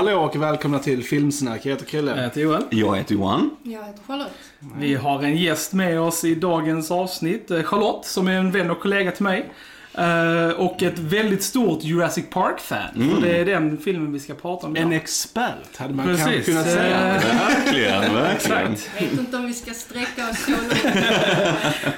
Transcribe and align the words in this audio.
Hallå 0.00 0.20
och 0.20 0.36
välkomna 0.42 0.78
till 0.78 1.04
Filmsnack. 1.04 1.60
Jag 1.66 1.70
heter 1.70 1.84
Jag 1.84 1.88
Krille. 1.90 2.20
heter 2.22 2.40
Joel. 2.40 2.62
Jag 2.70 2.96
heter 2.96 3.14
Johan. 3.14 3.50
Jag 3.62 3.70
heter 3.84 4.02
Charlotte. 4.06 4.30
Vi 4.78 4.94
har 4.94 5.22
en 5.22 5.36
gäst 5.36 5.72
med 5.72 6.00
oss 6.00 6.24
i 6.24 6.34
dagens 6.34 6.90
avsnitt. 6.90 7.50
eh, 7.50 7.62
Charlotte, 7.62 8.06
som 8.06 8.28
är 8.28 8.32
en 8.32 8.50
vän 8.50 8.70
och 8.70 8.80
kollega 8.80 9.10
till 9.10 9.22
mig. 9.22 9.50
Eh, 9.94 10.48
Och 10.50 10.82
ett 10.82 10.98
väldigt 10.98 11.42
stort 11.42 11.84
Jurassic 11.84 12.24
Park-fan. 12.30 13.10
För 13.14 13.20
det 13.28 13.36
är 13.38 13.44
den 13.44 13.78
filmen 13.78 14.12
vi 14.12 14.20
ska 14.20 14.34
prata 14.34 14.66
om 14.66 14.76
En 14.76 14.82
idag. 14.92 15.02
expert 15.02 15.76
hade 15.76 15.94
man 15.94 16.06
Precis. 16.06 16.24
kanske 16.24 16.42
kunnat 16.42 16.66
säga. 16.70 16.98
Verkligen, 17.64 18.14
verkligen. 18.14 18.76
Jag 18.96 19.02
vet 19.02 19.18
inte 19.18 19.36
om 19.36 19.46
vi 19.46 19.54
ska 19.54 19.72
sträcka 19.74 20.30
oss 20.30 20.44
så 20.44 20.50
långt. 20.50 20.96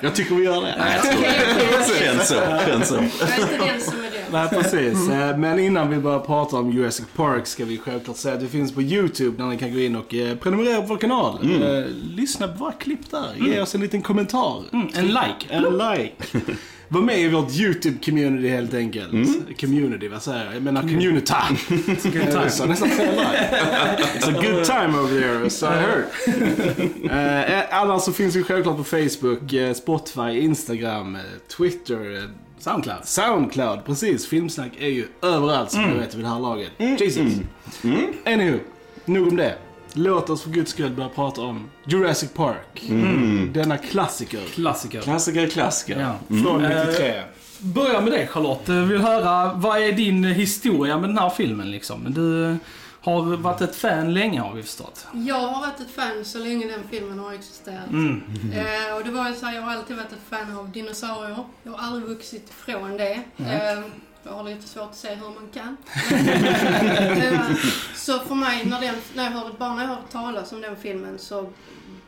Jag 0.00 0.14
tycker 0.14 0.34
vi 0.34 0.44
gör 0.44 0.62
det. 0.62 0.74
Okej, 0.98 1.12
okej, 1.18 1.68
okej. 1.80 1.98
Känns 2.06 2.28
så, 2.28 2.34
känns 2.66 2.88
så. 2.88 2.94
Jag 2.94 3.38
är 3.38 3.42
inte 3.52 3.66
den 3.72 3.80
som 3.80 3.94
är. 4.04 4.11
Nej, 4.32 4.48
precis. 4.48 5.08
Eh, 5.08 5.38
Men 5.38 5.58
innan 5.58 5.90
vi 5.90 5.96
börjar 5.98 6.18
prata 6.20 6.56
om 6.56 6.70
Jurassic 6.72 7.06
Park 7.16 7.46
ska 7.46 7.64
vi 7.64 7.78
självklart 7.78 8.16
säga 8.16 8.34
att 8.34 8.42
vi 8.42 8.48
finns 8.48 8.72
på 8.74 8.82
YouTube 8.82 9.42
där 9.42 9.50
ni 9.50 9.58
kan 9.58 9.72
gå 9.72 9.78
in 9.78 9.96
och 9.96 10.14
eh, 10.14 10.36
prenumerera 10.36 10.80
på 10.80 10.86
vår 10.86 10.96
kanal. 10.96 11.38
Eh, 11.62 11.84
Lyssna 12.16 12.48
på 12.48 12.58
våra 12.58 12.72
klipp 12.72 13.10
där. 13.10 13.46
Ge 13.46 13.60
oss 13.60 13.74
en 13.74 13.80
liten 13.80 14.02
kommentar. 14.02 14.62
Mm, 14.72 14.88
en 14.94 15.06
like. 15.06 15.46
En 15.48 15.62
like. 15.62 16.14
Var 16.88 17.02
med 17.02 17.20
i 17.20 17.28
vårt 17.28 17.48
YouTube-community 17.50 18.48
helt 18.48 18.74
enkelt. 18.74 19.10
Community, 19.60 20.08
vad 20.08 20.22
säger 20.22 20.44
jag? 20.44 20.54
Jag 20.54 20.62
menar 20.62 20.80
community. 20.80 21.32
Good 22.02 22.30
time. 22.32 22.50
Så 22.50 22.66
nästan 22.66 22.88
fel 22.88 23.16
där. 23.16 23.98
It's 24.18 24.28
a 24.28 24.42
good 24.42 24.64
time 24.64 24.98
over 24.98 25.20
there, 25.20 25.50
so 25.50 25.66
I 25.66 25.68
heard. 25.68 26.04
Annars 27.70 28.02
så 28.02 28.12
finns 28.12 28.36
vi 28.36 28.42
självklart 28.42 28.76
på 28.76 28.84
Facebook, 28.84 29.76
Spotify, 29.76 30.40
Instagram, 30.40 31.18
Twitter, 31.56 32.28
Soundcloud. 32.62 33.04
Soundcloud. 33.04 33.84
Precis, 33.86 34.26
Filmsnack 34.28 34.72
är 34.78 34.88
ju 34.88 35.06
överallt 35.22 35.70
som 35.70 35.90
du 35.90 35.98
vet 35.98 36.14
vid 36.14 36.24
det 36.24 36.28
här 36.28 36.40
laget. 36.40 36.70
Jesus. 36.78 37.32
Anywho, 38.26 38.58
nog 39.04 39.28
om 39.28 39.36
det. 39.36 39.54
Låt 39.92 40.30
oss 40.30 40.42
för 40.42 40.50
guds 40.50 40.70
skull 40.70 40.90
börja 40.90 41.08
prata 41.08 41.40
om 41.40 41.70
Jurassic 41.84 42.30
Park. 42.32 42.82
Denna 43.54 43.76
klassiker. 43.78 44.40
Klassiker. 44.54 45.00
Klassiker, 45.00 45.46
klassiker. 45.46 46.00
Ja. 46.00 46.36
Från 46.42 46.64
Eh, 46.64 46.86
93. 46.86 47.22
Börja 47.58 48.00
med 48.00 48.12
dig 48.12 48.26
Charlotte. 48.26 48.68
Jag 48.68 48.82
vill 48.82 49.00
höra, 49.00 49.52
vad 49.54 49.78
är 49.82 49.92
din 49.92 50.24
historia 50.24 50.98
med 50.98 51.10
den 51.10 51.18
här 51.18 51.30
filmen 51.30 51.70
liksom? 51.70 52.06
Du 52.08 52.56
har 53.02 53.36
varit 53.36 53.60
ett 53.60 53.76
fan 53.76 54.14
länge 54.14 54.40
har 54.40 54.54
vi 54.54 54.62
förstått. 54.62 55.06
Jag 55.12 55.34
har 55.34 55.60
varit 55.60 55.80
ett 55.80 55.90
fan 55.90 56.24
så 56.24 56.38
länge 56.38 56.66
den 56.66 56.88
filmen 56.90 57.18
har 57.18 57.32
existerat. 57.32 57.90
Mm. 57.90 58.22
Eh, 58.52 58.96
och 58.96 59.04
det 59.04 59.10
var 59.10 59.28
ju 59.28 59.34
så 59.34 59.46
här, 59.46 59.54
jag 59.54 59.62
har 59.62 59.72
alltid 59.72 59.96
varit 59.96 60.12
ett 60.12 60.18
fan 60.30 60.56
av 60.58 60.70
dinosaurier. 60.70 61.44
Jag 61.62 61.72
har 61.72 61.86
aldrig 61.86 62.04
vuxit 62.08 62.50
ifrån 62.50 62.96
det. 62.96 63.12
Eh, 63.38 63.82
jag 64.24 64.32
har 64.32 64.42
lite 64.44 64.68
svårt 64.68 64.90
att 64.90 64.96
se 64.96 65.14
hur 65.14 65.28
man 65.28 65.48
kan. 65.54 65.76
eh, 67.22 67.40
så 67.94 68.18
för 68.18 68.34
mig, 68.34 68.64
när, 68.64 68.80
den, 68.80 68.94
när 69.14 69.24
jag 69.24 69.30
hörde, 69.30 69.54
bara 69.58 69.74
när 69.74 69.82
jag 69.82 69.88
hörde 69.88 70.02
talas 70.12 70.52
om 70.52 70.60
den 70.60 70.76
filmen 70.76 71.18
så 71.18 71.52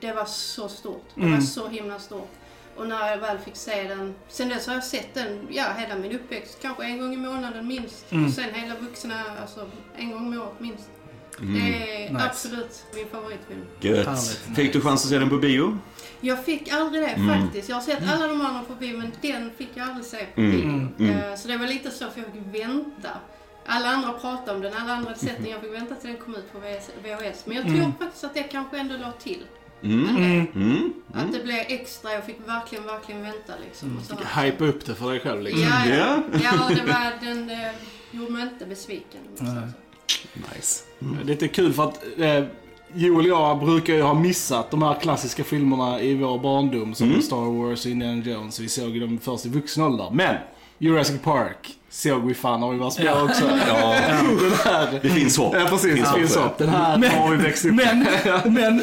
det 0.00 0.12
var 0.12 0.24
så 0.24 0.68
stort. 0.68 1.04
Det 1.14 1.20
var 1.20 1.28
Mm. 1.28 1.42
så 1.42 1.68
himla 1.68 1.98
stort. 1.98 2.30
Och 2.76 2.86
när 2.88 3.10
jag 3.10 3.18
väl 3.18 3.38
fick 3.38 3.56
se 3.56 3.82
den, 3.82 4.14
sen 4.28 4.48
dess 4.48 4.66
har 4.66 4.74
jag 4.74 4.84
sett 4.84 5.14
den, 5.14 5.48
ja 5.50 5.64
hela 5.78 5.96
min 5.96 6.12
uppväxt, 6.12 6.58
kanske 6.62 6.84
en 6.84 6.98
gång 7.00 7.14
i 7.14 7.16
månaden 7.16 7.66
minst. 7.68 8.12
Mm. 8.12 8.24
Och 8.26 8.32
sen 8.32 8.54
hela 8.54 8.74
vuxna, 8.74 9.14
alltså 9.40 9.70
en 9.96 10.10
gång 10.10 10.26
om 10.26 10.40
året 10.40 10.60
minst. 10.60 10.88
Mm. 11.40 11.54
Det 11.54 11.60
är 12.06 12.12
Nice. 12.12 12.24
absolut 12.26 12.84
min 12.94 13.06
favoritfilm. 13.08 13.64
Gött. 13.80 14.38
Fick 14.56 14.72
du 14.72 14.80
chans 14.80 15.04
att 15.04 15.10
se 15.10 15.18
den 15.18 15.30
på 15.30 15.36
bio? 15.36 15.78
Jag 16.20 16.44
fick 16.44 16.72
aldrig 16.72 17.02
det 17.02 17.08
Mm. 17.08 17.42
faktiskt. 17.42 17.68
Jag 17.68 17.76
har 17.76 17.82
sett 17.82 18.08
alla 18.12 18.26
de 18.26 18.40
andra 18.40 18.62
på 18.62 18.74
bio 18.74 18.98
men 18.98 19.12
den 19.22 19.50
fick 19.58 19.68
jag 19.74 19.88
aldrig 19.88 20.04
se 20.06 20.26
på 20.34 20.40
Mm. 20.40 20.52
bio. 20.52 20.62
Mm. 20.68 20.94
Mm. 20.98 21.18
Eh, 21.32 21.36
Så 21.36 21.48
det 21.48 21.56
var 21.56 21.66
lite 21.66 21.90
så 21.90 22.10
för 22.10 22.20
jag 22.20 22.32
fick 22.32 22.62
vänta. 22.64 23.10
Alla 23.66 23.88
andra 23.88 24.12
pratade 24.12 24.52
om 24.56 24.60
den, 24.62 24.72
alla 24.74 24.92
andra 24.92 25.08
hade 25.10 25.20
sett 25.20 25.36
den. 25.42 25.50
Jag 25.50 25.60
fick 25.60 25.72
vänta 25.74 25.94
till 25.94 26.10
den 26.10 26.18
kom 26.20 26.34
ut 26.34 26.52
på 26.52 26.58
VHS. 26.58 26.90
VHS. 27.04 27.46
Men 27.46 27.56
jag 27.56 27.64
tror 27.66 27.76
Mm. 27.78 27.92
faktiskt 28.00 28.24
att 28.24 28.34
det 28.34 28.42
kanske 28.42 28.78
ändå 28.78 28.96
låg 28.96 29.18
till. 29.18 29.42
Mm. 29.84 30.16
Mm. 30.16 30.46
Mm. 30.54 30.92
Att 31.14 31.32
det 31.32 31.44
blev 31.44 31.58
extra. 31.68 32.12
Jag 32.12 32.24
fick 32.24 32.36
verkligen, 32.48 32.84
verkligen 32.86 33.22
vänta 33.22 33.52
liksom. 33.66 33.96
Och 33.98 34.04
så. 34.04 34.40
Hype 34.40 34.64
upp 34.64 34.86
det 34.86 34.94
för 34.94 35.10
dig 35.10 35.20
själv 35.20 35.42
liksom. 35.42 35.62
Ja, 35.62 35.86
ja. 35.88 36.22
Ja. 36.32 36.40
ja, 36.42 36.68
det 36.74 36.92
var, 36.92 37.26
den 37.26 37.50
eh, 37.50 37.56
gjorde 38.10 38.32
mig 38.32 38.42
inte 38.42 38.66
besviken. 38.66 39.20
måste 39.30 39.44
jag 39.44 39.54
Nej. 39.54 39.62
säga. 39.62 40.44
Nice. 40.56 40.84
Det 40.98 41.20
är 41.22 41.24
lite 41.24 41.48
kul 41.48 41.72
för 41.72 41.84
att 41.84 42.04
eh, 42.18 42.44
Joel 42.94 43.32
och 43.32 43.38
jag 43.38 43.58
brukar 43.58 43.94
ju 43.94 44.02
ha 44.02 44.14
missat 44.14 44.70
de 44.70 44.82
här 44.82 44.94
klassiska 45.00 45.44
filmerna 45.44 46.00
i 46.00 46.14
vår 46.14 46.38
barndom 46.38 46.94
som 46.94 47.08
Mm. 47.08 47.22
Star 47.22 47.36
Wars 47.58 47.84
och 47.84 47.90
Indiana 47.90 48.22
Jones. 48.22 48.60
Vi 48.60 48.68
såg 48.68 49.00
dem 49.00 49.18
först 49.22 49.46
i 49.46 49.48
vuxen 49.48 49.84
ålder. 49.84 50.10
Men 50.12 50.36
Jurassic 50.78 51.20
Park 51.22 51.70
såg 51.90 52.26
vi 52.26 52.34
fan 52.34 52.60
när 52.60 52.70
vi 52.70 52.78
var 52.78 52.90
små 52.90 53.04
Ja. 53.04 53.22
också. 53.22 53.44
Ja, 53.68 53.94
Den 54.40 54.52
här... 54.64 54.98
det 55.02 55.08
finns 55.08 55.36
hopp. 55.38 55.54
Ja 55.58 55.66
precis, 55.68 55.94
det 56.12 56.18
finns 56.18 56.36
hopp. 56.36 56.58
Den 56.58 56.68
här 56.68 56.98
Men- 56.98 57.10
har 57.10 57.30
vi 57.30 57.36
växt 57.36 57.64
upp 57.64 57.74
Men, 57.74 58.06
men 58.54 58.82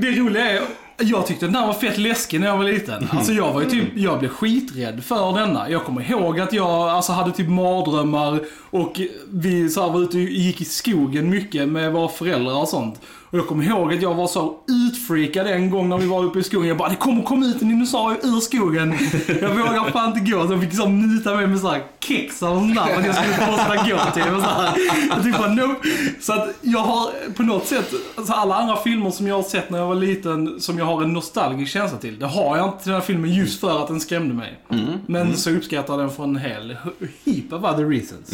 det 0.00 0.10
roliga 0.10 0.50
är, 0.50 0.60
jag 0.98 1.26
tyckte 1.26 1.46
den 1.46 1.54
här 1.54 1.66
var 1.66 1.74
fett 1.74 1.98
läskig 1.98 2.40
när 2.40 2.46
jag 2.46 2.56
var 2.56 2.64
liten. 2.64 3.08
Alltså 3.12 3.32
jag 3.32 3.52
var 3.52 3.62
ju 3.62 3.70
typ, 3.70 3.88
jag 3.96 4.18
blev 4.18 4.28
skiträdd 4.28 5.04
för 5.04 5.32
denna. 5.40 5.70
Jag 5.70 5.84
kommer 5.84 6.10
ihåg 6.10 6.40
att 6.40 6.52
jag 6.52 6.66
alltså, 6.88 7.12
hade 7.12 7.32
typ 7.32 7.48
mardrömmar 7.48 8.40
och 8.70 9.00
vi 9.30 9.68
så 9.70 9.82
här, 9.82 9.90
var 9.90 10.00
ute 10.00 10.16
och 10.16 10.22
gick 10.22 10.60
i 10.60 10.64
skogen 10.64 11.30
mycket 11.30 11.68
med 11.68 11.92
våra 11.92 12.08
föräldrar 12.08 12.54
och 12.60 12.68
sånt. 12.68 13.00
Och 13.34 13.40
jag 13.40 13.46
kommer 13.48 13.64
ihåg 13.64 13.94
att 13.94 14.02
jag 14.02 14.14
var 14.14 14.26
så 14.26 14.56
utfreakad 14.68 15.46
en 15.46 15.70
gång 15.70 15.88
när 15.88 15.98
vi 15.98 16.06
var 16.06 16.24
uppe 16.24 16.38
i 16.38 16.42
skogen. 16.42 16.68
Jag 16.68 16.76
bara, 16.76 16.88
det 16.88 16.96
kommer 16.96 17.22
komma 17.22 17.46
ut 17.46 17.62
en 17.62 17.68
dinosaurie 17.68 18.18
ur 18.22 18.40
skogen. 18.40 18.94
Jag 19.40 19.48
vågar 19.48 19.90
fan 19.90 20.18
inte 20.18 20.30
gå. 20.32 20.46
Så 20.46 20.52
jag 20.52 20.60
fick 20.60 20.68
liksom 20.70 21.00
nita 21.16 21.34
mig 21.36 21.46
med 21.46 21.60
så 21.60 21.68
här 21.70 21.82
kex 22.00 22.42
och 22.42 22.48
sånt 22.48 22.74
där 22.74 22.84
för 22.86 23.00
att 23.00 23.06
jag 23.06 23.14
skulle 23.14 23.34
fortsätta 23.34 23.76
gå 23.76 24.10
till. 24.22 24.34
Och 24.34 24.42
så 24.42 24.48
här. 24.48 24.72
Jag 25.08 25.22
typ 25.24 25.38
bara, 25.38 25.48
nope. 25.48 25.88
Så 26.20 26.32
att 26.32 26.48
jag 26.60 26.78
har 26.78 27.32
på 27.34 27.42
något 27.42 27.66
sätt, 27.66 27.92
alltså 28.16 28.32
alla 28.32 28.54
andra 28.54 28.76
filmer 28.76 29.10
som 29.10 29.26
jag 29.26 29.34
har 29.36 29.42
sett 29.42 29.70
när 29.70 29.78
jag 29.78 29.86
var 29.86 29.94
liten, 29.94 30.60
som 30.60 30.78
jag 30.78 30.84
har 30.84 31.02
en 31.02 31.12
nostalgisk 31.12 31.72
känsla 31.72 31.98
till. 31.98 32.18
Det 32.18 32.26
har 32.26 32.56
jag 32.56 32.66
inte 32.68 32.82
till 32.82 32.92
den 32.92 33.00
här 33.00 33.06
filmen 33.06 33.34
just 33.34 33.60
för 33.60 33.82
att 33.82 33.88
den 33.88 34.00
skrämde 34.00 34.34
mig. 34.34 34.58
Men 35.06 35.36
så 35.36 35.50
uppskattar 35.50 35.94
jag 35.94 36.00
den 36.02 36.10
för 36.10 36.24
en 36.24 36.36
hel 36.36 36.76
heap 37.24 37.52
of 37.52 37.64
other 37.74 37.84
reasons. 37.88 38.30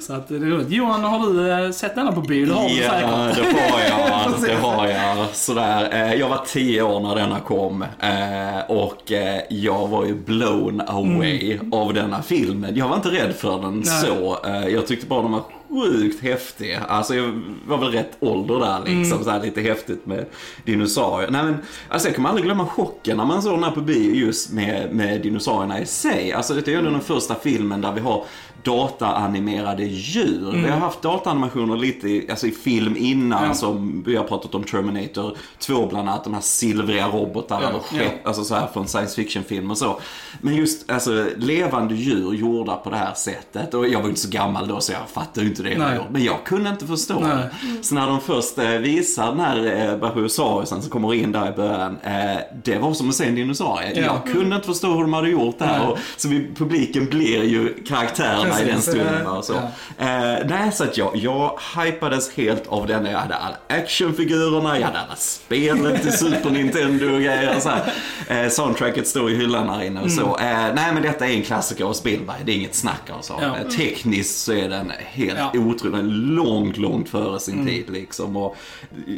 Så 0.06 0.12
att 0.12 0.28
det 0.28 0.34
är 0.36 0.40
roligt. 0.40 0.70
Johan, 0.70 1.04
har 1.04 1.32
du 1.32 1.52
eh, 1.52 1.70
sett 1.70 1.94
denna 1.94 2.12
på 2.12 2.20
bio? 2.20 2.46
Det 2.46 2.54
har 2.54 2.68
du 2.68 2.74
Ja, 2.74 2.90
säkert. 3.34 3.54
det 3.54 3.70
har 3.72 3.80
jag. 3.80 3.89
Det 4.46 4.54
har 4.54 4.86
jag. 4.86 5.26
Sådär. 5.32 5.88
Eh, 5.92 6.14
Jag 6.14 6.28
var 6.28 6.40
tio 6.46 6.82
år 6.82 7.00
när 7.00 7.14
denna 7.14 7.40
kom 7.40 7.82
eh, 7.82 8.60
och 8.68 9.12
eh, 9.12 9.40
jag 9.50 9.88
var 9.88 10.04
ju 10.04 10.14
blown 10.14 10.80
away 10.86 11.58
av 11.72 11.94
denna 11.94 12.22
filmen. 12.22 12.76
Jag 12.76 12.88
var 12.88 12.96
inte 12.96 13.08
rädd 13.08 13.34
för 13.34 13.60
den 13.62 13.74
Nej. 13.76 13.84
så. 13.86 14.38
Jag 14.70 14.86
tyckte 14.86 15.06
bara 15.06 15.22
den 15.22 15.32
var 15.32 15.42
sjukt 15.70 16.22
häftig. 16.22 16.78
Alltså 16.88 17.14
jag 17.14 17.40
var 17.66 17.78
väl 17.78 17.92
rätt 17.92 18.16
ålder 18.20 18.58
där 18.58 18.80
liksom, 18.86 19.24
så 19.24 19.30
här, 19.30 19.42
lite 19.42 19.60
häftigt 19.60 20.06
med 20.06 20.26
dinosaurier. 20.64 21.30
Nej 21.30 21.44
men, 21.44 21.56
alltså 21.88 22.08
jag 22.08 22.14
kommer 22.16 22.28
aldrig 22.28 22.44
glömma 22.44 22.66
chocken 22.66 23.16
när 23.16 23.24
man 23.24 23.42
såg 23.42 23.52
den 23.52 23.64
här 23.64 23.70
på 23.70 23.80
bio 23.80 24.14
just 24.14 24.52
med, 24.52 24.94
med 24.94 25.20
dinosaurierna 25.22 25.80
i 25.80 25.86
sig. 25.86 26.32
Alltså 26.32 26.54
det 26.54 26.68
är 26.68 26.72
ju 26.72 26.78
ändå 26.78 26.90
den 26.90 27.00
första 27.00 27.34
filmen 27.34 27.80
där 27.80 27.92
vi 27.92 28.00
har 28.00 28.24
dataanimerade 28.62 29.84
djur. 29.84 30.50
Vi 30.52 30.70
har 30.70 30.78
haft 30.78 31.02
dataanimationer 31.02 31.76
lite 31.76 32.08
i, 32.08 32.30
alltså 32.30 32.46
i 32.46 32.50
film 32.50 32.94
innan 32.98 33.44
Ja. 33.48 33.54
som 33.54 34.02
vi 34.06 34.16
har 34.16 34.24
pratat 34.24 34.54
om 34.54 34.64
Terminator 34.64 35.36
2 35.58 35.86
bland 35.86 36.08
annat, 36.08 36.24
de 36.24 36.34
här 36.34 36.40
silvriga 36.40 37.08
robotarna 37.08 37.62
Ja, 37.62 37.68
eller 37.68 37.78
skepp, 37.80 38.26
alltså 38.26 38.44
så 38.44 38.54
här 38.54 38.66
från 38.66 38.88
science 38.88 39.14
fiction-film 39.16 39.70
och 39.70 39.78
så. 39.78 40.00
Men 40.40 40.54
just 40.56 40.90
alltså 40.90 41.26
levande 41.36 41.94
djur 41.94 42.32
gjorda 42.32 42.76
på 42.76 42.90
det 42.90 42.96
här 42.96 43.14
sättet 43.14 43.74
och 43.74 43.88
jag 43.88 43.98
var 43.98 44.04
ju 44.04 44.08
inte 44.08 44.20
så 44.20 44.30
gammal 44.30 44.68
då 44.68 44.80
så 44.80 44.92
jag 44.92 45.08
fattade 45.10 45.40
ju 45.40 45.46
inte 45.66 45.80
det. 45.80 45.88
Nej. 45.88 45.98
Men 46.10 46.24
jag 46.24 46.44
kunde 46.44 46.70
inte 46.70 46.86
förstå 46.86 47.20
Nej. 47.20 47.30
det. 47.30 47.84
Så 47.84 47.94
när 47.94 48.06
de 48.06 48.20
först 48.20 48.58
eh, 48.58 48.68
visar 48.68 49.26
den 49.26 49.40
här 49.40 49.88
eh, 49.90 49.96
Brachiosaurusen 49.96 50.82
som 50.82 50.90
kommer 50.90 51.14
in 51.14 51.32
där 51.32 51.48
i 51.48 51.56
början, 51.56 51.98
eh, 52.02 52.40
det 52.64 52.78
var 52.78 52.94
som 52.94 53.08
att 53.08 53.14
se 53.14 53.26
en 53.26 53.34
dinosaurie. 53.34 53.92
Ja. 53.94 54.02
Jag 54.02 54.34
kunde 54.34 54.56
inte 54.56 54.68
förstå 54.68 54.88
hur 54.88 55.00
de 55.00 55.12
hade 55.12 55.28
gjort 55.28 55.58
det 55.58 55.64
här. 55.64 55.88
Och, 55.88 55.98
så 56.16 56.28
vi, 56.28 56.48
publiken 56.56 57.06
blir 57.06 57.44
ju 57.44 57.74
karaktärerna 57.88 58.60
i 58.60 58.64
den 58.64 58.74
Precis, 58.74 58.94
stunden. 58.94 59.26
Och 59.26 59.44
så. 59.44 59.54
ja. 59.98 60.38
Nej, 60.48 60.72
så 60.72 60.84
att 60.84 60.96
jag, 60.96 61.16
jag 61.16 61.58
hypades 61.76 62.32
helt 62.32 62.66
av 62.66 62.86
den. 62.86 63.06
Jag 63.06 63.18
hade 63.18 63.34
alla 63.34 63.56
actionfigurerna, 63.68 64.78
jag 64.78 64.86
hade 64.86 64.98
alla 64.98 65.16
spelet 65.16 66.02
till 66.02 66.12
Super 66.12 66.50
Nintendo 66.50 67.06
och 67.06 67.20
grejer. 67.20 67.56
Och 67.56 67.62
så 67.62 67.68
här. 67.68 68.48
Soundtracket 68.48 69.08
står 69.08 69.30
i 69.30 69.34
hyllan 69.34 69.68
här 69.68 69.82
inne 69.84 70.00
och 70.00 70.10
så. 70.10 70.22
Eh, 70.22 70.74
nej, 70.74 70.92
men 70.94 71.02
detta 71.02 71.26
är 71.26 71.34
en 71.34 71.42
klassiker 71.42 71.84
av 71.84 71.92
Spielberg. 71.92 72.36
Det 72.44 72.52
är 72.52 72.56
inget 72.56 72.74
snack 72.74 73.10
alltså. 73.14 73.34
Mm. 73.34 73.50
Ja. 73.64 73.70
Tekniskt 73.76 74.38
så 74.44 74.52
är 74.52 74.68
den 74.68 74.92
helt 75.12 75.38
Ja. 75.38 75.49
Mm. 75.54 75.68
otrolig. 75.68 76.04
Långt, 76.12 76.76
långt 76.76 77.08
före 77.08 77.40
sin 77.40 77.66
tid 77.66 77.84
liksom. 77.90 78.36
Och, 78.36 78.56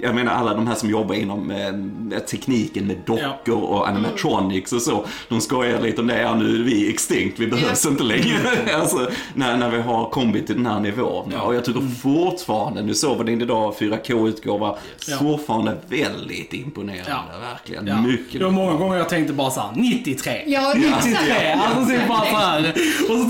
jag 0.03 0.15
menar 0.15 0.33
alla 0.33 0.55
de 0.55 0.67
här 0.67 0.75
som 0.75 0.91
jobbar 0.91 1.15
inom 1.15 1.51
eh, 1.51 2.19
tekniken 2.19 2.87
med 2.87 2.97
dockor 3.07 3.63
och 3.63 3.89
animatronics 3.89 4.73
och 4.73 4.83
så. 4.83 5.05
De 5.29 5.41
skojar 5.41 5.81
lite 5.81 6.01
om 6.01 6.07
det. 6.07 6.21
Ja, 6.21 6.35
nu 6.35 6.61
är 6.61 6.63
vi 6.65 6.91
extinct. 6.91 7.39
Vi 7.39 7.47
behövs 7.47 7.87
inte 7.87 8.03
längre. 8.03 8.39
alltså, 8.75 9.11
när, 9.35 9.57
när 9.57 9.71
vi 9.71 9.81
har 9.83 10.11
kommit 10.11 10.47
till 10.47 10.57
den 10.57 10.67
här 10.67 10.81
nivån. 10.81 11.31
Ja. 11.33 11.43
Och 11.43 11.55
jag 11.55 11.65
tycker 11.65 11.81
fortfarande, 12.03 12.83
nu 12.83 12.95
såg 12.95 13.19
vi 13.19 13.25
den 13.25 13.43
idag, 13.43 13.75
4K-utgåva, 13.79 14.77
Ja. 15.09 15.17
fortfarande 15.17 15.77
väldigt 15.89 16.53
imponerande. 16.53 17.05
Ja. 17.09 17.25
Verkligen. 17.53 17.87
Ja. 17.87 18.03
Mycket. 18.03 18.39
Det 18.39 18.45
var 18.45 18.53
många 18.53 18.75
gånger 18.75 18.97
jag 18.97 19.09
tänkte 19.09 19.33
bara 19.33 19.51
såhär, 19.51 19.73
93. 19.77 20.43
Ja, 20.47 20.75
93, 20.77 21.53
alltså 21.53 21.93
det 21.93 21.97
är 21.97 22.09
bara 22.09 22.21
så 22.21 22.37
här. 22.37 22.75
Och 23.11 23.17
så 23.19 23.25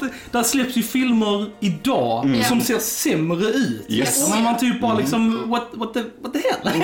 det, 0.00 0.10
där 0.30 0.42
släpps 0.42 0.76
ju 0.76 0.82
filmer 0.82 1.50
idag 1.60 2.26
Ja. 2.38 2.44
som 2.44 2.60
ser 2.60 2.78
sämre 2.78 3.44
ut. 3.46 3.86
Yes. 3.88 4.30
Men 4.30 4.42
man 4.42 4.58
typ 4.58 4.80
bara 4.80 4.98
liksom, 4.98 5.50
what, 5.50 5.68
what, 5.72 5.94
the, 5.94 6.02
what 6.22 6.32
the 6.32 6.38
hell? 6.38 6.82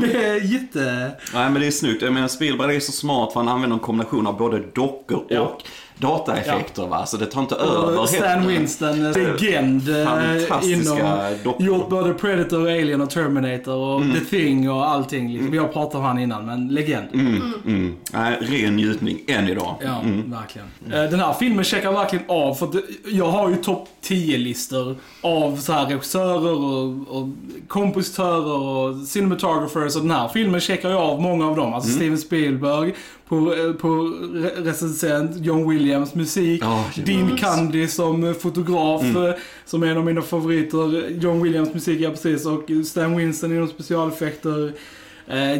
det 0.00 0.24
är 0.24 0.52
jätte... 0.52 1.10
Nej 1.34 1.50
men 1.50 1.60
det 1.60 1.66
är 1.66 1.70
snyggt. 1.70 2.02
Jag 2.02 2.12
menar 2.12 2.28
Spielberg 2.28 2.76
är 2.76 2.80
så 2.80 2.92
smart 2.92 3.32
för 3.32 3.40
han 3.40 3.48
använder 3.48 3.74
en 3.74 3.80
kombination 3.80 4.26
av 4.26 4.36
både 4.38 4.58
dockor 4.58 5.40
och 5.40 5.62
dataeffekter 5.98 6.86
va. 6.86 7.06
Så 7.06 7.16
det 7.16 7.26
tar 7.26 7.40
inte 7.40 7.54
över 7.54 8.00
Och 8.00 8.08
Stan 8.08 8.22
heller. 8.28 8.46
Winston, 8.48 9.06
eh, 9.06 9.12
legend 9.12 9.88
eh, 9.88 10.72
inom... 10.72 10.98
dockor. 11.44 11.66
Gjort 11.66 11.88
både 11.90 12.14
Predator, 12.14 12.68
Alien 12.68 13.00
och 13.00 13.10
Terminator 13.10 13.74
och 13.74 14.00
Mm. 14.00 14.12
The 14.14 14.24
Thing 14.24 14.70
och 14.70 14.88
allting. 14.88 15.32
Liksom. 15.32 15.50
Vi 15.50 15.58
har 15.58 15.68
pratat 15.68 15.94
om 15.94 16.02
han 16.02 16.18
innan, 16.18 16.46
men 16.46 16.68
legend. 16.68 17.08
Mm. 17.14 17.96
Nej, 18.12 18.38
ren 18.40 18.76
njutning 18.76 19.18
än 19.26 19.48
idag. 19.48 19.74
Ja, 19.84 20.00
verkligen. 20.26 20.68
Eh, 20.86 21.10
Den 21.10 21.20
här 21.20 21.32
filmen 21.32 21.64
checkar 21.64 21.92
verkligen 21.92 22.24
av, 22.28 22.54
för 22.54 22.66
att 22.66 22.74
jag 23.06 23.26
har 23.26 23.48
ju 23.48 23.56
topp 23.56 23.88
10-listor 24.02 24.96
av 25.20 25.56
så 25.56 25.72
här 25.72 25.86
regissörer 25.86 26.52
och, 26.52 27.18
och 27.20 27.28
kompositörer 27.68 28.52
och 28.58 28.96
cinematographers 29.06 29.96
och 29.96 30.02
den 30.02 30.10
här 30.10 30.28
filmen 30.28 30.60
checkar 30.60 30.88
ju 30.90 30.96
av 30.96 31.20
många 31.22 31.46
av 31.46 31.56
dem. 31.56 31.74
Alltså 31.74 31.90
Steven 31.90 32.18
Spielberg 32.18 32.94
på, 33.28 33.36
eh, 33.54 33.72
på 33.72 33.88
re- 33.88 34.64
recensent, 34.64 35.36
John 35.44 35.68
Williams 35.70 36.14
musik, 36.14 36.62
Ja, 36.62 36.84
Dean 37.06 37.36
Candy 37.36 37.86
som 37.88 38.24
eh, 38.24 38.32
fotograf, 38.32 39.02
Mm. 39.02 39.26
eh, 39.26 39.34
som 39.64 39.82
är 39.82 39.86
en 39.86 39.96
av 39.96 40.04
mina 40.04 40.22
favoriter, 40.22 41.10
John 41.20 41.42
Williams 41.42 41.74
musik, 41.74 42.00
ja 42.00 42.10
precis, 42.10 42.46
och 42.46 42.70
Stan 42.86 43.16
Winston 43.16 43.52
inom 43.52 43.68
specialeffekter. 43.68 44.72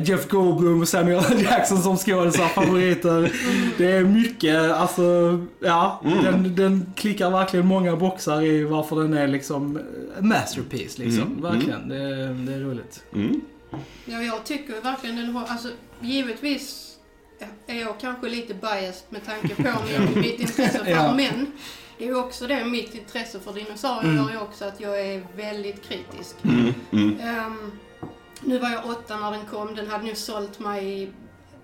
Jeff 0.05 0.29
Goldblum 0.29 0.81
och 0.81 0.89
Samuel 0.89 1.25
L. 1.31 1.43
Jackson 1.43 1.83
som 1.83 1.97
skådisar 1.97 2.49
favoriter. 2.49 3.33
Det 3.79 3.91
är 3.93 4.05
mycket, 4.05 4.71
alltså, 4.73 5.03
ja. 5.61 6.03
Den, 6.23 6.55
den 6.57 6.87
klickar 6.97 7.31
verkligen 7.31 7.67
många 7.67 7.97
boxar 7.97 8.43
i 8.43 8.65
varför 8.65 9.03
den 9.03 9.15
är 9.15 9.29
liksom 9.29 9.79
masterpiece 10.21 10.99
liksom. 10.99 11.23
Mm, 11.23 11.43
Verkligen, 11.43 11.89
det, 11.89 11.97
är- 11.97 12.47
det 12.47 12.55
är 12.55 12.61
roligt. 12.61 13.03
Mm. 13.15 13.41
Ja, 14.05 14.23
jag 14.23 14.45
tycker 14.45 14.81
verkligen 14.83 15.17
den 15.17 15.29
har, 15.31 15.45
alltså 15.47 15.69
givetvis 16.01 16.94
är 17.67 17.81
jag 17.81 18.01
kanske 18.01 18.29
lite 18.29 18.55
biased 18.55 19.05
med 19.09 19.27
tanke 19.27 19.55
på 19.55 19.63
mitt 20.21 20.41
intresse 20.41 20.79
för 20.85 20.91
Ja. 20.91 21.15
men 21.15 21.53
det 21.99 22.05
är 22.05 22.09
ju 22.09 22.17
också 22.17 22.47
det, 22.47 22.65
mitt 22.65 22.95
intresse 22.95 23.41
för 23.41 23.53
dinosaurier 23.53 24.13
Mm. 24.13 24.29
ju 24.33 24.39
också 24.39 24.65
att 24.65 24.81
jag 24.81 25.01
är 25.01 25.27
väldigt 25.37 25.83
kritisk. 25.83 26.37
Mm. 26.45 26.75
Mm. 26.93 27.21
Ehm, 27.21 27.73
nu 28.41 28.59
var 28.59 28.71
jag 28.71 28.87
åtta 28.87 29.17
när 29.17 29.31
den 29.31 29.47
kom, 29.47 29.75
den 29.75 29.91
hade 29.91 30.05
nu 30.05 30.15
sålt 30.15 30.59
mig, 30.59 31.13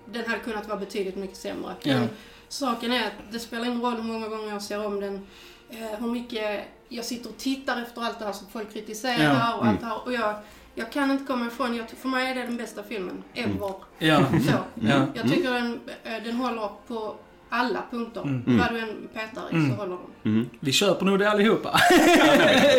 den 0.07 0.27
hade 0.27 0.39
kunnat 0.43 0.69
vara 0.69 0.79
betydligt 0.79 1.17
mycket 1.17 1.37
sämre. 1.37 1.75
Ja. 1.83 1.95
Men 1.99 2.09
saken 2.49 2.93
är 2.93 3.07
att 3.07 3.13
det 3.33 3.39
spelar 3.39 3.65
ingen 3.65 3.81
roll 3.83 3.95
hur 3.97 4.03
många 4.03 4.29
gånger 4.29 4.49
jag 4.53 4.63
ser 4.63 4.87
om 4.87 5.01
den, 5.01 5.27
eh, 5.71 5.99
hur 6.01 6.07
mycket 6.09 6.61
jag 6.89 7.05
sitter 7.05 7.31
och 7.31 7.39
tittar 7.39 7.83
efter 7.83 8.03
allt 8.03 8.19
det 8.19 8.25
här 8.25 8.33
som 8.33 8.47
folk 8.53 8.73
kritiserar 8.73 9.35
Ja. 9.35 9.55
och 9.55 9.67
allt 9.67 9.81
det 9.81 9.87
här. 9.87 10.05
Och 10.05 10.13
jag, 10.13 10.35
jag 10.75 10.93
kan 10.93 11.11
inte 11.11 11.25
komma 11.25 11.47
ifrån, 11.47 11.77
jag, 11.77 11.91
för 11.91 12.09
mig 12.09 12.31
är 12.31 12.35
det 12.35 12.43
den 12.43 12.57
bästa 12.57 12.83
filmen 12.83 13.23
ever. 13.35 13.75
Ja. 13.99 14.25
Så. 14.31 14.59
Ja. 14.75 15.07
Jag 15.15 15.29
tycker 15.29 15.53
den, 15.53 15.81
eh, 16.05 16.23
den 16.25 16.37
håller 16.37 16.71
på 16.87 17.17
alla 17.51 17.83
punkter. 17.91 18.23
Mm. 18.23 18.59
Vad 18.59 18.69
du 18.73 18.79
än 18.79 18.89
petar 19.15 19.43
i 19.51 19.55
Mm. 19.55 19.71
så 19.71 19.77
håller 19.77 19.97
den. 20.23 20.33
Mm. 20.35 20.49
Vi 20.61 20.73
köper 20.73 21.07
nog 21.07 21.19
det 21.19 21.31
allihopa. 21.31 21.81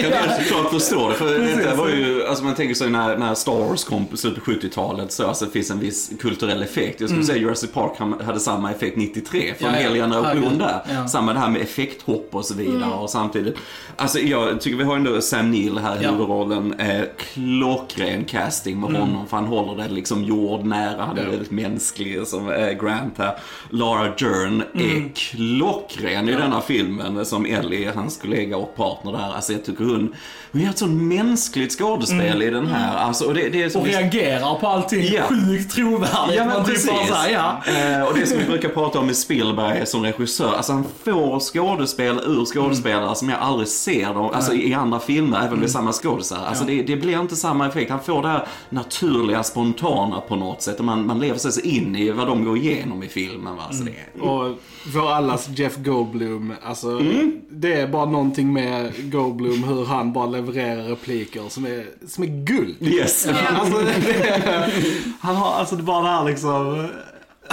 Jag 0.01 0.13
kan 0.13 0.29
såklart 0.45 0.71
förstå 0.71 1.09
det. 1.09 1.15
För 1.15 1.25
det 1.69 1.75
var 1.75 1.89
ju, 1.89 2.25
alltså 2.25 2.43
man 2.43 2.55
tänker 2.55 2.75
sig 2.75 2.89
när, 2.89 3.17
när 3.17 3.33
Star 3.33 3.51
Wars 3.67 3.83
kom 3.83 4.05
på 4.05 4.17
slutet 4.17 4.43
på 4.43 4.51
70-talet 4.51 5.11
så 5.11 5.27
alltså, 5.27 5.45
det 5.45 5.51
finns 5.51 5.71
en 5.71 5.79
viss 5.79 6.11
kulturell 6.19 6.63
effekt. 6.63 7.01
Jag 7.01 7.09
skulle 7.09 7.23
säga 7.25 7.37
Jurassic 7.37 7.71
Park 7.71 8.21
hade 8.25 8.39
samma 8.39 8.71
effekt 8.71 8.97
93 8.97 9.53
för 9.59 9.65
en 9.65 9.73
Ja, 9.73 9.79
ja. 9.81 9.83
hel 9.89 9.93
generation 9.93 10.57
där. 10.57 10.81
Ja. 10.93 11.07
Samma 11.07 11.33
det 11.33 11.39
här 11.39 11.49
med 11.49 11.61
effekthopp 11.61 12.27
och 12.35 12.45
så 12.45 12.53
vidare 12.53 12.91
och 12.93 13.09
samtidigt. 13.09 13.55
Alltså 13.95 14.19
jag 14.19 14.61
tycker 14.61 14.77
vi 14.77 14.83
har 14.83 14.95
ändå 14.95 15.21
Sam 15.21 15.51
Neill 15.51 15.77
här 15.77 16.01
i 16.01 16.03
Ja. 16.03 16.11
huvudrollen. 16.11 16.73
Eh, 16.79 17.01
klockren 17.17 18.25
casting 18.25 18.79
med 18.79 18.91
honom 18.99 19.27
för 19.27 19.37
han 19.37 19.45
håller 19.45 19.83
det 19.83 19.89
liksom 19.93 20.23
jordnära. 20.23 21.01
Han 21.05 21.17
är 21.17 21.23
Ja. 21.23 21.29
väldigt 21.29 21.51
mänsklig 21.51 22.27
som 22.27 22.49
eh, 22.51 22.71
Grant 22.71 23.17
här. 23.17 23.37
Lara 23.69 24.03
Dern 24.19 24.60
är 24.73 25.11
klockren 25.15 26.29
i 26.29 26.31
denna 26.31 26.61
filmen 26.61 27.25
som 27.25 27.45
Ellie, 27.45 27.91
hans 27.95 28.17
kollega 28.17 28.57
och 28.57 28.75
partner 28.75 29.11
där. 29.11 29.33
Alltså 29.35 29.53
jag 29.53 29.65
tycker 29.65 29.83
hon, 29.83 30.15
hon 30.51 30.61
gör 30.61 30.69
ett 30.69 30.77
sånt 30.77 31.01
mänskligt 31.01 31.77
skådespel 31.77 32.41
i 32.41 32.49
den 32.49 32.67
här. 32.67 32.97
Alltså, 32.97 33.25
och 33.25 33.33
det, 33.33 33.49
det 33.49 33.63
är 33.63 33.69
som 33.69 33.81
Och 33.81 33.87
reagerar 33.87 34.55
på 34.59 34.67
allting 34.67 35.03
Ja. 35.13 35.23
sjukt 35.29 35.75
trovärdigt. 35.75 36.35
Ja 36.37 36.45
men 36.45 36.55
typ 36.65 36.73
precis. 36.73 36.89
här, 37.11 37.29
ja. 37.29 37.61
Eh, 37.67 38.03
och 38.07 38.13
det 38.17 38.25
som 38.25 38.37
vi 38.37 38.45
brukar 38.45 38.69
prata 38.69 38.99
om 38.99 39.05
med 39.05 39.15
Spielberg 39.17 39.85
som 39.85 40.03
regissör, 40.03 40.53
alltså 40.53 40.71
han 40.73 40.85
får 41.03 41.39
skådespel 41.39 42.19
ur 42.19 42.45
skådespelare 42.45 43.15
som 43.15 43.29
jag 43.29 43.39
aldrig 43.39 43.67
ser 43.67 44.13
dem, 44.13 44.29
alltså 44.33 44.53
i 44.53 44.73
andra 44.73 44.99
filmer, 44.99 45.45
även 45.47 45.59
med 45.59 45.71
samma 45.71 45.91
skådisar. 45.91 46.39
Alltså 46.47 46.63
det, 46.65 46.81
det 46.81 46.95
blir 46.95 47.19
inte 47.19 47.35
samma 47.35 47.67
effekt. 47.67 47.91
Han 47.91 47.99
får 48.03 48.21
det 48.21 48.27
här 48.27 48.47
naturliga, 48.69 49.43
spontana 49.43 50.21
på 50.21 50.35
något 50.35 50.61
sätt 50.61 50.79
och 50.79 50.85
man, 50.85 51.05
man 51.05 51.19
lever 51.19 51.39
sig 51.39 51.51
så 51.51 51.61
in 51.61 51.95
i 51.95 52.11
vad 52.11 52.27
de 52.27 52.45
går 52.45 52.57
igenom 52.57 53.03
i 53.03 53.07
filmen. 53.07 53.55
Va? 53.55 53.63
Så 53.71 53.83
det, 53.83 54.21
Och 54.21 54.50
för 54.93 55.11
allas 55.11 55.49
Jeff 55.55 55.77
Goldblum, 55.77 56.53
alltså 56.63 57.01
det 57.49 57.73
är 57.73 57.87
bara 57.87 58.05
någonting 58.05 58.53
med 58.53 59.11
Goldblum 59.11 59.63
hur 59.63 59.85
han 59.85 60.13
bara 60.13 60.25
levererar 60.25 60.83
repliker 60.83 61.49
som 61.49 61.65
är, 61.65 61.85
som 62.07 62.23
är 62.23 62.27
guld. 62.27 62.75
yes. 62.81 63.27
Alltså, 63.27 63.79
det, 63.79 64.71
han 65.19 65.35
har 65.35 65.53
alltså 65.53 65.75
det 65.75 65.83
bara 65.83 66.01
det 66.01 66.09
här 66.09 66.25
liksom... 66.25 66.87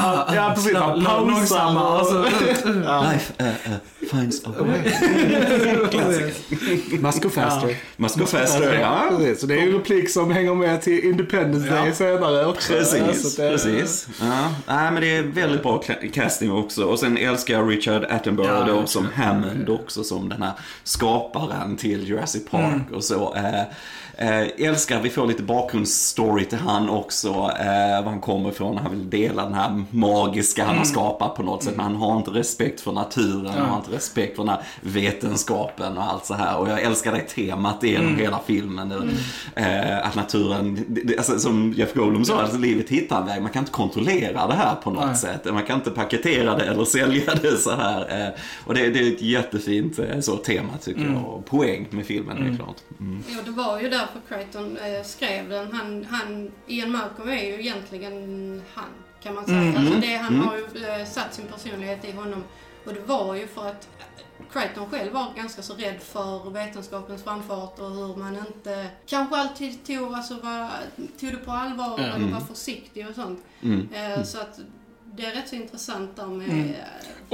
Ja, 0.03 0.29
ja 0.35 0.53
precis. 0.55 0.77
Han 0.77 1.05
pausar 1.05 1.77
och... 1.77 1.99
alltså. 1.99 2.23
Life 2.23 3.33
uh, 3.43 3.49
uh, 3.49 3.55
finds 4.11 4.47
a 4.47 4.51
way. 4.59 4.79
Must 7.01 7.23
go 7.23 7.29
faster. 7.31 7.77
Must 7.97 8.19
go 8.19 8.27
faster, 8.27 8.81
ja. 8.81 9.07
Precis, 9.11 9.41
så 9.41 9.47
det 9.47 9.55
är 9.55 9.59
ju 9.59 9.69
en 9.69 9.73
replik 9.79 10.11
som 10.11 10.31
hänger 10.31 10.55
med 10.55 10.83
till 10.83 11.05
Independence 11.05 11.71
Day 11.71 11.93
senare 11.95 12.47
också. 12.47 12.73
Precis, 12.73 13.35
Så 13.35 13.43
det- 13.43 13.51
precis. 13.51 14.09
Ja. 14.21 14.49
Nej, 14.67 14.93
men 14.93 15.03
det 15.03 15.17
är 15.17 15.23
väldigt 15.23 15.63
bra 15.63 15.83
casting 16.13 16.53
också. 16.53 16.85
Och 16.85 16.99
sen 16.99 17.17
älskar 17.19 17.55
jag 17.55 17.71
Richard 17.71 18.05
Attenborough 18.11 18.69
Ja, 18.69 18.75
då 18.75 18.87
som 18.87 19.07
Hammond 19.15 19.69
också 19.69 20.05
som 20.05 20.29
den 20.29 20.43
här 20.43 20.53
skaparen 20.85 21.77
till 21.77 22.09
Jurassic 22.09 22.49
Park 22.51 22.65
Mm. 22.75 22.95
och 22.95 23.05
så. 23.05 23.37
Eh, 24.21 24.67
älskar, 24.69 25.01
vi 25.01 25.11
får 25.11 25.27
lite 25.27 25.43
bakgrundsstory 25.43 26.45
till 26.45 26.59
han 26.59 26.91
också. 26.91 27.29
Eh, 27.29 28.05
var 28.05 28.11
han 28.11 28.21
kommer 28.21 28.49
ifrån. 28.51 28.77
Han 28.79 28.91
vill 28.91 29.11
dela 29.11 29.45
den 29.45 29.55
här 29.55 29.85
magiska 29.91 30.65
han 30.65 30.79
har 30.79 30.85
skapat 30.85 31.35
på 31.35 31.43
något 31.43 31.63
sätt. 31.63 31.77
Men 31.77 31.85
han 31.85 31.97
har 31.97 32.17
inte 32.17 32.31
respekt 32.31 32.81
för 32.81 32.93
naturen. 32.93 33.53
Han 33.59 33.69
har 33.69 33.77
inte 33.77 33.91
respekt 33.93 34.37
för 34.37 34.43
den 34.43 34.49
här 34.55 34.63
vetenskapen 34.81 35.99
och 35.99 36.03
allt 36.05 36.27
så 36.27 36.35
här. 36.35 36.57
Och 36.59 36.69
jag 36.69 36.83
älskar 36.83 37.13
det 37.13 37.21
temat 37.21 37.83
genom 37.83 38.17
hela 38.17 38.41
filmen. 38.47 38.89
nu. 38.89 39.11
Eh, 39.63 40.07
att 40.07 40.15
naturen, 40.15 40.85
det- 40.89 41.01
det, 41.05 41.17
alltså, 41.19 41.39
som 41.39 41.73
Jeff 41.77 41.95
Goldblum 41.95 42.25
sa, 42.25 42.43
alltså, 42.43 42.59
livet 42.59 42.89
hittar 42.89 43.21
en 43.21 43.27
väg. 43.27 43.43
Man 43.43 43.51
kan 43.53 43.61
inte 43.63 43.73
kontrollera 43.73 44.47
det 44.47 44.55
här 44.55 44.75
på 44.75 44.91
något 44.91 45.07
Nej. 45.07 45.17
sätt. 45.17 45.45
Man 45.53 45.63
kan 45.63 45.77
inte 45.79 45.91
paketera 45.91 46.57
det 46.57 46.65
eller 46.65 46.85
sälja 46.85 47.35
det 47.43 47.57
så 47.57 47.71
här. 47.71 48.21
Eh, 48.23 48.41
och 48.65 48.75
det, 48.75 48.89
det 48.91 48.99
är 48.99 49.13
ett 49.13 49.23
jättefint 49.23 49.99
eh, 49.99 50.21
så, 50.21 50.37
tema 50.37 50.69
tycker 50.83 51.01
jag. 51.15 51.25
Och 51.35 51.47
poäng 51.47 51.87
med 51.91 52.07
filmen, 52.07 52.43
helt 52.43 52.57
klart. 52.59 52.77
Mm. 53.01 53.23
Ja, 53.29 53.37
det 53.45 53.51
var 53.51 53.81
ju 53.81 53.89
därför 54.15 54.37
Crichton 54.37 54.77
eh, 54.77 55.03
skrev 55.03 55.49
den. 55.49 55.73
Han, 55.73 56.05
han, 56.05 56.53
Ian 56.67 56.93
Malcolm 56.93 57.29
är 57.29 57.45
ju 57.45 57.61
egentligen 57.61 58.63
han, 58.75 58.89
kan 59.23 59.35
man 59.35 59.47
säga. 59.47 59.59
Mm. 59.59 59.77
Alltså 59.77 60.01
det, 60.01 60.17
han 60.17 60.41
har 60.41 60.57
ju 60.57 60.85
eh, 60.85 61.07
satt 61.07 61.35
sin 61.35 61.47
personlighet 61.47 62.05
i 62.05 62.13
honom. 62.13 62.45
Och 62.85 62.95
det 62.95 63.01
var 63.01 63.35
ju 63.35 63.47
för 63.47 63.69
att 63.69 63.89
Crichton 64.53 64.91
själv 64.91 65.13
var 65.13 65.35
ganska 65.37 65.63
så 65.63 65.75
rädd 65.75 66.01
för 66.03 66.51
vetenskapens 66.51 67.25
framfart 67.25 67.79
och 67.79 67.91
hur 67.91 68.17
man 68.17 68.37
inte 68.37 68.87
kanske 69.07 69.37
alltid 69.37 69.87
tog, 69.87 70.15
alltså, 70.15 70.35
var, 70.35 70.71
tog 71.21 71.31
det 71.31 71.37
på 71.37 71.51
allvar 71.51 71.95
Ja. 71.99 72.05
eller 72.05 72.33
var 72.33 72.41
försiktig 72.41 73.09
och 73.09 73.15
sånt. 73.15 73.45
Mm. 73.63 73.89
Eh, 73.93 74.23
så 74.23 74.41
att 74.41 74.61
det 75.17 75.25
är 75.27 75.33
rätt 75.35 75.49
så 75.49 75.55
intressant 75.57 76.17
där 76.17 76.27
med... 76.27 76.49
Mm. 76.49 76.69
eh, 76.69 76.75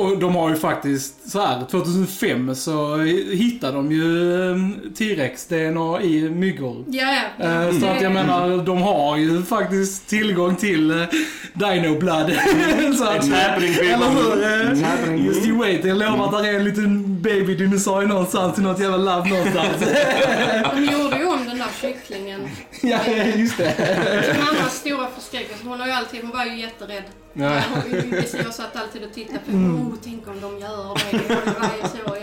Och 0.04 0.18
de 0.18 0.34
har 0.34 0.50
ju 0.50 0.56
faktiskt, 0.56 1.30
så 1.30 1.40
här, 1.40 1.64
2005 1.70 2.54
så 2.54 2.96
hittade 3.32 3.72
de 3.76 3.92
ju 3.92 4.34
eh, 4.50 4.56
T-Rex-DNA 4.98 6.00
i 6.02 6.30
myggor. 6.30 6.84
Ja, 6.88 7.14
ja. 7.38 7.44
Eh, 7.44 7.78
Så 7.80 7.86
att 7.86 8.00
jag 8.02 8.12
menar, 8.12 8.64
de 8.64 8.82
har 8.82 9.16
ju 9.16 9.42
faktiskt 9.42 10.08
tillgång 10.08 10.56
till 10.56 10.90
eh, 10.90 11.06
Dino 11.52 11.98
Blood. 11.98 12.32
så 12.98 13.04
att, 13.04 13.16
It's 13.24 13.34
happening, 13.34 13.74
people. 13.74 13.94
eller 13.94 15.06
hur? 15.06 15.16
Just 15.26 15.46
you 15.46 15.58
wait, 15.58 15.84
jag 15.84 15.96
lovar 15.98 16.36
att 16.36 16.42
det 16.44 16.48
är 16.50 16.54
en 16.54 16.64
liten 16.64 17.22
baby-dinosaurie 17.22 18.08
någonstans 18.08 18.58
i 18.58 18.62
något 18.62 18.80
jävla 18.80 18.96
labb 18.96 19.26
någonstans. 19.26 19.76
De 20.74 20.84
gjorde 20.84 21.18
ju 21.18 21.26
om 21.26 21.46
den 21.48 21.58
där 21.58 21.66
kycklingen. 21.94 22.48
ja, 22.82 23.06
just 23.36 23.56
det. 23.56 24.36
Mammas 24.38 24.74
stora 24.74 25.10
förskräckelse. 25.10 25.64
Hon, 25.64 25.80
har 25.80 25.86
ju 25.86 25.92
alltid, 25.92 26.22
hon 26.22 26.30
var 26.30 26.44
ju 26.44 26.60
jätterädd. 26.60 27.04
Ja. 27.32 27.62
Hon, 27.74 28.14
jag 28.44 28.54
satt 28.54 28.76
alltid 28.76 29.04
och 29.04 29.12
tittade 29.12 29.38
på 29.38 29.52
oh, 29.52 29.94
tänk 30.04 30.28
om 30.28 30.40
de 30.40 30.58
gör 30.58 30.98
det. 31.10 31.18
Det 31.18 31.34
var 31.60 31.76
ju 31.82 31.88
så, 31.88 32.13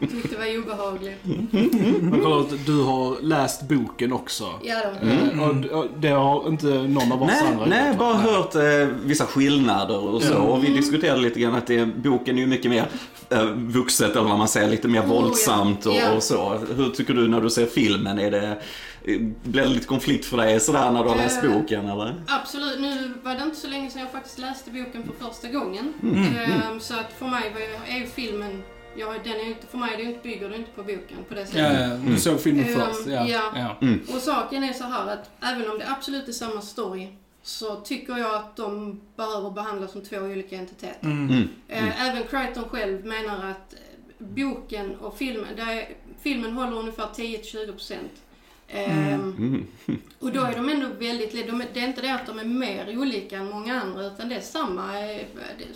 tyckte 0.00 0.36
var 0.36 0.58
obehagligt. 0.58 1.18
Att 2.26 2.66
du 2.66 2.82
har 2.82 3.22
läst 3.22 3.62
boken 3.68 4.12
också. 4.12 4.44
Ja 4.62 4.74
då. 5.02 5.08
Mm. 5.08 5.40
Och, 5.40 5.78
och 5.78 5.86
det 5.98 6.08
har 6.08 6.48
inte 6.48 6.66
någon 6.66 7.12
av 7.12 7.22
oss 7.22 7.30
Nej, 7.42 7.52
andra 7.52 7.66
nej, 7.66 7.88
gjort, 7.88 7.98
bara 7.98 8.12
va? 8.12 8.18
hört 8.18 8.54
eh, 8.54 8.62
vissa 9.04 9.26
skillnader 9.26 9.98
och 10.08 10.22
så. 10.22 10.36
Och 10.38 10.64
vi 10.64 10.68
diskuterade 10.74 11.20
lite 11.20 11.40
grann 11.40 11.54
att 11.54 11.66
det, 11.66 11.86
boken 11.86 12.36
är 12.36 12.40
ju 12.40 12.46
mycket 12.46 12.70
mer 12.70 12.88
eh, 13.30 13.44
vuxet, 13.54 14.10
eller 14.16 14.28
vad 14.28 14.38
man 14.38 14.48
säger, 14.48 14.70
lite 14.70 14.88
mer 14.88 15.00
Oh, 15.00 15.04
ja. 15.06 15.12
våldsamt 15.20 15.86
och, 15.86 15.94
Ja. 15.94 16.12
och 16.16 16.22
så. 16.22 16.58
Hur 16.76 16.90
tycker 16.90 17.14
du 17.14 17.28
när 17.28 17.40
du 17.40 17.50
ser 17.50 17.66
filmen? 17.66 18.18
Är 18.18 18.30
det, 18.30 18.46
eh, 19.04 19.20
blir 19.44 19.62
det 19.62 19.68
lite 19.68 19.86
konflikt 19.86 20.24
för 20.24 20.36
dig 20.36 20.60
sådär 20.60 20.90
när 20.90 21.02
du 21.02 21.08
har 21.08 21.16
läst 21.16 21.44
Eh, 21.44 21.52
boken, 21.52 21.88
eller? 21.88 22.14
Absolut, 22.28 22.80
nu 22.80 23.12
var 23.22 23.34
det 23.34 23.42
inte 23.42 23.56
så 23.56 23.68
länge 23.68 23.90
sedan 23.90 24.02
jag 24.02 24.12
faktiskt 24.12 24.38
läste 24.38 24.70
boken 24.70 25.02
för 25.04 25.26
första 25.26 25.48
gången. 25.48 25.92
Mm. 26.02 26.22
Ehm, 26.24 26.80
Så 26.80 26.94
att 26.94 27.12
för 27.18 27.26
mig 27.26 27.52
var 27.54 27.60
ju- 27.60 27.96
är 27.96 28.00
ju 28.00 28.06
filmen, 28.06 28.62
jag, 28.98 29.24
den 29.24 29.32
är 29.32 29.46
inte, 29.46 29.66
för 29.66 29.78
mig 29.78 29.92
är 29.94 29.96
det 29.96 30.02
inte, 30.02 30.20
bygger 30.22 30.48
det 30.48 30.56
inte 30.56 30.70
på 30.70 30.82
boken 30.82 31.18
på 31.28 31.34
det 31.34 31.40
Ja, 31.40 31.46
sättet. 31.46 31.90
ja, 31.90 31.96
du 32.10 32.18
såg 32.20 32.40
filmen 32.40 32.64
Mm. 32.68 32.80
först. 32.80 33.06
Ja. 33.06 33.26
Ja. 33.28 33.52
Ja. 33.80 33.94
Och 34.14 34.20
saken 34.22 34.64
är 34.64 34.72
så 34.72 34.84
här 34.84 35.06
att 35.12 35.30
även 35.42 35.70
om 35.70 35.78
det 35.78 35.90
absolut 35.90 36.28
är 36.28 36.32
samma 36.32 36.60
story 36.60 37.08
så 37.42 37.76
tycker 37.76 38.16
jag 38.16 38.34
att 38.34 38.56
de 38.56 39.00
behöver 39.16 39.50
behandlas 39.50 39.92
som 39.92 40.02
två 40.04 40.16
olika 40.16 40.56
entiteter. 40.56 40.96
Mm. 41.02 41.28
Mm. 41.28 41.48
Eh, 41.68 42.08
Även 42.08 42.22
Crichton 42.22 42.64
själv 42.68 43.06
menar 43.06 43.50
att 43.50 43.74
boken 44.18 44.94
och 44.96 45.18
filmen, 45.18 45.48
det 45.56 45.62
är, 45.62 45.88
filmen 46.22 46.52
håller 46.52 46.76
ungefär 46.78 47.06
10-20%. 47.14 47.94
Ehm, 48.68 49.34
Mm. 49.38 49.66
och 50.18 50.32
då 50.32 50.42
är 50.44 50.52
de 50.56 50.68
ändå 50.68 50.86
väldigt 50.98 51.46
de 51.46 51.62
Det 51.74 51.80
är 51.80 51.84
inte 51.84 52.00
det 52.02 52.14
att 52.14 52.26
de 52.26 52.38
är 52.38 52.44
mer 52.44 52.98
olika 52.98 53.36
än 53.36 53.50
många 53.50 53.80
andra 53.80 54.04
utan 54.06 54.28
det 54.28 54.34
är 54.34 54.40
samma 54.40 55.00
eh, 55.10 55.20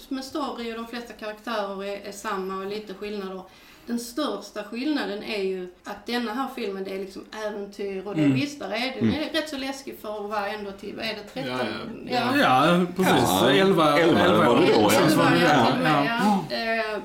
med 0.09 0.25
story 0.25 0.73
och 0.73 0.77
de 0.77 0.87
flesta 0.87 1.13
karaktärer 1.13 1.85
är, 1.85 2.09
är 2.09 2.13
samma 2.13 2.57
och 2.57 2.67
lite 2.67 2.95
skillnader. 2.95 3.43
Den 3.87 3.99
största 3.99 4.65
skillnaden 4.65 5.23
är 5.23 5.43
ju 5.43 5.73
att 5.85 6.07
denna 6.07 6.35
här 6.35 6.49
filmen 6.55 6.85
det 6.85 6.91
är 6.95 6.99
liksom 6.99 7.23
äventyr 7.47 8.07
och 8.07 8.15
det 8.17 8.23
Mm. 8.23 8.35
visst, 8.35 8.61
där 8.61 8.71
är, 8.71 9.01
den 9.01 9.15
är 9.15 9.31
rätt 9.33 9.49
så 9.49 9.57
läskig 9.59 9.99
för 10.03 10.25
att 10.25 10.31
vara 10.31 10.47
ändå 10.49 10.71
till, 10.73 10.97
vad 10.97 11.05
är 11.05 11.15
det, 11.15 11.43
13? 11.43 11.59
Ja, 12.11 12.37
ja. 12.37 12.39
Ja, 12.39 12.87
precis. 12.97 13.29
Ja, 13.29 13.51
11, 13.51 13.99
elva 13.99 14.37
var 14.49 14.61
det 14.61 14.73
då, 14.83 14.89
precis, 14.89 15.17
Ja. 16.49 17.01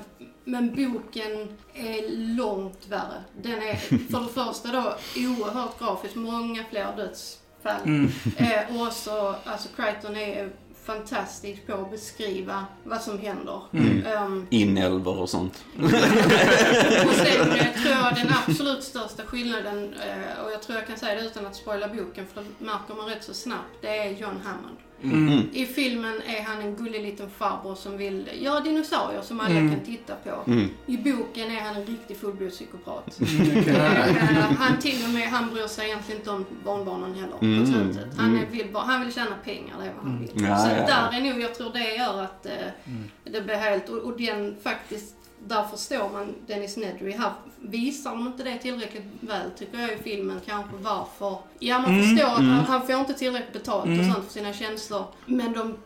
Men 0.48 0.74
boken 0.74 1.48
är 1.74 2.16
långt 2.36 2.88
värre. 2.88 3.24
Den 3.42 3.62
är 3.62 3.76
för 4.10 4.20
det 4.20 4.28
första 4.28 4.72
då 4.72 4.94
oerhört 5.16 5.78
grafisk, 5.78 6.14
många 6.14 6.64
fler 6.70 6.96
dödsfall. 6.96 7.82
Mm. 7.84 8.10
Eh, 8.36 8.76
och 8.76 8.86
också, 8.86 9.34
alltså 9.44 9.68
Crichton 9.76 10.16
är 10.16 10.50
fantastisk 10.84 11.66
på 11.66 11.72
att 11.72 11.90
beskriva 11.90 12.66
vad 12.84 13.02
som 13.02 13.18
händer. 13.18 13.60
Mm. 13.72 14.06
Ehm, 14.06 14.46
Inälvor 14.50 15.18
och 15.18 15.30
sånt. 15.30 15.64
och 15.82 17.14
sen 17.14 17.52
eh, 17.52 17.82
tror 17.82 17.94
jag 17.94 18.14
den 18.14 18.32
absolut 18.46 18.84
största 18.84 19.22
skillnaden, 19.22 19.94
eh, 19.94 20.44
och 20.44 20.52
jag 20.52 20.62
tror 20.62 20.78
jag 20.78 20.86
kan 20.86 20.96
säga 20.96 21.20
det 21.20 21.26
utan 21.26 21.46
att 21.46 21.56
spoila 21.56 21.88
boken, 21.88 22.26
för 22.34 22.42
det 22.42 22.64
märker 22.64 22.94
man 22.94 23.08
rätt 23.08 23.24
så 23.24 23.34
snabbt, 23.34 23.78
det 23.80 23.98
är 23.98 24.10
John 24.10 24.40
Hammond. 24.44 24.76
Mm. 25.02 25.40
I 25.52 25.66
filmen 25.66 26.22
är 26.26 26.42
han 26.42 26.60
en 26.62 26.76
gullig 26.76 27.02
liten 27.02 27.30
farbror 27.30 27.74
som 27.74 27.96
vill 27.96 28.28
göra 28.40 28.60
dinosaurier 28.60 29.22
som 29.22 29.40
alla 29.40 29.50
Mm. 29.50 29.70
kan 29.74 29.84
titta 29.84 30.14
på. 30.14 30.50
Mm. 30.50 30.68
I 30.86 30.96
boken 30.96 31.50
är 31.50 31.60
han 31.60 31.76
en 31.76 31.84
riktig 31.86 32.16
fullblodspsykopat. 32.16 33.20
Mm. 33.20 33.58
Eh, 33.68 34.52
han 34.58 34.78
till 34.78 35.04
och 35.04 35.10
med, 35.10 35.22
han 35.28 35.50
bryr 35.50 35.66
sig 35.66 35.86
egentligen 35.86 36.20
inte 36.20 36.30
om 36.30 36.46
barnbarnen 36.64 37.14
heller 37.14 37.36
Mm. 37.42 37.60
på 37.60 37.66
slutet. 37.72 38.16
Han, 38.16 38.26
Mm. 38.30 38.42
är, 38.42 38.46
vill 38.50 38.66
bara, 38.72 38.82
han 38.84 39.00
vill 39.04 39.14
tjäna 39.14 39.34
pengar, 39.44 39.74
det 39.80 39.86
är 39.86 39.92
vad 39.96 40.04
han 40.12 40.20
vill. 40.20 40.30
Ja, 40.34 40.58
så 40.58 40.68
ja, 40.68 40.76
ja. 40.76 40.86
där 40.86 41.18
är 41.18 41.32
nog, 41.32 41.40
jag 41.42 41.54
tror 41.54 41.72
det 41.72 41.94
gör 41.96 42.22
att 42.22 42.46
eh, 42.46 42.52
Mm. 42.86 43.04
det 43.24 43.40
blir 43.40 43.54
helt, 43.56 43.88
och, 43.88 43.98
och 43.98 44.18
den 44.20 44.56
faktiskt, 44.62 45.14
där 45.46 45.64
förstår 45.64 46.10
man 46.12 46.34
Dennis 46.46 46.76
Nedry. 46.76 47.12
Här 47.12 47.32
visar 47.60 48.10
de 48.10 48.26
inte 48.26 48.42
det 48.42 48.58
tillräckligt 48.58 49.04
väl 49.20 49.50
tycker 49.50 49.78
jag 49.78 49.92
i 49.92 49.96
filmen 49.96 50.40
kanske 50.46 50.76
varför. 50.76 51.38
Ja 51.58 51.78
man 51.78 51.90
Mm, 51.94 52.02
förstår 52.16 52.30
att 52.32 52.38
mm. 52.38 52.50
han, 52.50 52.64
han 52.64 52.86
får 52.86 52.94
inte 52.94 53.14
tillräckligt 53.14 53.52
betalt 53.52 53.86
Mm. 53.86 53.98
och 54.00 54.14
sånt 54.14 54.24
för 54.26 54.32
sina 54.32 54.52
känslor. 54.52 55.04
Men 55.26 55.52
de 55.52 55.76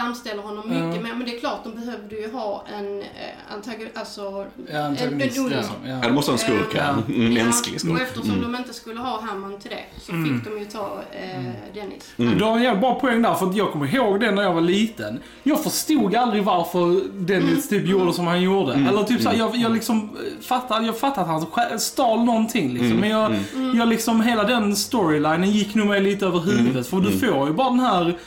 framställer 0.00 0.42
honom 0.42 0.64
mycket 0.68 1.02
mer. 1.02 1.14
Men 1.14 1.24
det 1.24 1.36
är 1.36 1.40
klart, 1.40 1.60
de 1.64 1.74
behövde 1.74 2.16
ju 2.16 2.32
ha 2.32 2.64
en 2.78 3.00
eh, 3.00 3.06
antagonist, 3.54 3.98
alltså 3.98 4.46
Ja, 4.72 4.78
antagonist. 4.84 5.38
en, 5.38 5.44
en 5.46 5.50
Ja. 5.52 5.58
Ja, 5.84 5.94
det 5.94 6.06
Ja. 6.06 6.12
måste 6.12 6.30
vara 6.32 6.40
en 6.40 6.46
skurk. 6.46 6.74
Ja. 6.74 7.14
En 7.14 7.34
mänsklig 7.34 7.80
skurk. 7.80 7.94
och 7.94 8.00
eftersom 8.00 8.30
Mm. 8.30 8.52
de 8.52 8.58
inte 8.58 8.74
skulle 8.74 9.00
ha 9.00 9.20
Hammond 9.20 9.60
till 9.60 9.70
det 9.70 9.84
så 10.02 10.12
Mm. 10.12 10.24
fick 10.40 10.52
de 10.52 10.58
ju 10.58 10.64
ta 10.64 10.98
eh, 11.12 11.52
Dennis. 11.74 12.10
Mm. 12.16 12.38
Du 12.38 12.44
har 12.44 12.56
en 12.56 12.62
jävla 12.62 12.80
bra 12.80 13.00
poäng 13.00 13.22
där, 13.22 13.34
för 13.34 13.46
att 13.46 13.56
jag 13.56 13.72
kommer 13.72 13.94
ihåg 13.94 14.20
det 14.20 14.30
när 14.30 14.42
jag 14.42 14.52
var 14.54 14.60
liten. 14.60 15.20
Jag 15.42 15.62
förstod 15.64 16.14
aldrig 16.16 16.44
varför 16.44 17.00
Dennis 17.20 17.68
typ 17.68 17.86
gjorde 17.88 18.12
som 18.12 18.26
han 18.26 18.42
gjorde. 18.42 18.72
Mm. 18.72 18.86
Eller 18.88 19.02
typ 19.02 19.22
såhär, 19.22 19.36
Mm. 19.36 19.46
jag, 19.46 19.56
jag 19.56 19.72
liksom 19.72 20.16
fattade, 20.40 20.86
jag 20.86 20.98
fattade 20.98 21.32
att 21.34 21.48
han 21.70 21.78
stal 21.80 22.24
någonting 22.24 22.68
liksom. 22.72 22.86
Mm. 22.90 23.00
Men 23.00 23.08
jag, 23.10 23.34
Mm. 23.54 23.78
jag 23.78 23.88
liksom, 23.88 24.20
hela 24.20 24.44
den 24.44 24.76
storylinen 24.76 25.50
gick 25.50 25.74
nog 25.74 25.86
mig 25.86 26.00
lite 26.00 26.26
över 26.26 26.38
huvudet. 26.40 26.86
För 26.86 26.96
du 27.00 27.08
Mm. 27.08 27.20
får 27.20 27.46
ju 27.48 27.52
bara 27.54 27.70
den 27.70 27.80
här 27.80 28.18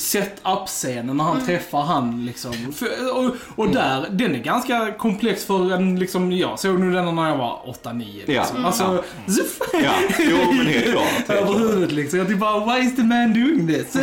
set-up-scenen 0.00 1.16
när 1.16 1.24
han 1.24 1.34
Mm. 1.34 1.46
träffar 1.46 1.80
han 1.82 2.24
liksom. 2.26 2.52
För, 2.76 2.86
och, 3.18 3.30
och 3.56 3.68
där, 3.68 4.06
den 4.10 4.34
är 4.34 4.38
ganska 4.38 4.92
komplex 4.98 5.44
för 5.44 5.72
en 5.72 5.98
liksom, 5.98 6.32
jag 6.32 6.58
såg 6.58 6.80
nu 6.80 6.92
den 6.92 7.14
när 7.14 7.28
jag 7.28 7.36
var 7.36 7.60
8-9 7.84 8.04
liksom. 8.26 8.56
Ja. 8.60 8.66
Alltså, 8.66 9.02
zuff, 9.26 9.58
Ja, 9.72 9.92
jo 10.18 10.36
men 10.52 10.66
helt 10.66 10.84
klart. 10.92 11.30
över 11.38 11.58
huvudet 11.58 11.92
liksom. 11.92 12.18
Jag 12.18 12.28
typ 12.28 12.38
bara, 12.38 12.64
why 12.74 12.86
is 12.86 12.96
the 12.96 13.02
man 13.02 13.32
doing 13.34 13.66
this? 13.68 13.96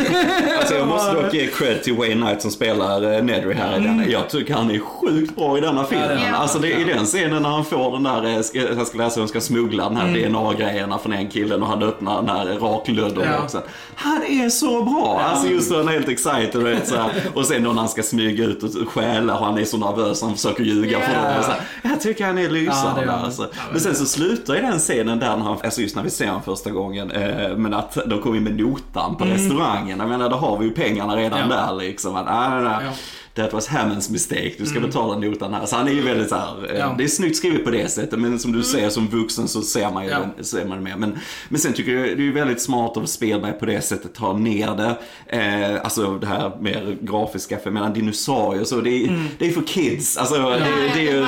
Alltså 0.58 0.74
jag 0.74 0.88
måste 0.88 1.12
dock 1.12 1.34
ge 1.34 1.46
cred 1.46 1.82
till 1.82 1.94
Wayne 1.96 2.26
Knight 2.26 2.42
som 2.42 2.50
spelar 2.50 3.12
eh, 3.16 3.22
Nedry 3.22 3.54
här 3.54 3.76
i 3.78 3.80
den. 3.80 4.04
Jag 4.10 4.30
tycker 4.30 4.54
han 4.54 4.70
är 4.70 4.78
sjukt 4.78 5.36
bra 5.36 5.58
i 5.58 5.60
denna 5.60 5.84
filmen. 5.84 6.04
Mm. 6.10 6.18
Ja, 6.18 6.22
det 6.22 6.28
är 6.28 6.32
han. 6.32 6.42
Alltså 6.42 6.58
det 6.58 6.72
i 6.72 6.84
den 6.84 7.04
scenen 7.04 7.42
när 7.42 7.48
han 7.50 7.64
får 7.64 7.92
den 7.92 8.02
där, 8.02 8.24
eh, 8.24 8.76
jag 8.76 8.86
ska 8.86 8.98
läsa 8.98 9.14
hur 9.14 9.20
han 9.22 9.28
ska 9.28 9.40
smuggla 9.40 9.84
den 9.88 9.96
här 9.96 10.08
Mm. 10.08 10.32
DNA-grejerna 10.32 10.98
från 10.98 11.12
en 11.12 11.28
killen 11.28 11.62
och 11.62 11.68
han 11.68 11.82
öppnar 11.82 12.16
den 12.22 12.28
här 12.36 12.46
raklödden 12.46 13.28
Ja. 13.32 13.42
också. 13.42 13.62
Han 13.94 14.22
är 14.22 14.48
så 14.50 14.82
bra! 14.82 15.20
Alltså 15.24 15.48
just 15.48 15.70
då 15.70 15.82
han 15.88 15.96
är 15.96 16.00
helt 16.06 16.08
excited 16.08 16.56
och, 16.80 16.86
så 16.88 16.96
här. 16.96 17.10
och 17.34 17.44
sen 17.46 17.62
när 17.62 17.72
han 17.72 17.88
ska 17.88 18.02
smyga 18.02 18.44
ut 18.44 18.62
och 18.62 18.88
stjäla 18.88 19.38
och 19.38 19.44
han 19.46 19.58
är 19.58 19.64
så 19.64 19.76
nervös 19.76 20.22
han 20.22 20.34
försöker 20.34 20.64
ljuga 20.64 21.00
för 21.00 21.12
Ja. 21.14 21.22
dem. 21.28 21.38
Och 21.38 21.44
så 21.44 21.50
här. 21.50 21.60
Jag 21.82 22.00
tycker 22.00 22.26
han 22.26 22.38
är 22.38 22.42
Ja, 22.42 22.48
lysande. 22.50 23.10
han. 23.10 23.24
alltså. 23.24 23.42
Ja, 23.42 23.58
Men 23.72 23.80
sen 23.80 23.94
så 23.94 24.04
slutar 24.06 24.54
ju 24.54 24.60
den 24.60 24.78
scenen 24.78 25.18
där 25.18 25.36
när 25.36 25.44
han, 25.44 25.56
alltså 25.64 25.80
just 25.80 25.96
när 25.96 26.02
vi 26.02 26.10
ser 26.10 26.26
honom 26.26 26.42
första 26.42 26.70
gången, 26.70 27.10
eh, 27.10 27.56
men 27.56 27.74
att 27.74 27.98
de 28.06 28.20
kommer 28.20 28.40
med 28.40 28.56
notan 28.60 29.16
på 29.16 29.24
restaurangen. 29.24 29.98
Jag 29.98 30.08
menar, 30.08 30.30
då 30.30 30.36
har 30.36 30.58
vi 30.58 30.64
ju 30.64 30.70
pengarna 30.72 31.16
redan 31.16 31.38
Mm. 31.38 31.50
Ja. 31.58 31.66
där 31.66 31.74
liksom. 31.76 32.16
Att, 32.16 32.26
nej, 32.26 32.50
nej, 32.50 32.62
nej. 32.62 32.92
Ja. 33.38 33.44
That 33.44 33.52
was 33.52 33.66
Hammonds 33.68 34.10
mistake, 34.10 34.52
du 34.58 34.66
ska 34.66 34.80
betala 34.80 35.18
notan 35.18 35.54
här. 35.54 35.66
Så 35.66 35.76
han 35.76 35.88
är 35.88 35.92
ju 35.92 36.00
väldigt 36.02 36.28
så 36.28 36.34
här, 36.34 36.56
eh, 36.56 36.58
Mm. 36.64 36.76
Ja. 36.78 36.84
Mm. 36.84 36.96
det 36.98 37.04
är 37.04 37.08
snyggt 37.08 37.36
skrivet 37.36 37.64
på 37.64 37.70
det 37.70 37.88
sättet, 37.88 38.18
men 38.18 38.38
som 38.38 38.52
du 38.52 38.62
säger 38.62 38.90
som 38.90 39.08
vuxen 39.08 39.48
så 39.48 39.62
ser 39.62 39.90
man 39.90 40.04
ju 40.04 40.10
Ja. 40.10 40.18
den, 40.36 40.44
ser 40.44 40.64
man 40.64 40.78
det 40.78 40.84
mer. 40.84 40.96
Men, 40.96 41.18
men 41.48 41.60
sen 41.60 41.72
tycker 41.72 41.92
jag 41.92 42.04
det 42.06 42.12
är 42.12 42.16
ju 42.26 42.32
väldigt 42.32 42.60
smart 42.62 42.96
av 42.96 43.04
Spielberg 43.06 43.52
på 43.52 43.66
det 43.66 43.80
sättet, 43.80 44.14
ta 44.14 44.32
ner 44.38 44.74
det. 44.76 44.96
Eh, 45.38 45.80
alltså 45.84 46.18
det 46.18 46.26
här 46.26 46.52
mer 46.60 46.96
grafiska, 47.00 47.58
för 47.58 47.66
jag 47.66 47.74
menar 47.74 47.94
dinosaurier 47.94 48.64
så, 48.64 48.80
det 48.80 48.90
är, 49.04 49.24
det 49.38 49.46
är 49.46 49.50
för 49.50 49.62
kids. 49.62 50.16
Alltså, 50.16 50.34
det, 50.36 50.58
Nej, 50.60 50.90
det 50.94 51.08
är 51.08 51.12
ju... 51.12 51.26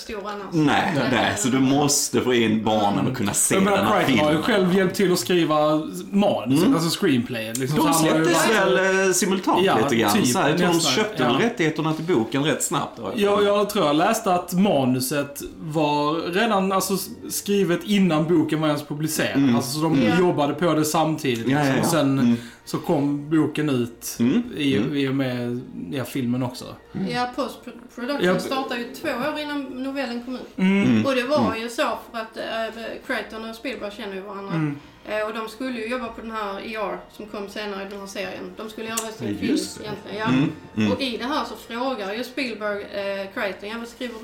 stor 0.00 0.18
annars. 0.30 0.46
Nej, 0.52 0.92
nej, 1.12 1.34
så 1.38 1.48
du 1.48 1.58
måste 1.58 2.20
få 2.20 2.34
in 2.34 2.64
barnen 2.64 3.06
och 3.06 3.16
kunna 3.16 3.34
se 3.34 3.54
Jag 3.54 3.64
den 3.64 3.72
här 3.86 4.02
Crichton 4.04 4.18
har 4.26 4.32
ju 4.32 4.42
filmen. 4.42 4.42
själv 4.42 4.74
hjälpt 4.74 4.96
till 4.96 5.12
att 5.12 5.18
skriva 5.18 5.82
manus, 6.10 6.64
alltså 6.74 7.00
screenplayet. 7.00 7.58
Liksom, 7.58 7.78
De 7.86 7.94
släpptes 7.94 8.50
väl 8.50 9.06
eh, 9.06 9.12
simultant 9.12 9.64
Ja, 9.64 9.76
lite 9.82 9.96
grann. 9.96 10.12
typ, 10.16 10.26
så 10.26 10.38
här, 10.38 10.58
de 10.58 10.64
nästan, 10.66 10.80
köpte 10.92 11.22
ja. 11.22 11.28
väl 11.32 11.36
rättigheterna 11.42 11.92
till 11.92 12.04
boken 12.04 12.44
rätt 12.44 12.62
snabbt. 12.62 12.98
har 12.98 13.12
jag 13.16 13.42
Jag, 13.44 13.70
tror 13.70 13.86
jag 13.86 13.96
läste 13.96 14.34
att 14.34 14.52
manuset 14.52 15.40
var 15.60 16.32
redan 16.32 16.72
alltså, 16.72 16.96
skrivet 17.30 17.80
innan 17.84 18.24
boken 18.28 18.60
var 18.60 18.68
ens 18.68 18.82
publicerad. 18.82 19.36
Mm. 19.36 19.56
Alltså, 19.56 19.70
så 19.72 19.80
de 19.82 20.02
Ja. 20.02 20.18
jobbade 20.18 20.54
på 20.54 20.74
det 20.74 20.84
samtidigt. 20.84 21.48
Ja, 21.48 21.58
ja, 21.66 21.74
liksom. 21.76 21.76
ja. 21.76 21.80
Och 21.80 21.86
sen 21.90 22.18
Mm. 22.18 22.36
Så 22.64 22.78
kom 22.78 23.30
boken 23.30 23.68
ut 23.70 24.16
Mm. 24.20 24.42
i, 24.56 24.76
Mm. 24.76 24.96
i 24.96 25.08
och 25.08 25.14
med 25.14 25.60
ja, 25.90 26.04
filmen 26.04 26.42
också. 26.42 26.76
Ja, 27.10 27.30
post-production 27.36 28.24
Ja. 28.24 28.38
startade 28.38 28.80
ju 28.80 28.94
två 28.94 29.08
år 29.08 29.38
innan 29.38 29.62
novellen 29.62 30.24
kom 30.24 30.34
ut. 30.34 30.58
Mm. 30.58 31.06
Och 31.06 31.14
det 31.14 31.22
var 31.22 31.56
ju 31.56 31.68
så 31.68 31.98
för 32.12 32.18
att 32.18 32.36
äh, 32.36 32.84
Crichton 33.06 33.50
och 33.50 33.56
Spielberg 33.56 33.92
känner 33.92 34.14
ju 34.14 34.20
varandra. 34.20 34.54
Mm. 34.54 34.76
Eh, 35.08 35.26
och 35.26 35.34
de 35.34 35.48
skulle 35.48 35.80
ju 35.80 35.86
jobba 35.86 36.08
på 36.08 36.20
den 36.20 36.30
här 36.30 36.60
ER 36.60 36.98
som 37.12 37.26
kom 37.26 37.48
senare 37.48 37.86
i 37.86 37.90
den 37.90 38.00
här 38.00 38.06
serien. 38.06 38.52
De 38.56 38.70
skulle 38.70 38.86
göra 38.88 38.96
det 39.06 39.12
som 39.12 39.26
film 39.26 39.38
egentligen. 39.42 40.18
Ja. 40.18 40.24
Mm. 40.28 40.50
Mm. 40.76 40.92
Och 40.92 41.00
i 41.02 41.16
det 41.16 41.24
här 41.24 41.44
så 41.44 41.54
frågar 41.56 42.14
ju 42.14 42.24
Spielberg 42.24 42.82
eh, 42.82 43.26
Crichton, 43.34 43.68
ja 43.68 43.78
vad 43.78 43.88
skriver 43.88 44.14
du 44.14 44.20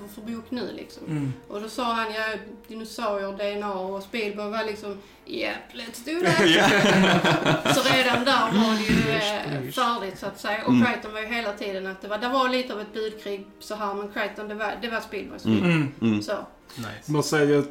för, 0.00 0.14
för 0.14 0.32
bok 0.32 0.44
nu 0.50 0.72
liksom? 0.76 1.06
Mm. 1.06 1.32
Och 1.48 1.60
då 1.60 1.68
sa 1.68 1.84
han, 1.92 2.06
ja 2.14 2.22
dinosaurier, 2.68 3.58
DNA 3.58 3.72
och 3.74 4.02
Spielberg 4.02 4.50
var 4.50 4.64
liksom, 4.64 4.98
yeah, 5.26 5.56
let's 5.72 6.04
do 6.04 6.26
that. 6.26 7.74
Så 7.76 7.94
redan 7.94 8.24
där 8.24 8.52
var 8.52 8.76
det 8.76 8.84
ju 8.84 9.10
eh, 9.16 9.72
färdigt 9.72 10.18
så 10.18 10.26
att 10.26 10.40
säga. 10.40 10.64
Och 10.64 10.72
Mm. 10.72 10.86
Crichton 10.86 11.12
var 11.12 11.20
ju 11.20 11.26
hela 11.26 11.52
tiden 11.52 11.86
att 11.86 12.02
det 12.02 12.08
var, 12.08 12.18
det 12.18 12.28
var 12.28 12.48
lite 12.48 12.72
av 12.74 12.80
ett 12.80 12.92
budkrig 12.94 13.46
så 13.60 13.74
här 13.74 13.94
men 13.94 14.08
Crichton 14.12 14.48
det 14.48 14.54
var, 14.54 14.72
det 14.82 14.88
var 14.88 15.00
Spielbergs 15.00 15.44
Mm. 15.44 15.58
film. 15.58 15.70
Mm. 15.72 15.92
Mm. 16.02 16.22
Så. 16.22 16.32
Nice. 16.76 17.12
måste 17.12 17.30
säga, 17.30 17.54
jag 17.54 17.64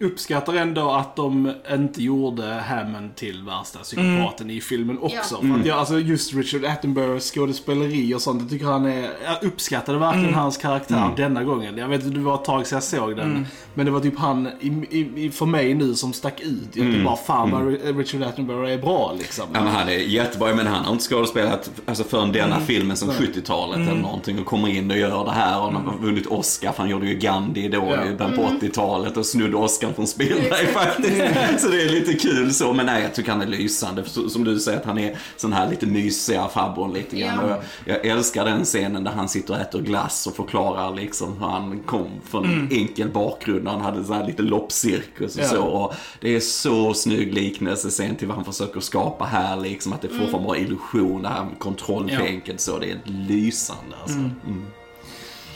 uppskattar 0.00 0.54
ändå 0.54 0.90
att 0.90 1.16
de 1.16 1.52
inte 1.72 2.02
gjorde 2.02 2.44
Hammond 2.44 3.16
till 3.16 3.42
värsta 3.42 3.78
psykopaten 3.78 4.50
i 4.50 4.60
filmen 4.60 4.98
också. 4.98 5.38
Ja. 5.42 5.48
För 5.48 5.60
att 5.60 5.66
jag, 5.66 5.78
alltså 5.78 5.98
just 5.98 6.34
Richard 6.34 6.64
Attenboroughs 6.64 7.30
skådespeleri 7.34 8.14
och 8.14 8.22
sånt, 8.22 8.42
jag 8.42 8.50
tycker 8.50 8.66
han 8.66 8.86
är... 8.86 9.10
Jag 9.24 9.42
uppskattade 9.44 9.98
verkligen 9.98 10.34
hans 10.34 10.56
karaktär 10.56 11.10
denna 11.16 11.44
gången. 11.44 11.78
Jag 11.78 11.88
vet 11.88 12.04
inte, 12.04 12.18
det 12.18 12.24
var 12.24 12.34
ett 12.34 12.44
tag 12.44 12.66
sedan 12.66 12.76
jag 12.76 12.82
såg 12.82 13.16
den. 13.16 13.46
Men 13.74 13.86
det 13.86 13.92
var 13.92 14.00
typ 14.00 14.18
han, 14.18 14.48
i, 14.60 14.66
i, 14.90 15.24
i, 15.24 15.30
för 15.30 15.46
mig 15.46 15.74
nu, 15.74 15.94
som 15.94 16.12
stack 16.12 16.40
ut. 16.40 16.68
Jag 16.72 16.86
mm. 16.86 17.04
bara, 17.04 17.16
fan 17.16 17.50
vad 17.50 17.96
Richard 17.98 18.22
Attenborough 18.22 18.72
är 18.72 18.78
bra 18.78 19.14
liksom. 19.18 19.44
Ja, 19.52 19.60
men 19.60 19.72
han 19.72 19.88
är 19.88 19.92
jättebra, 19.92 20.54
men 20.54 20.66
han 20.66 20.84
har 20.84 20.92
inte 20.92 21.04
skådespelat 21.04 21.70
alltså, 21.86 22.04
förrän 22.04 22.32
denna 22.32 22.60
filmen 22.60 22.96
som 22.96 23.10
70-talet 23.10 23.78
eller 23.88 24.00
någonting 24.00 24.38
och 24.38 24.46
kommer 24.46 24.68
in 24.68 24.90
och 24.90 24.96
gör 24.96 25.24
det 25.24 25.30
här 25.30 25.60
och 25.60 25.72
han 25.72 25.86
har 25.86 25.98
vunnit 25.98 26.26
Oscar 26.26 26.72
för 26.72 26.82
han 26.82 26.90
gjorde 26.90 27.06
ju 27.06 27.14
Gandhi 27.14 27.68
då 27.68 27.96
Ja. 27.96 28.15
Början 28.16 28.36
på 28.36 28.42
80-talet 28.66 29.16
och 29.16 29.26
snodde 29.26 29.56
Oscar 29.56 29.92
från 29.92 30.06
Spielberg 30.06 30.66
faktiskt. 30.66 31.60
Så 31.62 31.68
det 31.68 31.82
är 31.82 31.88
lite 31.88 32.14
kul 32.14 32.52
så, 32.54 32.72
men 32.72 32.86
nej 32.86 33.02
jag 33.02 33.14
tycker 33.14 33.30
han 33.32 33.42
är 33.42 33.46
lysande. 33.46 34.04
Som 34.28 34.44
du 34.44 34.58
säger 34.60 34.78
att 34.78 34.84
han 34.84 34.98
är 34.98 35.18
sån 35.36 35.52
här 35.52 35.70
lite 35.70 35.86
mysiga 35.86 36.48
farbrorn 36.48 36.92
lite 36.92 37.16
grann. 37.16 37.38
Ja. 37.48 37.60
Jag, 37.84 37.96
jag 37.96 38.06
älskar 38.06 38.44
den 38.44 38.64
scenen 38.64 39.04
där 39.04 39.12
han 39.12 39.28
sitter 39.28 39.54
och 39.54 39.60
äter 39.60 39.80
glass 39.80 40.26
och 40.26 40.36
förklarar 40.36 40.94
liksom 40.94 41.32
hur 41.38 41.46
han 41.46 41.80
kom 41.86 42.06
från 42.30 42.44
en 42.44 42.68
enkel 42.72 43.08
bakgrund. 43.08 43.68
Han 43.68 43.80
hade 43.80 44.04
så 44.04 44.12
här 44.12 44.26
lite 44.26 44.42
loppcirkus 44.42 45.36
och 45.36 45.42
Ja. 45.42 45.48
så. 45.48 45.62
Och 45.62 45.94
det 46.20 46.36
är 46.36 46.40
så 46.40 46.94
snygg 46.94 47.34
liknelse 47.34 47.90
sen 47.90 48.16
till 48.16 48.26
vad 48.28 48.36
han 48.36 48.44
försöker 48.44 48.80
skapa 48.80 49.24
här 49.24 49.56
liksom. 49.60 49.92
Att 49.92 50.02
det 50.02 50.08
fortfarande 50.08 50.46
bara 50.48 50.56
är 50.56 50.60
illusion, 50.62 51.22
det 51.22 51.28
här 51.28 51.44
med 51.44 51.58
kontrolltänket 51.58 52.60
så. 52.60 52.78
Det 52.78 52.90
är 52.90 52.98
lysande 53.04 53.96
alltså. 54.02 54.18
Mm. 54.18 54.62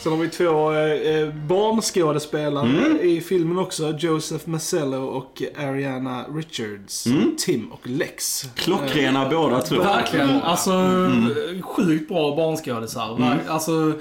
Sen 0.03 0.13
har 0.13 0.19
vi 0.19 0.29
två 0.29 0.73
eh, 0.73 1.17
eh, 1.17 1.35
barnskådespelare 1.35 2.67
Mm. 2.69 3.01
i 3.01 3.21
filmen 3.21 3.59
också. 3.59 3.95
Joseph 3.99 4.49
Masello 4.49 5.05
och 5.05 5.43
Ariana 5.59 6.25
Richards. 6.35 7.07
Mm. 7.07 7.37
Tim 7.39 7.73
och 7.73 7.81
Lex. 7.83 8.43
Klockrena 8.55 9.29
båda 9.31 9.61
två. 9.61 9.77
Verkligen. 9.77 10.31
Alltså, 10.31 10.71
Mm. 10.73 11.63
sjukt 11.63 12.09
bra 12.09 12.37
barnskådisar. 12.37 13.17
Ver- 13.19 13.49
Alltså, 13.49 13.93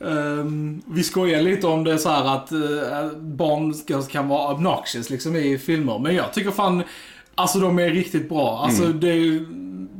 ehm, 0.00 0.82
vi 0.86 1.02
skojar 1.02 1.42
lite 1.42 1.66
om 1.66 1.84
det 1.84 1.98
så 1.98 2.08
här 2.08 2.24
att 2.36 2.52
uh, 2.52 3.18
barnskådisar 3.18 4.10
kan 4.10 4.28
vara 4.28 4.54
obnoxious 4.54 5.10
liksom 5.10 5.36
i 5.36 5.58
filmer. 5.58 5.98
Men 5.98 6.14
jag 6.14 6.32
tycker 6.32 6.50
fan, 6.50 6.82
alltså 7.34 7.58
de 7.58 7.78
är 7.78 7.90
riktigt 7.90 8.28
bra. 8.28 8.58
Alltså 8.64 8.84
Mm. 8.84 9.00
det 9.00 9.08
är 9.08 9.46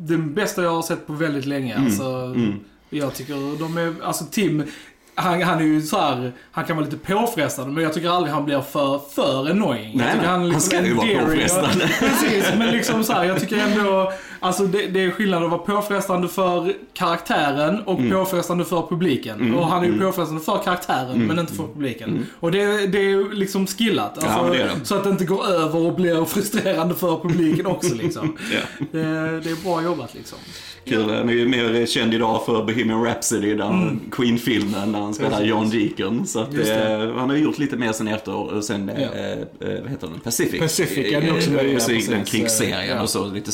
det 0.09 0.17
bästa 0.19 0.63
jag 0.63 0.71
har 0.71 0.83
sett 0.83 1.07
på 1.07 1.13
väldigt 1.13 1.47
länge. 1.47 1.75
Mm. 1.75 1.87
Alltså, 1.87 2.35
Jag 2.91 3.15
tycker 3.15 3.59
de 3.59 3.77
är, 3.79 3.95
alltså 4.03 4.25
Tim, 4.31 4.63
han, 5.19 5.43
han 5.43 5.59
är 5.59 5.63
ju 5.65 5.83
så 5.83 6.01
här, 6.01 6.33
han 6.53 6.65
kan 6.65 6.77
vara 6.77 6.85
lite 6.87 7.13
påfrestande 7.13 7.73
men 7.73 7.83
jag 7.85 7.93
tycker 7.95 8.09
aldrig 8.09 8.35
han 8.35 8.45
blir 8.45 8.61
för, 8.61 9.01
för 9.15 9.51
annoying. 9.51 9.91
jag 9.93 9.97
Nej, 9.99 10.07
tycker 10.13 10.17
nej, 10.23 10.27
han 10.31 10.49
liksom 10.49 10.61
ska 10.71 10.85
ju 10.87 10.95
vara 10.95 11.07
endearing 11.07 11.27
och- 11.29 11.33
påfrestande. 11.33 11.89
Precis, 12.01 12.45
men 12.59 12.71
liksom 12.71 13.05
så 13.05 13.13
här, 13.13 13.25
jag 13.25 13.41
tycker 13.41 13.57
ändå, 13.59 14.13
alltså 14.47 14.67
det, 14.67 14.87
det 14.87 15.05
är 15.05 15.11
skillnad 15.11 15.43
att 15.45 15.51
vara 15.51 15.61
påfrestande 15.61 16.29
för 16.29 16.73
karaktären 16.95 17.81
och 17.81 17.99
Mm. 17.99 18.11
påfrestande 18.13 18.65
för 18.65 18.87
publiken. 18.89 19.55
Och 19.55 19.67
han 19.67 19.83
är 19.85 19.87
ju 19.89 19.99
påfrestande 20.01 20.41
för 20.43 20.59
karaktären 20.65 21.27
men 21.27 21.39
inte 21.39 21.53
för 21.53 21.65
publiken. 21.75 22.27
Och 22.41 22.53
det, 22.53 22.87
det 22.87 22.99
är 22.99 23.35
liksom 23.35 23.67
skillat. 23.67 24.13
Alltså, 24.19 24.29
Mm. 24.39 24.53
Ja, 24.59 24.65
det 24.65 24.79
det. 24.81 24.85
Så 24.87 24.95
att 24.95 25.05
det 25.05 25.11
inte 25.11 25.25
går 25.25 25.47
över 25.47 25.79
och 25.79 25.95
blir 25.95 26.25
frustrerande 26.25 26.95
för 26.95 27.17
publiken 27.23 27.67
också 27.67 27.95
liksom. 27.95 28.37
Ja. 28.53 28.87
det, 28.93 29.01
är 29.51 29.65
bra 29.65 29.83
jobbat 29.83 30.15
liksom. 30.15 30.39
Kul, 30.85 31.11
han 31.11 31.29
är 31.29 31.33
ju 31.33 31.49
mer 31.49 31.87
känd 31.87 32.15
idag 32.15 32.43
för 32.47 32.63
Bohemian 32.65 33.05
Rhapsody, 33.05 33.55
där 33.55 33.97
Queen-filmen 34.13 34.93
där 34.93 35.01
han 35.01 35.15
spelar 35.15 35.43
John 35.43 35.71
Deacon. 35.71 36.27
Så 36.27 36.41
att, 36.41 36.55
eh, 36.55 37.15
han 37.17 37.31
har 37.31 37.37
gjort 37.37 37.59
lite 37.59 37.77
mer 37.77 37.93
sen 37.93 38.09
efter, 38.09 38.35
och 38.35 38.65
sen, 38.65 38.89
eh, 38.89 39.03
Ja. 39.03 39.09
eh, 39.67 39.83
vad 39.83 39.91
heter 39.91 40.07
den? 40.07 40.21
Pacific. 40.21 40.61
Pacific, 40.61 41.07
ja, 41.13 41.21
det 41.21 41.27
är 41.27 41.33
också 41.37 41.51
med, 41.51 41.69
ja, 41.73 41.81
så 41.81 41.93
gick 41.93 42.09
den 42.09 42.19
precis. 42.21 42.33
krigsserien 42.39 42.97
Ja. 42.97 43.03
och 43.03 43.11
så, 43.11 43.27
lite 43.27 43.53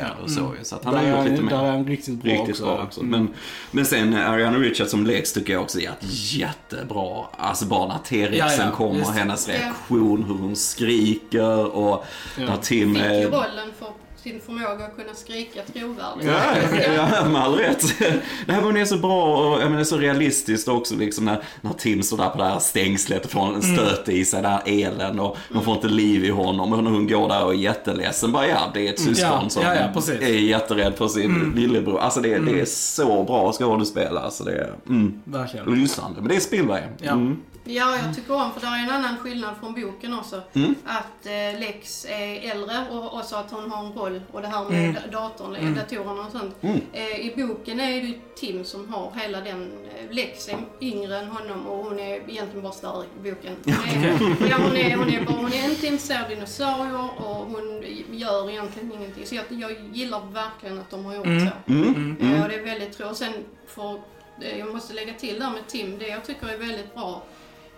Spielberg-producerad 0.00 0.24
och 0.24 0.30
så. 0.30 0.52
Så 0.62 0.76
att 0.76 0.84
han 0.84 0.94
Där 0.94 1.00
har 1.00 1.06
är 1.08 1.16
gjort 1.22 1.30
lite 1.30 1.42
mer. 1.42 1.50
där 1.50 1.64
är 1.64 1.70
han 1.70 1.86
riktigt 1.86 2.22
bra 2.22 2.32
Riktigt 2.32 2.50
också. 2.50 2.64
bra 2.64 2.82
också. 2.82 3.02
Men, 3.02 3.28
men 3.70 3.84
sen 3.84 4.14
eh, 4.14 4.30
Ariana 4.30 4.58
Richards 4.58 4.90
som 4.90 5.06
Lex 5.06 5.32
tycker 5.32 5.52
jag 5.52 5.62
också 5.62 5.80
är 5.80 5.90
jättebra. 6.32 7.24
Alltså 7.36 7.64
bara 7.64 7.88
när 7.88 7.98
T-rexen 7.98 8.38
Ja, 8.58 8.64
ja, 8.64 8.70
kommer, 8.76 8.98
just 8.98 9.10
hennes 9.10 9.48
reaktion, 9.48 10.22
hur 10.24 10.34
hon 10.34 10.56
skriker 10.56 11.76
och 11.76 12.04
när 12.38 12.56
Tim... 12.56 12.94
Fick 12.94 13.04
ju 13.04 13.24
rollen 13.26 13.68
för 13.78 13.88
sin 14.22 14.40
förmåga 14.40 14.84
att 14.84 14.96
kunna 14.96 15.14
skrika 15.14 15.60
trovärdigt. 15.72 16.26
Ja, 16.26 17.12
ja, 17.22 17.28
med 17.28 17.42
all 17.42 17.54
rätt. 17.54 17.98
Det 18.46 18.52
här 18.52 18.62
var 18.62 18.78
är 18.78 18.84
så 18.84 18.96
bra 18.96 19.52
och 19.54 19.62
jag 19.62 19.70
menar, 19.70 19.84
så 19.84 19.98
realistiskt 19.98 20.68
också 20.68 20.94
liksom 20.94 21.24
när, 21.24 21.42
när 21.60 21.72
Tim 21.72 22.02
står 22.02 22.16
där 22.16 22.28
på 22.28 22.38
det 22.38 22.44
här 22.44 22.58
stängslet 22.58 23.24
och 23.24 23.30
får 23.30 23.54
en 23.54 23.62
stöt 23.62 24.08
i 24.08 24.24
sig, 24.24 24.42
den 24.42 24.50
här 24.52 24.62
elen 24.66 25.20
och 25.20 25.36
man 25.50 25.64
får 25.64 25.74
inte 25.74 25.88
liv 25.88 26.24
i 26.24 26.30
honom 26.30 26.72
och 26.72 26.78
hon 26.78 27.08
går 27.08 27.28
där 27.28 27.44
och 27.44 27.54
är 27.54 27.58
jätteledsen. 27.58 28.32
Bara 28.32 28.46
ja, 28.46 28.70
det 28.74 28.88
är 28.88 28.92
ett 28.92 29.00
syskon 29.00 29.40
Ja, 29.42 29.48
som 29.48 29.62
ja, 29.62 29.74
ja, 29.74 30.12
är 30.20 30.28
jätterädd 30.28 30.94
för 30.94 31.08
sin 31.08 31.52
lillebror. 31.56 31.98
Alltså 31.98 32.20
det, 32.20 32.38
det 32.38 32.60
är 32.60 32.64
så 32.64 33.24
bra 33.24 33.52
skådespel. 33.52 34.16
Alltså 34.16 34.44
det 34.44 34.52
är 34.52 34.72
mm, 34.88 35.20
Verkligen. 35.24 35.66
lysande. 35.74 36.20
Men 36.20 36.28
det 36.28 36.36
är 36.36 36.40
Spielberg. 36.40 36.82
Ja. 36.98 37.12
Mm. 37.12 37.36
Ja, 37.64 37.96
jag 37.96 38.14
tycker 38.16 38.34
om, 38.34 38.52
för 38.52 38.60
det 38.60 38.66
är 38.66 38.82
en 38.82 38.90
annan 38.90 39.16
skillnad 39.16 39.54
från 39.60 39.74
boken 39.74 40.14
också. 40.18 40.42
Mm. 40.52 40.74
Att 40.86 41.26
eh, 41.26 41.60
Lex 41.60 42.06
är 42.08 42.50
äldre 42.50 42.84
och 42.90 43.18
också 43.18 43.36
att 43.36 43.50
hon 43.50 43.70
har 43.70 43.86
en 43.86 43.92
roll 43.92 44.22
och 44.32 44.42
det 44.42 44.48
här 44.48 44.64
med 44.64 44.80
Mm. 44.84 44.94
da- 44.94 45.10
datorn, 45.20 45.54
Mm. 45.56 45.74
datorerna 45.74 46.26
och 46.26 46.32
sånt. 46.32 46.54
Mm. 46.60 46.80
Eh, 46.92 47.06
I 47.20 47.32
boken 47.36 47.80
är 47.80 47.86
det 48.00 48.06
ju 48.06 48.20
Tim 48.36 48.64
som 48.64 48.88
har 48.92 49.12
hela 49.20 49.40
den, 49.40 49.72
eh, 49.96 50.10
Lex 50.14 50.48
är 50.48 50.56
yngre 50.80 51.18
än 51.18 51.28
honom 51.28 51.66
och 51.66 51.84
hon 51.84 51.98
är 51.98 52.14
egentligen 52.30 52.62
bara 52.62 52.72
störig 52.72 53.08
i 53.24 53.30
boken. 53.30 53.56
Hon 53.64 54.04
är, 54.04 54.46
ja, 54.50 54.56
hon 54.62 54.76
är, 54.76 54.96
hon 54.96 55.10
är, 55.10 55.24
bara, 55.24 55.36
hon 55.36 55.52
är 55.52 55.64
en 55.64 55.74
Tim, 55.74 55.98
ser 55.98 56.28
dinosaurier 56.28 57.08
och 57.26 57.36
hon 57.46 57.84
gör 58.12 58.50
egentligen 58.50 58.92
ingenting. 58.92 59.26
Så 59.26 59.34
jag, 59.34 59.44
jag 59.48 59.72
gillar 59.92 60.20
verkligen 60.32 60.78
att 60.78 60.90
de 60.90 61.04
har 61.04 61.14
gjort 61.14 61.26
Mm. 61.26 61.46
så. 61.48 61.72
Mm. 61.72 62.16
Eh, 62.20 62.26
Mm. 62.28 62.42
Och 62.42 62.48
det 62.48 62.54
är 62.54 62.64
väldigt 62.64 62.92
tråkigt. 62.96 63.10
Och 63.10 63.16
sen 63.16 63.32
för, 63.66 64.00
eh, 64.42 64.58
jag 64.58 64.72
måste 64.74 64.94
lägga 64.94 65.14
till 65.14 65.38
där 65.40 65.50
med 65.50 65.66
Tim, 65.68 65.98
det 65.98 66.08
jag 66.08 66.24
tycker 66.24 66.46
är 66.48 66.58
väldigt 66.58 66.94
bra. 66.94 67.22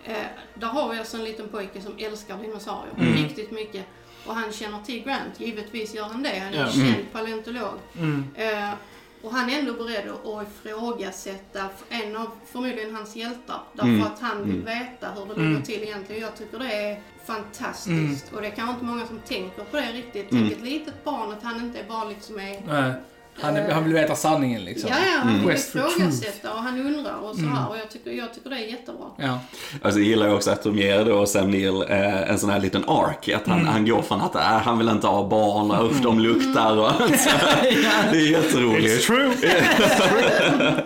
Eh, 0.05 0.13
där 0.53 0.67
har 0.67 0.89
vi 0.93 0.99
alltså 0.99 1.17
en 1.17 1.23
liten 1.23 1.49
pojke 1.49 1.81
som 1.81 1.93
älskar 1.97 2.37
dinosaurier 2.37 2.93
Mm. 2.97 3.13
riktigt 3.13 3.51
mycket. 3.51 3.85
Och 4.25 4.35
han 4.35 4.51
känner 4.51 4.81
till 4.81 5.03
Grant, 5.03 5.39
givetvis 5.39 5.93
gör 5.93 6.03
han 6.03 6.23
det. 6.23 6.39
Han 6.39 6.53
är 6.53 6.57
Ja. 6.57 6.65
en 6.65 6.71
känd 6.71 7.11
paleontolog. 7.11 7.73
Mm. 7.97 8.27
Eh, 8.35 8.69
och 9.21 9.31
han 9.33 9.49
är 9.49 9.59
ändå 9.59 9.73
beredd 9.73 10.09
att 10.09 10.47
ifrågasätta 10.47 11.69
en 11.89 12.15
av 12.15 12.27
förmodligen 12.51 12.95
hans 12.95 13.15
hjältar. 13.15 13.59
Därför 13.73 13.89
Mm. 13.89 14.03
att 14.03 14.19
han 14.19 14.43
vill 14.45 14.61
Mm. 14.61 14.65
veta 14.65 15.11
hur 15.11 15.25
det 15.25 15.33
Mm. 15.33 15.49
ligger 15.49 15.65
till 15.65 15.83
egentligen. 15.83 16.21
Jag 16.21 16.35
tycker 16.37 16.59
det 16.59 16.73
är 16.73 17.01
fantastiskt. 17.25 18.23
Mm. 18.27 18.35
Och 18.35 18.41
det 18.41 18.47
är 18.47 18.51
kanske 18.55 18.73
inte 18.73 18.85
många 18.85 19.07
som 19.07 19.19
tänker 19.19 19.63
på 19.63 19.77
det 19.77 19.91
riktigt. 19.91 20.31
Mm. 20.31 20.43
Tänk 20.43 20.57
ett 20.57 20.63
litet 20.63 21.03
barn, 21.03 21.31
att 21.31 21.43
han 21.43 21.55
inte 21.59 21.83
bara 21.87 22.03
liksom 22.03 22.39
är 22.39 22.61
Nej. 22.67 22.93
Han, 23.41 23.55
han 23.71 23.83
vill 23.83 23.93
veta 23.93 24.15
sanningen 24.15 24.65
liksom. 24.65 24.89
Ja, 24.89 24.95
ja, 25.13 25.19
han 25.23 25.41
for 25.43 25.51
ifrågasätta 25.51 26.53
och 26.53 26.59
han 26.59 26.79
undrar 26.79 27.15
och 27.29 27.35
så 27.35 27.41
Mm. 27.41 27.53
här. 27.53 27.69
Och 27.69 27.77
jag 27.77 27.89
tycker, 27.91 28.11
jag 28.11 28.33
tycker 28.33 28.49
det 28.49 28.55
är 28.55 28.59
jättebra. 28.67 29.05
Ja. 29.17 29.39
Alltså 29.81 29.99
jag 29.99 30.07
gillar 30.09 30.27
ju 30.27 30.33
också 30.33 30.51
att 30.51 30.63
de 30.63 30.77
ger 30.77 31.05
då 31.05 31.25
Sam 31.25 31.51
Neill 31.51 31.81
eh, 31.89 32.29
en 32.29 32.39
sån 32.39 32.49
här 32.49 32.59
liten 32.59 32.83
ark. 32.87 33.29
Att 33.29 33.47
han, 33.47 33.65
han 33.65 33.85
går 33.85 34.01
från 34.01 34.21
att 34.21 34.35
äh, 34.35 34.41
han 34.41 34.77
vill 34.77 34.89
inte 34.89 35.07
ha 35.07 35.27
barn 35.29 35.71
och 35.71 35.91
usch 35.91 36.01
de 36.03 36.19
luktar 36.19 36.77
och 36.77 36.87
allt 36.91 37.19
så 37.19 37.29
här. 37.29 37.61
Det 38.11 38.17
är 38.17 38.31
jätteroligt. 38.31 39.03
true! 39.07 39.31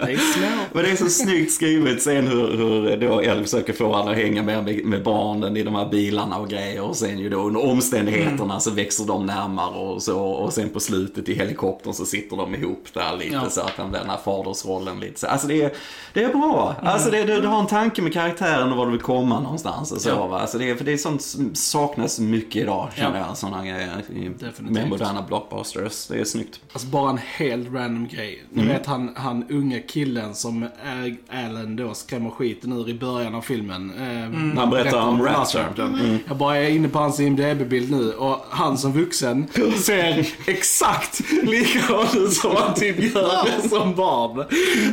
They 0.06 0.18
smell. 0.18 0.58
Men 0.74 0.84
det 0.84 0.92
är 0.92 0.96
så 0.96 1.10
snyggt 1.10 1.52
skrivet 1.54 2.02
sen 2.02 2.28
hur, 2.28 2.58
hur 2.58 2.98
då 2.98 3.22
Elle 3.22 3.44
försöker 3.44 3.74
få 3.74 3.94
alla 3.96 4.12
att 4.12 4.18
hänga 4.18 4.44
med, 4.44 4.64
med, 4.64 4.86
med 4.86 5.04
barnen 5.04 5.58
i 5.58 5.64
de 5.64 5.76
här 5.76 5.90
bilarna 5.90 6.38
och 6.38 6.50
grejer. 6.50 6.82
Och 6.82 6.96
sen 6.96 7.20
ju 7.20 7.30
då 7.30 7.38
under 7.38 7.66
omständigheterna 7.66 8.60
så 8.60 8.72
växer 8.72 9.06
de 9.06 9.26
närmare 9.26 9.76
och 9.76 10.04
så. 10.04 10.20
Och 10.20 10.54
sen 10.54 10.70
på 10.70 10.80
slutet 10.80 11.30
i 11.30 11.34
helikoptern 11.34 11.94
så 11.94 12.06
sitter 12.06 12.37
de 12.38 12.56
ihop 12.56 12.88
där 12.94 13.18
lite 13.18 13.34
Ja. 13.34 13.50
så 13.50 13.62
att 13.62 13.72
han 13.78 13.92
den 13.92 14.10
här 14.10 14.18
fadersrollen 14.26 15.00
lite 15.00 15.20
så. 15.20 15.28
Alltså 15.28 15.48
det 15.48 15.62
är, 15.64 15.72
det 16.14 16.24
är 16.24 16.30
bra. 16.30 16.76
Alltså 16.84 17.10
det, 17.12 17.24
det, 17.24 17.42
du 17.42 17.48
har 17.48 17.60
en 17.60 17.68
tanke 17.68 18.02
med 18.02 18.14
karaktären 18.14 18.72
och 18.72 18.78
var 18.78 18.86
du 18.86 18.92
vill 18.92 19.02
komma 19.02 19.40
någonstans 19.40 19.92
och 19.92 20.02
så 20.02 20.10
Ja. 20.10 20.28
va. 20.28 20.40
Alltså 20.40 20.58
det, 20.58 20.70
är- 20.70 20.76
för 20.76 20.84
det 20.86 20.94
är 20.94 20.98
sånt 20.98 21.22
som 21.22 21.56
saknas 21.56 22.20
mycket 22.20 22.56
idag 22.62 22.90
känner 22.96 23.20
Ja. 23.20 23.26
jag. 23.28 23.38
Sådana 23.38 23.66
grejer 23.66 24.04
i 24.10 24.32
med 24.60 24.90
moderna 24.90 25.22
blockbusters. 25.28 26.08
Det 26.08 26.20
är 26.20 26.24
snyggt. 26.26 26.60
Alltså 26.74 26.88
bara 26.88 27.10
en 27.10 27.20
helt 27.38 27.74
random 27.74 28.08
grej. 28.08 28.44
Ni 28.50 28.62
Mm. 28.62 28.74
vet 28.78 28.86
han, 28.86 29.14
han 29.16 29.46
unga 29.50 29.80
killen 29.80 30.36
som 30.36 30.68
Alan 31.32 31.76
då 31.76 31.94
skrämmer 31.94 32.30
skiten 32.30 32.72
ur 32.72 32.90
i 32.90 32.94
början 32.94 33.36
av 33.36 33.42
filmen. 33.42 33.90
Eh, 33.98 34.30
När 34.30 34.56
han 34.62 34.70
berättar 34.70 35.02
om 35.08 35.22
Rapture. 35.24 35.64
Rapture. 35.64 36.18
Jag 36.28 36.38
bara 36.38 36.58
är 36.58 36.70
inne 36.70 36.88
på 36.90 37.00
hans 37.00 37.20
IMDB-bild 37.20 37.92
nu 37.92 38.14
och 38.14 38.46
han 38.50 38.78
som 38.78 38.94
vuxen 38.94 39.48
ser 39.84 40.28
exakt 40.48 41.22
likadan 41.44 42.08
ut 42.18 42.27
som 42.32 42.56
han 42.56 42.74
typ 42.74 43.16
gör 43.16 43.70
som 43.70 43.96
barn. 43.96 44.46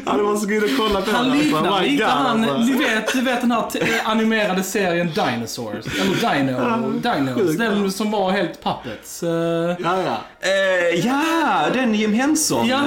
Ja, 0.06 0.12
det 0.12 0.22
var 0.22 0.36
så 0.36 0.48
kul 0.48 0.64
att 0.64 0.76
kolla 0.76 1.00
på 1.00 1.10
Han 1.10 1.24
den, 1.28 1.32
alltså. 1.32 1.44
liknar 1.44 1.80
My 1.80 1.88
lite 1.88 2.02
God, 2.04 2.12
han, 2.12 2.44
alltså. 2.44 2.72
du 2.72 2.78
vet, 2.78 3.12
du 3.12 3.20
vet 3.20 3.40
den 3.40 3.50
här 3.50 3.64
eh, 3.80 4.10
animerade 4.10 4.62
serien 4.62 5.10
Dinosaurs, 5.14 5.84
eller 6.00 6.34
Dino, 6.34 6.90
Dinos, 6.90 7.56
den 7.56 7.92
som 7.92 8.10
var 8.10 8.30
helt 8.30 8.62
puppets. 8.64 9.22
Eh, 9.22 9.30
Ja, 9.78 10.02
ja. 10.02 10.18
Eh, 10.40 11.06
ja, 11.06 11.66
den 11.72 11.94
Jim 11.94 12.12
Henson 12.12 12.66
Ja, 12.66 12.80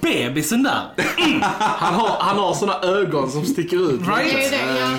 bebisen 0.00 0.62
där. 0.62 0.80
Han 1.58 1.94
har, 1.94 2.10
han 2.18 2.38
har 2.38 2.54
såna 2.54 2.80
ögon 2.82 3.30
som 3.30 3.44
sticker 3.44 3.90
ut. 3.90 4.00
Right. 4.00 4.32
Det 4.34 4.44
är 4.44 4.50
det, 4.50 4.80
ja. 4.80 4.90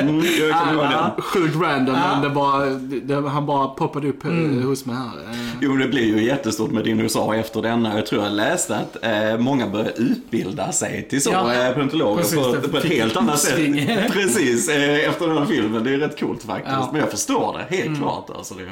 Mm, 0.00 0.22
jag 0.40 1.24
sjukt 1.24 1.56
random, 1.56 1.94
men 1.94 2.22
det 2.22 2.30
bara, 2.30 2.64
det, 2.66 3.28
han 3.28 3.46
bara 3.46 3.66
poppade 3.68 4.08
upp 4.08 4.24
eh, 4.24 4.30
hos 4.66 4.86
mig 4.86 4.96
här. 4.96 5.12
Jo, 5.60 5.76
det 5.76 5.88
blir 5.88 6.04
ju 6.04 6.13
jättestort 6.22 6.70
med 6.70 6.84
dinosaurier 6.84 7.40
efter 7.40 7.62
denna. 7.62 7.96
Jag 7.96 8.06
tror 8.06 8.22
jag 8.24 8.32
läste 8.32 8.76
att 8.76 9.04
eh, 9.04 9.38
många 9.38 9.66
började 9.68 9.92
utbilda 9.92 10.72
sig 10.72 11.06
till 11.10 11.22
så, 11.22 11.30
Ja. 11.30 11.54
eh, 11.54 11.72
paleontologer 11.72 12.60
på, 12.62 12.68
på 12.68 12.76
ett 12.78 12.84
helt 12.84 13.16
annat 13.16 13.38
sätt. 13.38 13.56
Precis, 14.12 14.68
eh, 14.68 15.08
efter 15.08 15.26
den 15.28 15.38
här 15.38 15.44
filmen. 15.46 15.84
Det 15.84 15.94
är 15.94 15.98
rätt 15.98 16.20
coolt 16.20 16.42
faktiskt. 16.42 16.76
Ja. 16.76 16.88
Men 16.92 17.00
jag 17.00 17.10
förstår 17.10 17.58
det, 17.68 17.76
helt 17.76 17.98
klart. 17.98 18.30
Alltså, 18.36 18.54
det, 18.54 18.64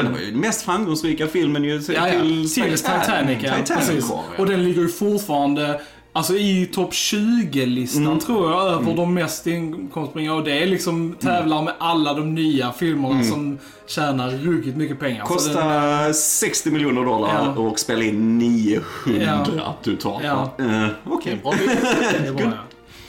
den 0.00 0.12
var 0.12 0.18
ju 0.20 0.30
den 0.30 0.40
mest 0.40 0.62
framgångsrika 0.62 1.26
filmen 1.26 1.64
ju 1.64 1.80
till, 1.82 1.94
Ja, 1.94 2.08
ja. 2.08 2.20
till 2.20 2.48
Titanic. 2.76 3.38
Titanic 3.38 4.08
det. 4.08 4.42
Och 4.42 4.46
den 4.46 4.64
ligger 4.64 4.82
ju 4.82 4.88
fortfarande 4.88 5.80
Alltså 6.12 6.36
i 6.36 6.66
topp 6.66 6.92
20-listan 6.92 8.06
Mm. 8.06 8.18
tror 8.18 8.50
jag 8.50 8.66
över 8.66 8.94
de 8.96 9.14
mest 9.14 9.46
inkomstbringande 9.46 10.38
och 10.38 10.44
det 10.44 10.62
är 10.62 10.66
liksom 10.66 11.16
tävlar 11.20 11.62
med 11.62 11.74
alla 11.78 12.14
de 12.14 12.34
nya 12.34 12.72
filmerna 12.72 13.24
som 13.24 13.58
tjänar 13.86 14.30
ruggigt 14.30 14.76
mycket 14.76 15.00
pengar. 15.00 15.24
Så 15.26 15.28
den- 15.34 15.36
Kostar 15.36 16.12
60 16.12 16.70
miljoner 16.70 17.04
dollar 17.04 17.52
Ja. 17.56 17.62
och 17.62 17.78
spelar 17.78 18.02
in 18.02 18.38
900 18.38 18.84
Ja. 19.56 19.76
totalt. 19.82 20.24
Ja. 20.24 20.50
Eh, 20.58 20.86
Okej. 21.08 21.40
bra, 21.42 21.54
ja. 22.38 22.52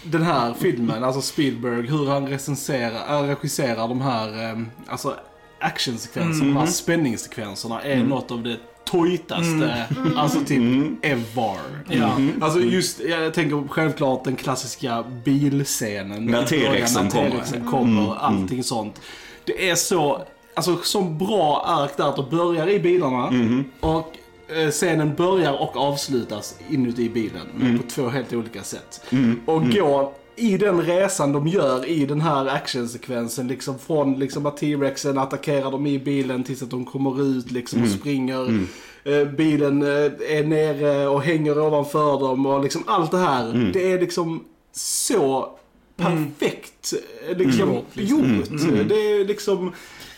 Den 0.04 0.22
här 0.24 0.54
filmen, 0.60 1.04
alltså 1.04 1.22
Spielberg, 1.22 1.88
hur 1.88 2.10
han 2.10 2.28
recenserar, 2.28 3.24
äh, 3.24 3.28
regisserar 3.28 3.88
de 3.88 4.02
här 4.02 4.50
eh, 4.52 4.60
alltså 4.88 5.16
actionsekvenserna, 5.60 6.46
de 6.54 6.58
här 6.58 6.66
spänningssekvenserna 6.66 7.82
är 7.82 8.04
något 8.04 8.32
av 8.32 8.44
det 8.44 8.58
tojtaste, 8.86 9.86
alltså 10.16 10.40
typ 10.46 10.62
ever. 11.02 11.58
Ja. 11.90 12.18
Alltså 12.42 12.60
just, 12.60 13.00
jag 13.00 13.34
tänker 13.34 13.68
självklart 13.68 14.24
den 14.24 14.36
klassiska 14.36 15.04
bilscenen. 15.24 16.26
När 16.26 16.46
T-rexen 16.46 17.10
kommer. 17.10 17.72
Kommer, 17.72 18.16
allting 18.16 18.64
sånt. 18.64 19.02
Det 19.46 19.70
är 19.70 19.76
så, 19.76 20.22
alltså 20.54 20.78
som 20.78 21.18
bra 21.18 21.64
ark 21.68 21.92
där 21.98 22.10
att 22.10 22.16
det 22.16 22.38
börjar 22.38 22.70
i 22.70 22.80
bilarna 22.80 23.34
och 23.80 24.18
eh, 24.56 24.70
scenen 24.70 25.16
börjar 25.16 25.62
och 25.62 25.78
avslutas 25.78 26.56
inuti 26.70 27.10
bilen. 27.10 27.48
Men 27.56 27.78
på 27.80 27.88
två 27.88 28.10
helt 28.10 28.34
olika 28.34 28.64
sätt. 28.64 29.06
Och 29.46 29.70
gå 29.72 30.14
i 30.36 30.58
den 30.58 30.82
resan 30.82 31.32
de 31.34 31.48
gör 31.48 31.86
i 31.86 32.06
den 32.06 32.22
här 32.22 32.46
actionsekvensen, 32.46 33.48
liksom 33.48 33.80
från 33.80 34.20
liksom 34.20 34.46
att 34.46 34.58
T-rexen 34.58 35.18
attackerar 35.18 35.72
dem 35.72 35.88
i 35.88 36.00
bilen 36.00 36.44
tills 36.44 36.64
att 36.64 36.70
de 36.70 36.86
kommer 36.86 37.22
ut 37.22 37.52
liksom 37.52 37.84
och 37.84 37.90
springer. 37.90 38.68
Eh, 39.04 39.28
bilen 39.28 39.82
eh, 39.82 40.38
är 40.38 40.44
nere 40.44 41.08
och 41.08 41.22
hänger 41.22 41.60
ovanför 41.60 42.20
dem 42.20 42.46
och 42.46 42.64
liksom 42.64 42.84
allt 42.88 43.12
det 43.12 43.18
här. 43.18 43.72
Det 43.74 43.92
är 43.92 44.00
liksom 44.00 44.44
så 44.74 45.50
perfekt 45.98 46.94
eh, 47.30 47.38
liksom, 47.38 47.70
Gjort, 47.70 47.86
liksom. 47.94 48.78
gjort. 48.78 48.90
Det 48.90 48.96
är 48.96 49.26
liksom, 49.26 49.74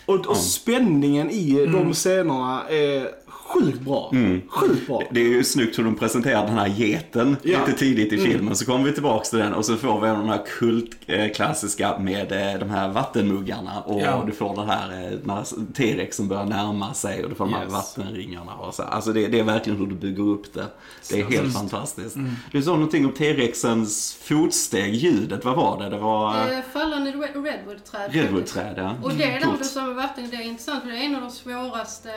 och, 0.06 0.26
och 0.26 0.36
spänningen 0.36 1.30
i 1.30 1.66
de 1.66 1.92
scenerna 1.94 2.62
är 2.68 3.08
sjukt 3.46 3.80
bra. 3.80 4.12
Sjukt 4.48 4.86
bra. 4.86 5.02
Det 5.10 5.20
är 5.20 5.28
ju 5.28 5.44
snyggt 5.44 5.78
hur 5.78 5.84
de 5.84 5.94
presenterar 5.96 6.46
den 6.46 6.58
här 6.58 6.68
geten 6.68 7.36
Ja. 7.42 7.58
lite 7.66 7.78
tidigt 7.78 8.12
i 8.12 8.18
filmen. 8.18 8.56
Så 8.56 8.64
kommer 8.66 8.84
vi 8.84 8.92
tillbaks 8.92 9.30
till 9.30 9.38
den 9.38 9.54
och 9.54 9.64
så 9.64 9.76
får 9.76 10.00
vi 10.00 10.06
den 10.06 10.28
här 10.28 10.42
kultklassiska 10.58 11.98
med 11.98 12.32
eh, 12.32 12.58
de 12.58 12.70
här 12.70 12.88
vattenmuggarna. 12.88 13.80
Och 13.80 14.00
Ja. 14.00 14.22
du 14.26 14.32
får 14.32 14.56
det 14.56 14.66
här 14.72 14.90
eh, 15.12 15.18
när 15.24 15.72
T-rexen 15.72 16.28
börjar 16.28 16.44
närma 16.44 16.94
sig 16.94 17.24
och 17.24 17.28
du 17.30 17.34
får 17.36 17.44
de 17.44 17.54
här 17.54 17.62
Yes. 17.64 17.72
vattenringarna. 17.72 18.54
Och 18.54 18.74
så. 18.74 18.82
Alltså 18.82 19.12
det, 19.12 19.28
det 19.28 19.38
är 19.40 19.44
verkligen 19.44 19.78
hur 19.78 19.86
du 19.86 19.94
bygger 19.94 20.22
upp 20.22 20.54
det. 20.54 20.66
Det 21.10 21.20
är 21.20 21.24
helt 21.24 21.52
fantastiskt. 21.54 22.16
Du 22.52 22.62
sa 22.62 22.70
någonting 22.72 23.06
om 23.06 23.12
T-rexens 23.12 24.18
fotsteg, 24.22 24.94
ljudet. 24.94 25.44
Vad 25.44 25.56
var 25.56 25.82
det? 25.82 25.88
Det 25.90 25.98
var 25.98 26.34
eh, 26.36 26.58
Eh, 26.58 26.64
Fallande 26.72 27.10
red- 27.10 27.44
redwoodträd. 27.44 28.10
redwoodträd, 28.14 28.74
ja. 28.76 28.94
Och 29.02 29.10
det 29.14 29.42
du 29.58 29.64
sa 29.64 29.86
med 29.86 29.96
vatten, 29.96 30.28
det 30.30 30.36
är 30.36 30.42
intressant 30.42 30.82
för 30.82 30.90
det 30.90 30.96
är 30.96 31.02
en 31.04 31.14
av 31.14 31.20
de 31.22 31.30
svåraste 31.30 32.10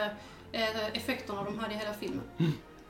effekterna 0.93 1.43
de 1.43 1.59
hade 1.59 1.73
i 1.73 1.77
hela 1.77 1.93
filmen. 1.93 2.21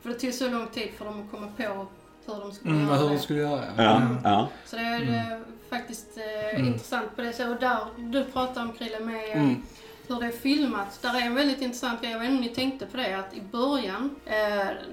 För 0.02 0.10
det 0.10 0.15
tog 0.15 0.34
så 0.34 0.50
lång 0.50 0.67
tid 0.67 0.89
för 0.98 1.06
dem 1.06 1.22
att 1.26 1.32
komma 1.32 1.48
på 1.58 1.88
hur 2.34 2.39
de 2.41 2.52
skulle 2.52 2.74
Mm, 2.74 2.88
göra 2.88 2.98
hur 2.98 3.10
det. 3.10 3.15
de 3.15 3.20
skulle 3.22 3.39
göra 3.39 3.63
Ja, 3.78 4.02
ja. 4.24 4.48
Så 4.65 4.76
det 4.76 4.82
är 4.82 5.32
eh, 5.34 5.39
faktiskt 5.70 6.08
eh, 6.54 6.67
intressant 6.67 7.15
på 7.15 7.22
det 7.22 7.34
sättet. 7.34 7.54
Och 7.56 7.60
där 7.60 7.78
du 7.98 8.24
pratar 8.26 8.62
om 8.62 8.74
Krille 8.74 9.00
med 9.00 9.30
eh, 9.32 9.41
Mm. 9.41 9.63
hur 10.08 10.20
det 10.20 10.26
är 10.26 10.32
filmat. 10.32 11.00
Där 11.02 11.15
är 11.22 11.26
en 11.26 11.36
väldigt 11.36 11.62
intressant 11.62 12.02
grej, 12.02 12.12
jag 12.12 12.20
vet 12.20 12.30
inte 12.30 12.38
om 12.38 12.41
ni 12.43 12.56
tänkte 12.56 12.86
på 12.86 12.98
det, 12.98 13.13
att 13.20 13.34
i 13.34 13.41
början 13.41 14.15
eh, 14.26 14.34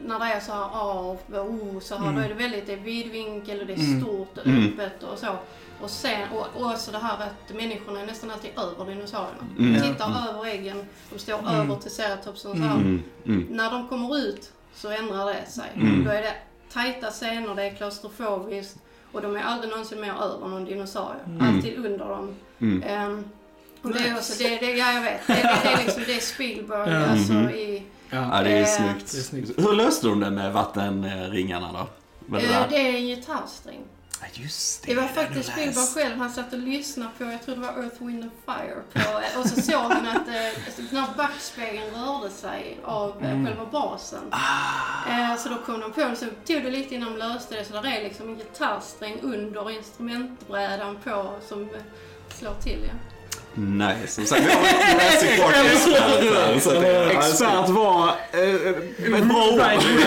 när 0.04 0.18
det 0.18 0.24
är 0.24 0.40
så 0.40 0.52
här 0.52 0.68
av, 0.80 1.18
oh, 1.28 1.80
så 1.80 1.96
här, 1.96 2.12
då 2.12 2.20
är 2.20 2.28
det 2.28 2.34
väldigt, 2.34 2.66
det 2.66 2.72
är 2.72 2.76
vidvinkel 2.76 3.60
och 3.60 3.66
det 3.66 3.72
är 3.72 4.00
stort 4.00 4.38
och 4.38 4.46
Mm. 4.46 4.64
öppet 4.78 5.02
och 5.02 5.18
så. 5.18 5.36
Och 5.84 5.90
sen, 5.90 6.28
och, 6.32 6.46
och 6.62 6.70
också 6.70 6.90
det 6.92 6.98
här 6.98 7.14
att 7.14 7.54
människorna 7.56 8.00
är 8.00 8.06
nästan 8.06 8.30
alltid 8.30 8.50
över 8.58 8.90
dinosaurierna. 8.92 9.46
Mm. 9.58 9.72
De 9.74 9.80
tittar 9.80 10.28
över 10.28 10.46
äggen, 10.46 10.86
de 11.12 11.18
står 11.18 11.50
över 11.50 11.76
triceratopsen 11.76 12.50
och 12.50 12.56
så 12.56 12.62
här. 12.62 12.74
Mm, 12.74 13.02
mm. 13.26 13.46
När 13.50 13.70
de 13.70 13.88
kommer 13.88 14.16
ut 14.18 14.52
så 14.74 14.90
ändrar 14.90 15.26
det 15.26 15.50
sig. 15.50 15.64
Mm. 15.74 16.04
Då 16.04 16.10
är 16.10 16.22
det 16.22 16.34
tajta 16.72 17.10
scener, 17.10 17.54
det 17.54 17.62
är 17.62 17.74
klaustrofobiskt 17.74 18.78
och 19.12 19.22
de 19.22 19.36
är 19.36 19.42
aldrig 19.42 19.70
någonsin 19.70 20.00
mer 20.00 20.12
över 20.22 20.48
någon 20.48 20.64
dinosaurie. 20.64 21.20
Alltid 21.40 21.76
under 21.86 22.08
dem. 22.08 22.34
Mm. 22.60 22.82
Ehm, 22.82 23.24
och 23.82 23.92
det 23.92 23.98
är 24.08 24.14
också, 24.16 24.42
det, 24.42 24.56
det, 24.56 24.72
ja 24.72 24.92
jag 24.92 25.02
vet, 25.02 25.26
det, 25.26 25.32
det, 25.34 25.58
det 25.62 25.68
är 25.68 25.84
liksom, 25.84 26.02
det 26.06 26.14
är 26.16 26.20
Spielberg 26.20 26.90
Ja. 26.92 27.06
alltså 27.06 27.32
Mhm. 27.32 27.50
i... 27.50 27.82
Ja, 28.10 28.40
det 28.44 28.50
är 28.50 28.60
Eh, 28.60 28.66
snyggt. 28.66 29.12
det 29.12 29.18
är 29.18 29.22
snyggt. 29.22 29.50
Hur 29.56 29.72
löste 29.72 30.06
de 30.06 30.20
det 30.20 30.30
med 30.30 30.52
vattenringarna 30.52 31.72
då? 31.72 31.86
Det 32.38 32.44
eh, 32.46 32.68
det 32.70 32.76
är 32.76 32.94
en 32.96 33.06
gitarrsträng. 33.06 33.80
Ja, 34.24 34.42
just 34.42 34.82
det. 34.82 34.94
Det 34.94 35.00
var 35.00 35.08
faktiskt 35.08 35.52
Spielberg 35.52 35.86
själv, 35.94 36.18
han 36.18 36.30
satt 36.30 36.52
och 36.52 36.58
lyssnade 36.58 37.10
på, 37.18 37.24
jag 37.24 37.42
tror 37.42 37.54
det 37.54 37.60
var 37.60 37.82
Earth, 37.82 38.04
Wind 38.04 38.22
and 38.22 38.32
Fire. 38.46 38.82
På, 38.92 39.20
eh, 39.20 39.40
och 39.40 39.48
så 39.48 39.62
såg 39.62 39.80
han 39.92 40.06
att 40.06 40.28
eh, 40.28 40.92
när 40.92 41.16
backspegeln 41.16 41.94
rörde 41.94 42.30
sig 42.30 42.78
av 42.84 43.24
eh, 43.24 43.44
själva 43.46 43.66
basen. 43.72 44.32
Eh, 45.08 45.36
så 45.36 45.48
då 45.48 45.58
kom 45.58 45.80
de 45.80 45.92
på 45.92 46.00
det, 46.00 46.16
så 46.16 46.26
tog 46.26 46.62
det 46.62 46.70
lite 46.70 46.94
innan 46.94 47.12
de 47.12 47.18
löste 47.18 47.54
det. 47.54 47.64
Så 47.64 47.72
där 47.72 47.86
är 47.86 48.02
liksom 48.02 48.28
en 48.28 48.36
gitarrsträng 48.36 49.18
under 49.22 49.70
instrumentbrädan 49.70 50.98
på 51.04 51.34
som 51.48 51.68
slår 52.28 52.54
till. 52.54 52.80
Ja. 52.88 53.13
Nej, 53.54 53.96
som 54.06 54.24
sagt, 54.26 54.42
vi 54.42 54.52
har 54.52 54.60
en 54.60 54.90
Jurassic 54.90 55.40
Park-expert 55.40 56.80
det 56.80 56.88
är- 56.88 57.10
Expert 57.10 57.68
var 57.68 58.08
eh, 58.32 59.18
ett 59.18 59.28
bra 59.28 59.48
ord. 59.52 59.60
Precis. 59.60 60.04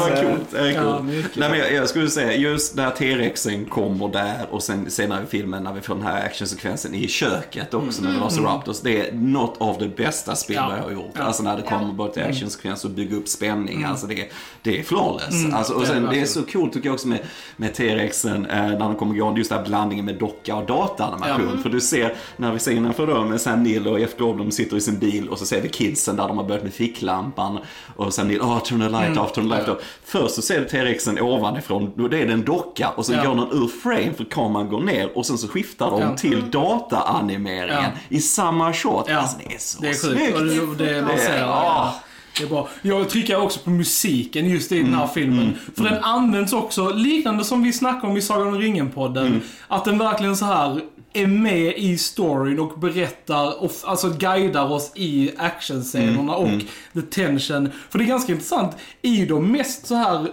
Vad 0.00 0.20
coolt. 0.20 0.54
Eh, 0.54 0.70
Ja, 0.70 0.82
coolt. 0.82 1.36
Nej, 1.36 1.50
men 1.50 1.58
jag, 1.58 1.72
jag 1.72 1.88
skulle 1.88 2.10
säga, 2.10 2.32
just 2.36 2.74
när 2.74 2.90
T-rexen 2.90 3.64
kommer 3.64 4.08
där 4.08 4.46
och 4.50 4.62
sen 4.62 4.90
senare 4.90 5.22
i 5.22 5.26
filmen 5.26 5.64
när 5.64 5.72
vi 5.72 5.80
får 5.80 5.94
den 5.94 6.04
här 6.04 6.24
actionsekvensen 6.26 6.94
i 6.94 7.08
köket 7.08 7.74
också 7.74 8.02
med 8.02 8.12
Velociraptors. 8.14 8.80
Det 8.80 9.00
är 9.08 9.12
något 9.12 9.56
av 9.60 9.78
det 9.78 9.88
bästa 9.96 10.36
Spielberg 10.36 10.74
Ja. 10.78 10.84
har 10.84 10.90
gjort. 10.92 11.12
Ja. 11.14 11.22
Alltså 11.22 11.42
när 11.42 11.56
det 11.56 11.62
kommer 11.62 11.92
bara 11.92 12.08
till 12.08 12.22
actionsekvens 12.22 12.84
och 12.84 12.90
bygga 12.90 13.16
upp 13.16 13.28
spänning. 13.28 13.84
Alltså 13.84 14.06
det, 14.06 14.32
det 14.62 14.78
är 14.78 14.82
flawless. 14.82 15.34
Alltså, 15.54 15.72
och 15.72 15.80
det 15.80 15.86
är 15.86 15.92
sen, 15.92 15.94
det 15.94 16.00
det 16.00 16.04
är 16.04 16.06
verkligen. 16.06 16.28
så 16.28 16.42
coolt 16.42 16.72
tycker 16.72 16.86
jag 16.88 16.94
också 16.94 17.08
med, 17.08 17.18
med 17.56 17.74
T-rexen 17.74 18.46
eh, 18.46 18.56
när 18.66 18.78
de 18.78 18.94
kommer 18.96 19.14
gå, 19.14 19.34
just 19.36 19.50
den 19.50 19.58
här 19.58 19.66
blandningen 19.66 20.04
med 20.04 20.14
docka 20.14 20.56
och 20.56 20.66
dataanimation. 20.66 21.62
För 21.62 21.70
du 21.70 21.80
ser, 21.80 22.14
när 22.36 22.52
vi 22.52 22.58
ser 22.64 22.72
innanför 22.72 23.06
då 23.06 23.24
med 23.24 23.40
Sam 23.40 23.62
Neill 23.62 23.86
och 23.88 24.00
Jeff 24.00 24.16
Goldblum 24.18 24.50
sitter 24.50 24.76
i 24.76 24.80
sin 24.80 24.98
bil 24.98 25.28
och 25.28 25.38
så 25.38 25.46
ser 25.46 25.60
vi 25.60 25.68
kidsen 25.68 26.16
där 26.16 26.28
de 26.28 26.38
har 26.38 26.44
börjat 26.44 26.62
med 26.62 26.74
ficklampan. 26.74 27.58
Och 27.96 28.14
Sam 28.14 28.28
Neill, 28.28 28.40
åh, 28.42 28.62
turn 28.62 28.80
the 28.80 28.88
light 28.88 29.18
off, 29.18 29.32
turn 29.32 29.44
the 29.50 29.56
light 29.56 29.68
off. 29.68 29.78
Först 30.04 30.34
så 30.34 30.42
ser 30.42 30.58
du 30.60 30.64
T-rexen 30.64 31.20
ovanifrån, 31.20 31.92
och 32.02 32.10
det 32.10 32.18
är 32.22 32.26
det 32.26 32.32
en 32.32 32.44
docka 32.44 32.88
och 32.96 33.06
sen 33.06 33.14
Ja. 33.16 33.24
går 33.24 33.34
den 33.34 33.62
ur 33.62 33.68
frame 33.82 34.12
för 34.16 34.24
kameran 34.24 34.68
går 34.68 34.80
ner 34.80 35.18
och 35.18 35.26
sen 35.26 35.38
så 35.38 35.48
skiftar 35.48 35.90
de 35.90 36.00
Ja. 36.00 36.16
till 36.16 36.42
dataanimeringen 36.50 37.82
Ja. 37.84 38.16
i 38.16 38.20
samma 38.20 38.72
shot. 38.72 39.04
Ja, 39.08 39.16
Alltså 39.18 39.36
det 39.48 39.54
är 39.54 39.58
så 39.58 39.80
det 39.82 39.88
är 39.88 39.92
snyggt. 39.94 40.34
Och 40.36 40.44
det, 40.76 40.84
det, 40.94 41.02
man 41.02 41.16
Det 41.16 41.38
ja. 41.38 41.94
det 42.38 42.44
är 42.44 42.48
bra. 42.48 42.68
Jag 42.82 43.08
trycker 43.08 43.40
också 43.42 43.60
på 43.60 43.70
musiken 43.70 44.50
just 44.50 44.72
i 44.72 44.82
den 44.82 44.94
här 44.94 45.06
filmen. 45.06 45.52
För 45.76 45.84
den 45.84 46.04
används 46.04 46.52
också, 46.52 46.88
liknande 46.88 47.44
som 47.44 47.62
vi 47.62 47.72
snackade 47.72 48.06
om 48.06 48.16
i 48.16 48.22
Sagan 48.22 48.48
om 48.48 48.58
ringen-podden. 48.58 49.40
Att 49.68 49.84
den 49.84 49.98
verkligen 49.98 50.36
så 50.36 50.44
här 50.44 50.80
är 51.14 51.26
med 51.26 51.74
i 51.76 51.98
storyn 51.98 52.60
och 52.60 52.78
berättar, 52.78 53.62
och, 53.62 53.72
alltså 53.84 54.08
guidar 54.10 54.72
oss 54.72 54.92
i 54.94 55.30
actionscenerna 55.36 56.34
och 56.36 56.48
the 56.92 57.02
tension. 57.02 57.70
För 57.90 57.98
det 57.98 58.04
är 58.04 58.08
ganska 58.08 58.32
intressant, 58.32 58.76
i 59.02 59.24
de 59.26 59.52
mest 59.52 59.86
så 59.86 59.94
här 59.94 60.26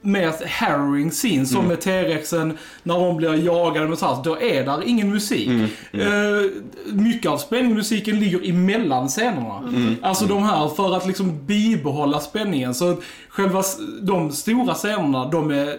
mer 0.00 0.32
harrowing 0.48 1.10
scene 1.10 1.46
som 1.46 1.56
Mm. 1.56 1.68
med 1.68 1.80
T-rexen 1.80 2.58
när 2.82 2.98
de 2.98 3.16
blir 3.16 3.44
jagade 3.44 3.88
med 3.88 3.98
så 3.98 4.06
här, 4.06 4.24
då 4.24 4.40
är 4.40 4.64
där 4.64 4.82
ingen 4.86 5.10
musik. 5.10 5.48
Mm, 5.48 5.68
Eh, 5.92 6.50
mycket 6.92 7.30
av 7.30 7.38
spänningsmusiken 7.38 8.20
ligger 8.20 8.50
emellan 8.50 9.08
scenerna. 9.08 9.58
Mm. 9.58 9.96
Alltså 10.02 10.24
de 10.24 10.42
här 10.42 10.68
för 10.68 10.96
att 10.96 11.06
liksom 11.06 11.46
bibehålla 11.46 12.20
spänningen. 12.20 12.74
Så 12.74 12.90
att 12.90 13.00
själva 13.28 13.62
de 14.00 14.32
stora 14.32 14.74
scenerna, 14.74 15.28
de 15.30 15.50
är 15.50 15.78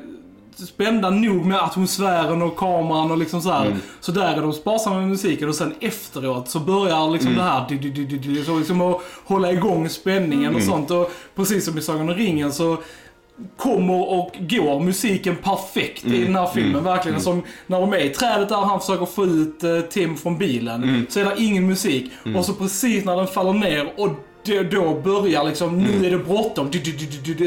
spända 0.68 1.10
nog 1.10 1.46
med 1.46 1.64
atmosfären 1.64 2.42
och 2.42 2.58
kameran 2.58 3.12
och 3.12 3.18
liksom 3.18 3.42
så 3.42 3.52
här. 3.52 3.66
Mm. 3.66 3.78
Så 4.00 4.12
där 4.12 4.34
är 4.38 4.42
de 4.42 4.54
sparsamma 4.54 5.00
med 5.00 5.08
musiken 5.10 5.50
och 5.50 5.56
sen 5.56 5.74
efteråt 5.80 6.50
så 6.50 6.60
börjar 6.60 7.10
liksom 7.12 7.32
Mm. 7.32 7.44
det 7.46 7.52
här, 7.52 8.44
så 8.46 8.58
liksom 8.60 8.82
att 8.82 9.02
hålla 9.26 9.52
igång 9.52 9.90
spänningen 9.90 10.46
Mm. 10.46 10.56
och 10.56 10.64
sånt. 10.64 10.92
Och 10.92 11.12
precis 11.36 11.66
som 11.66 11.78
i 11.78 11.82
Sagan 11.82 12.02
om 12.10 12.16
ringen 12.16 12.54
så 12.54 12.78
kommer 13.58 14.10
och 14.10 14.32
går 14.40 14.80
musiken 14.80 15.36
perfekt 15.36 16.06
i 16.06 16.24
den 16.26 16.36
här 16.36 16.48
filmen. 16.48 16.84
Verkligen 16.84 17.22
som 17.22 17.44
när 17.68 17.80
de 17.82 17.94
är 17.94 17.98
i 18.00 18.10
trädet 18.10 18.50
där 18.50 18.56
han 18.56 18.80
försöker 18.80 19.06
få 19.06 19.26
ut 19.26 19.64
eh, 19.64 19.80
Tim 19.80 20.18
från 20.18 20.38
bilen. 20.38 21.06
Så 21.10 21.20
är 21.20 21.26
det 21.26 21.34
ingen 21.38 21.68
musik. 21.68 22.12
Och 22.38 22.46
så 22.46 22.54
precis 22.54 23.06
när 23.06 23.16
den 23.16 23.28
faller 23.28 23.54
ner 23.54 23.94
och 23.98 24.10
det, 24.44 24.64
då 24.64 25.02
börjar 25.04 25.44
liksom, 25.44 25.78
nu 25.78 26.06
är 26.06 26.12
det 26.12 26.18
bråttom. 26.18 26.72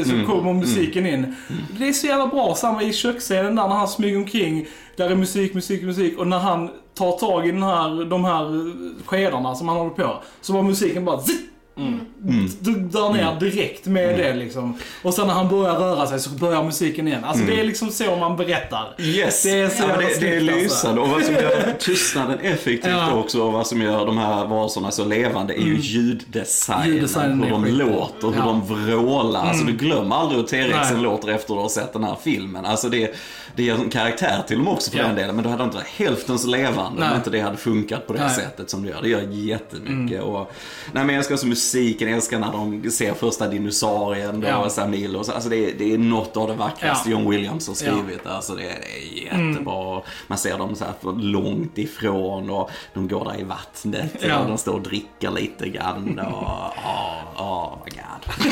Så 0.05 0.31
kommer 0.31 0.53
musiken 0.53 1.05
in. 1.05 1.35
Det 1.79 1.87
är 1.87 1.93
så 1.93 2.07
jävla 2.07 2.27
bra. 2.27 2.55
Samma 2.55 2.83
i 2.83 2.93
köksscenen 2.93 3.55
där 3.55 3.67
när 3.67 3.75
han 3.75 3.87
smyger 3.87 4.17
omkring. 4.17 4.67
Där 4.95 5.09
är 5.09 5.15
musik, 5.15 5.53
musik, 5.53 5.83
musik. 5.83 6.17
Och 6.17 6.27
när 6.27 6.39
han 6.39 6.69
tar 6.93 7.11
tag 7.11 7.47
i 7.47 7.51
den 7.51 7.63
här, 7.63 8.05
de 8.05 8.25
här 8.25 8.71
skedarna 9.05 9.55
som 9.55 9.67
han 9.67 9.77
håller 9.77 9.91
på. 9.91 10.23
Så 10.41 10.53
var 10.53 10.63
musiken 10.63 11.05
bara 11.05 11.21
zitt, 11.21 11.49
d- 11.75 12.71
drar 12.91 13.13
ner 13.13 13.39
direkt 13.39 13.85
med 13.85 14.19
det 14.19 14.33
liksom. 14.33 14.77
Och 15.03 15.13
sen 15.13 15.27
när 15.27 15.33
han 15.33 15.49
börjar 15.49 15.75
röra 15.75 16.07
sig 16.07 16.19
så 16.19 16.29
börjar 16.29 16.63
musiken 16.63 17.07
igen. 17.07 17.23
Alltså 17.23 17.45
det 17.45 17.59
är 17.59 17.63
liksom 17.63 17.89
så 17.91 18.15
man 18.15 18.37
berättar. 18.37 18.95
Yes! 18.99 19.43
Det 19.43 19.59
är 19.59 19.69
så 19.69 19.83
ja, 19.89 19.97
det, 19.97 20.19
det 20.19 20.35
är 20.35 20.39
alltså. 20.41 20.55
lysande. 20.55 21.01
Och 21.01 21.09
vad 21.09 21.23
som 21.23 21.33
gör 21.33 21.73
tystnaden 21.79 22.39
effektivt 22.39 22.91
Ja. 22.91 23.13
också 23.13 23.41
och 23.41 23.53
vad 23.53 23.67
som 23.67 23.81
gör 23.81 24.05
de 24.05 24.17
här 24.17 24.45
varelserna 24.45 24.91
så 24.91 25.05
levande 25.05 25.53
är 25.53 25.61
ju 25.65 25.77
ljuddesignen. 25.77 26.87
Ljuddesignen 26.87 27.43
hur 27.43 27.49
de 27.51 27.65
låter, 27.65 28.27
hur 28.27 28.35
Ja. 28.37 28.45
de 28.45 28.65
vrålar. 28.65 29.45
Alltså 29.45 29.65
du 29.65 29.73
glömmer 29.73 30.15
aldrig 30.15 30.39
hur 30.41 30.47
T-rexen 30.47 31.01
låter 31.01 31.27
efter 31.27 31.53
att 31.53 31.57
du 31.57 31.61
har 31.61 31.69
sett 31.69 31.93
den 31.93 32.03
här 32.03 32.15
filmen. 32.23 32.65
Alltså 32.65 32.89
det, 32.89 33.15
det 33.55 33.63
ger 33.63 33.73
en 33.73 33.89
karaktär 33.89 34.43
till 34.47 34.57
dem 34.57 34.67
också 34.67 34.91
för 34.91 34.97
Ja. 34.97 35.03
den 35.07 35.15
delen. 35.15 35.35
Men 35.35 35.43
då 35.43 35.49
hade 35.49 35.61
de 35.61 35.65
inte 35.65 35.77
varit 35.77 35.87
hälften 35.87 36.39
så 36.39 36.47
levande 36.47 36.99
Nej. 36.99 37.09
om 37.11 37.15
inte 37.17 37.29
det 37.29 37.39
hade 37.39 37.57
funkat 37.57 38.07
på 38.07 38.13
det 38.13 38.19
Nej. 38.19 38.29
Mm. 38.33 38.41
sättet 38.43 38.69
som 38.69 38.83
det 38.83 38.89
gör. 38.89 39.01
Det 39.01 39.09
gör 39.09 39.21
jättemycket. 39.31 40.21
Och, 40.21 40.51
nej, 40.91 41.03
men 41.05 41.07
jag 41.09 41.15
älskar 41.15 41.35
också 41.35 41.47
musiken, 41.63 42.07
jag 42.07 42.15
älskar 42.17 42.39
när 42.39 42.51
de 42.51 42.91
ser 42.91 43.13
första 43.13 43.47
dinosaurien 43.47 44.41
då, 44.41 44.47
Ja. 44.47 44.69
Sam 44.69 44.91
Neill 44.91 45.15
och 45.15 45.25
så. 45.25 45.31
Alltså 45.31 45.49
det, 45.49 45.55
är- 45.69 45.73
det 45.77 45.93
är 45.93 45.97
något 45.97 46.37
av 46.37 46.47
det 46.47 46.53
vackraste 46.53 47.09
Ja. 47.09 47.17
John 47.19 47.29
Williams 47.29 47.67
har 47.67 47.75
skrivit. 47.75 48.25
Alltså 48.27 48.55
det, 48.55 48.61
det 48.63 49.37
är 49.39 49.47
jättebra. 49.47 50.01
Man 50.27 50.37
ser 50.37 50.57
dem 50.57 50.75
så 50.75 50.83
här 50.85 50.93
för 51.01 51.11
långt 51.11 51.77
ifrån 51.77 52.49
och 52.49 52.69
de 52.93 53.07
går 53.07 53.25
där 53.25 53.39
i 53.39 53.43
vattnet 53.43 54.15
Ja. 54.27 54.37
och 54.39 54.47
de 54.47 54.57
står 54.57 54.73
och 54.73 54.81
dricker 54.81 55.31
lite 55.31 55.69
grann. 55.69 56.19
Och, 56.19 56.43
åh, 56.43 57.19
åh, 57.37 57.77
my 57.85 57.91
god. 57.91 58.49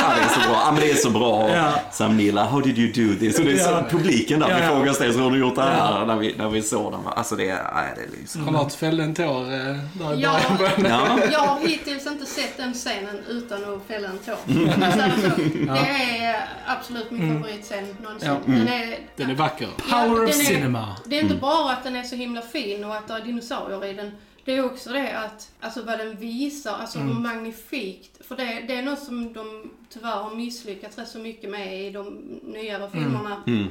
ja, 0.00 0.14
det 0.16 0.22
är 0.22 0.28
så 0.28 0.40
bra. 0.48 0.60
Ja, 0.64 0.70
men 0.72 0.80
det 0.80 0.90
är 0.90 0.94
så 0.94 1.10
bra. 1.10 1.50
Ja. 1.56 1.72
Sam 1.92 2.16
Neill, 2.16 2.38
how 2.38 2.60
did 2.60 2.78
you 2.78 3.08
do 3.08 3.18
this? 3.20 3.38
Och 3.38 3.44
det 3.44 3.52
är 3.52 3.56
så, 3.58 3.70
Ja. 3.70 3.82
publiken 3.90 4.40
där, 4.40 4.50
Ja, 4.50 4.56
vi 4.56 4.62
ja. 4.62 4.68
frågar 4.68 4.90
oss 4.90 4.98
det, 4.98 5.12
så 5.12 5.20
har 5.20 5.30
du 5.30 5.38
gjort 5.38 5.54
det 5.54 5.62
här? 5.62 5.78
Ja. 5.78 6.04
När, 6.06 6.16
vi, 6.16 6.34
när 6.38 6.48
vi 6.48 6.62
såg 6.62 6.92
den. 6.92 7.00
Alltså 7.06 7.36
det, 7.36 7.48
är- 7.48 7.70
nej, 7.74 7.92
det 7.96 8.02
är 8.02 8.20
lysande. 8.20 8.52
Charlotte 8.52 8.74
fällde 8.74 9.02
en 9.04 9.14
tår 9.14 9.24
eh, 9.42 9.58
där 9.92 10.14
i 10.14 10.20
Ja, 10.20 10.40
början. 10.58 10.72
Ja. 10.88 11.18
jag 11.32 11.38
har 11.40 11.60
hittills 11.60 12.06
inte 12.06 12.26
sett 12.26 12.47
den 12.56 12.74
scenen 12.74 13.18
utan 13.28 13.74
att 13.74 13.86
fälla 13.86 14.08
en 14.08 14.18
tår. 14.18 14.36
Så 14.96 15.02
alltså, 15.02 15.42
det 15.52 16.24
är 16.24 16.48
absolut 16.66 17.10
min 17.10 17.34
favoritscen 17.42 17.96
någonsin. 18.02 18.28
Ja. 18.28 18.40
Den 18.46 18.68
är, 18.68 18.98
Den 19.16 19.30
är 19.30 19.34
vacker. 19.34 19.68
Ja, 19.90 20.00
Power 20.04 20.12
of 20.24 20.30
den 20.30 20.40
är- 20.40 20.44
cinema. 20.44 20.96
Det 21.06 21.18
är 21.18 21.22
inte 21.22 21.34
bara 21.36 21.72
att 21.72 21.84
den 21.84 21.96
är 21.96 22.02
så 22.02 22.16
himla 22.16 22.42
fin 22.42 22.84
och 22.84 22.96
att 22.96 23.08
det 23.08 23.14
är 23.14 23.20
dinosaurier 23.20 23.84
i 23.84 23.92
den. 23.94 24.10
Det 24.44 24.56
är 24.56 24.64
också 24.64 24.90
det 24.92 25.18
att, 25.18 25.50
alltså 25.60 25.82
vad 25.82 25.98
den 25.98 26.16
visar, 26.16 26.72
alltså 26.72 26.98
hur 26.98 27.14
magnifikt. 27.14 28.26
För 28.26 28.36
det, 28.36 28.44
det 28.68 28.74
är 28.76 28.82
något 28.82 28.98
som 29.02 29.32
de 29.32 29.70
tyvärr 29.88 30.16
har 30.22 30.34
misslyckats 30.34 30.98
rätt 30.98 31.08
så 31.08 31.18
mycket 31.18 31.50
med 31.50 31.86
i 31.86 31.90
de 31.90 32.04
nyare 32.44 32.90
filmerna. 32.90 33.42
Mm. 33.46 33.68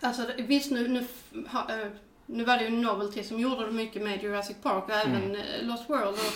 Alltså 0.00 0.22
det- 0.36 0.42
visst 0.42 0.70
nu, 0.70 0.88
nu, 0.88 1.06
ha, 1.48 1.60
eh, 1.68 1.88
nu 2.26 2.44
var 2.44 2.56
det 2.58 2.64
ju 2.64 2.70
Novelty 2.70 3.22
som 3.22 3.40
gjorde 3.40 3.66
det 3.66 3.72
mycket 3.72 4.02
med 4.02 4.22
Jurassic 4.22 4.56
Park 4.62 4.84
och 4.88 4.94
även 4.94 5.34
eh, 5.34 5.40
Lost 5.62 5.90
World 5.90 6.08
och, 6.18 6.34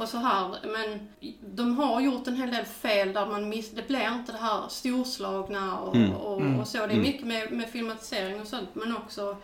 och 0.00 0.08
så 0.08 0.18
här. 0.18 0.56
Men 0.62 1.08
de 1.54 1.76
har 1.78 2.00
gjort 2.00 2.26
en 2.26 2.36
hel 2.36 2.50
del 2.50 2.64
fel 2.64 3.12
där 3.12 3.26
man 3.26 3.48
miss, 3.48 3.70
det 3.70 3.88
blir 3.88 4.12
inte 4.14 4.32
det 4.32 4.38
här 4.38 4.68
storslagna 4.68 5.78
och, 5.78 5.96
Mm. 5.96 6.12
och, 6.12 6.60
och 6.60 6.68
så. 6.68 6.86
Det 6.86 6.92
är 6.92 7.00
mycket 7.00 7.26
med, 7.26 7.52
med 7.52 7.68
filmatisering 7.68 8.40
och 8.40 8.46
sånt 8.46 8.68
men 8.74 8.96
också 8.96 9.36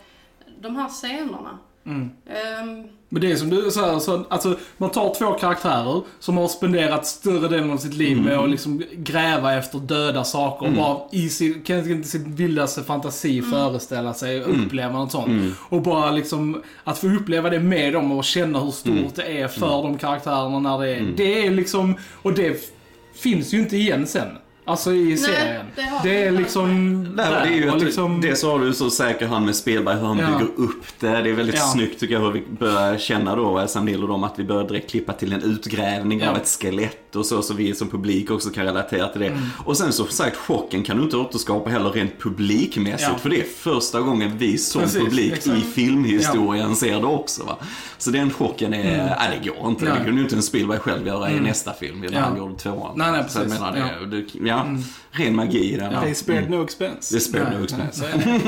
de 0.61 0.77
här 0.77 0.89
scenerna. 0.89 1.59
Mm. 1.87 2.11
Ehm, 2.27 2.85
Men 3.09 3.21
det 3.23 3.33
är 3.33 3.37
som 3.37 3.51
du 3.51 3.71
säger, 3.71 3.99
så, 3.99 4.25
alltså, 4.29 4.57
man 4.77 4.91
tar 4.91 5.15
två 5.15 5.33
karaktärer 5.33 6.03
som 6.19 6.37
har 6.37 6.49
spenderat 6.49 7.07
större 7.07 7.49
delen 7.49 7.71
av 7.71 7.77
sitt 7.77 7.95
liv 7.95 8.23
med 8.23 8.39
att 8.39 8.51
liksom 8.51 8.83
gräva 8.97 9.55
efter 9.55 9.79
döda 9.79 10.25
saker 10.25 10.67
och 10.67 10.73
bara 10.73 10.99
i 11.13 11.29
sin, 11.29 11.63
kan 11.63 11.91
inte 11.91 12.09
sin 12.09 12.35
vildaste 12.35 12.83
fantasi 12.83 13.43
föreställa 13.43 14.15
sig 14.15 14.45
och 14.45 14.51
uppleva 14.65 14.93
något 14.99 15.13
sånt. 15.13 15.55
Och 15.69 15.83
bara 15.83 16.11
liksom 16.11 16.63
att 16.85 16.99
få 16.99 17.07
uppleva 17.07 17.51
det 17.51 17.61
med 17.61 17.93
dem 17.93 18.13
och 18.13 18.25
känna 18.25 18.61
hur 18.61 18.71
stort 18.71 19.15
det 19.15 19.41
är 19.41 19.49
för 19.49 19.83
de 19.83 19.99
karaktärerna 19.99 20.59
när 20.59 20.79
det 20.79 20.89
är, 20.95 21.01
det 21.17 21.47
är 21.47 21.51
liksom, 21.51 21.95
och 22.23 22.33
det 22.33 22.73
finns 23.15 23.55
ju 23.55 23.59
inte 23.59 23.77
igen 23.77 24.07
sen. 24.07 24.29
Alltså 24.69 24.93
i 24.95 25.17
serien. 25.17 25.67
det 25.77 25.83
har 25.83 26.03
det 26.03 26.09
vi 26.09 26.17
är 26.23 26.31
liksom 26.31 27.03
Nej, 27.05 27.27
det 27.31 27.49
är 27.49 27.57
ju 27.57 27.71
att 27.71 27.83
liksom, 27.83 28.21
det 28.21 28.37
så 28.37 28.51
har 28.51 28.59
du 28.59 28.73
så 28.73 28.91
säker 28.91 29.27
hand 29.27 29.47
med 29.47 29.57
Spielberg 29.57 29.97
hur 29.97 30.07
han 30.07 30.19
Ja. 30.19 30.27
bygger 30.27 30.51
upp 30.69 30.85
det. 31.01 31.09
Det 31.09 31.31
är 31.31 31.35
väldigt 31.35 31.55
Ja. 31.57 31.63
snyggt 31.63 32.01
tycker 32.01 32.15
jag 32.15 32.21
hur 32.21 32.31
vi 32.33 32.43
börjar 32.59 32.99
känna 32.99 33.37
då, 33.37 33.67
Sam 33.69 33.85
Neill 33.85 34.03
och 34.03 34.09
dem, 34.09 34.25
att 34.25 34.39
vi 34.39 34.45
börjar 34.45 34.69
direkt 34.69 34.91
klippa 34.91 35.13
till 35.13 35.33
en 35.33 35.43
utgrävning 35.43 36.21
Ja. 36.21 36.31
av 36.31 36.37
ett 36.37 36.49
skelett 36.63 37.17
och 37.17 37.27
så, 37.27 37.43
så 37.43 37.55
vi 37.55 37.75
som 37.75 37.89
publik 37.89 38.31
också 38.31 38.51
kan 38.51 38.65
relatera 38.65 39.09
till 39.09 39.21
det. 39.21 39.27
Mm. 39.27 39.43
Och 39.65 39.77
sen 39.77 39.93
så 39.93 40.05
sagt, 40.05 40.37
chocken 40.37 40.83
kan 40.83 40.97
du 40.97 41.03
inte 41.03 41.17
återskapa 41.17 41.71
heller 41.71 41.91
rent 41.91 42.21
publikmässigt, 42.21 43.11
Ja. 43.13 43.19
för 43.19 43.31
det 43.31 43.41
är 43.41 43.45
första 43.45 44.01
gången 44.01 44.39
vi 44.39 44.59
som 44.59 44.83
Precis, 44.83 45.01
publik 45.05 45.33
exakt. 45.33 45.57
i 45.59 45.61
filmhistorien 45.61 46.77
ser 46.77 47.01
det 47.01 47.07
också. 47.07 47.45
Va? 47.45 47.57
Så 47.99 48.11
den 48.11 48.31
chocken 48.31 48.75
är, 48.75 49.17
nej 49.19 49.41
det 49.43 49.49
går 49.51 49.69
inte. 49.71 49.85
Nej. 49.85 49.95
Det 49.99 50.05
kunde 50.05 50.17
ju 50.21 50.23
inte 50.25 50.37
en 50.37 50.43
Spielberg 50.43 50.79
själv 50.79 51.07
göra 51.07 51.31
i 51.31 51.41
nästa 51.41 51.73
film, 51.73 52.01
när 52.01 52.13
Ja. 52.13 52.21
han 52.21 52.37
gjorde 52.39 52.55
tvåan. 52.59 52.93
Nej, 52.97 53.13
nej, 53.13 53.25
så 53.29 53.39
jag 53.39 53.45
precis. 53.45 53.61
menar, 53.61 53.73
det, 53.73 53.79
Ja. 53.79 54.07
det, 54.07 54.49
ja, 54.57 54.67
ren 55.11 55.37
magi 55.37 55.75
i 55.75 55.77
den. 55.77 55.93
Ja. 55.93 56.01
They 56.01 56.15
spared 56.15 56.51
no 56.51 56.65
expense. 56.65 57.15
Det 57.15 57.21
spelar 57.21 57.45
Nej, 57.45 57.55
nog 57.55 57.65
också. 57.65 57.77
Nej. 57.77 57.89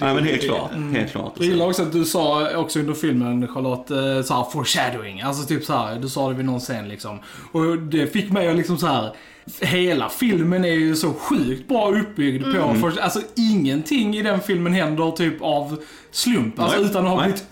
Nej 0.00 0.14
men 0.14 0.24
helt 0.24 0.42
klart. 0.42 0.70
Helt 0.92 1.12
klart. 1.12 1.32
Jag 1.36 1.46
gillar 1.46 1.66
också 1.66 1.82
att 1.82 1.92
du 1.92 2.04
sa 2.04 2.56
också 2.56 2.80
under 2.80 2.94
filmen, 2.94 3.48
Charlotte, 3.48 3.90
eh, 3.90 4.22
så 4.22 4.34
här 4.34 4.44
foreshadowing. 4.50 5.20
Alltså 5.20 5.46
typ 5.46 5.64
så 5.64 5.72
här, 5.72 5.98
du 5.98 6.08
sa 6.08 6.28
det 6.28 6.34
vid 6.34 6.46
någon 6.46 6.60
scen 6.60 6.88
liksom. 6.88 7.18
Och 7.52 7.78
det 7.78 8.06
fick 8.06 8.30
mig 8.32 8.48
att 8.48 8.56
liksom 8.56 8.78
så 8.78 8.86
här. 8.86 9.12
Hela 9.60 10.08
filmen 10.08 10.64
är 10.64 10.72
ju 10.72 10.96
så 10.96 11.12
sjukt 11.12 11.68
bra 11.68 11.90
uppbyggd 11.90 12.44
på, 12.44 12.74
för, 12.74 13.00
alltså 13.00 13.20
ingenting 13.36 14.16
i 14.16 14.22
den 14.22 14.40
filmen 14.40 14.72
händer 14.72 15.10
typ 15.10 15.42
av 15.42 15.82
slump. 16.10 16.60
Alltså 16.60 16.80
Nej, 16.80 16.90
utan 16.90 17.04
att 17.06 17.10
ha 17.10 17.22
blivit 17.22 17.44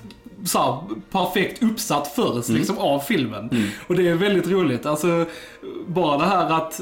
så 0.44 0.58
här, 0.58 0.78
perfekt 1.10 1.62
uppsatt 1.62 2.12
först 2.16 2.48
liksom 2.48 2.78
av 2.78 3.00
filmen. 3.00 3.70
Och 3.86 3.96
det 3.96 4.08
är 4.08 4.14
väldigt 4.14 4.46
roligt. 4.46 4.86
Alltså, 4.86 5.26
bara 5.86 6.18
det 6.18 6.24
här 6.24 6.50
att 6.50 6.80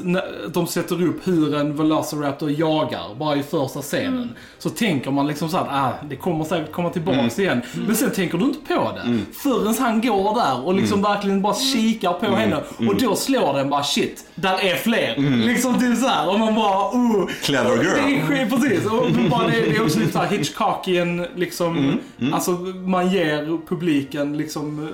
de 0.53 0.67
sätter 0.67 1.03
upp 1.03 1.27
hur 1.27 1.55
en 1.55 1.75
Velociraptor 1.75 2.51
jagar, 2.51 3.15
bara 3.19 3.35
i 3.35 3.43
första 3.43 3.81
scenen. 3.81 4.35
Så 4.57 4.69
tänker 4.69 5.11
man 5.11 5.27
liksom 5.27 5.49
så 5.49 5.57
att 5.57 5.67
ah, 5.69 5.93
det 6.09 6.15
kommer 6.15 6.45
säkert 6.45 6.71
komma 6.71 6.89
tillbaks 6.89 7.39
igen. 7.39 7.61
Men 7.87 7.95
sen 7.95 8.11
tänker 8.11 8.37
du 8.37 8.45
inte 8.45 8.73
på 8.75 8.91
det. 8.95 9.19
Förrän 9.33 9.75
han 9.79 10.01
går 10.01 10.35
där 10.35 10.65
och 10.65 10.73
liksom 10.73 11.01
verkligen 11.01 11.41
bara 11.41 11.53
kikar 11.53 12.13
på 12.13 12.25
henne. 12.25 12.57
Och 12.77 12.95
då 12.99 13.15
slår 13.15 13.53
den 13.53 13.69
bara 13.69 13.83
shit, 13.83 14.25
där 14.35 14.65
är 14.65 14.75
fler. 14.75 15.15
Liksom 15.45 15.79
typ 15.79 15.97
så 15.97 16.07
här. 16.07 16.29
Och 16.29 16.39
man 16.39 16.55
bara 16.55 16.89
oh. 16.89 17.27
Clever 17.43 17.83
girl. 17.83 18.29
Det 18.29 18.41
är 18.41 18.49
precis. 18.49 18.85
Och 18.85 19.29
bara 19.29 19.47
det, 19.47 19.61
det 19.61 19.75
är 19.75 19.83
också 19.83 19.99
lite 19.99 20.11
såhär 20.11 20.27
Hitchcockian 20.27 21.25
liksom. 21.35 21.99
Alltså 22.33 22.51
man 22.85 23.11
ger 23.11 23.67
publiken 23.67 24.37
liksom 24.37 24.89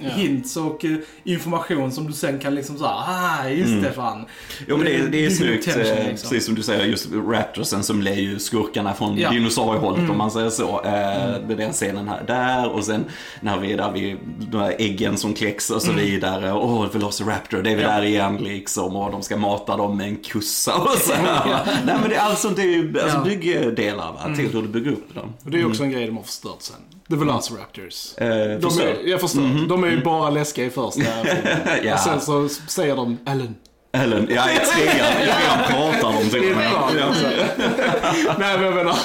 eh, 0.00 0.06
hints 0.10 0.56
och 0.56 0.84
eh, 0.84 0.96
information 1.24 1.92
som 1.92 2.06
du 2.06 2.12
sen 2.12 2.38
kan 2.38 2.54
liksom 2.54 2.78
såhär, 2.78 2.92
ah 2.94 3.48
just 3.48 3.82
det 3.82 3.92
fan. 3.92 4.24
Jo 4.68 4.76
men 4.76 4.86
det, 4.86 4.96
är- 4.96 5.06
det 5.08 5.26
är 5.26 5.30
snyggt, 5.30 5.68
eh, 5.68 5.76
liksom. 5.76 6.30
precis 6.30 6.44
som 6.46 6.54
du 6.54 6.62
säger, 6.62 6.84
just 6.84 7.08
Raptorsen 7.12 7.82
som 7.82 8.00
blir 8.00 8.14
ju 8.20 8.38
skurkarna 8.38 8.94
från 8.94 9.16
Ja. 9.18 9.28
Mm. 9.28 9.38
dinosauriehållet 9.40 10.10
om 10.10 10.18
man 10.18 10.30
säger 10.30 10.50
så. 10.50 10.80
Eh, 10.84 11.46
Med 11.48 11.56
den 11.56 11.72
scenen 11.72 12.08
här, 12.08 12.22
där 12.26 12.68
och 12.68 12.84
sen 12.84 13.04
när 13.40 13.58
vi 13.58 13.72
är 13.72 13.76
där 13.76 13.92
vid 13.92 14.16
de 14.50 14.58
här 14.60 14.74
äggen 14.78 15.16
som 15.16 15.34
kläcks 15.34 15.70
och 15.70 15.82
så 15.82 15.92
vidare. 15.92 16.52
Åh, 16.52 16.86
Velociraptor, 16.92 17.62
det 17.62 17.70
är 17.70 17.76
vi 17.76 17.82
Mm. 17.82 17.94
Ja. 17.94 18.00
där 18.00 18.06
igen 18.06 18.36
liksom. 18.36 18.96
Och 18.96 19.10
de 19.12 19.22
ska 19.22 19.36
mata 19.36 19.76
dem 19.76 19.96
med 19.96 20.08
en 20.08 20.16
kussa 20.16 20.74
och 20.82 20.88
så 20.98 21.12
här. 21.12 21.60
Nej 21.86 21.96
men 22.00 22.08
det 22.10 22.16
är 22.16 22.20
alltså, 22.20 22.48
det 22.48 22.62
är 22.62 22.66
ju 22.66 22.88
alltså, 23.00 23.06
Ja. 23.18 23.24
Mm. 23.24 23.24
byggdelar 23.28 24.12
va, 24.12 24.34
till 24.36 24.48
hur 24.52 24.62
du 24.62 24.68
bygger 24.68 24.90
upp 24.92 25.14
dem. 25.14 25.34
Och 25.44 25.50
det 25.50 25.60
är 25.60 25.66
också 25.66 25.82
en 25.82 25.90
grej 25.90 26.06
de 26.06 26.16
har 26.16 26.24
förstört 26.24 26.56
sen. 26.62 26.76
The 27.08 27.16
Velociraptors. 27.16 28.18
Eh, 28.18 28.26
De 28.60 28.80
är, 28.80 29.08
jag 29.08 29.20
förstår. 29.20 29.68
De 29.68 29.84
är 29.84 29.87
ju 29.90 30.02
bara 30.02 30.30
läskiga 30.30 30.66
i 30.66 30.70
första. 30.70 31.02
Ja. 31.82 31.94
Och 31.94 32.00
sen 32.00 32.20
så 32.20 32.48
säger 32.48 32.96
de 32.96 33.18
Ellen, 33.26 33.54
Eller, 33.92 34.26
ja 34.30 34.50
i 34.50 34.56
trean, 34.56 35.22
i 35.22 35.26
trean 35.26 35.58
pratar 35.68 36.12
de 36.22 36.30
till 36.30 36.50
och 36.50 36.56
med. 36.56 36.70
Nej 38.38 38.56
men 38.58 38.64
jag 38.64 38.74
menar. 38.74 38.96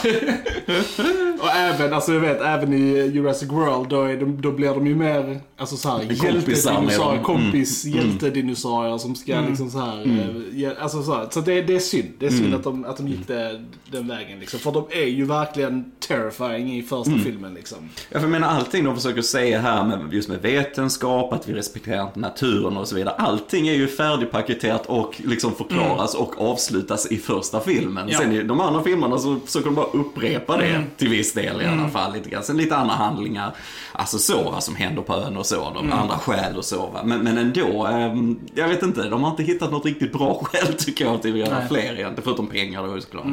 Och 1.44 1.50
även, 1.56 1.94
alltså 1.94 2.14
jag 2.14 2.20
vet, 2.20 2.42
även 2.42 2.74
i 2.74 3.12
Jurassic 3.14 3.50
World 3.52 3.90
då, 3.90 4.02
är 4.02 4.18
de, 4.18 4.42
då 4.42 4.52
blir 4.52 4.70
de 4.70 4.88
ju 4.88 4.96
mer, 4.96 5.40
alltså 5.58 5.78
såhär, 5.78 6.00
hjältedinosaurier, 6.00 7.16
dem. 7.16 7.24
kompis, 7.24 7.86
hjältedinosaurier 7.86 8.98
som 8.98 9.16
ska 9.16 9.42
liksom 9.50 9.70
såhär, 9.70 10.02
eh, 10.06 10.60
hjäl- 10.60 10.78
alltså 10.80 11.04
så, 11.04 11.14
här, 11.16 11.28
så 11.32 11.42
det, 11.42 11.62
det 11.62 11.76
är 11.76 11.80
synd. 11.80 12.10
Det 12.20 12.26
är 12.26 12.30
synd 12.30 12.54
att 12.54 12.64
de, 12.64 12.86
att 12.86 12.98
de 12.98 13.08
gick 13.08 13.28
det, 13.28 13.66
den 13.92 14.08
vägen 14.08 14.40
liksom. 14.40 14.60
För 14.60 14.72
de 14.72 14.86
är 14.90 15.06
ju 15.06 15.26
verkligen 15.26 15.92
terrifying 16.08 16.78
i 16.78 16.84
första 16.84 17.14
filmen 17.24 17.54
liksom. 17.54 17.78
Ja, 18.10 18.20
för 18.20 18.22
jag 18.22 18.32
menar 18.32 18.48
allting 18.48 18.84
de 18.84 18.96
försöker 18.96 19.22
säga 19.22 19.60
här 19.60 19.84
med 19.84 20.14
just 20.14 20.30
med 20.30 20.42
vetenskap, 20.42 21.34
att 21.34 21.50
vi 21.50 21.54
respekterar 21.54 22.08
naturen 22.14 22.78
och 22.78 22.88
så 22.88 22.96
vidare. 22.96 23.16
Allting 23.18 23.68
är 23.68 23.74
ju 23.74 23.88
färdigpaketerat 23.88 24.86
och 24.86 25.22
liksom 25.26 25.56
förklaras 25.56 26.16
och 26.16 26.42
avslutas 26.42 27.12
i 27.12 27.18
första 27.18 27.60
filmen. 27.60 28.10
Ja. 28.10 28.20
Sen 28.20 28.32
i 28.32 28.44
de 28.44 28.60
andra 28.60 28.84
filmerna 28.84 29.18
så 29.18 29.40
försöker 29.46 29.66
de 29.66 29.76
bara 29.76 29.86
upprepa 29.86 30.58
det 30.58 30.84
till 30.98 31.10
viss 31.10 31.33
del 31.34 31.62
i 31.62 31.66
alla 31.66 31.90
fall. 31.90 32.14
Lite 32.14 32.30
grann. 32.30 32.44
Sen 32.44 32.58
lite 32.58 32.76
andra 32.76 32.96
handlingar, 32.96 33.56
alltså 33.92 34.18
så 34.18 34.44
vad 34.52 34.64
som 34.64 34.76
händer 34.76 35.02
på 35.02 35.14
ön 35.14 35.38
och 35.38 35.46
så. 35.46 35.72
De 35.76 35.92
andra 35.92 36.18
skäl 36.18 36.58
och 36.58 36.66
så. 36.66 37.00
Men, 37.06 37.20
men 37.20 37.38
ändå, 37.38 37.86
ehm, 37.86 38.40
jag 38.56 38.68
vet 38.68 38.84
inte, 38.84 39.10
de 39.10 39.24
har 39.24 39.30
inte 39.30 39.44
hittat 39.44 39.72
något 39.72 39.86
riktigt 39.86 40.14
bra 40.14 40.44
skäl 40.44 40.74
tycker 40.74 41.06
jag 41.06 41.22
till 41.22 41.34
att 41.34 41.40
göra 41.40 41.60
Nej. 41.60 41.68
fler 41.68 41.80
egentligen. 41.80 42.16
Förutom 42.24 42.48
pengar 42.48 42.88
då 42.88 43.02
såklart. 43.02 43.26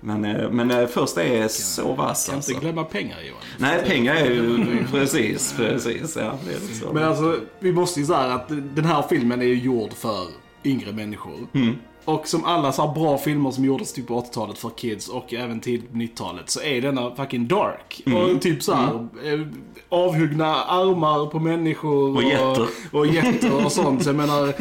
Men, 0.00 0.24
eh, 0.24 0.50
men 0.50 0.70
eh, 0.70 0.86
första 0.86 1.24
är 1.24 1.48
så 1.48 1.92
vass 1.94 2.26
Kan 2.26 2.34
alltså. 2.34 2.52
inte 2.52 2.64
glömma 2.64 2.84
pengar 2.84 3.16
Johan. 3.28 3.40
Nej, 3.58 3.82
pengar 3.86 4.14
är 4.14 4.30
ju 4.30 4.66
precis, 4.90 5.54
precis. 5.56 6.16
Ja. 6.16 6.38
Men 6.92 7.04
alltså, 7.04 7.36
vi 7.60 7.72
måste 7.72 8.00
ju 8.00 8.06
säga 8.06 8.18
att 8.18 8.48
den 8.48 8.84
här 8.84 9.04
filmen 9.08 9.40
är 9.40 9.46
ju 9.46 9.58
gjord 9.58 9.92
för 9.92 10.26
yngre 10.64 10.92
människor. 10.92 11.46
Och 12.06 12.28
som 12.28 12.44
alla 12.44 12.72
så 12.72 12.86
här 12.86 12.94
bra 12.94 13.18
filmer 13.18 13.50
som 13.50 13.64
gjordes 13.64 13.92
typ 13.92 14.06
på 14.06 14.20
80-talet 14.20 14.58
för 14.58 14.70
kids 14.70 15.08
och 15.08 15.34
även 15.34 15.60
tidigt 15.60 15.92
på 15.92 15.98
90-talet 15.98 16.50
så 16.50 16.62
är 16.62 16.80
denna 16.80 17.14
fucking 17.14 17.48
dark. 17.48 18.02
Och 18.06 18.42
typ 18.42 18.62
så 18.62 18.74
här 18.74 19.08
eh, 19.24 19.40
avhuggna 19.88 20.54
armar 20.54 21.26
på 21.26 21.38
människor. 21.38 22.16
Och 22.16 22.22
getter. 22.22 22.66
Och, 22.90 23.58
och 23.60 23.64
och 23.64 23.72
sånt. 23.72 24.02
Så 24.02 24.08
jag 24.08 24.16
menar, 24.16 24.54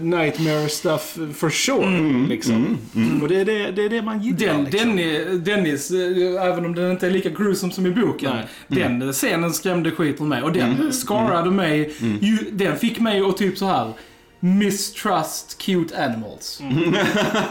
nightmare 0.00 0.68
stuff 0.68 1.18
for 1.34 1.50
sure. 1.50 2.26
Liksom. 2.28 2.78
Och 3.22 3.28
det 3.28 3.40
är 3.40 3.44
det, 3.44 3.70
det 3.70 3.84
är 3.84 3.88
det 3.88 4.02
man 4.02 4.22
gillar. 4.22 4.38
Den, 4.38 4.64
liksom. 4.64 4.88
den 4.88 4.98
är, 4.98 5.34
Dennis, 5.34 5.90
eh, 5.90 6.46
även 6.46 6.66
om 6.66 6.74
den 6.74 6.90
inte 6.90 7.06
är 7.06 7.10
lika 7.10 7.28
gruesome 7.28 7.72
som 7.72 7.86
i 7.86 7.90
boken, 7.90 8.36
Nej. 8.36 8.46
den 8.68 9.12
scenen 9.12 9.52
skrämde 9.52 9.90
skiten 9.90 10.28
mig. 10.28 10.42
Och 10.42 10.52
den 10.52 10.92
scarade 10.92 11.50
mig. 11.50 11.94
Ju, 12.20 12.36
den 12.52 12.76
fick 12.76 13.00
mig 13.00 13.20
att 13.20 13.36
typ 13.36 13.58
så 13.58 13.66
här 13.66 13.92
mistrust 14.40 15.58
cute 15.58 16.04
animals. 16.04 16.60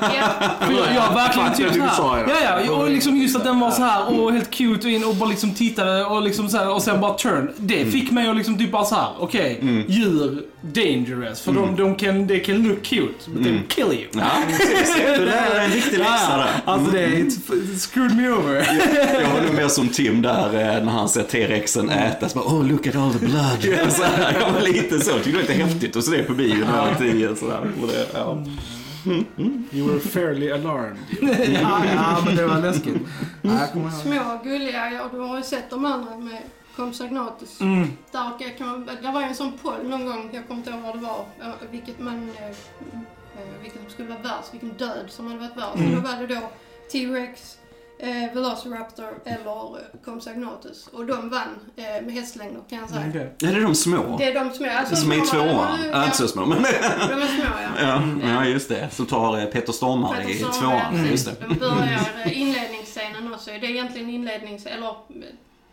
Ja. 0.02 0.50
För 0.60 0.74
jag, 0.74 0.96
jag 0.96 1.14
verkligen 1.14 1.50
Fattar 1.50 1.56
typ 1.56 1.68
det 1.68 1.74
så 1.74 1.80
du 1.80 1.90
sa, 1.98 2.16
här. 2.16 2.26
ja. 2.44 2.62
Ja, 2.66 2.72
och 2.72 2.90
liksom 2.90 3.18
just 3.18 3.36
att 3.36 3.44
den 3.44 3.60
var 3.60 3.72
så 3.72 3.82
här 3.84 4.20
och 4.20 4.34
helt 4.34 4.52
cute 4.52 4.88
och 4.88 4.94
in 4.94 5.04
och 5.04 5.16
bara 5.16 5.30
liksom 5.30 5.54
tittade 5.54 6.06
och 6.06 6.22
liksom 6.22 6.50
så 6.50 6.58
här, 6.58 6.74
och 6.74 6.82
sen 6.82 7.02
bara 7.02 7.14
turn. 7.14 7.52
Det 7.58 7.86
fick 7.86 8.12
mig 8.12 8.30
att 8.30 8.36
liksom 8.38 8.58
typ 8.58 8.72
bara 8.72 8.86
så 8.86 8.96
här. 8.96 9.08
okej, 9.20 9.60
djur 9.88 10.44
dangerous. 10.62 11.42
För 11.42 11.52
de, 11.52 11.76
de 11.76 11.96
kan, 11.96 12.28
they 12.28 12.40
can 12.40 12.64
look 12.68 12.84
cute, 12.84 13.14
but 13.32 13.44
they 13.44 13.60
kill 13.68 13.86
you. 14.00 14.08
Ja, 14.12 14.30
precis. 14.48 14.96
Det 14.96 15.26
där 15.26 15.56
är 15.56 15.66
en 15.66 15.72
riktig 15.72 15.98
läxa 16.00 16.38
där. 16.38 16.50
Alltså 16.66 16.92
det 16.92 17.08
it's 17.08 17.78
screwed 17.92 18.16
me 18.18 18.30
over. 18.30 18.68
Jag 19.22 19.30
var 19.34 19.42
nog 19.42 19.56
mer 19.56 19.68
som 19.68 19.88
Tim 19.88 20.22
där 20.22 20.46
eh, 20.54 20.84
när 20.86 20.92
han 20.92 21.10
ser 21.10 21.24
T-rexen 21.24 21.90
äta. 21.90 22.30
Så 22.30 22.40
bara, 22.40 22.48
oh 22.56 22.66
look 22.66 22.88
at 22.88 22.96
all 22.96 23.14
the 23.14 23.26
blood. 23.26 23.90
Så 23.92 24.04
här, 24.04 24.38
jag 24.40 24.52
var 24.52 24.62
lite 24.62 25.00
så. 25.00 25.12
Tyckte 25.14 25.30
det 25.30 25.36
var 25.36 25.42
lite 25.42 25.54
häftigt 25.54 25.96
att 25.96 26.04
se 26.04 26.18
det 26.18 26.24
på 26.24 26.34
bio 26.34 26.66
jag 26.88 26.98
det, 27.88 28.08
ja. 28.14 28.44
You 29.72 29.88
were 29.88 30.00
fairly 30.00 30.52
alarmed. 30.52 30.98
ja, 31.62 31.86
ja, 31.86 32.22
men 32.26 32.36
det 32.36 32.48
var 32.48 32.62
läskigt. 32.62 32.98
Ja, 33.42 33.52
jag 33.60 33.74
ihåg. 33.92 34.02
Små 34.02 34.40
gulliga, 34.44 34.92
ja 34.92 35.10
du 35.12 35.20
har 35.20 35.38
ju 35.38 35.44
sett 35.44 35.70
de 35.70 35.86
andra 35.86 36.18
med 36.18 36.42
Compsognatus. 36.76 37.62
Mm. 37.62 37.88
Där 38.12 38.40
kan 38.40 38.50
kan 38.58 38.68
man, 38.68 38.90
det 39.02 39.12
var 39.12 39.22
ju 39.22 39.28
en 39.28 39.36
sån 39.36 39.58
poll 39.58 39.90
någon 39.90 40.06
gång, 40.06 40.30
jag 40.34 40.48
kommer 40.48 40.60
inte 40.60 40.70
ihåg 40.70 40.82
vad 40.82 40.96
det 40.96 41.00
var, 41.00 41.26
vilket 41.72 42.00
man, 42.00 42.30
eh, 42.38 42.46
eh, 42.46 43.62
vilket 43.62 43.82
som 43.82 43.90
skulle 43.90 44.08
vara 44.08 44.20
värst, 44.20 44.54
vilken 44.54 44.70
död 44.70 45.06
som 45.10 45.28
hade 45.28 45.40
varit 45.40 45.58
värst. 45.58 45.76
Mm. 45.76 45.90
Och 45.90 46.02
då 46.02 46.08
var 46.08 46.22
det 46.22 46.36
då 46.36 46.42
T-Rex, 46.92 47.58
eh, 48.00 48.34
Velociraptor 48.34 49.20
eller 49.26 49.78
eh, 49.78 50.00
Compsognatus. 50.06 50.88
Och 50.88 51.06
de 51.06 51.30
vann 51.30 51.48
eh, 51.76 51.84
med 51.86 52.12
hästlängder 52.14 52.62
kan 52.70 52.80
jag 52.80 52.90
säga. 52.90 53.06
Ja, 53.38 53.48
det 53.50 53.58
är 53.58 53.62
de 53.62 53.76
små. 53.76 54.18
Det 54.18 54.24
är 54.32 54.34
de 54.44 54.52
små. 54.54 54.68
Alltså, 54.70 54.96
Som 54.96 55.12
är 55.12 55.16
i 55.16 55.26
små, 55.26 55.40
tvåan. 55.40 55.50
ja, 55.52 55.78
Ja, 55.92 56.06
inte 56.06 56.18
så 56.18 56.28
små, 56.28 56.46
men... 56.46 56.62
De 56.62 56.68
är 56.68 57.28
små 57.28 57.44
ja. 57.82 57.82
Ja, 57.82 58.04
ja, 58.24 58.46
just 58.46 58.70
det. 58.70 58.90
Så 58.92 59.06
tar 59.06 59.38
eh, 59.40 59.46
Peter 59.46 59.74
Stormare 59.74 60.24
i 60.24 60.26
Peter 60.26 60.40
tvåan. 60.40 60.52
Stormare, 60.54 61.08
Just 61.12 61.26
det. 61.26 61.36
De 61.50 61.56
börjar 61.56 62.00
eh, 62.26 62.42
inledningsscenen 62.42 63.34
också. 63.34 63.50
Det 63.52 63.56
är 63.58 63.64
egentligen 63.70 64.10
inlednings... 64.10 64.66
Eller 64.66 64.96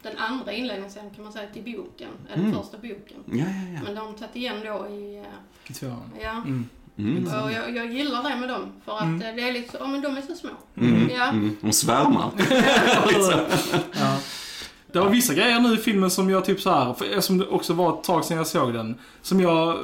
den 0.02 0.16
andra 0.18 0.52
inledningsscenen 0.52 1.10
kan 1.14 1.24
man 1.24 1.32
säga 1.32 1.48
till 1.52 1.62
boken. 1.76 2.08
Eller 2.32 2.42
Mm. 2.44 2.54
första 2.56 2.76
boken. 2.76 3.16
Ja, 3.26 3.36
ja, 3.36 3.44
ja. 3.74 3.80
Men 3.84 3.94
de 3.94 4.06
har 4.06 4.12
tagit 4.12 4.36
igen 4.36 4.56
då 4.64 4.86
i... 4.88 5.16
eh, 5.16 5.70
I 5.70 5.72
tvåan. 5.72 6.10
Ja. 6.22 6.30
Mm. 6.30 6.68
Mm. 6.98 7.24
Och 7.44 7.52
jag, 7.52 7.76
jag 7.76 7.92
gillar 7.92 8.22
det 8.30 8.36
med 8.36 8.48
dem. 8.48 8.72
För 8.84 8.96
att 8.96 9.02
Mm. 9.02 9.22
eh, 9.22 9.34
det 9.36 9.48
är 9.48 9.52
liksom... 9.52 9.78
Ja 9.82 9.86
men 9.86 10.00
de 10.00 10.16
är 10.16 10.22
så 10.22 10.34
små. 10.34 10.50
Mm. 10.80 11.10
Ja. 11.16 11.28
Mm. 11.28 11.56
De 11.60 11.72
svärmar. 11.72 12.30
Ja. 13.92 14.16
Det 14.92 15.00
var 15.00 15.08
vissa 15.10 15.34
grejer 15.34 15.60
nu 15.60 15.74
i 15.74 15.76
filmen 15.76 16.10
som 16.10 16.30
jag 16.30 16.44
typ 16.44 16.60
så 16.60 16.70
här, 16.70 16.94
för 16.94 17.04
eftersom 17.04 17.38
det 17.38 17.46
också 17.46 17.72
var 17.72 17.92
ett 17.98 18.04
tag 18.04 18.24
sedan 18.24 18.36
jag 18.36 18.46
såg 18.46 18.74
den, 18.74 18.94
som 19.22 19.40
jag 19.40 19.68
eh, 19.68 19.74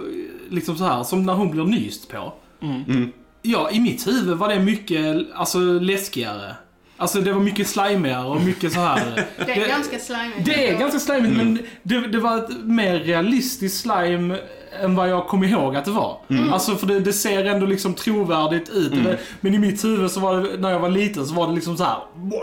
liksom 0.51 0.77
så 0.77 0.85
här, 0.85 1.03
som 1.03 1.22
när 1.27 1.33
hon 1.35 1.51
blir 1.51 1.64
nyst 1.64 2.09
på. 2.09 2.33
Mm. 2.62 3.12
Ja, 3.42 3.70
i 3.70 3.81
mitt 3.81 4.07
huvud 4.07 4.37
var 4.37 4.48
det 4.48 4.59
mycket, 4.59 5.16
alltså 5.35 5.59
läskigare. 5.59 6.57
Alltså 6.96 7.20
det 7.20 7.33
var 7.33 7.40
mycket 7.40 7.68
slimigare 7.68 8.25
och 8.27 8.42
mycket 8.42 8.72
så 8.72 8.81
här. 8.81 9.27
Det 9.46 9.53
är 9.53 9.68
ganska 9.68 9.98
slimigt. 9.98 10.44
Det 10.44 10.68
är 10.68 10.79
ganska 10.79 11.01
slimigt 11.01 11.37
men 11.37 11.59
det, 11.83 12.01
det 12.01 12.18
var 12.20 12.38
ett 12.38 12.64
mer 12.64 12.98
realistiskt 12.98 13.81
slime 13.81 14.38
än 14.82 14.94
vad 14.94 15.08
jag 15.08 15.26
kom 15.26 15.44
ihåg 15.44 15.76
att 15.76 15.85
det 15.85 15.90
var. 15.90 16.16
Alltså 16.52 16.76
för 16.76 16.87
det, 16.87 17.00
det 17.00 17.12
ser 17.12 17.44
ändå 17.44 17.66
liksom 17.66 17.94
trovärdigt 17.94 18.68
ut. 18.70 18.92
Mm. 18.92 19.16
Men 19.40 19.54
i 19.54 19.58
mitt 19.58 19.85
huvud 19.85 20.11
så 20.11 20.20
var 20.20 20.37
det, 20.37 20.48
när 20.58 20.70
jag 20.70 20.78
var 20.80 20.88
liten 20.88 21.26
så 21.26 21.35
var 21.35 21.48
det 21.48 21.54
liksom 21.54 21.76
så 21.76 21.85
här. 21.85 21.96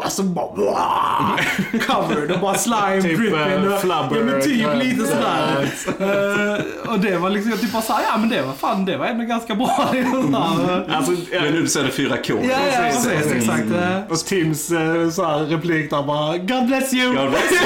Alltså 0.04 0.24
bara 0.24 1.40
covered 1.88 2.32
och 2.32 2.40
bara 2.40 2.56
slime 2.56 3.02
Typ, 3.02 3.18
dripping. 3.18 3.40
eh, 3.40 3.74
och- 3.74 3.80
flubber, 3.82 4.16
Ja 4.18 4.24
men 4.24 4.42
typ 4.42 4.68
eh, 4.68 4.76
lite 4.78 5.06
sådär. 5.08 5.68
Eh, 6.00 6.92
och 6.94 7.00
det 7.00 7.18
var 7.18 7.30
liksom, 7.30 7.52
jag 7.52 7.62
typ 7.62 7.72
bara 7.74 7.82
såhär, 7.82 8.04
ja 8.12 8.18
men 8.18 8.30
det 8.30 8.42
var 8.42 8.54
fan, 8.54 8.86
det 8.86 8.98
var 8.98 9.06
ändå 9.06 9.26
ganska 9.26 9.56
bra. 9.56 9.90
liksom. 9.94 10.36
Alltså, 10.36 11.12
ja, 11.32 11.42
Men 11.42 11.54
nu 11.54 11.68
så 11.68 11.80
är 11.80 11.84
det 11.84 11.90
4K. 11.90 12.40
Ja, 12.50 12.58
ja 12.74 12.82
Precis, 12.92 13.32
exakt. 13.32 13.72
eh. 13.72 14.00
och 14.12 14.18
Tims 14.18 14.72
eh, 14.72 15.10
så 15.10 15.26
här, 15.26 15.40
replik 15.40 15.90
där 15.90 16.04
bara 16.04 16.38
God 16.38 16.68
bless 16.68 16.94
you! 16.94 17.16
God 17.16 17.30
bless 17.30 17.52
you. 17.52 17.62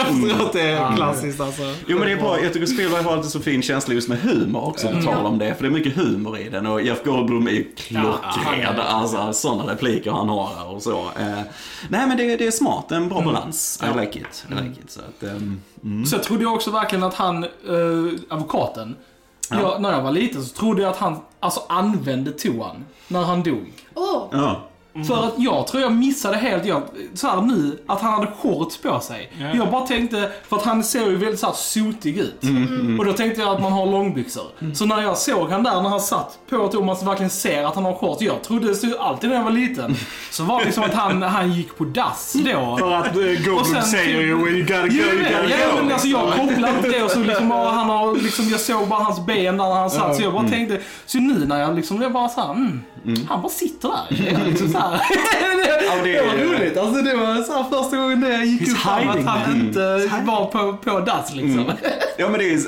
Efteråt, 0.28 0.52
det 0.52 0.60
är 0.60 0.96
klassiskt 0.96 1.40
alltså. 1.40 1.62
Jo 1.86 1.98
men 1.98 2.06
det 2.08 2.12
är 2.12 2.16
bra, 2.16 2.40
jag 2.42 2.52
tycker 2.52 2.66
Spielberg 2.66 3.02
har 3.02 3.12
alltid 3.12 3.30
så 3.30 3.40
fin 3.40 3.62
känsla 3.62 3.94
just 3.94 4.07
med 4.08 4.18
humor 4.18 4.64
också, 4.64 4.88
på 4.88 5.02
tal 5.02 5.26
om 5.26 5.38
det. 5.38 5.54
För 5.54 5.62
det 5.62 5.68
är 5.68 5.70
mycket 5.70 5.96
humor 5.96 6.38
i 6.38 6.48
den 6.48 6.66
och 6.66 6.82
Jeff 6.82 7.04
Goldblum 7.04 7.46
är 7.46 7.50
ju 7.50 7.72
klockren. 7.76 8.80
Alltså 8.80 9.32
sådana 9.32 9.72
repliker 9.72 10.10
han 10.10 10.28
har 10.28 10.74
och 10.74 10.82
så. 10.82 10.98
Eh, 10.98 11.40
nej 11.88 12.06
men 12.06 12.16
det, 12.16 12.36
det 12.36 12.46
är 12.46 12.50
smart, 12.50 12.92
en 12.92 13.08
bra 13.08 13.22
balans. 13.22 13.82
I 13.84 14.00
like 14.00 14.18
it. 14.18 14.46
I 14.50 14.54
like 14.54 14.80
it. 14.84 14.90
Så 14.90 15.00
att, 15.00 15.22
ehm, 15.22 15.60
mm. 15.84 16.06
Så 16.06 16.16
jag 16.16 16.22
trodde 16.22 16.42
jag 16.42 16.54
också 16.54 16.70
verkligen 16.70 17.04
att 17.04 17.14
han, 17.14 17.44
eh, 17.44 17.50
advokaten, 18.28 18.96
jag, 19.50 19.82
när 19.82 19.92
jag 19.92 20.02
var 20.02 20.12
liten 20.12 20.44
så 20.44 20.56
trodde 20.56 20.82
jag 20.82 20.90
att 20.90 20.96
han 20.98 21.16
alltså 21.40 21.60
använde 21.68 22.30
toan 22.30 22.84
när 23.08 23.22
han 23.22 23.42
dog. 23.42 23.72
Åh! 23.94 24.22
Ja. 24.32 24.67
För 25.06 25.24
att 25.26 25.34
jag 25.36 25.66
tror 25.66 25.82
jag 25.82 25.92
missade 25.92 26.36
helt, 26.36 26.64
jag, 26.66 26.82
så 27.14 27.26
här 27.28 27.40
nu, 27.40 27.78
att 27.86 28.00
han 28.00 28.12
hade 28.12 28.26
shorts 28.42 28.78
på 28.78 29.00
sig. 29.00 29.32
Ja. 29.40 29.46
Jag 29.54 29.70
bara 29.70 29.86
tänkte, 29.86 30.30
för 30.48 30.56
att 30.56 30.62
han 30.64 30.84
ser 30.84 31.06
ju 31.06 31.16
väldigt 31.16 31.40
så 31.40 31.46
här 31.46 31.52
sotig 31.54 32.18
ut. 32.18 32.40
Och 32.98 33.04
då 33.04 33.12
tänkte 33.12 33.40
jag 33.40 33.50
att 33.54 33.62
man 33.62 33.72
har 33.72 33.86
långbyxor. 33.86 34.44
Så 34.74 34.84
när 34.86 35.02
jag 35.02 35.18
såg 35.18 35.50
han 35.50 35.62
där, 35.62 35.82
när 35.82 35.88
han 35.88 36.00
satt 36.00 36.38
på 36.50 36.68
Thomas 36.68 37.02
och 37.02 37.08
verkligen 37.08 37.30
ser 37.30 37.64
att 37.64 37.74
han 37.74 37.84
har 37.84 37.94
shorts. 37.94 38.22
Jag 38.22 38.42
trodde 38.42 38.74
så- 38.74 38.98
alltid 38.98 39.30
när 39.30 39.36
jag 39.36 39.44
var 39.44 39.50
liten, 39.50 39.96
så 40.30 40.44
var 40.44 40.58
det 40.58 40.64
liksom 40.64 40.84
att 40.84 40.94
han, 40.94 41.22
han 41.22 41.52
gick 41.52 41.76
på 41.78 41.84
dass 41.84 42.32
då. 42.32 42.76
För 42.78 42.92
att 42.92 43.16
uh, 43.16 43.22
Och 43.22 43.44
Goldblum 43.44 43.64
sen- 43.64 43.82
säger 43.82 44.20
ju 44.20 44.34
when 44.34 44.54
you 44.54 44.60
gotta 44.62 44.82
go, 44.82 44.94
you 44.94 45.22
ja, 45.22 45.42
gotta 45.42 45.50
ja, 45.60 45.72
go. 45.76 45.82
men 45.82 45.92
alltså 45.92 46.08
jag 46.08 46.32
kopplade 46.32 46.76
inte 46.76 46.88
det 46.88 47.02
och 47.02 47.10
så 47.10 47.20
liksom, 47.20 47.52
och 47.52 47.58
han 47.70 47.90
har 47.90 48.14
liksom, 48.22 48.48
jag 48.48 48.60
såg 48.60 48.88
bara 48.88 49.00
hans 49.02 49.26
ben 49.26 49.56
där 49.56 49.74
han 49.74 49.90
satt 49.90 50.16
så 50.16 50.22
jag 50.22 50.32
bara 50.32 50.48
tänkte, 50.48 50.80
så 51.06 51.18
nu 51.18 51.46
när 51.46 51.60
jag 51.60 51.76
liksom, 51.76 52.02
jag 52.02 52.12
bara 52.12 52.28
såhär, 52.28 52.52
mm, 52.52 52.80
han 53.28 53.42
bara 53.42 53.48
sitter 53.52 53.88
där. 53.88 54.30
Jag 54.32 54.46
liksom 54.48 54.68
så 54.72 54.78
här. 54.78 54.87
Det, 54.90 55.84
Ja, 55.86 55.94
det 56.04 56.12
det 56.12 56.22
var 56.22 56.34
roligt, 56.58 56.76
alltså 56.78 57.02
det 57.02 57.14
var 57.16 57.42
så 57.42 57.52
här 57.52 57.64
första 57.70 57.96
gången 57.96 58.20
det 58.20 58.44
gick 58.44 58.60
He's 58.62 58.70
upp 58.72 58.78
för 58.78 58.90
att 58.90 59.24
han 59.24 59.40
man. 59.50 59.60
inte 59.60 60.10
var 60.24 60.44
på, 60.46 60.76
på 60.76 61.00
dass 61.00 61.34
liksom. 61.34 61.72
ja 62.18 62.28
men 62.28 62.38
det 62.40 62.50
är, 62.54 62.58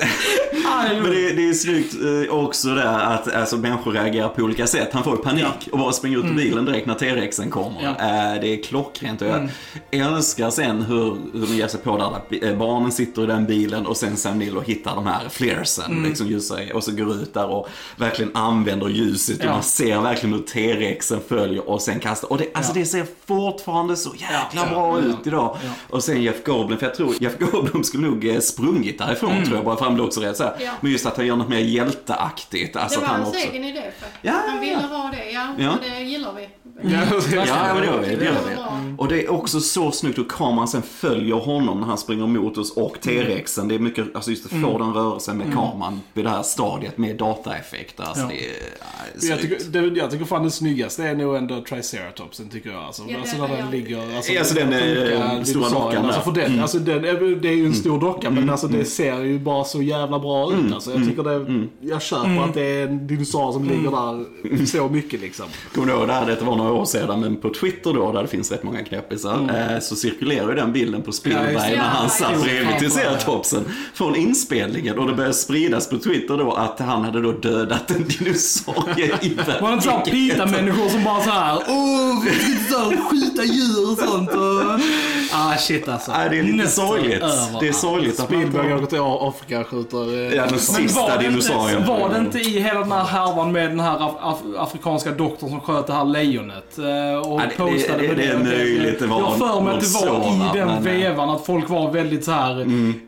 Ja, 0.63 0.83
det 0.89 0.95
är 0.95 1.01
men 1.01 1.11
det, 1.11 1.33
det 1.33 1.49
är 1.49 1.53
snyggt 1.53 1.93
eh, 2.29 2.35
också 2.35 2.67
där 2.69 2.99
att 2.99 3.33
alltså, 3.35 3.57
människor 3.57 3.91
reagerar 3.91 4.27
på 4.29 4.41
olika 4.41 4.67
sätt. 4.67 4.89
Han 4.93 5.03
får 5.03 5.15
ju 5.17 5.21
panik 5.23 5.69
och 5.71 5.79
bara 5.79 5.91
springer 5.91 6.17
ut 6.17 6.25
ur 6.25 6.33
bilen 6.33 6.65
direkt 6.65 6.87
när 6.87 6.93
T-rexen 6.95 7.49
kommer. 7.49 7.81
Ja. 7.83 7.89
Eh, 7.89 8.41
det 8.41 8.47
är 8.47 8.63
klockrent 8.63 9.21
och 9.21 9.27
jag 9.27 9.49
älskar 9.91 10.49
sen 10.49 10.81
hur, 10.81 11.17
hur 11.33 11.47
de 11.47 11.53
ger 11.55 11.67
sig 11.67 11.79
på 11.79 11.97
där, 11.97 12.05
att 12.15 12.43
eh, 12.43 12.57
barnen 12.57 12.91
sitter 12.91 13.23
i 13.23 13.25
den 13.25 13.45
bilen 13.45 13.85
och 13.85 13.97
sen 13.97 14.17
Sam 14.17 14.39
Neill 14.39 14.57
och 14.57 14.63
hittar 14.65 14.95
de 14.95 15.07
här 15.07 15.29
flaresen, 15.29 15.85
Mm. 15.91 16.03
liksom 16.09 16.41
och 16.73 16.83
så 16.83 16.91
går 16.91 17.13
ut 17.15 17.33
där 17.33 17.45
och 17.47 17.67
verkligen 17.97 18.31
använder 18.35 18.87
ljuset 18.89 19.39
och 19.39 19.45
Ja. 19.45 19.51
man 19.53 19.63
ser 19.63 20.01
verkligen 20.01 20.33
hur 20.35 20.41
T-rexen 20.41 21.19
följer 21.29 21.69
och 21.69 21.81
sen 21.81 21.99
kastar. 22.11 22.31
Och 22.31 22.37
det, 22.37 22.47
alltså 22.53 22.71
Ja. 22.75 22.79
det 22.79 22.85
ser 22.85 23.05
fortfarande 23.25 23.95
så 23.95 24.11
jäkla 24.15 24.65
bra 24.69 24.99
ja, 24.99 25.05
ut 25.05 25.27
idag. 25.27 25.57
ja. 25.63 25.69
Och 25.89 26.03
sen 26.03 26.21
Jeff 26.23 26.43
Goldblum, 26.43 26.79
för 26.79 26.85
jag 26.85 26.95
tror 26.95 27.13
Jeff 27.19 27.37
Goldblum 27.39 27.83
skulle 27.83 28.07
nog 28.07 28.27
eh, 28.27 28.39
sprungit 28.39 28.97
därifrån 28.97 29.31
Mm. 29.31 29.43
tror 29.43 29.55
jag, 29.57 29.65
bara 29.65 29.77
för 29.77 29.85
han 29.85 29.93
blev 29.93 30.05
också 30.05 30.19
rädd 30.21 30.37
så. 30.37 30.49
Men 30.81 30.91
just 30.91 31.05
att 31.05 31.17
han 31.17 31.27
gör 31.27 31.35
något 31.35 31.49
mer 31.49 31.59
hjälteaktigt. 31.59 32.75
Alltså 32.75 32.99
det 32.99 33.05
var 33.05 33.13
han 33.13 33.21
hans 33.23 33.35
också... 33.35 33.47
egen 33.47 33.63
idé 33.63 33.81
för. 33.99 34.07
Ja, 34.21 34.33
Han 34.47 34.59
ville 34.59 34.75
ha 34.75 35.11
det, 35.11 35.31
ja. 35.31 35.47
Ja. 35.59 35.71
Och 35.71 35.77
det 35.97 36.03
gillar 36.03 36.33
vi. 36.33 36.49
Ja, 36.83 36.99
Ja, 37.47 37.73
men 37.73 37.81
det 37.81 37.85
gör 37.87 37.99
vi. 37.99 38.15
Det 38.15 38.25
gör 38.25 38.35
vi. 38.49 38.55
bra. 38.55 38.79
Och 38.97 39.07
det 39.07 39.23
är 39.23 39.31
också 39.31 39.59
så 39.59 39.91
snyggt 39.91 40.17
hur 40.17 40.23
kameran 40.29 40.67
sen 40.67 40.81
följer 40.81 41.35
honom 41.35 41.79
när 41.79 41.87
han 41.87 41.97
springer 41.97 42.27
mot 42.27 42.57
oss 42.57 42.71
och 42.77 42.97
T-rexen. 43.01 43.67
Det 43.67 43.75
är 43.75 43.79
mycket, 43.79 44.15
alltså 44.15 44.31
just 44.31 44.45
att 44.45 44.51
få 44.61 44.77
den 44.77 44.93
rörelsen 44.93 45.37
med 45.37 45.53
kameran 45.53 46.01
vid 46.13 46.25
det 46.25 46.29
här 46.29 46.43
stadiet 46.43 46.97
med 46.97 47.15
dataeffekter. 47.17 48.03
Alltså 48.03 48.21
Ja. 48.23 48.27
det 48.29 48.45
är, 48.45 48.53
ja, 48.79 49.27
Jag 49.29 49.39
tycker, 49.41 49.59
det, 49.89 49.99
jag 49.99 50.11
tycker 50.11 50.25
fan 50.25 50.41
den 50.41 50.51
snyggaste 50.51 51.03
är 51.03 51.15
nog 51.15 51.35
ändå 51.35 51.61
Triceratopsen 51.91 52.49
tycker 52.49 52.69
jag. 52.71 52.83
Alltså, 52.83 53.03
Ja, 53.07 53.19
alltså 53.19 53.35
det- 53.35 53.41
när 53.41 53.47
den 53.49 53.59
ja. 53.65 53.71
ligger... 53.71 54.15
Alltså, 54.15 54.31
Alltså, 54.39 54.55
den, 54.55 54.71
sjuka 54.71 55.33
eh, 55.37 55.43
stora 55.43 55.69
dockan 55.69 56.05
Alltså, 56.05 56.21
för 56.21 56.31
den, 56.31 56.59
alltså, 56.59 56.79
den 56.79 57.05
är, 57.05 57.35
det 57.41 57.49
är 57.49 57.53
ju 57.53 57.65
en 57.65 57.73
stor 57.73 57.99
docka 57.99 58.29
men 58.29 58.49
alltså, 58.49 58.67
det 58.67 58.85
ser 58.85 59.19
ju 59.21 59.39
bara 59.39 59.63
så 59.63 59.81
jävla 59.81 60.19
bra 60.19 60.53
ut. 60.53 60.73
Alltså, 60.73 60.91
jag 60.91 61.05
tycker 61.07 61.23
det, 61.23 61.67
jag 61.81 62.01
köper 62.01 62.43
att 62.43 62.53
det 62.53 62.61
är 62.61 62.87
en 62.87 63.07
dinosaurie 63.07 63.53
som 63.53 63.63
ligger 63.69 63.91
där 63.91 64.65
så 64.65 64.87
mycket 64.89 65.21
liksom. 65.21 65.45
Kommer 65.75 65.87
du 65.87 65.93
ihåg 65.99 66.07
det 66.07 66.13
här, 66.13 66.25
det 66.25 66.41
var 66.45 66.55
några 66.55 66.71
år 66.73 66.85
sedan, 66.85 67.19
men 67.19 67.35
på 67.37 67.49
Twitter 67.49 67.93
då, 67.93 68.11
där 68.11 68.21
det 68.21 68.27
finns 68.27 68.51
rätt 68.51 68.63
många 68.63 68.83
knäppisar, 68.83 69.69
eh, 69.73 69.79
så 69.79 69.95
cirkulerar 69.95 70.49
ju 70.49 70.55
den 70.55 70.73
bilden 70.73 71.01
på 71.01 71.07
Ja, 71.07 71.11
Spielberg 71.13 71.53
det. 71.53 71.77
när 71.77 71.77
han 71.77 72.03
Ja, 72.03 72.09
satt 72.09 72.31
ja. 72.37 72.43
bredvid 72.43 72.79
Triceratopsen 72.79 73.65
från 73.93 74.15
inspelningen 74.15 74.99
och 74.99 75.07
det 75.07 75.13
började 75.13 75.33
spridas 75.33 75.89
på 75.89 75.97
Twitter 75.97 76.37
då 76.37 76.51
att 76.51 76.79
han 76.79 77.05
hade 77.05 77.21
då 77.21 77.31
dödat 77.31 77.91
en 77.91 78.03
dinosaurie 78.07 79.17
i 79.21 79.33
Var 79.61 79.67
det 79.69 79.73
inte 79.73 79.85
såhär 79.85 80.05
pita-människor 80.05 80.89
som 80.89 81.03
bara 81.03 81.21
såhär 81.23 81.59
Åh, 81.83 82.23
vi 82.23 82.31
ska 82.31 82.47
inte 82.47 82.71
så 82.71 82.79
här 82.79 83.09
skjuta 83.09 83.43
djur 83.43 83.91
och 83.91 83.97
sånt 83.97 84.29
och... 84.29 85.20
Ah 85.33 85.57
shit 85.57 85.87
alltså. 85.87 86.11
Nej, 86.11 86.29
det 86.29 86.39
är 86.39 86.43
lite 86.43 86.67
sorgligt. 86.69 87.23
Det 87.59 87.67
är 87.67 87.71
sorgligt 87.73 88.19
att 88.19 88.29
man 88.29 88.39
Spielberg 88.41 88.65
inte 88.71 88.75
åker 88.75 88.85
till 88.87 88.99
Afrika 89.29 89.59
och 89.59 89.67
skjuter... 89.67 90.13
eh, 90.31 90.35
Ja, 90.35 90.45
den 90.45 90.59
sista 90.59 91.01
var 91.01 91.07
det, 91.09 91.13
inte, 91.15 91.29
dinosaurien. 91.29 91.85
var 91.87 92.09
det 92.09 92.17
inte 92.19 92.39
i 92.39 92.59
hela 92.59 92.79
den 92.79 92.91
här 92.91 93.03
härvan 93.03 93.51
med 93.51 93.69
den 93.69 93.79
här 93.79 93.95
af 94.05 94.15
af 94.21 94.37
afrikanska 94.57 95.11
doktorn 95.11 95.49
som 95.49 95.59
sköt 95.61 95.87
det 95.87 95.93
här 95.93 96.05
lejonet? 96.05 96.77
eh, 96.77 97.31
Och 97.31 97.39
det- 97.41 97.57
postade 97.57 98.01
det- 98.01 98.07
med 98.07 98.17
det 98.17 98.23
är 98.25 98.37
möjligt 98.37 98.99
det 98.99 99.07
var 99.07 99.19
Jag 99.19 99.37
för 99.37 99.61
mig 99.61 99.73
att 99.73 99.81
det 99.81 100.07
var 100.09 100.25
i 100.55 100.59
den 100.59 100.69
eh, 100.69 100.79
vevan 100.79 101.29
att 101.29 101.45
folk 101.45 101.69
var 101.69 101.91
väldigt 101.91 102.25
så 102.25 102.31
här 102.31 102.65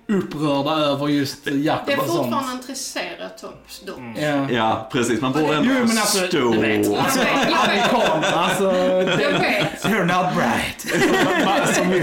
upprörda 0.09 0.71
över 0.75 1.07
just 1.07 1.45
Det 1.45 1.51
är 1.51 1.97
fortfarande 1.97 2.51
en 2.51 2.59
triceratops 2.67 3.81
dock. 3.85 3.99
Ja. 4.17 4.47
Ja, 4.55 4.89
precis. 4.91 5.21
Man 5.21 5.31
borde 5.31 5.55
ändå 5.55 5.69
Jo 5.69 5.79
men 5.79 5.97
alltså, 5.97 6.17
förstå. 6.19 6.49
vet. 6.61 6.97
Alltså, 6.99 7.19
Jag 7.19 7.73
vet, 7.73 8.33
alltså. 8.33 8.71
Det-. 8.71 9.69
They're 9.83 10.05
not 10.05 10.35
bright. 10.35 10.85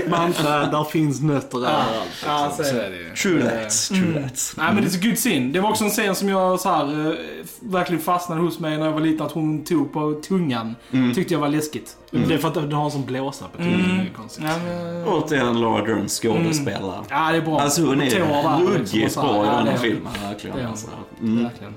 Mantra, 0.11 0.67
där 0.67 0.85
finns 0.85 1.21
nötter 1.21 1.59
överallt. 1.59 2.25
Ja, 2.27 2.53
så 2.57 2.63
är 2.63 2.67
Så 2.67 2.75
det. 2.75 2.87
är 2.87 2.91
det 2.91 2.97
ju. 2.97 3.15
True 3.15 3.43
that, 3.43 3.71
true 3.89 4.23
that. 4.23 4.53
Nej 4.57 4.67
men 4.75 4.77
det 4.83 4.89
är 4.89 4.91
så 4.91 5.01
good 5.09 5.17
scene. 5.17 5.53
Det 5.53 5.61
var 5.61 5.71
också 5.71 5.85
en 5.85 5.91
scen 5.91 6.15
som 6.15 6.29
jag 6.29 6.61
så 6.61 6.69
här, 6.69 7.07
eh, 7.11 7.15
verkligen 7.61 8.03
fastnade 8.03 8.41
hos 8.41 8.59
mig 8.59 8.79
när 8.79 8.85
jag 8.87 8.93
var 8.93 9.01
liten. 9.01 9.27
Att 9.27 9.33
hon 9.33 9.65
tog 9.65 9.93
på 9.93 10.21
tungan. 10.29 10.75
Tyckte 11.15 11.35
jag 11.35 11.41
var 11.41 11.49
läskigt. 11.49 11.97
Det 12.11 12.35
är 12.35 12.39
för 12.39 12.49
att 12.49 12.71
du 12.71 12.77
har 12.77 12.85
en 12.85 12.91
sån 12.91 13.07
blåsa 13.07 13.45
på 13.49 13.57
tungan. 13.63 13.99
Det 13.99 14.11
är 14.11 14.15
konstigt. 14.17 14.45
Ja, 14.49 14.55
men, 14.65 15.05
Återigen 15.05 15.61
Laura 15.61 15.85
Dern 15.87 16.09
skådespelare. 16.09 17.05
ja 17.11 17.29
det 17.33 17.37
är 17.37 17.43
bra. 17.43 17.61
Alltså 17.61 17.83
hon 17.85 18.01
är 18.01 18.05
liksom, 18.05 18.23
och 18.31 18.61
ruggigt 18.73 19.15
bra 19.15 19.45
i 19.45 19.49
den 19.57 19.67
här 19.67 19.75
är- 19.75 19.79
filmen. 19.79 20.13
Verkligen. 20.23 20.57
det 20.57 20.63
är 20.63 20.67
Alltså. 20.67 20.87
Mm. 21.21 21.45
Verkligen. 21.45 21.75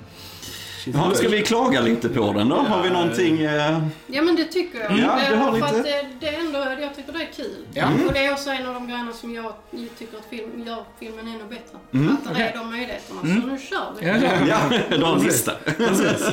Shit. 0.84 0.94
Ja, 0.94 1.10
ska 1.14 1.28
vi 1.28 1.42
klaga 1.42 1.80
lite 1.80 2.08
på 2.08 2.32
den 2.32 2.48
då? 2.48 2.56
Har 2.56 2.82
vi 2.82 2.90
någonting? 2.90 3.42
Eh... 3.42 3.78
Ja 4.06 4.22
men 4.22 4.36
det 4.36 4.44
tycker 4.44 4.80
jag. 4.80 4.98
Ja, 4.98 5.20
Eh, 5.20 5.30
du 5.30 5.36
har 5.36 5.46
för 5.50 5.54
lite. 5.54 5.66
att 5.66 5.84
det, 5.84 6.06
det 6.20 6.28
är 6.28 6.40
ändå, 6.40 6.58
jag 6.58 6.96
tycker 6.96 7.12
det 7.12 7.18
är 7.18 7.32
kul. 7.36 7.66
Ja. 7.74 7.86
Och 8.06 8.12
det 8.12 8.18
är 8.26 8.32
också 8.32 8.50
en 8.50 8.66
av 8.66 8.74
de 8.74 8.86
grejerna 8.88 9.12
som 9.12 9.34
jag 9.34 9.52
tycker 9.98 10.18
att 10.18 10.24
film, 10.30 10.62
gör 10.66 10.84
filmen 11.00 11.28
ännu 11.28 11.44
bättre. 11.50 11.78
Mm. 11.94 12.16
Att 12.26 12.36
det 12.36 12.42
är 12.42 12.56
de 12.58 12.70
möjligheterna. 12.70 13.20
Så 13.20 13.26
nu 13.26 13.58
kör 13.58 13.92
vi. 14.00 14.06
Ja, 14.06 14.14
ja. 14.16 14.68
Ja, 14.70 14.96
du 14.96 15.04
har 15.04 15.12
en 15.16 15.22
lista. 15.22 15.52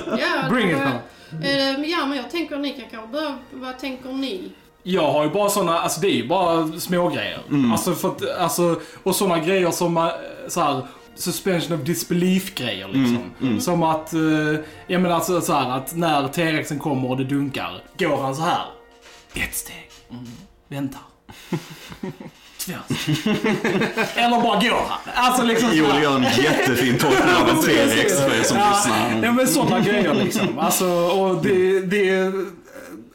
Ja, 0.06 0.50
Bring 0.50 0.70
it, 0.72 0.78
eh, 0.78 1.70
eh, 1.70 1.90
Ja, 1.90 2.06
men 2.06 2.18
jag 2.18 2.32
tänker 2.32 2.58
ni 2.58 2.72
kan 2.72 2.86
kanske 2.92 3.08
börja, 3.12 3.38
vad 3.52 3.80
tänker 3.80 4.10
ni? 4.10 4.52
Jag 4.84 5.12
har 5.12 5.24
ju 5.24 5.30
bara 5.30 5.50
såna, 5.50 5.80
alltså 5.80 6.02
det 6.02 6.08
är 6.08 6.16
ju 6.16 6.28
bara 6.28 6.68
små 6.80 7.10
grejer. 7.10 7.40
Alltså 7.72 7.94
för 7.94 8.08
att, 8.08 8.40
alltså, 8.40 8.82
och 9.04 9.16
såna 9.16 9.40
grejer 9.40 9.72
som 9.72 9.98
eh, 9.98 10.08
så 10.48 10.62
här 10.62 10.82
suspension 11.16 11.80
of 11.80 11.86
disbelief 11.86 12.56
grejer 12.56 12.88
liksom. 12.88 13.60
Som 13.62 13.84
att, 13.84 14.14
eh, 14.14 14.20
jag 14.88 15.02
menar 15.02 15.16
alltså 15.16 15.42
så 15.42 15.54
här 15.54 15.78
att 15.78 15.96
när 15.96 16.28
T-rexen 16.28 16.80
kommer 16.80 17.10
och 17.10 17.18
det 17.18 17.24
dunkar, 17.24 17.84
går 17.98 18.22
han 18.22 18.36
så 18.36 18.42
här. 18.42 18.66
Ett 19.34 19.56
steg. 19.56 19.90
Väntar. 20.68 21.02
Två 22.58 22.74
steg. 22.98 23.18
Eller 24.16 24.42
bara 24.42 24.62
går 24.62 24.86
han. 24.90 25.00
Alltså 25.16 25.44
liksom 25.44 25.70
så 25.70 25.76
Joel 25.76 26.04
gör 26.04 26.16
en 26.16 26.24
jättefin 26.24 26.98
tolkning 26.98 27.36
av 27.42 27.50
en 27.50 27.62
T-rex 27.62 28.20
för 28.20 28.40
er 28.40 28.44
som 28.44 28.58
lyssnar. 28.58 29.24
ja 29.24 29.32
men 29.32 29.48
sådana 29.48 29.80
grejer 29.80 30.14
liksom. 30.14 30.60
Alltså, 30.60 30.86
och 30.90 31.44
det, 31.44 31.82
det 31.82 32.10
är 32.10 32.46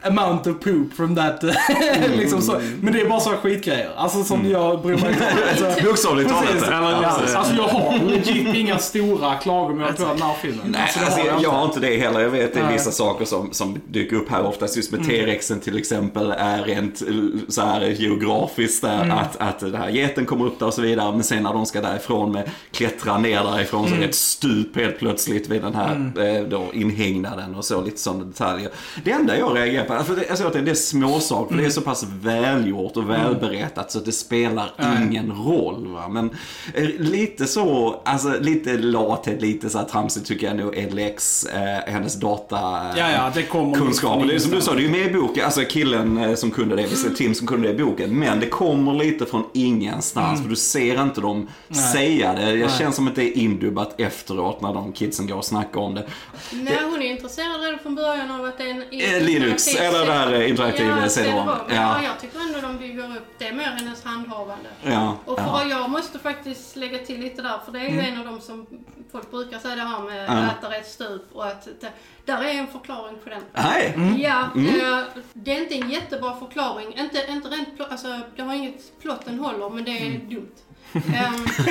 amount 0.07 0.47
of 0.47 0.61
poop 0.61 0.93
from 0.93 1.17
that. 1.17 1.43
liksom 2.17 2.43
så. 2.43 2.61
Men 2.81 2.93
det 2.93 3.01
är 3.01 3.09
bara 3.09 3.21
sådana 3.21 3.41
skitgrejer. 3.41 3.91
Alltså 3.97 4.25
som 4.25 4.51
jag 4.51 4.83
bryr 4.83 4.97
mig 4.97 5.13
inte 5.13 5.25
om. 5.25 5.39
Alltså, 5.67 5.85
Bokstavligt 5.89 6.31
talat. 6.31 7.35
Alltså 7.35 7.55
jag 7.55 7.63
har 7.63 7.99
legit 7.99 8.55
inga 8.55 8.79
stora 8.79 9.35
klagomål 9.35 9.93
på 9.93 10.05
den 10.05 10.23
här 10.23 10.35
filmen. 10.43 10.61
Nej, 10.69 10.83
alltså, 10.83 11.01
alltså, 11.05 11.21
jag, 11.21 11.43
jag 11.43 11.51
har 11.51 11.65
inte 11.65 11.81
det 11.81 11.97
heller. 11.97 12.21
Jag 12.21 12.31
vet 12.31 12.55
det 12.55 12.61
är 12.61 12.73
vissa 12.73 12.91
saker 12.91 13.25
som, 13.25 13.53
som 13.53 13.79
dyker 13.89 14.17
upp 14.17 14.31
här 14.31 14.47
oftast. 14.47 14.77
Just 14.77 14.93
med 14.93 15.07
T-rexen 15.07 15.61
till 15.61 15.79
exempel 15.79 16.31
är 16.31 16.63
rent 16.63 17.03
eh, 17.03 17.09
så 17.49 17.63
här 17.63 17.81
geografiskt 17.81 18.83
där. 18.83 19.11
Att, 19.11 19.37
att 19.37 19.59
den 19.59 19.75
här 19.75 19.91
geten 19.91 20.27
kommer 20.27 20.47
upp 20.47 20.59
där 20.59 20.67
och 20.67 20.75
så 20.75 20.83
vidare. 20.83 21.13
Men 21.13 21.23
sen 21.25 21.43
när 21.43 21.53
de 21.53 21.67
ska 21.67 21.81
därifrån 21.81 22.33
med 22.33 22.51
klättra 22.71 23.19
ner 23.19 23.45
därifrån 23.45 23.89
så 23.89 23.95
är 23.95 23.99
det 23.99 24.05
ett 24.05 24.15
stup 24.15 24.77
helt 24.77 24.99
plötsligt 24.99 25.49
vid 25.49 25.63
den 25.63 25.75
här 25.75 26.13
eh, 26.19 26.43
då 26.49 26.65
inhägnaden 26.73 27.55
och 27.55 27.65
så. 27.65 27.83
Lite 27.83 27.99
sådana 28.01 28.25
detaljer. 28.25 28.71
Det 29.05 29.11
enda 29.11 29.39
jag 29.39 29.57
reagerar 29.57 29.85
på, 29.85 29.95
alltså 29.97 30.15
det, 30.15 30.29
alltså, 30.31 30.47
att 30.47 30.53
det 30.53 30.71
är 30.71 30.75
småsaker 30.75 31.55
för 31.55 31.63
det 31.63 31.69
är 31.69 31.71
så 31.71 31.81
pass 31.81 32.07
välgjort 32.21 32.97
och 32.97 33.11
välberättat 33.11 33.93
så 33.93 33.99
att 33.99 34.05
det 34.05 34.13
spelar 34.13 34.73
ingen 35.03 35.33
roll. 35.33 35.87
Va? 35.87 36.09
Men 36.09 36.31
eh, 36.75 36.89
lite 36.99 37.47
så, 37.47 38.01
alltså 38.05 38.35
lite 38.41 38.79
lathet, 38.79 39.43
lite 39.43 39.71
så 39.71 39.79
här 39.79 39.85
tramsigt 39.85 40.27
tycker 40.27 40.47
jag 40.47 40.57
nog 40.57 40.77
är 40.77 40.91
Lex, 40.91 41.45
eh, 41.45 41.93
hennes 41.93 42.15
data 42.15 42.57
Ja, 42.97 43.11
ja, 43.11 43.33
det 43.35 43.43
kommer 43.43 43.75
kunskaper. 43.75 44.27
Det 44.27 44.35
är 44.35 44.39
som 44.39 44.51
du 44.51 44.61
sa, 44.61 44.75
det 44.75 44.81
är 44.81 44.83
ju 44.83 44.91
med 44.91 45.07
i 45.07 45.13
boken, 45.13 45.45
alltså 45.45 45.61
killen 45.61 46.19
eh, 46.19 46.35
som 46.35 46.51
kunde 46.51 46.77
det, 46.77 46.89
Tim 47.17 47.35
som 47.35 47.47
kunde 47.47 47.69
det 47.69 47.75
i 47.75 47.85
boken. 47.85 48.19
Men 48.19 48.41
det 48.41 48.47
kommer 48.47 48.95
lite 48.95 49.27
från 49.27 49.45
ingenstans 49.53 50.43
för 50.43 50.49
du 50.49 50.57
ser 50.57 51.03
inte 51.03 51.21
dem 51.21 51.49
säga 51.93 52.33
det. 52.35 52.45
Det 52.47 52.57
Nej. 52.57 52.69
känns 52.79 52.97
som 52.97 53.09
att 53.09 53.15
det 53.15 53.25
är 53.25 53.37
indubbat 53.37 54.01
efteråt 54.01 54.61
när 54.61 54.75
de 54.75 54.93
kidsen 54.93 55.27
går 55.27 55.37
och 55.37 55.45
snackar 55.45 55.81
om 55.81 55.95
det. 55.95 56.07
Nej, 56.53 56.79
hon 56.91 57.03
är 57.03 57.07
intresserad 57.07 57.61
redan 57.61 57.79
från 57.79 57.95
början 57.95 58.31
av 58.31 58.45
att 58.45 58.59
det 58.59 58.65
är 58.65 58.71
en 58.71 58.83
Eh, 58.91 59.23
Linux, 59.23 59.77
eller 59.89 60.07
det 60.07 60.13
här 60.13 60.43
interaktiva 60.43 61.01
ja, 61.03 61.09
CD-ROM. 61.09 61.49
Ja. 61.49 61.65
Ja, 61.69 62.03
jag 62.03 62.21
tycker 62.21 62.41
ändå 62.41 62.61
de 62.61 62.79
bygger 62.79 63.17
upp 63.17 63.35
det 63.39 63.53
mer 63.53 63.65
hennes 63.65 64.05
handhavande. 64.05 64.69
ja, 64.83 65.17
Och 65.25 65.39
för 65.39 65.45
ja. 65.47 65.65
jag 65.65 65.91
måste 65.91 66.19
faktiskt 66.19 66.77
lägga 66.77 66.99
till 66.99 67.21
lite 67.21 67.43
där, 67.43 67.59
för 67.65 67.73
det 67.73 67.79
är 67.79 67.89
ju 67.91 68.01
en 68.01 68.19
av 68.19 68.25
de 68.27 68.41
som 68.41 68.67
folk 69.13 69.31
brukar 69.31 69.59
säga 69.59 69.75
det 69.75 69.83
här 69.83 70.01
med 70.01 70.25
Ja. 70.29 70.51
äta 70.51 70.71
rätt 70.79 70.87
stup 70.89 71.23
och 71.33 71.47
att 71.47 71.69
det, 71.81 71.89
där 72.25 72.45
är 72.45 72.51
en 72.55 72.67
förklaring 72.67 73.17
på 73.25 73.31
den. 73.31 73.43
Nej. 73.53 73.95
Ja, 74.23 74.45
Mm. 74.55 74.81
eh, 74.81 75.05
det 75.33 75.57
är 75.57 75.61
inte 75.63 75.75
en 75.75 75.91
jättebra 75.91 76.37
förklaring. 76.37 76.95
Inte, 76.99 77.25
inte 77.29 77.49
rent 77.49 77.77
plott, 77.77 77.89
alltså 77.91 78.21
det 78.37 78.43
har 78.43 78.55
inget 78.55 79.01
plotten 79.03 79.39
håller, 79.39 79.71
men 79.71 79.85
det 79.85 79.91
är 79.99 80.07
Mm. 80.07 80.29
dumt. 80.31 80.53
Ehm, 80.97 81.47
Det 81.65 81.71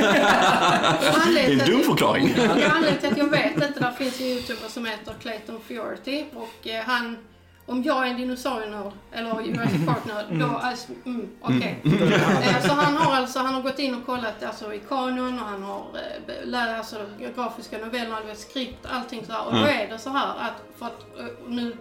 är 1.40 1.52
en 1.52 1.58
dum 1.72 1.82
förklaring. 1.84 2.36
Anledningen 2.40 2.98
till 3.00 3.12
att 3.12 3.18
jag 3.18 3.30
vet 3.30 3.54
inte, 3.56 3.80
där 3.80 3.92
finns 3.92 4.20
en 4.22 4.26
youtuber 4.28 4.68
som 4.70 4.86
heter 4.86 5.14
Clayton 5.22 5.60
Fiority 5.68 6.26
och 6.34 6.68
eh, 6.68 6.84
han 6.86 7.18
om 7.66 7.84
jag 7.84 8.08
är 8.08 8.12
en 8.12 8.18
dinosaurienörd, 8.18 8.92
eller 9.12 9.42
Jurassic 9.42 9.86
Park-nörd, 9.86 10.26
då, 10.30 10.46
alltså, 10.58 10.92
mm, 11.06 11.30
okej. 11.42 11.82
Eh, 11.86 12.62
Så 12.68 12.74
han 12.74 12.98
har 12.98 13.16
alltså, 13.16 13.40
han 13.40 13.54
har 13.54 13.62
gått 13.62 13.80
in 13.80 13.96
och 13.96 14.06
kollat 14.06 14.44
alltså, 14.44 14.74
i 14.74 14.80
kanon 14.80 15.40
och 15.40 15.46
han 15.46 15.64
har 15.64 15.80
eh, 15.80 16.48
lärt 16.48 16.78
alltså, 16.78 17.06
grafiska 17.36 17.78
noveller, 17.78 18.18
du 18.22 18.28
vet, 18.28 18.40
skript, 18.40 18.86
allting 18.86 19.26
så 19.26 19.32
här. 19.32 19.46
Och 19.48 19.54
då 19.54 19.66
är 19.66 19.88
det 19.90 19.98
så 20.00 20.10
här 20.10 20.28
att, 20.28 20.64
för 20.80 20.86
att 20.86 21.20
eh, 21.20 21.26
nu, 21.48 21.78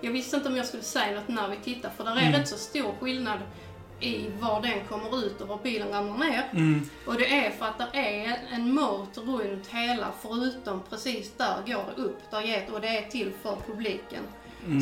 jag 0.00 0.12
visste 0.12 0.36
inte 0.36 0.48
om 0.48 0.56
jag 0.56 0.66
skulle 0.66 0.82
säga 0.82 1.14
något 1.14 1.28
när 1.28 1.48
vi 1.48 1.56
tittar, 1.56 1.90
för 1.96 2.04
det 2.04 2.10
är 2.10 2.32
rätt 2.32 2.48
så 2.48 2.56
stor 2.56 2.92
skillnad 3.00 3.38
i 4.00 4.30
var 4.40 4.62
den 4.62 4.84
kommer 4.88 5.18
ut 5.26 5.40
och 5.40 5.48
var 5.48 5.58
bilen 5.62 5.88
ramlar 5.88 6.18
ner. 6.26 6.48
Mm. 6.52 6.88
Och 7.06 7.14
det 7.14 7.46
är 7.46 7.50
för 7.50 7.66
att 7.66 7.78
det 7.78 7.98
är 7.98 8.38
en 8.52 8.74
mört 8.74 9.16
runt 9.16 9.66
hela, 9.66 10.06
förutom 10.22 10.82
precis 10.90 11.32
där 11.36 11.56
går 11.66 11.84
det 11.96 12.02
upp, 12.02 12.18
där 12.30 12.40
get, 12.40 12.70
och 12.70 12.80
det 12.80 12.88
är 12.88 13.02
till 13.02 13.32
för 13.42 13.56
publiken. 13.66 14.22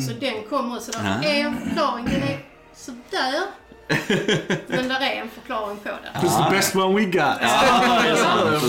Så 0.07 0.13
den 0.19 0.43
kommer 0.49 0.79
så 0.79 0.91
därför 0.91 1.07
Ah. 1.07 1.23
är 1.23 1.39
en 1.45 1.57
förklaring, 1.67 2.05
den 2.05 2.23
är 2.23 2.39
sådär. 2.75 3.41
Men 4.67 4.87
där 4.87 5.01
är 5.01 5.21
en 5.21 5.29
förklaring 5.29 5.77
på 5.77 5.89
det. 5.89 6.19
It's 6.27 6.45
the 6.49 6.55
best 6.55 6.75
one 6.75 6.95
we 6.95 7.05
got. 7.05 7.13
Ja, 7.41 7.99
det 8.03 8.09
är 8.09 8.15
sant, 8.15 8.61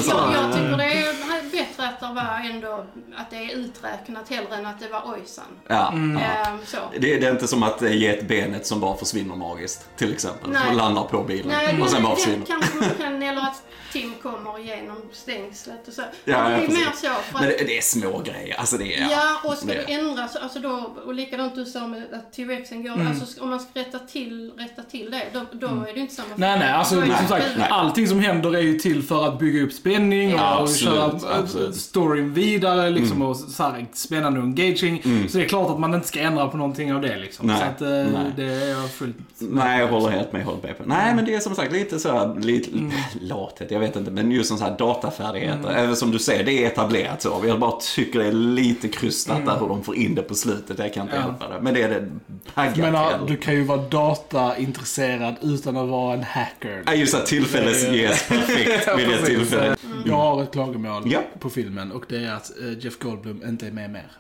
det 2.09 2.15
var 2.15 2.51
ändå 2.55 2.87
att 3.17 3.31
det 3.31 3.37
är 3.37 3.57
uträknat 3.57 4.29
hellre 4.29 4.57
än 4.57 4.67
att 4.67 4.81
det 4.81 4.89
var 4.89 5.03
ojsan. 5.15 5.45
Ja, 5.69 5.89
Mm. 5.93 6.17
Ehm. 6.17 6.59
Det, 6.93 6.99
det 7.17 7.27
är 7.27 7.31
inte 7.31 7.49
som 7.49 7.63
att 7.63 7.83
ge 7.83 8.07
ett 8.09 8.29
benet 8.29 8.67
som 8.67 8.81
bara 8.81 8.97
försvinner 8.97 9.37
magiskt, 9.37 9.89
till 9.97 10.13
exempel. 10.13 10.51
Nej. 10.51 10.63
Och 10.71 10.75
landar 10.77 11.03
på 11.05 11.23
bilen 11.23 11.49
Nej, 11.49 11.83
och 11.83 11.91
sen 11.91 12.03
bara 12.03 12.15
det 12.15 12.21
försvinner. 12.21 12.47
kanske 12.47 12.77
man 12.77 12.91
kan, 12.99 13.23
eller 13.23 13.41
att 13.43 13.63
Tim 13.93 14.15
kommer 14.23 14.59
igenom 14.59 14.97
stängslet 15.13 15.89
och 15.89 15.95
så. 15.95 16.03
Ja, 16.25 16.37
det 16.49 16.55
är 16.55 16.69
mer 16.69 16.93
så. 16.97 17.09
Men 17.33 17.43
det, 17.43 17.49
det 17.67 17.79
är 17.79 17.83
små 17.83 18.19
grejer. 18.19 18.57
Alltså 18.59 18.77
det 18.79 18.95
är... 18.97 19.11
ja, 19.11 19.41
och 19.45 19.55
ska 19.59 19.67
det- 19.67 19.85
du 19.87 19.93
ändra 19.93 20.29
så, 20.29 20.39
alltså 20.39 20.59
då, 20.59 20.95
och 21.07 21.15
likadant 21.15 21.55
du 21.55 21.65
sa 21.65 21.87
med 21.87 22.03
att 22.15 22.33
T-Rexen 22.33 22.83
går, 22.83 22.89
Mm. 22.95 23.07
alltså 23.07 23.43
om 23.43 23.51
man 23.51 23.61
ska 23.61 23.71
rätta 23.81 23.99
till, 23.99 24.53
rätta 24.57 24.83
till 24.83 25.11
det, 25.11 25.23
då, 25.33 25.41
då 25.53 25.67
är 25.67 25.95
det 25.95 26.01
inte 26.01 26.15
samma 26.15 26.29
Nej, 26.37 26.59
nej, 26.59 26.71
alltså 26.73 26.97
är 27.01 27.07
det 27.07 27.17
som 27.17 27.29
sagt, 27.29 27.45
allting 27.71 28.09
som 28.09 28.21
händer 28.21 28.57
är 28.57 28.61
ju 28.61 28.79
till 28.79 29.03
för 29.03 29.27
att 29.29 29.39
bygga 29.39 29.63
upp 29.65 29.73
spänning 29.73 30.31
Ja, 30.31 30.57
och 30.57 30.63
absolut, 30.63 30.95
köra 31.23 31.35
absolut. 31.39 31.75
Storyn 31.99 32.35
vidare 32.35 32.91
liksom 32.91 33.23
och 33.23 33.37
så 33.37 33.63
här, 33.63 33.87
spännande 33.93 34.41
och 34.41 34.45
engaging. 34.47 35.03
Så 35.29 35.39
det 35.39 35.45
är 35.45 35.49
klart 35.49 35.71
att 35.71 35.79
man 35.81 35.95
inte 35.95 36.07
ska 36.09 36.21
ändra 36.21 36.49
på 36.49 36.57
någonting 36.57 36.93
av 36.95 37.01
det 37.01 37.17
liksom. 37.17 37.47
Nej, 37.47 37.57
Så 37.59 37.65
att 37.65 37.81
eh, 37.83 37.89
nej. 37.89 38.33
det 38.37 38.43
är 38.45 38.69
jag 38.69 38.91
fullt 38.91 39.17
Nej, 39.39 39.81
jag 39.81 39.89
håller 39.89 40.09
helt 40.11 40.33
med. 40.33 40.45
Håller 40.45 40.63
med 40.63 40.79
på. 40.79 40.85
Nej, 40.87 41.15
men 41.15 41.25
det 41.25 41.35
är 41.35 41.41
som 41.41 41.55
sagt 41.55 41.73
lite 41.73 41.99
så 41.99 42.13
här, 42.13 42.35
lite 42.41 42.71
lathet, 43.21 43.71
jag 43.71 43.81
vet 43.81 43.97
inte, 43.97 44.11
men 44.11 44.31
just 44.31 44.51
en 44.51 44.59
sån 44.59 44.69
här 44.69 44.79
datafärdigheter. 44.79 45.71
Även 45.77 45.97
som 45.97 46.11
du 46.11 46.19
säger, 46.19 46.45
det 46.45 46.65
är 46.65 46.67
etablerat 46.67 47.23
så. 47.23 47.43
Jag 47.47 47.59
bara 47.59 47.73
tycker 47.95 48.19
det 48.19 48.27
är 48.27 48.33
lite 48.33 48.89
krystat 48.89 49.47
där 49.47 49.57
hur 49.61 49.69
de 49.69 49.85
får 49.85 49.97
in 49.97 50.15
det 50.15 50.23
på 50.23 50.35
slutet. 50.35 50.79
Jag 50.79 50.95
kan 50.95 51.03
inte 51.03 51.17
Ja. 51.17 51.23
hjälpa 51.23 51.49
det. 51.49 51.61
Men 51.63 51.75
det 51.75 51.83
är 51.83 51.89
det 51.89 52.09
Jag 52.55 52.79
menar, 52.79 53.13
du 53.27 53.37
kan 53.37 53.55
ju 53.55 53.65
vara 53.65 53.81
dataintresserad 53.83 55.35
utan 55.43 55.77
att 55.77 55.89
vara 55.89 56.15
en 56.15 56.23
hacker. 56.23 56.83
Ja, 56.87 56.95
just 56.95 57.15
att 57.15 57.27
tillfället 57.27 57.93
ges 57.95 58.29
perfekt 58.29 58.89
vid 58.99 59.09
det 59.09 59.23
tillfället. 59.27 59.79
Jag 60.07 60.15
har 60.17 60.43
ett 60.43 60.53
klagomål 60.53 61.03
Ja. 61.07 61.21
på 61.39 61.51
filmen 61.51 61.88
och 61.93 62.05
det 62.09 62.17
är 62.17 62.33
att 62.33 62.61
eh, 62.61 62.79
Jeff 62.79 62.99
Goldblum 62.99 63.43
inte 63.49 63.67
är 63.67 63.73
med 63.73 63.91
mer. 63.91 64.11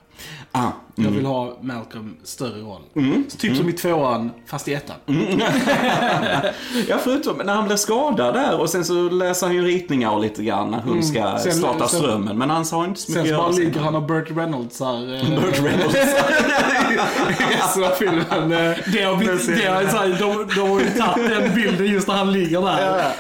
Ah, 0.53 0.67
Jag 0.95 1.11
vill 1.11 1.27
ha 1.27 1.57
Malcolm 1.61 2.17
större 2.25 2.61
roll. 2.61 2.81
Mm. 2.97 3.25
Så 3.29 3.37
typ 3.39 3.57
som 3.57 3.69
i 3.69 3.73
tvåan, 3.73 4.31
fast 4.47 4.69
i 4.69 4.75
ettan. 4.75 4.97
Ja, 6.89 6.97
förutom 7.05 7.37
när 7.37 7.55
han 7.55 7.67
blev 7.67 7.77
skadad 7.77 8.35
där 8.35 8.61
och 8.61 8.71
sen 8.71 8.85
så 8.85 8.95
läser 8.95 9.47
han 9.47 9.57
ju 9.57 9.63
ritningar 9.63 10.11
och 10.11 10.21
lite 10.21 10.43
grann 10.45 10.71
när 10.71 10.81
hon 10.81 11.03
ska 11.03 11.19
Mm. 11.19 11.39
Sen- 11.39 11.53
starta 11.53 11.89
sen- 11.89 12.01
strömmen. 12.01 12.39
Men 12.39 12.51
han 12.51 12.65
har 12.73 12.85
inte 12.85 13.01
så 13.01 13.13
Sen 13.13 13.23
mycket 13.23 13.37
så 13.37 13.43
bara 13.43 13.51
ligger 13.53 13.73
sen. 13.73 13.83
han 13.83 13.95
och 13.95 14.03
Burt 14.03 14.31
Reynolds 14.37 14.81
här. 14.81 15.15
eh, 15.17 15.41
Burt 15.43 15.61
Reynolds. 15.63 15.95
resten 17.51 17.85
av 17.85 17.91
filmen. 17.91 18.53
eh, 18.53 18.77
Det 18.93 19.03
har 19.03 19.17
blivit, 19.17 19.47
det 19.47 19.67
har, 19.67 19.83
så 19.83 19.97
här, 19.97 20.09
de, 20.09 20.49
de 20.55 20.71
har 20.71 20.81
ju 20.81 20.91
tagit 20.91 21.29
den 21.29 21.55
bilden 21.55 21.87
just 21.87 22.09
när 22.09 22.15
han 22.15 22.33
ligger 22.33 22.61
där. 22.63 23.13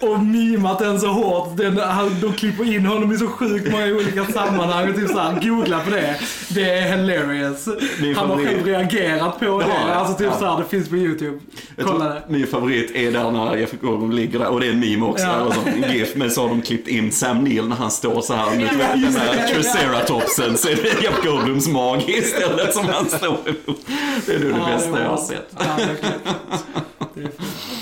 Och 0.00 0.20
mimat 0.20 0.78
den 0.78 1.00
så 1.00 1.06
hårt. 1.08 1.56
Den, 1.56 1.78
han, 1.78 2.20
de 2.20 2.32
klipper 2.32 2.74
in 2.74 2.86
honom 2.86 3.12
i 3.12 3.16
så 3.18 3.26
sjukt 3.26 3.72
många 3.72 3.86
olika 3.86 4.24
sammanhang. 4.24 4.88
Och 4.90 4.94
typ 4.96 5.08
så 5.10 5.18
här, 5.18 5.40
googla 5.42 5.80
på 5.80 5.90
det. 5.90 6.16
Det 6.54 6.70
är 6.70 6.96
hilarious. 6.96 7.68
Min 8.00 8.14
Han 8.16 8.30
har 8.30 8.44
själv 8.44 8.66
reagerat 8.66 9.38
på 9.40 9.44
Ja, 9.44 9.58
det. 9.86 9.94
Alltså 9.94 10.14
typ 10.18 10.26
ja. 10.32 10.38
så 10.38 10.44
här, 10.46 10.58
det 10.58 10.64
finns 10.68 10.88
på 10.88 10.96
YouTube. 10.96 11.38
Kolla 11.82 12.04
det. 12.04 12.22
Min 12.28 12.46
favorit 12.46 12.90
är 12.94 13.12
där 13.12 13.30
när 13.30 13.56
Jeff 13.56 13.72
Goldblum 13.80 14.12
ligger 14.12 14.38
där 14.38 14.48
och 14.48 14.60
det 14.60 14.66
är 14.66 14.70
en 14.70 14.80
meme 14.80 15.04
också. 15.06 15.24
Ja. 15.24 15.40
Eller 15.40 15.50
så, 15.50 15.60
en 15.86 15.92
GIF. 15.92 16.14
Men 16.14 16.30
så 16.30 16.42
har 16.42 16.48
de 16.48 16.62
klippt 16.62 16.88
in 16.88 17.12
Sam 17.12 17.44
Neill 17.44 17.68
när 17.68 17.76
han 17.76 17.90
står 17.90 18.20
så 18.20 18.34
här 18.34 18.50
med 18.56 18.60
Ja, 18.80 18.86
den 18.94 19.16
här 19.16 19.36
det. 19.36 19.54
triceratopsen. 19.54 20.56
Så 20.56 20.68
är 20.68 20.76
det 20.76 21.02
Jeff 21.02 21.24
Goldblums 21.24 21.68
mage 21.68 22.12
istället 22.18 22.74
som 22.74 22.86
han 22.88 23.06
står 23.08 23.28
emot. 23.44 23.80
Det 24.26 24.34
är 24.34 24.38
nog 24.38 24.52
det 24.52 24.58
Ja, 24.58 24.66
bästa 24.76 24.90
var- 24.90 25.00
jag 25.00 25.08
har 25.08 25.16
sett. 25.16 25.54
Ja. 25.58 25.64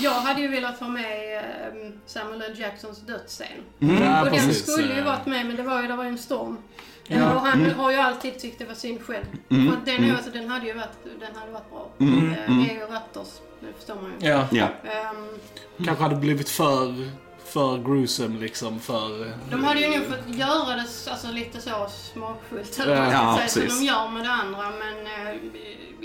Jag 0.01 0.11
hade 0.11 0.41
ju 0.41 0.47
velat 0.47 0.79
ha 0.79 0.87
med 0.87 1.37
eh, 1.37 1.91
Samuel 2.05 2.41
L. 2.41 2.55
Jacksons 2.59 2.99
dödsscen. 3.01 3.47
Mm. 3.79 4.03
Ja, 4.03 4.19
och 4.19 4.25
den 4.25 4.35
precis. 4.35 4.71
skulle 4.73 4.95
ju 4.95 5.01
varit 5.01 5.25
med, 5.25 5.45
men 5.45 5.55
det 5.55 5.63
var 5.63 5.81
ju, 5.81 5.87
det 5.87 5.95
var 5.95 6.03
ju 6.03 6.09
en 6.09 6.17
storm. 6.17 6.57
Ja. 7.07 7.33
Och 7.35 7.41
han 7.41 7.61
Mm. 7.65 7.75
har 7.79 7.91
ju 7.91 7.97
alltid 7.97 8.39
tyckt 8.39 8.59
det 8.59 8.65
var 8.65 8.73
synd 8.73 9.01
själv. 9.01 9.23
För 9.49 9.77
att 9.77 9.85
den, 9.85 10.03
är, 10.03 10.13
alltså, 10.15 10.29
den 10.31 10.49
hade 10.49 10.65
ju 10.67 10.73
varit, 10.73 11.19
den 11.19 11.35
hade 11.35 11.51
varit 11.51 11.69
bra. 11.69 11.89
Mm. 11.99 12.31
Eh, 12.33 12.69
Är 12.69 12.73
ju 12.73 12.79
Ratters, 12.79 13.27
det 13.59 13.73
förstår 13.77 13.95
man 13.95 14.11
ju. 14.19 14.27
Ja. 14.27 14.47
Ja. 14.51 14.67
Ehm, 14.91 15.27
Kanske 15.85 16.03
hade 16.03 16.15
blivit 16.15 16.49
för, 16.49 17.09
för 17.45 17.77
gruesome 17.77 18.39
liksom. 18.39 18.79
För, 18.79 19.21
eh, 19.25 19.31
de 19.51 19.63
hade 19.63 19.79
ju 19.81 19.87
nog 19.87 20.05
fått 20.07 20.35
göra 20.35 20.75
det 20.75 20.81
alltså, 21.11 21.27
lite 21.31 21.61
så 21.61 21.69
smakfullt, 22.13 22.79
eller 22.79 22.95
vad 22.95 23.03
man 23.03 23.11
Ja, 23.13 23.19
ska 23.19 23.47
säga, 23.47 23.65
precis. 23.65 23.69
som 23.77 23.85
de 23.85 23.91
gör 23.91 24.09
med 24.09 24.23
det 24.23 24.29
andra. 24.31 24.61
Men 24.79 25.27
eh, 25.27 25.35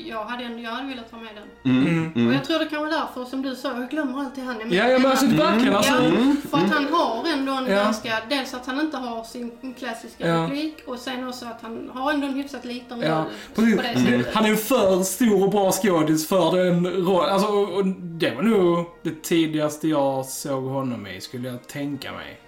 jag, 0.08 0.24
hade, 0.24 0.44
ändå- 0.44 0.58
jag 0.62 0.70
hade 0.70 0.88
velat 0.88 1.10
ha 1.10 1.18
med 1.18 1.30
den. 1.34 1.72
Mm. 1.76 2.10
Och 2.10 2.16
Mm. 2.16 2.32
jag 2.32 2.44
tror 2.44 2.58
det 2.58 2.64
kan 2.66 2.78
vara 2.80 2.90
därför, 2.90 3.24
som 3.24 3.42
du 3.42 3.56
sa, 3.56 3.68
jag 3.80 3.90
glömmer 3.90 4.18
alltid 4.18 4.44
han 4.44 4.60
är 4.60 4.64
med. 4.64 4.74
Ja, 4.74 4.88
ja, 4.88 4.98
men 4.98 5.10
alltså 5.10 5.26
verkligen. 5.26 5.74
Alltså, 5.76 5.92
Ja, 5.92 6.34
för 6.50 6.58
att 6.58 6.70
han 6.72 6.86
har 6.92 7.24
ändå 7.32 7.52
en 7.52 7.66
Ja. 7.66 7.76
ganska, 7.84 8.12
dels 8.30 8.54
att 8.54 8.66
han 8.66 8.80
inte 8.80 8.96
har 8.96 9.24
sin 9.24 9.74
klassiska 9.78 10.28
Ja. 10.28 10.42
replik 10.44 10.76
och 10.86 10.98
sen 10.98 11.28
också 11.28 11.46
att 11.46 11.62
han 11.62 11.90
har 11.94 12.12
ändå 12.12 12.26
en 12.26 12.34
hyfsat 12.34 12.64
liten 12.64 13.00
Ja, 13.00 13.16
roll 13.16 13.26
på 13.76 13.82
det 13.82 13.98
sättet. 13.98 14.34
Han 14.34 14.44
är 14.44 14.48
ju 14.48 14.56
för 14.56 15.02
stor 15.02 15.44
och 15.44 15.50
bra 15.50 15.72
skådis 15.72 16.28
för 16.28 16.56
den 16.56 16.86
rollen. 16.86 17.30
Alltså, 17.32 17.48
och 17.48 17.68
och 17.78 17.86
det 17.86 18.34
var 18.34 18.42
nog 18.42 18.86
det 19.02 19.22
tidigaste 19.22 19.88
jag 19.88 20.26
såg 20.26 20.64
honom 20.64 21.06
i, 21.06 21.20
skulle 21.28 21.48
jag 21.48 21.68
tänka 21.68 22.12
mig. 22.12 22.47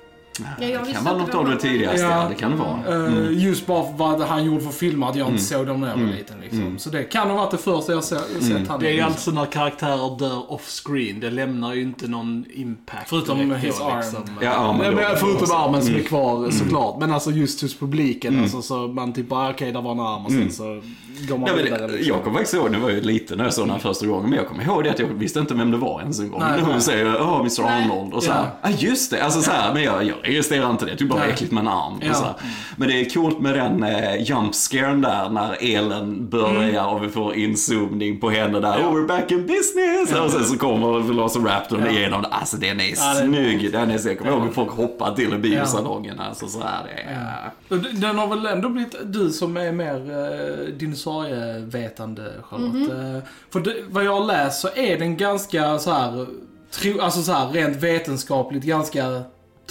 Ja, 0.61 0.67
jag 0.67 0.85
Det 0.87 0.93
kan 0.93 1.05
vara 1.05 1.17
något 1.17 1.35
av 1.35 1.49
det 1.49 1.57
tidigaste, 1.57 2.01
Ja. 2.01 2.23
ja. 2.23 2.29
det 2.29 2.35
kan 2.35 2.51
det 2.51 2.57
vara. 2.57 3.07
Eh, 3.07 3.31
Just 3.45 3.67
bara 3.67 3.85
vad 3.97 4.21
han 4.23 4.45
gjorde 4.45 4.61
för 4.61 4.71
filmer, 4.71 5.09
att 5.09 5.17
jag 5.17 5.29
inte 5.29 5.43
såg 5.43 5.67
dem 5.67 5.81
när 5.81 5.89
jag 5.89 5.95
var 5.95 6.03
Mm. 6.03 6.15
liten. 6.17 6.41
Liksom. 6.41 6.79
Så 6.79 6.91
det 6.91 7.03
kan 7.05 7.31
ha 7.31 7.37
varit 7.37 7.51
det 7.51 7.59
första 7.59 7.93
jag 7.93 8.05
se- 8.05 8.17
sett 8.41 8.69
han 8.69 8.81
det 8.81 8.89
är 8.89 8.93
ju 8.93 9.01
alltså 9.01 9.31
när 9.31 9.45
karaktärer 9.47 10.19
dör 10.19 10.53
off-screen. 10.53 11.21
Det 11.21 11.31
lämnar 11.31 11.75
ju 11.75 11.83
inte 11.83 12.09
någon 12.09 12.45
impact. 12.55 13.09
Förutom 13.09 13.39
direkt 13.49 13.65
his 13.65 13.81
arm. 13.81 14.03
Ja, 14.43 14.51
armen 14.51 14.95
men 14.95 15.17
förutom 15.17 15.57
armen 15.57 15.83
som 15.83 15.95
är 15.95 16.01
kvar 16.03 16.37
Mm. 16.39 16.53
såklart. 16.53 16.97
Men 17.01 17.13
alltså 17.13 17.31
just 17.31 17.63
hos 17.63 17.79
publiken. 17.79 18.41
Alltså, 18.41 18.63
så 18.63 18.75
man 18.89 19.13
typ 19.13 19.29
bara, 19.29 19.51
okej, 19.51 19.73
där 19.73 19.83
var 19.83 19.93
en 19.93 20.01
arm 20.01 20.25
och 20.27 20.33
sen 20.33 20.53
så 20.53 20.81
går 21.29 21.39
man 21.39 21.51
vidare. 21.57 21.89
liksom. 21.89 22.09
jag 22.15 22.25
kommer 22.25 22.37
faktiskt 22.39 22.55
ihåg, 22.55 22.71
nu 22.71 22.79
var 22.79 22.89
jag 22.89 22.99
ju 22.99 23.05
liten 23.05 23.39
när 23.39 23.45
jag 23.45 23.55
såg 23.55 23.65
den 23.65 23.71
här 23.73 23.79
första 23.79 24.07
gången, 24.07 24.31
men 24.31 24.39
jag 24.39 24.49
kommer 24.49 24.65
ihåg 24.65 24.85
det 24.85 24.91
att 24.91 24.99
jag 24.99 25.07
visste 25.07 25.41
inte 25.41 25.55
vem 25.55 25.71
det 25.71 25.77
var 25.77 26.01
ens 26.01 26.21
en 26.21 26.31
gång. 26.31 26.41
Nej, 26.41 26.61
När 26.63 26.73
hon 26.73 26.81
säger 26.81 27.21
åh, 27.23 27.37
Mr. 27.41 27.63
Arnold 27.65 28.13
och 28.15 28.23
så 28.23 28.33
här. 28.33 28.49
Ja. 28.63 28.69
Ja, 28.71 28.77
just 28.79 29.11
det. 29.11 29.25
Alltså 29.25 29.43
så 29.43 29.51
här, 29.51 29.75
men 29.75 29.83
jag, 29.83 30.05
jag 30.05 30.30
registrerar 30.31 30.71
inte 30.71 30.85
det. 30.85 30.91
Tycker 30.93 31.05
bara 31.05 31.19
det 31.19 31.23
är 31.25 31.27
Nej. 31.27 31.35
äckligt 31.35 31.53
med 31.53 31.61
en 31.61 31.69
arm. 31.69 32.01
Ja. 32.03 32.11
Och 32.11 32.17
så 32.17 32.25
här. 32.25 32.35
Men 32.77 32.89
det 32.89 33.01
är 33.01 33.11
coolt 33.11 33.41
med 33.41 33.55
den 33.55 33.83
eh, 33.83 34.23
jump 34.23 34.55
scaren 34.55 35.01
där 35.01 35.29
när 35.29 35.57
elen 35.77 36.29
börjar 36.29 36.87
och 36.87 37.05
vi 37.05 37.09
får 37.09 37.35
inzoomning 37.35 38.21
på 38.21 38.31
henne 38.31 38.61
där. 38.61 38.79
Oh, 38.83 38.95
we're 38.95 39.07
back 39.07 39.31
in 39.31 39.47
business! 39.47 40.13
Och 40.25 40.31
sen 40.31 40.45
så 40.45 40.59
kommer 40.59 41.01
Velociraptorn 41.01 41.81
Ja. 41.85 41.91
igenom 41.91 42.23
det. 42.23 42.29
Alltså 42.29 42.57
den 42.57 42.81
är 42.81 42.85
Ja, 42.85 43.15
det 43.15 43.21
är 43.21 43.27
snygg. 43.27 43.73
Den 43.73 43.91
är 43.91 43.99
så, 43.99 44.09
jag 44.09 44.19
kommer 44.19 44.33
ihåg 44.33 44.55
folk 44.55 44.71
hoppar 44.71 45.15
till 45.15 45.29
i 45.29 45.33
Ja. 45.33 45.39
biosalongen. 45.39 46.21
Alltså 46.21 46.47
så 46.47 46.61
här, 46.61 46.85
det 46.85 47.03
är... 47.03 48.01
Den 48.01 48.19
har 48.19 48.27
väl 48.27 48.47
ändå 48.47 48.69
blivit, 48.69 48.95
du 49.05 49.31
som 49.31 49.57
är 49.57 49.73
mer 49.73 49.95
uh, 49.95 50.75
dinosaurievetande 50.77 52.33
Charlotte. 52.43 52.75
Mhm. 52.75 53.17
Eh, 53.17 53.23
för 53.53 53.61
det, 53.61 53.75
vad 53.91 54.05
jag 54.05 54.21
har 54.21 54.25
läst 54.27 54.61
så 54.61 54.69
är 54.75 54.99
den 54.99 55.17
ganska 55.17 55.79
så 55.79 55.91
här, 55.93 56.27
tro, 56.71 57.01
alltså 57.01 57.23
så 57.23 57.33
här 57.33 57.49
rent 57.49 57.77
vetenskapligt 57.77 58.65
ganska 58.65 59.23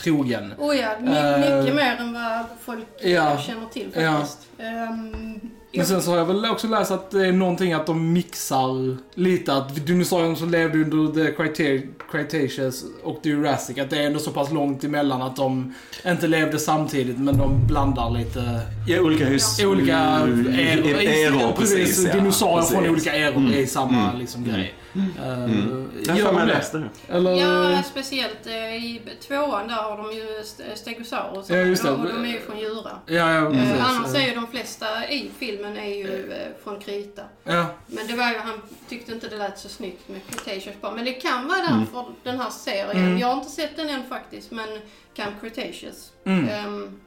trogen. 0.03 0.53
Oh 0.57 0.75
ja, 0.77 0.87
Eh, 0.91 1.59
mycket 1.61 1.75
mer 1.75 1.95
än 1.99 2.13
vad 2.13 2.45
folk 2.65 2.85
ja. 3.03 3.37
känner 3.37 3.65
till 3.73 3.87
Ja. 3.95 4.11
faktiskt. 4.13 4.39
Ehm, 4.59 5.39
Men 5.73 5.85
sen 5.85 6.01
så 6.01 6.11
har 6.11 6.17
jag 6.17 6.25
väl 6.25 6.45
också 6.45 6.67
läst 6.67 6.91
att 6.91 7.11
det 7.11 7.27
är 7.27 7.31
någonting 7.31 7.73
att 7.73 7.85
de 7.85 8.13
mixar 8.13 8.97
lite, 9.15 9.53
att 9.53 9.85
dinosaurierna 9.87 10.35
som 10.35 10.49
levde 10.49 10.77
under 10.77 11.13
the 11.25 11.31
Creta- 11.31 11.87
Cretaceous 12.11 12.83
och 13.03 13.19
the 13.23 13.29
Jurassic, 13.29 13.77
att 13.77 13.89
det 13.89 13.97
är 13.97 14.03
ändå 14.07 14.19
så 14.19 14.31
pass 14.31 14.51
långt 14.51 14.83
emellan 14.83 15.21
att 15.21 15.35
de 15.35 15.73
inte 16.07 16.27
levde 16.27 16.59
samtidigt 16.59 17.17
men 17.19 17.37
de 17.37 17.67
blandar 17.67 18.09
lite 18.09 18.59
Ja, 18.87 18.99
olika 19.01 19.25
hus. 19.25 19.63
olika 19.65 19.97
eror. 19.97 20.49
Eror, 20.59 21.51
precis. 21.57 22.05
ja. 22.07 22.13
Dinosaurier 22.13 22.61
från 22.61 22.77
Precis. 22.83 22.91
olika 22.91 23.15
eror 23.15 23.37
Mm. 23.37 23.53
är 23.53 23.65
samma 23.65 24.03
Mm. 24.09 24.19
liksom, 24.19 24.43
grej. 24.43 24.73
Eh, 24.95 26.15
Jag 26.17 26.25
har 26.33 26.45
läst 26.45 26.71
det. 26.71 26.89
Eller? 27.09 27.31
Ja, 27.31 27.83
speciellt 27.83 28.47
eh, 28.47 28.75
i 28.75 29.01
tvåan 29.27 29.67
där 29.67 29.75
har 29.75 29.97
de 29.97 30.11
ju 30.17 30.39
st- 30.39 30.75
Stegosaurus 30.75 31.49
Ja, 31.49 31.55
just 31.55 31.83
det. 31.83 31.91
och 31.91 32.07
de 32.07 32.23
är 32.25 32.29
ju 32.29 32.39
från 32.39 32.59
Djura. 32.59 32.99
ja, 33.05 33.33
ja, 33.33 33.49
precis. 33.51 33.71
Eh, 33.73 33.89
annars 33.89 34.15
är 34.15 34.27
ju 34.27 34.35
de 34.35 34.47
flesta 34.47 35.09
i 35.09 35.31
filmen 35.39 35.77
är 35.77 35.95
ju 35.95 36.31
från 36.63 36.79
Krita. 36.79 37.23
Ja, 37.43 37.65
Men 37.87 38.07
det 38.07 38.13
var 38.13 38.31
ju, 38.31 38.37
han 38.37 38.61
tyckte 38.89 39.11
inte 39.11 39.27
det 39.27 39.37
lät 39.37 39.59
så 39.59 39.69
snyggt 39.69 40.09
med 40.09 40.19
Cretaceous 40.29 40.81
bara. 40.81 40.91
Men 40.95 41.05
det 41.05 41.13
kan 41.13 41.47
vara 41.47 41.59
Mm. 41.59 41.79
därför 41.79 42.05
den 42.23 42.39
här 42.39 42.49
serien. 42.49 42.91
Mm. 42.91 43.17
Jag 43.17 43.27
har 43.27 43.35
inte 43.37 43.49
sett 43.51 43.75
den 43.75 43.89
än 43.89 44.09
faktiskt, 44.09 44.51
men 44.51 44.69
Camp 45.15 45.41
Cretaceous. 45.41 46.11
Mm. 46.25 46.49
Ehm, 46.49 46.99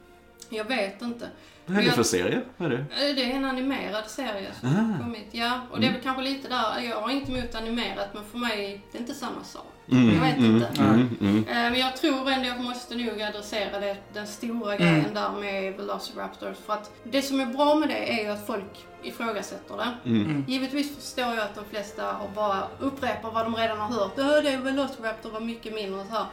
Jag 0.49 0.65
vet 0.65 1.01
inte. 1.01 1.27
Vad 1.65 1.77
är 1.77 1.83
det 1.83 1.91
för 1.91 2.03
serie? 2.03 2.41
Vad 2.57 2.71
är 2.71 2.77
det? 2.77 3.09
Eh, 3.09 3.15
Det 3.15 3.31
är 3.31 3.35
en 3.35 3.45
animerad 3.45 4.07
serie 4.07 4.47
som 4.59 4.69
Ah. 4.69 4.71
har 4.71 4.99
kommit. 5.03 5.27
Ja, 5.31 5.61
och 5.71 5.79
det 5.79 5.87
är 5.87 5.91
väl 5.91 6.01
kanske 6.01 6.21
lite 6.23 6.47
där. 6.49 6.79
Jag 6.89 7.01
har 7.01 7.09
inte 7.09 7.31
emot 7.31 7.55
animerat, 7.55 8.13
men 8.13 8.23
för 8.31 8.37
mig 8.37 8.81
det 8.91 8.97
är 8.97 8.99
inte 9.01 9.13
samma 9.13 9.43
sak. 9.43 9.65
Mm, 9.91 10.13
Jag 10.15 10.21
vet 10.21 10.37
mm, 10.37 10.55
inte. 10.55 10.67
Mm, 10.81 11.17
mm. 11.21 11.37
Eh, 11.47 11.53
Men 11.71 11.79
jag 11.79 11.97
tror 11.97 12.29
ändå 12.31 12.47
jag 12.47 12.59
måste 12.61 12.95
nog 12.95 13.21
adressera 13.21 13.79
det, 13.79 13.97
den 14.13 14.27
stora 14.27 14.75
grejen 14.77 15.13
där 15.13 15.29
med 15.31 15.73
Velociraptors. 15.77 16.57
För 16.65 16.73
att 16.73 16.91
det 17.03 17.21
som 17.21 17.39
är 17.41 17.45
bra 17.45 17.75
med 17.75 17.89
det 17.89 18.19
är 18.19 18.23
ju 18.23 18.29
att 18.29 18.47
folk 18.47 18.85
ifrågasätter 19.03 19.77
det. 19.77 20.09
Mm. 20.09 20.45
Givetvis 20.47 20.95
förstår 20.95 21.33
jag 21.35 21.39
att 21.43 21.55
de 21.55 21.65
flesta 21.65 22.03
har 22.03 22.27
bara 22.35 22.67
upprepar 22.79 23.31
vad 23.31 23.45
de 23.45 23.55
redan 23.55 23.77
har 23.77 23.87
hört. 23.99 24.15
Det 24.15 24.21
är 24.21 24.57
Velociraptor 24.57 25.29
var 25.31 25.39
mycket 25.39 25.73
mindre 25.73 25.99
och 26.01 26.07
så 26.07 26.13
här. 26.13 26.25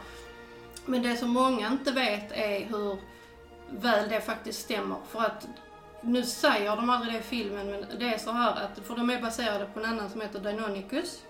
Men 0.85 1.01
det 1.03 1.15
som 1.17 1.29
många 1.29 1.67
inte 1.67 1.91
vet 1.91 2.31
är 2.31 2.65
hur 2.69 2.97
väl 3.71 4.09
det 4.09 4.21
faktiskt 4.21 4.61
stämmer. 4.61 4.97
För 5.09 5.19
att 5.19 5.47
nu 6.01 6.23
säger 6.23 6.75
de 6.75 6.89
aldrig 6.89 7.13
det 7.13 7.19
i 7.19 7.21
filmen, 7.21 7.71
men 7.71 7.85
det 7.99 8.13
är 8.13 8.17
så 8.17 8.31
här 8.31 8.51
att, 8.51 8.85
för 8.87 8.95
de 8.95 9.09
är 9.09 9.21
baserade 9.21 9.65
på 9.65 9.79
en 9.79 9.85
annan 9.85 10.09
som 10.09 10.21
heter 10.21 10.39
Deinonychus. 10.39 11.21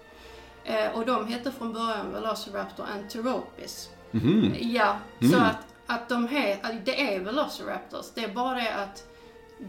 Eh, 0.63 0.91
och 0.91 1.05
de 1.05 1.27
hette 1.27 1.51
från 1.51 1.73
början 1.73 2.11
Velociraptor 2.13 2.85
antiropis. 2.95 3.89
Mhm. 4.11 4.55
Ja, 4.59 4.97
Mm. 5.19 5.31
så 5.33 5.39
att, 5.39 5.57
att 5.87 6.09
de 6.09 6.27
he, 6.27 6.57
att 6.63 6.85
det 6.85 7.15
är 7.15 7.19
Velociraptors. 7.19 8.05
Det 8.15 8.23
är 8.23 8.33
bara 8.33 8.55
det 8.55 8.73
att 8.73 9.03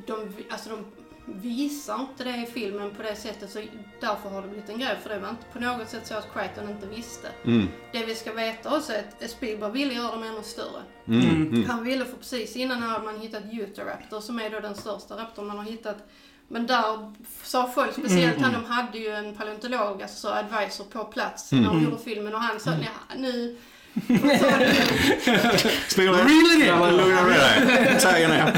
de, 0.06 0.32
alltså 0.50 0.70
de 0.70 0.84
visar 1.26 2.00
inte 2.00 2.24
det 2.24 2.36
i 2.36 2.46
filmen 2.46 2.90
på 2.90 3.02
det 3.02 3.16
sättet 3.16 3.50
så 3.50 3.62
därför 4.00 4.28
har 4.28 4.42
det 4.42 4.48
blivit 4.48 4.68
en 4.68 4.78
grej. 4.78 4.96
För 5.02 5.10
det 5.10 5.18
var 5.18 5.30
inte 5.30 5.44
på 5.52 5.60
något 5.60 5.88
sätt 5.88 6.06
så 6.06 6.14
att 6.14 6.34
Crichton 6.34 6.70
inte 6.70 6.86
visste. 6.86 7.28
Mm. 7.44 7.68
Det 7.92 8.04
vi 8.04 8.14
ska 8.14 8.32
veta 8.32 8.76
också 8.76 8.92
är 8.92 8.98
att 8.98 9.30
Spielberg 9.30 9.72
ville 9.72 9.94
göra 9.94 10.10
dem 10.10 10.22
ännu 10.22 10.42
större. 10.42 10.82
Mm. 11.06 11.46
Mm. 11.46 11.70
Han 11.70 11.84
ville 11.84 12.04
för 12.04 12.16
precis 12.16 12.56
innan 12.56 12.82
hade 12.82 13.04
man 13.04 13.20
hittat 13.20 13.42
Utahraptor 13.52 14.20
som 14.20 14.38
är 14.38 14.50
då 14.50 14.60
den 14.60 14.74
största 14.74 15.16
raptorn 15.16 15.46
man 15.46 15.58
har 15.58 15.64
hittat. 15.64 16.08
Men 16.48 16.66
där 16.66 17.14
sa 17.42 17.68
folk, 17.68 17.92
speciellt 17.92 18.40
han, 18.40 18.52
de 18.52 18.64
hade 18.64 18.98
ju 18.98 19.08
en 19.08 19.36
paleontolog, 19.36 20.02
alltså 20.02 20.16
så 20.16 20.28
advisor 20.28 20.84
på 20.84 21.04
plats 21.04 21.52
när 21.52 21.64
de 21.64 21.84
gjorde 21.84 21.98
filmen 21.98 22.34
och 22.34 22.40
han 22.40 22.60
sa 22.60 22.70
nu 23.16 23.56
Spielberg, 25.88 26.24
Really? 26.24 26.66
Ja, 26.66 26.78
men 26.78 26.96
lugna 26.96 27.22
ner 27.22 27.38
dig. 27.38 28.00
Tagga 28.00 28.28
ner. 28.28 28.52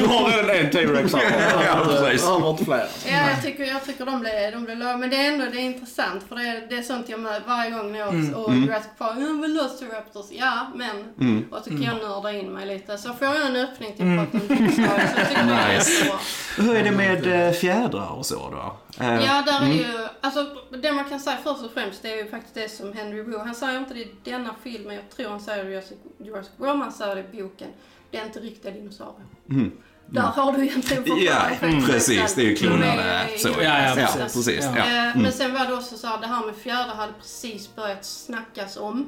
Du 0.00 0.06
har 0.06 0.30
redan 0.30 0.56
en 0.56 0.70
T-Rex 0.70 1.14
här. 1.14 1.64
Ja, 1.66 1.84
precis. 1.84 2.26
Han 2.26 2.42
har 2.42 2.50
inte 2.50 2.64
fler. 2.64 2.86
Ja, 3.06 3.30
jag 3.30 3.42
tycker, 3.42 3.64
jag 3.64 3.84
tycker 3.84 4.06
de 4.06 4.20
blev, 4.20 4.52
de 4.52 4.64
blev 4.64 4.78
låga. 4.78 4.96
Men 4.96 5.10
det 5.10 5.16
är 5.16 5.32
ändå 5.32 5.44
det 5.52 5.58
är 5.58 5.62
intressant 5.62 6.22
för 6.28 6.36
det 6.36 6.42
är, 6.42 6.66
det 6.68 6.76
är 6.76 6.82
sånt 6.82 7.08
jag 7.08 7.20
möter 7.20 7.42
varje 7.48 7.70
gång 7.70 7.92
när 7.92 7.98
jag 7.98 8.08
och 8.34 8.54
Jurassic 8.54 8.90
Park. 8.98 9.14
Ja, 9.18 9.32
Velociraptors. 9.42 10.26
Ja, 10.30 10.66
men. 10.74 10.96
Mm. 11.20 11.44
Och 11.50 11.58
så 11.64 11.70
kan 11.70 11.82
jag 11.82 11.96
nörda 11.96 12.32
in 12.32 12.52
mig 12.52 12.66
lite. 12.66 12.98
Så 12.98 13.12
får 13.14 13.26
jag 13.26 13.46
en 13.46 13.56
öppning 13.56 13.92
till 13.96 14.18
att 14.18 14.32
prata 14.32 14.46
om 14.46 14.56
dinosaurier. 14.56 15.08
Så 15.14 15.20
jag 15.20 15.28
tycker 15.28 15.44
det 15.46 15.52
är 15.52 15.72
jättebra. 15.78 16.18
Hur 16.56 16.76
är 16.76 16.84
det 16.84 16.90
med 16.90 17.46
eh, 17.48 17.52
fjädrar 17.52 18.10
och 18.18 18.26
så 18.26 18.50
då? 18.50 18.76
Eh, 19.00 19.24
Ja, 19.24 19.42
där 19.46 19.60
är 19.62 19.72
ju, 19.72 20.08
alltså 20.20 20.46
det 20.82 20.92
man 20.92 21.04
kan 21.04 21.20
säga 21.20 21.36
först 21.44 21.64
och 21.64 21.70
främst 21.74 22.02
det 22.02 22.12
är 22.12 22.16
ju 22.24 22.30
faktiskt 22.30 22.54
det 22.54 22.68
som 22.68 22.92
Henry 22.92 23.22
Wu, 23.22 23.38
han 23.38 23.54
säger 23.54 23.78
inte 23.78 23.94
det 23.94 24.00
i 24.00 24.14
denna 24.24 24.54
filmen, 24.62 24.94
jag 24.94 25.10
tror 25.10 25.28
han 25.30 25.40
säger 25.40 25.64
det 25.64 25.70
i 25.70 25.72
Jurassic, 25.74 25.98
Jurassic 26.18 26.52
World, 26.56 26.80
han 26.82 26.92
säger 26.92 27.14
det 27.16 27.20
i 27.38 27.42
boken. 27.42 27.68
Det 28.10 28.18
är 28.18 28.24
inte 28.24 28.40
riktiga 28.40 28.72
dinosaurier. 28.72 29.26
Mm. 29.50 29.72
Där 30.06 30.20
har 30.22 30.52
du 30.52 30.64
egentligen 30.66 31.02
Ja, 31.06 31.14
förklaringen 31.40 31.82
för 31.82 31.92
precis. 31.92 32.34
detta. 32.34 32.40
Det 32.40 32.46
är 32.46 32.50
ju 32.50 32.82
är- 32.82 33.38
Så, 33.38 33.48
Ja, 33.48 33.54
ja, 33.62 33.88
ja, 33.88 33.94
precis. 33.94 34.34
precis. 34.34 34.64
Ja. 34.64 34.72
Ja. 34.76 34.84
Eh, 34.84 35.04
Mm. 35.10 35.22
Men 35.22 35.32
sen 35.32 35.52
var 35.54 35.66
det 35.66 35.74
också 35.74 35.96
så 35.96 36.06
här, 36.06 36.20
det 36.20 36.26
här 36.26 36.46
med 36.46 36.56
fjädrar 36.56 36.94
hade 36.94 37.12
precis 37.12 37.74
börjat 37.76 38.04
snackas 38.04 38.76
om. 38.76 39.06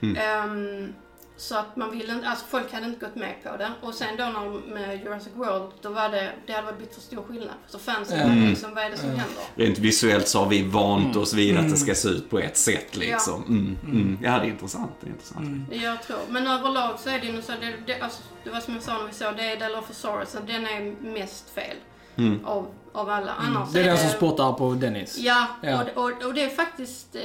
Mm. 0.00 0.92
Mm. 1.36 1.40
Så 1.40 1.56
att 1.58 1.76
man 1.76 1.90
ville 1.90 2.12
inte, 2.12 2.28
alltså 2.28 2.44
folk 2.48 2.72
hade 2.72 2.86
inte 2.86 3.04
gått 3.06 3.14
med 3.14 3.34
på 3.42 3.56
det. 3.56 3.70
Och 3.82 3.94
sen 3.94 4.16
då 4.16 4.24
när, 4.24 4.74
med 4.74 5.00
Jurassic 5.04 5.32
World, 5.34 5.72
då 5.82 5.88
var 5.88 6.08
det, 6.08 6.32
det 6.46 6.52
hade 6.52 6.64
varit 6.66 6.76
blivit 6.76 6.94
för 6.94 7.00
stor 7.02 7.22
skillnad. 7.22 7.54
Så 7.66 7.78
fansen 7.78 8.20
Mm. 8.20 8.48
liksom, 8.48 8.74
vad 8.74 8.84
är 8.84 8.90
det 8.90 8.96
som 8.96 9.08
händer? 9.08 9.26
Rent 9.54 9.78
visuellt 9.78 10.28
så 10.28 10.38
har 10.38 10.46
vi 10.46 10.62
vant 10.62 11.16
oss 11.16 11.32
vid 11.34 11.50
Mm. 11.50 11.64
att 11.64 11.70
det 11.70 11.76
ska 11.76 11.94
se 11.94 12.08
ut 12.08 12.30
på 12.30 12.38
ett 12.38 12.56
sätt 12.56 12.96
liksom. 12.96 13.44
Mm. 13.48 13.78
Mm. 13.84 14.18
Ja, 14.22 14.30
det 14.38 14.46
är 14.46 14.50
intressant. 14.50 14.90
Det 15.00 15.06
är 15.06 15.10
intressant. 15.10 15.46
Mm. 15.46 15.66
Jag 15.70 16.02
tror. 16.02 16.18
Men 16.28 16.46
överlag 16.46 16.98
så 16.98 17.10
är 17.10 17.20
det 17.20 17.26
ju 17.26 17.42
så, 17.42 17.52
det, 17.60 17.74
det, 17.86 18.00
alltså, 18.00 18.22
det 18.44 18.50
var 18.50 18.60
som 18.60 18.74
jag 18.74 18.82
sa 18.82 18.98
när 18.98 19.06
vi 19.06 19.12
såg, 19.14 19.36
det 19.36 19.52
är 19.52 19.68
Dilophosaurus, 19.68 20.36
den 20.46 20.66
är 20.66 20.94
mest 21.12 21.50
fel 21.50 21.76
Mm. 22.18 22.44
av, 22.46 22.66
av 22.92 23.10
alla. 23.10 23.32
Annars 23.32 23.72
Det 23.72 23.80
är 23.80 23.84
den 23.84 23.98
som 23.98 24.08
spottar 24.10 24.52
på 24.52 24.72
Dennis. 24.74 25.18
Ja, 25.18 25.46
Ja. 25.62 25.82
Och, 25.94 26.04
och, 26.04 26.24
och 26.24 26.34
det 26.34 26.42
är 26.44 26.48
faktiskt 26.48 27.16
eh, 27.16 27.22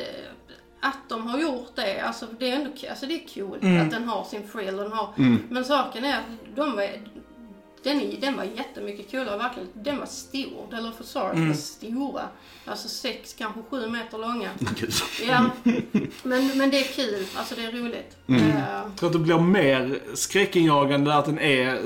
att 0.82 0.98
de 1.10 1.28
har 1.28 1.40
gjort 1.40 1.72
det, 1.76 2.00
alltså 2.00 2.26
det 2.40 2.50
är 2.50 2.56
ändå 2.56 2.70
alltså 2.90 3.06
det 3.06 3.14
är 3.14 3.34
coolt 3.34 3.64
Mm. 3.64 3.82
att 3.86 3.92
den 3.92 4.04
har 4.08 4.24
sin 4.24 4.48
frill 4.48 4.76
och 4.80 4.84
den 4.84 4.92
har, 4.94 5.14
Mm. 5.18 5.38
men 5.50 5.66
saken 5.66 6.04
är 6.06 6.18
att 6.18 6.56
de 6.56 6.76
var, 6.76 6.88
den, 7.84 8.02
är- 8.02 8.18
den 8.22 8.38
var 8.38 8.44
jättemycket 8.44 9.12
coolare 9.12 9.38
verkligen. 9.38 9.70
Den 9.74 9.98
var 10.00 10.06
stor, 10.06 10.68
Dilophosaurus 10.76 11.36
Mm. 11.36 11.48
var 11.48 11.56
stora. 11.56 12.22
Alltså 12.66 12.88
sex, 12.88 13.34
kanske 13.38 13.62
sju 13.70 13.90
meter 13.90 14.18
långa. 14.18 14.50
Ja, 15.28 15.50
men, 16.24 16.58
men 16.58 16.70
det 16.70 16.78
är 16.80 16.84
kul, 16.94 17.26
alltså 17.36 17.56
det 17.56 17.66
är 17.66 17.72
roligt. 17.72 18.18
Mm. 18.28 18.42
Eh, 18.42 18.60
Jag 18.84 18.96
tror 18.96 19.10
att 19.10 19.14
det 19.14 19.20
blir 19.20 19.40
mer 19.40 20.00
skräckinjagande 20.14 21.16
att 21.16 21.26
den 21.26 21.40
är 21.40 21.82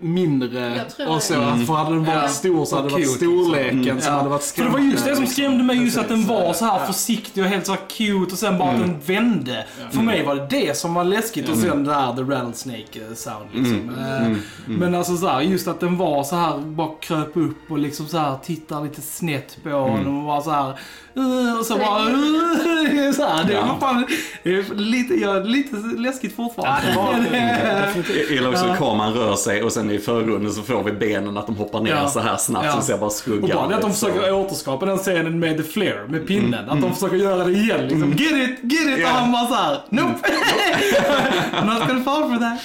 mindre 0.00 0.80
och 1.08 1.22
så. 1.22 1.34
Att 1.40 1.66
för 1.66 1.74
hade 1.74 1.90
den 1.90 2.04
varit 2.04 2.22
Ja. 2.22 2.28
stor 2.28 2.64
så 2.64 2.76
hade 2.76 2.88
det 2.88 2.92
varit 2.92 3.04
cute, 3.06 3.16
storleken 3.16 3.78
liksom. 3.82 4.00
som 4.00 4.12
Ja. 4.12 4.18
hade 4.18 4.28
varit 4.30 4.44
För 4.44 4.64
det 4.64 4.70
var 4.70 4.78
just 4.78 5.04
det 5.04 5.14
som 5.14 5.22
liksom. 5.24 5.26
skrämde 5.26 5.64
mig, 5.64 5.76
just 5.84 5.98
att 5.98 6.08
den 6.08 6.26
var 6.26 6.52
så 6.52 6.64
här 6.64 6.80
Ja. 6.80 6.86
försiktig 6.86 7.42
och 7.44 7.48
helt 7.50 7.66
så 7.66 7.72
här 7.72 7.80
cute 7.88 8.32
och 8.32 8.38
sen 8.38 8.58
bara 8.58 8.70
att 8.70 8.78
den 8.80 8.96
vände. 9.06 9.64
För 9.90 10.02
mig 10.02 10.24
var 10.24 10.34
det 10.34 10.46
det 10.50 10.76
som 10.76 10.94
var 10.94 11.04
läskigt 11.04 11.48
och 11.48 11.56
sen 11.56 11.84
det 11.84 11.90
där 11.90 12.12
the 12.16 12.22
rattlesnake 12.22 13.00
sound 13.14 13.46
liksom. 13.52 13.90
Eh, 13.98 14.36
Men 14.66 14.94
alltså 14.94 15.16
så 15.16 15.28
här, 15.28 15.40
just 15.40 15.68
att 15.68 15.80
den 15.80 15.96
var 15.96 16.24
så 16.24 16.36
här 16.36 16.58
bara 16.58 16.90
kröp 17.00 17.36
upp 17.36 17.70
och 17.70 17.78
liksom 17.78 18.06
så 18.08 18.18
här 18.18 18.36
tittar 18.44 18.82
lite 18.82 19.00
snett 19.02 19.58
på 19.62 19.70
honom 19.70 20.18
och 20.18 20.24
var 20.24 20.40
så 20.40 20.50
här 20.50 20.68
eh, 21.16 21.58
och 21.58 21.64
så 21.66 21.76
bara 21.78 21.98
eh, 22.02 23.12
så 23.12 23.22
här, 23.26 23.44
Det 23.44 23.54
var 23.54 23.78
fan 23.80 24.06
lite, 24.76 25.14
ja, 25.14 25.32
lite 25.32 25.76
läskigt 25.76 26.36
fortfarande. 26.36 26.80
Ja, 26.94 27.00
det 27.00 27.36
var 27.36 28.14
Jag 28.20 28.30
gillar 28.30 28.50
också 28.50 28.64
att 28.64 28.78
kameran 28.78 29.12
rör 29.12 29.36
sig 29.36 29.62
och 29.62 29.72
sen 29.78 29.90
i 29.90 29.98
förgrunden 29.98 30.52
så 30.52 30.62
får 30.62 30.82
vi 30.82 30.92
benen 30.92 31.36
att 31.36 31.46
de 31.46 31.56
hoppar 31.56 31.80
ner 31.80 31.90
Ja. 31.90 32.08
så 32.08 32.20
här 32.20 32.36
snabbt 32.36 32.66
Ja. 32.66 32.72
så 32.72 32.82
ser 32.82 32.96
bara 32.98 33.06
Och 33.06 33.12
skuggan 33.12 33.50
bara 33.56 33.68
det 33.68 33.74
att 33.76 33.80
de 33.82 33.92
så. 33.92 34.06
försöker 34.06 34.32
återskapa 34.32 34.86
den 34.86 34.98
scenen 34.98 35.38
med 35.38 35.56
the 35.56 35.62
flare, 35.62 36.04
med 36.08 36.26
pinnen. 36.26 36.68
Att 36.70 36.80
de 36.82 36.94
försöker 36.94 37.16
göra 37.16 37.44
det 37.44 37.52
igen 37.52 37.80
liksom. 37.88 38.10
Get 38.12 38.20
it, 38.32 38.58
get 38.72 38.80
it! 38.88 38.98
Ja. 38.98 39.08
Och 39.10 39.14
han 39.18 39.32
bara 39.32 39.46
såhär, 39.46 39.78
nope! 39.90 40.14
I'm 41.52 41.66
not 41.78 41.88
gonna 41.88 42.02
fall 42.04 42.22
for 42.30 42.38
that. 42.38 42.58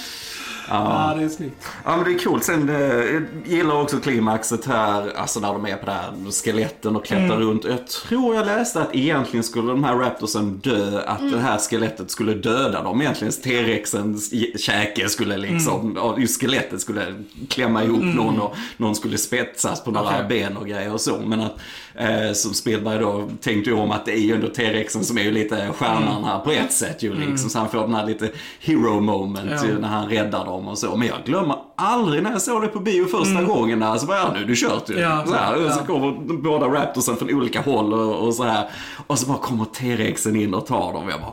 Ja. 0.68 1.10
Ja, 1.10 1.14
det 1.18 1.24
är 1.24 1.28
snyggt. 1.28 1.66
Ja 1.84 1.96
men 1.96 2.04
det 2.04 2.10
är 2.20 2.24
coolt. 2.24 2.44
Sen 2.44 2.68
eh, 2.68 2.76
jag 2.76 3.22
gillar 3.46 3.82
också 3.82 3.96
klimaxet 3.96 4.66
här, 4.66 5.16
alltså 5.16 5.40
när 5.40 5.52
de 5.52 5.66
är 5.66 5.76
på 5.76 5.86
det 5.86 5.92
här 5.92 6.12
skeletten 6.44 6.96
och 6.96 7.04
klättrar 7.04 7.36
runt. 7.36 7.64
Jag 7.64 7.86
tror 7.86 8.34
jag 8.34 8.46
läste 8.46 8.82
att 8.82 8.94
egentligen 8.94 9.44
skulle 9.44 9.68
de 9.72 9.84
här 9.84 9.94
raptorsen 9.94 10.58
dö, 10.58 11.00
att 11.06 11.30
det 11.32 11.38
här 11.38 11.58
skelettet 11.58 12.10
skulle 12.10 12.34
döda 12.34 12.82
dem. 12.82 13.00
Egentligen 13.00 13.32
T-rexens 13.32 14.32
käke 14.60 15.08
skulle 15.08 15.36
liksom, 15.36 16.14
just 16.18 16.40
skelettet 16.40 16.80
skulle 16.80 17.14
klämma 17.48 17.84
ihop 17.84 18.04
någon 18.04 18.40
och 18.40 18.56
någon 18.76 18.94
skulle 18.94 19.18
spetsas 19.18 19.84
på 19.84 19.90
några 19.90 20.08
Okej. 20.08 20.26
ben 20.28 20.56
och 20.56 20.68
grejer 20.68 20.92
och 20.92 21.00
så. 21.00 21.18
Men 21.26 21.40
att, 21.40 21.56
eh, 21.94 22.32
som 22.32 22.54
Spielberg 22.54 22.98
då 22.98 23.28
tänkte 23.40 23.70
ju 23.70 23.76
om 23.76 23.90
att 23.90 24.04
det 24.04 24.12
är 24.12 24.20
ju 24.20 24.34
ändå 24.34 24.48
T-rexen 24.48 25.04
som 25.04 25.18
är 25.18 25.22
ju 25.22 25.30
lite 25.30 25.68
stjärnan 25.78 26.24
här 26.24 26.38
på 26.38 26.50
ett 26.50 26.72
sätt 26.72 27.02
ju 27.02 27.14
liksom. 27.14 27.50
Så 27.50 27.58
han 27.58 27.68
får 27.68 27.80
den 27.80 27.94
här 27.94 28.06
lite 28.06 28.30
hero 28.60 29.00
moment 29.00 29.50
Ja. 29.50 29.66
ju 29.66 29.78
när 29.78 29.88
han 29.88 30.08
räddar 30.08 30.44
dem 30.44 30.68
och 30.68 30.78
så. 30.78 30.96
Men 30.96 31.08
jag 31.08 31.16
glömmer 31.24 31.56
aldrig 31.76 32.22
när 32.22 32.30
jag 32.30 32.42
såg 32.42 32.62
det 32.62 32.68
på 32.68 32.80
bio 32.80 33.04
första 33.04 33.42
gången. 33.42 33.82
Alltså 33.82 34.06
bara, 34.06 34.18
ja 34.18 34.30
nu 34.34 34.42
är 34.42 34.46
du 34.46 34.56
kört 34.56 34.90
ju. 34.90 34.98
Ja, 34.98 35.24
så 35.26 35.34
här, 35.34 35.66
och 35.66 35.72
så 35.72 35.80
ja. 35.80 35.86
kommer 35.86 36.12
båda 36.42 36.66
raptorsen 36.66 37.16
från 37.16 37.34
olika 37.34 37.60
håll 37.60 37.92
och, 37.92 38.26
och 38.26 38.34
så 38.34 38.44
här. 38.44 38.68
Och 39.06 39.18
så 39.18 39.26
bara 39.26 39.38
kommer 39.38 39.64
T-rexen 39.64 40.36
in 40.36 40.54
och 40.54 40.66
tar 40.66 40.92
dem. 40.92 41.08
Jag 41.08 41.20
bara... 41.20 41.32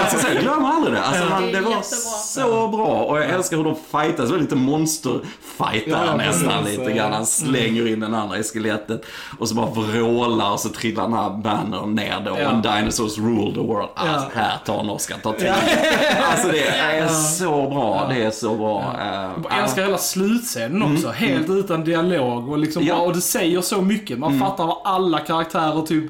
alltså 0.00 0.18
så 0.18 0.26
jag 0.34 0.42
glömmer 0.42 0.68
aldrig 0.68 0.94
det. 0.94 1.02
Alltså, 1.02 1.24
han, 1.24 1.42
Det 1.46 1.60
var 1.60 1.70
jättebra. 1.70 1.82
så 2.26 2.68
bra. 2.68 2.86
Och 2.86 3.18
jag 3.18 3.30
älskar 3.30 3.56
hur 3.56 3.64
de 3.64 3.74
fightas. 3.74 4.26
Det 4.26 4.32
var 4.32 4.38
lite 4.38 4.54
monsterfightar 4.56 6.06
Ja, 6.06 6.16
nästan 6.16 6.64
lite 6.64 6.92
grann. 6.92 7.12
Han 7.12 7.26
slänger 7.26 7.88
in 7.88 8.00
den 8.00 8.14
andra 8.14 8.38
i 8.38 8.42
skelettet. 8.42 9.02
Och 9.38 9.48
så 9.48 9.54
bara 9.54 9.66
vrålar 9.70 10.50
och 10.52 10.60
så 10.60 10.68
trillar 10.68 11.02
den 11.02 11.12
här 11.12 11.30
bannern 11.30 11.94
ner 11.94 12.20
då. 12.24 12.36
Ja. 12.40 12.48
And 12.48 12.62
dinosaurs 12.62 13.18
rule 13.18 13.54
the 13.54 13.60
world. 13.60 13.88
Alltså, 13.96 14.28
Ja. 14.34 14.40
här 14.40 14.58
tar 14.66 14.80
en 14.80 14.90
Oscar, 14.90 15.16
ta 15.22 15.32
tid. 15.32 15.52
Alltså 16.30 16.48
det 16.48 16.66
är 16.68 17.08
så 17.08 17.50
bra. 17.70 18.06
Det 18.08 18.22
är 18.22 18.30
så 18.30 18.54
bra. 18.54 18.94
Jag 19.50 19.58
älskar 19.62 19.82
hela 19.82 19.98
slutscenen 19.98 20.82
också. 20.94 21.08
Helt 21.10 21.50
utan 21.50 21.84
dialog 21.84 22.48
och 22.48 22.58
liksom 22.58 22.82
Ja. 22.82 22.94
bara, 22.94 23.04
och 23.06 23.14
det 23.14 23.20
säger 23.20 23.60
så 23.60 23.80
mycket. 23.82 24.18
Man 24.18 24.40
fattar 24.40 24.66
vad 24.66 24.76
alla 24.84 25.18
karaktärer 25.18 25.82
typ 25.82 26.04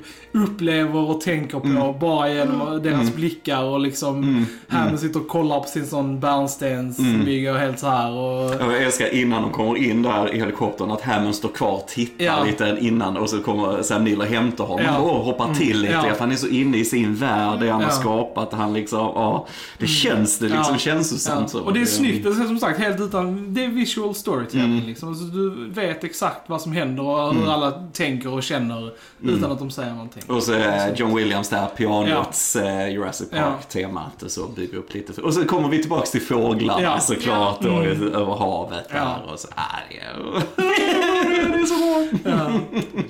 upplever 0.44 1.10
och 1.10 1.20
tänker 1.20 1.60
på 1.60 1.92
bara 2.00 2.32
genom 2.32 2.82
deras 2.82 3.14
blickar 3.14 3.62
och 3.62 3.80
liksom 3.80 4.46
Hammond 4.68 5.00
sitter 5.00 5.20
och 5.20 5.28
kollar 5.28 5.60
på 5.60 5.66
sin 5.68 5.86
sån 5.86 6.20
bärnstens 6.20 6.98
ligger 7.24 7.54
helt 7.54 7.78
så 7.78 7.86
här 7.86 8.10
och... 8.12 8.54
Jag 8.74 8.82
älskar 8.82 9.14
innan 9.14 9.42
de 9.42 9.50
kommer 9.52 9.76
in 9.76 10.02
där 10.02 10.34
i 10.34 10.38
helikoptern 10.38 10.90
att 10.90 11.00
Hammond 11.02 11.34
står 11.34 11.48
kvar 11.48 11.70
och 11.72 11.88
tittar 11.88 12.24
Ja. 12.24 12.44
lite 12.44 12.76
innan 12.80 13.16
och 13.16 13.30
så 13.30 13.38
kommer 13.42 13.82
Sam 13.82 14.04
Neill 14.04 14.20
och 14.20 14.26
hämtar 14.26 14.64
honom 14.64 14.84
Ja. 14.86 14.98
och 14.98 15.24
hoppar 15.24 15.54
till 15.54 15.80
lite. 15.80 15.92
Ja. 15.92 16.02
För 16.02 16.18
han 16.20 16.32
är 16.32 16.36
så 16.36 16.48
inne 16.48 16.76
i 16.76 16.84
sin 16.84 17.14
värld, 17.14 17.60
det 17.60 17.70
han 17.70 17.82
har 17.82 17.88
Ja. 17.90 17.94
skapat. 17.96 18.52
Han 18.52 18.72
liksom, 18.72 18.98
ja, 18.98 19.46
det 19.78 19.86
känns 19.86 20.38
det 20.38 20.44
liksom 20.48 20.64
Ja. 20.72 20.78
känslosamt 20.78 21.50
så. 21.50 21.60
Och 21.60 21.72
det 21.72 21.80
är 21.80 21.84
snyggt, 21.84 22.24
det 22.24 22.28
är 22.30 22.34
som 22.34 22.58
sagt 22.58 22.78
helt 22.78 23.00
utan, 23.00 23.54
det 23.54 23.64
är 23.64 23.68
visual 23.68 24.14
storytelling 24.14 24.82
liksom. 24.86 25.14
Så 25.14 25.24
du 25.24 25.70
vet 25.70 26.04
exakt 26.04 26.48
vad 26.48 26.60
som 26.60 26.72
händer 26.72 27.02
och 27.02 27.34
hur 27.34 27.52
alla 27.52 27.70
tänker 27.92 28.32
och 28.32 28.42
känner 28.42 28.90
utan 29.22 29.52
att 29.52 29.58
de 29.58 29.70
säger 29.70 29.92
någonting. 29.92 30.22
Och 30.28 30.42
så 30.42 30.52
är 30.52 30.94
John 30.96 31.14
Williams 31.16 31.48
där, 31.48 31.66
pianots 31.66 32.56
eh, 32.56 32.88
Jurassic 32.88 33.28
Ja. 33.32 33.38
Park-temat 33.42 34.22
och 34.22 34.30
så 34.30 34.46
bygger 34.48 34.78
upp 34.78 34.94
lite. 34.94 35.22
Och 35.22 35.34
så 35.34 35.44
kommer 35.44 35.68
vi 35.68 35.78
tillbaks 35.80 36.10
till 36.10 36.22
fåglarna 36.22 36.82
Ja. 36.82 37.00
såklart 37.00 37.64
och 37.64 37.84
över 37.86 38.36
havet 38.36 38.86
Ja. 38.90 38.94
där 39.24 39.32
och 39.32 39.38
så. 39.40 39.48
Ah, 39.54 39.62
det 39.90 39.98
är... 39.98 40.42
det 41.52 41.58
är 41.58 41.64
så 41.66 41.74
bra! 42.22 42.30
Ja. 42.32 42.50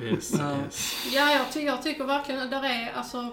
Yes, 0.07 0.33
Ja. 0.39 0.51
yes. 0.65 0.97
Ja, 1.13 1.33
jag, 1.33 1.53
ty 1.53 1.61
jag 1.61 1.83
tycker 1.83 2.05
verkligen 2.05 2.43
att 2.43 2.51
där 2.51 2.65
är, 2.65 2.93
alltså, 2.97 3.29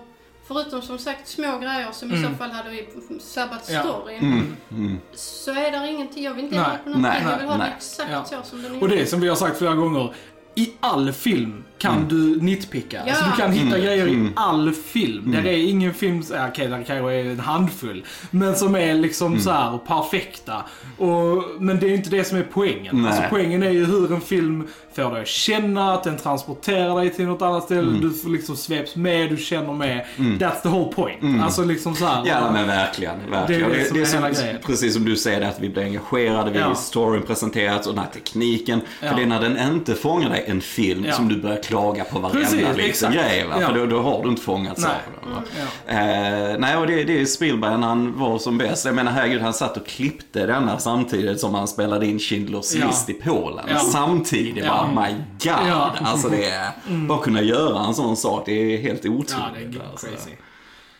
förutom 0.47 0.81
som 0.81 0.97
sagt 0.97 1.27
små 1.27 1.57
grejer 1.59 1.88
som 1.91 2.13
i 2.13 2.23
så 2.23 2.29
fall 2.29 2.51
hade 2.51 2.69
vi 2.69 2.88
sabbat 3.21 3.69
Ja. 3.73 3.79
storyn, 3.84 4.17
Mm, 4.23 4.55
mm. 4.71 4.99
så 5.13 5.51
är 5.51 5.71
där 5.71 5.86
ingenting, 5.86 6.23
jag 6.23 6.34
vill 6.34 6.43
inte 6.45 6.55
ändra 6.57 6.69
på 6.84 6.89
någonting, 6.89 7.01
nej, 7.01 7.23
jag 7.31 7.38
vill 7.38 7.47
ha 7.47 7.57
nej. 7.57 7.69
det 7.69 7.75
exakt 7.77 8.11
Ja. 8.11 8.23
så 8.43 8.49
som 8.49 8.61
den 8.63 8.75
är. 8.75 8.81
Och 8.81 8.89
det 8.89 9.01
är 9.01 9.05
som 9.05 9.21
vi 9.21 9.27
har 9.29 9.36
sagt 9.36 9.57
flera 9.57 9.75
gånger. 9.75 10.13
I 10.55 10.73
all 10.79 11.11
film 11.11 11.63
kan 11.91 12.07
du 12.07 12.41
nitpicka. 12.41 13.01
Ja. 13.05 13.11
Alltså 13.13 13.25
du 13.36 13.41
kan 13.41 13.51
hitta 13.51 13.79
grejer 13.79 14.07
i 14.07 14.13
Mm. 14.13 14.34
all 14.36 14.71
film. 14.71 15.36
Det 15.43 15.49
är 15.49 15.69
ingen 15.69 15.93
film, 15.93 16.23
okej 16.49 16.67
det 16.67 16.84
kanske 16.88 16.95
är 17.13 17.25
en 17.31 17.39
handfull. 17.39 18.05
Men 18.31 18.55
som 18.55 18.75
är 18.75 18.93
liksom 18.93 19.39
så 19.39 19.51
här 19.51 19.77
perfekta. 19.77 20.63
Och, 20.97 21.43
men 21.59 21.79
det 21.79 21.86
är 21.88 21.93
inte 21.93 22.09
det 22.09 22.23
som 22.23 22.38
är 22.38 22.43
poängen. 22.53 22.95
Nej. 23.01 23.07
Alltså 23.11 23.23
poängen 23.29 23.63
är 23.63 23.69
ju 23.71 23.86
hur 23.86 24.13
en 24.13 24.21
film 24.21 24.67
får 24.95 25.11
dig 25.11 25.21
att 25.21 25.27
känna, 25.27 25.93
att 25.93 26.03
den 26.03 26.17
transporterar 26.17 26.95
dig 26.99 27.09
till 27.13 27.25
något 27.25 27.41
annat 27.41 27.63
ställe. 27.63 27.81
Mm. 27.89 28.01
Du 28.01 28.11
får 28.13 28.29
liksom 28.29 28.55
sveps 28.57 28.95
med, 28.95 29.29
du 29.29 29.38
känner 29.38 29.73
med. 29.73 30.05
That's 30.17 30.61
the 30.63 30.69
whole 30.69 30.93
point. 30.93 31.43
Alltså 31.43 31.63
liksom 31.63 31.95
så 31.95 32.05
här. 32.05 32.15
Mm. 32.21 32.27
Ja 32.27 32.51
men 32.51 32.67
verkligen, 32.67 33.15
verkligen. 33.31 33.69
Det 33.69 33.75
är 33.89 33.93
det 33.93 34.05
som 34.05 34.23
är 34.23 34.27
hela 34.27 34.41
grejen. 34.41 34.57
Precis 34.65 34.93
som 34.93 35.05
du 35.05 35.15
säger, 35.15 35.39
det 35.39 35.47
att 35.47 35.59
vi 35.59 35.69
blir 35.69 35.84
engagerade, 35.84 36.51
vi 36.51 36.59
Ja. 36.59 36.75
storyn 36.75 37.21
presenterats 37.21 37.88
och 37.88 37.93
den 37.95 38.03
här 38.03 38.11
tekniken. 38.11 38.81
Ja. 39.01 39.09
För 39.09 39.15
det 39.15 39.21
är 39.23 39.27
när 39.27 39.41
den 39.41 39.73
inte 39.73 39.95
fångar 39.95 40.29
dig, 40.29 40.43
en 40.47 40.61
film, 40.61 41.05
Ja. 41.07 41.13
som 41.13 41.27
du 41.29 41.41
börjar 41.41 41.57
klaga 41.74 42.03
på 42.03 42.19
varenda 42.19 42.39
Precis, 42.39 42.59
liksom, 42.61 42.80
exakt. 42.80 43.13
grej. 43.13 43.47
Va? 43.47 43.55
Ja. 43.61 43.67
För 43.67 43.74
då, 43.76 43.86
då 43.86 44.01
har 44.01 44.24
du 44.24 44.30
inte 44.30 44.41
fångats 44.41 44.82
Nej. 44.82 44.91
den. 45.24 45.34
Va? 45.34 45.43
Ja. 45.88 45.93
Eh, 45.93 46.57
nej, 46.59 46.78
och 46.78 46.88
det, 46.88 47.03
det 47.03 47.21
är 47.21 47.26
Spielberg 47.26 47.78
när 47.78 47.88
han 47.88 48.19
var 48.19 48.38
som 48.39 48.57
bäst. 48.57 48.86
Jag 48.86 48.95
menar 48.95 49.11
herregud, 49.11 49.41
han 49.41 49.53
satt 49.53 49.78
och 49.78 49.88
klippte 49.88 50.45
denna 50.45 50.80
samtidigt 50.80 51.39
som 51.39 51.53
han 51.55 51.67
spelade 51.67 52.05
in 52.07 52.17
Schindler's 52.17 52.78
Ja. 52.80 52.88
list 52.88 53.09
i 53.09 53.13
Polen. 53.13 53.65
Ja. 53.69 53.80
Samtidigt, 53.80 54.63
Ja. 54.65 54.88
bara 54.95 55.07
my 55.07 55.15
god. 55.43 56.07
Alltså 56.07 56.30
det 56.30 56.45
är, 56.49 56.71
bara 57.07 57.19
kunna 57.19 57.41
göra 57.41 57.86
en 57.86 57.93
sån 57.93 58.17
sak, 58.17 58.43
det 58.45 58.51
är 58.74 58.78
helt 58.82 59.05
otroligt. 59.05 59.36
Ja, 59.39 59.45
det 59.71 59.78
är 59.78 59.89
alltså. 59.91 60.07
crazy. 60.07 60.32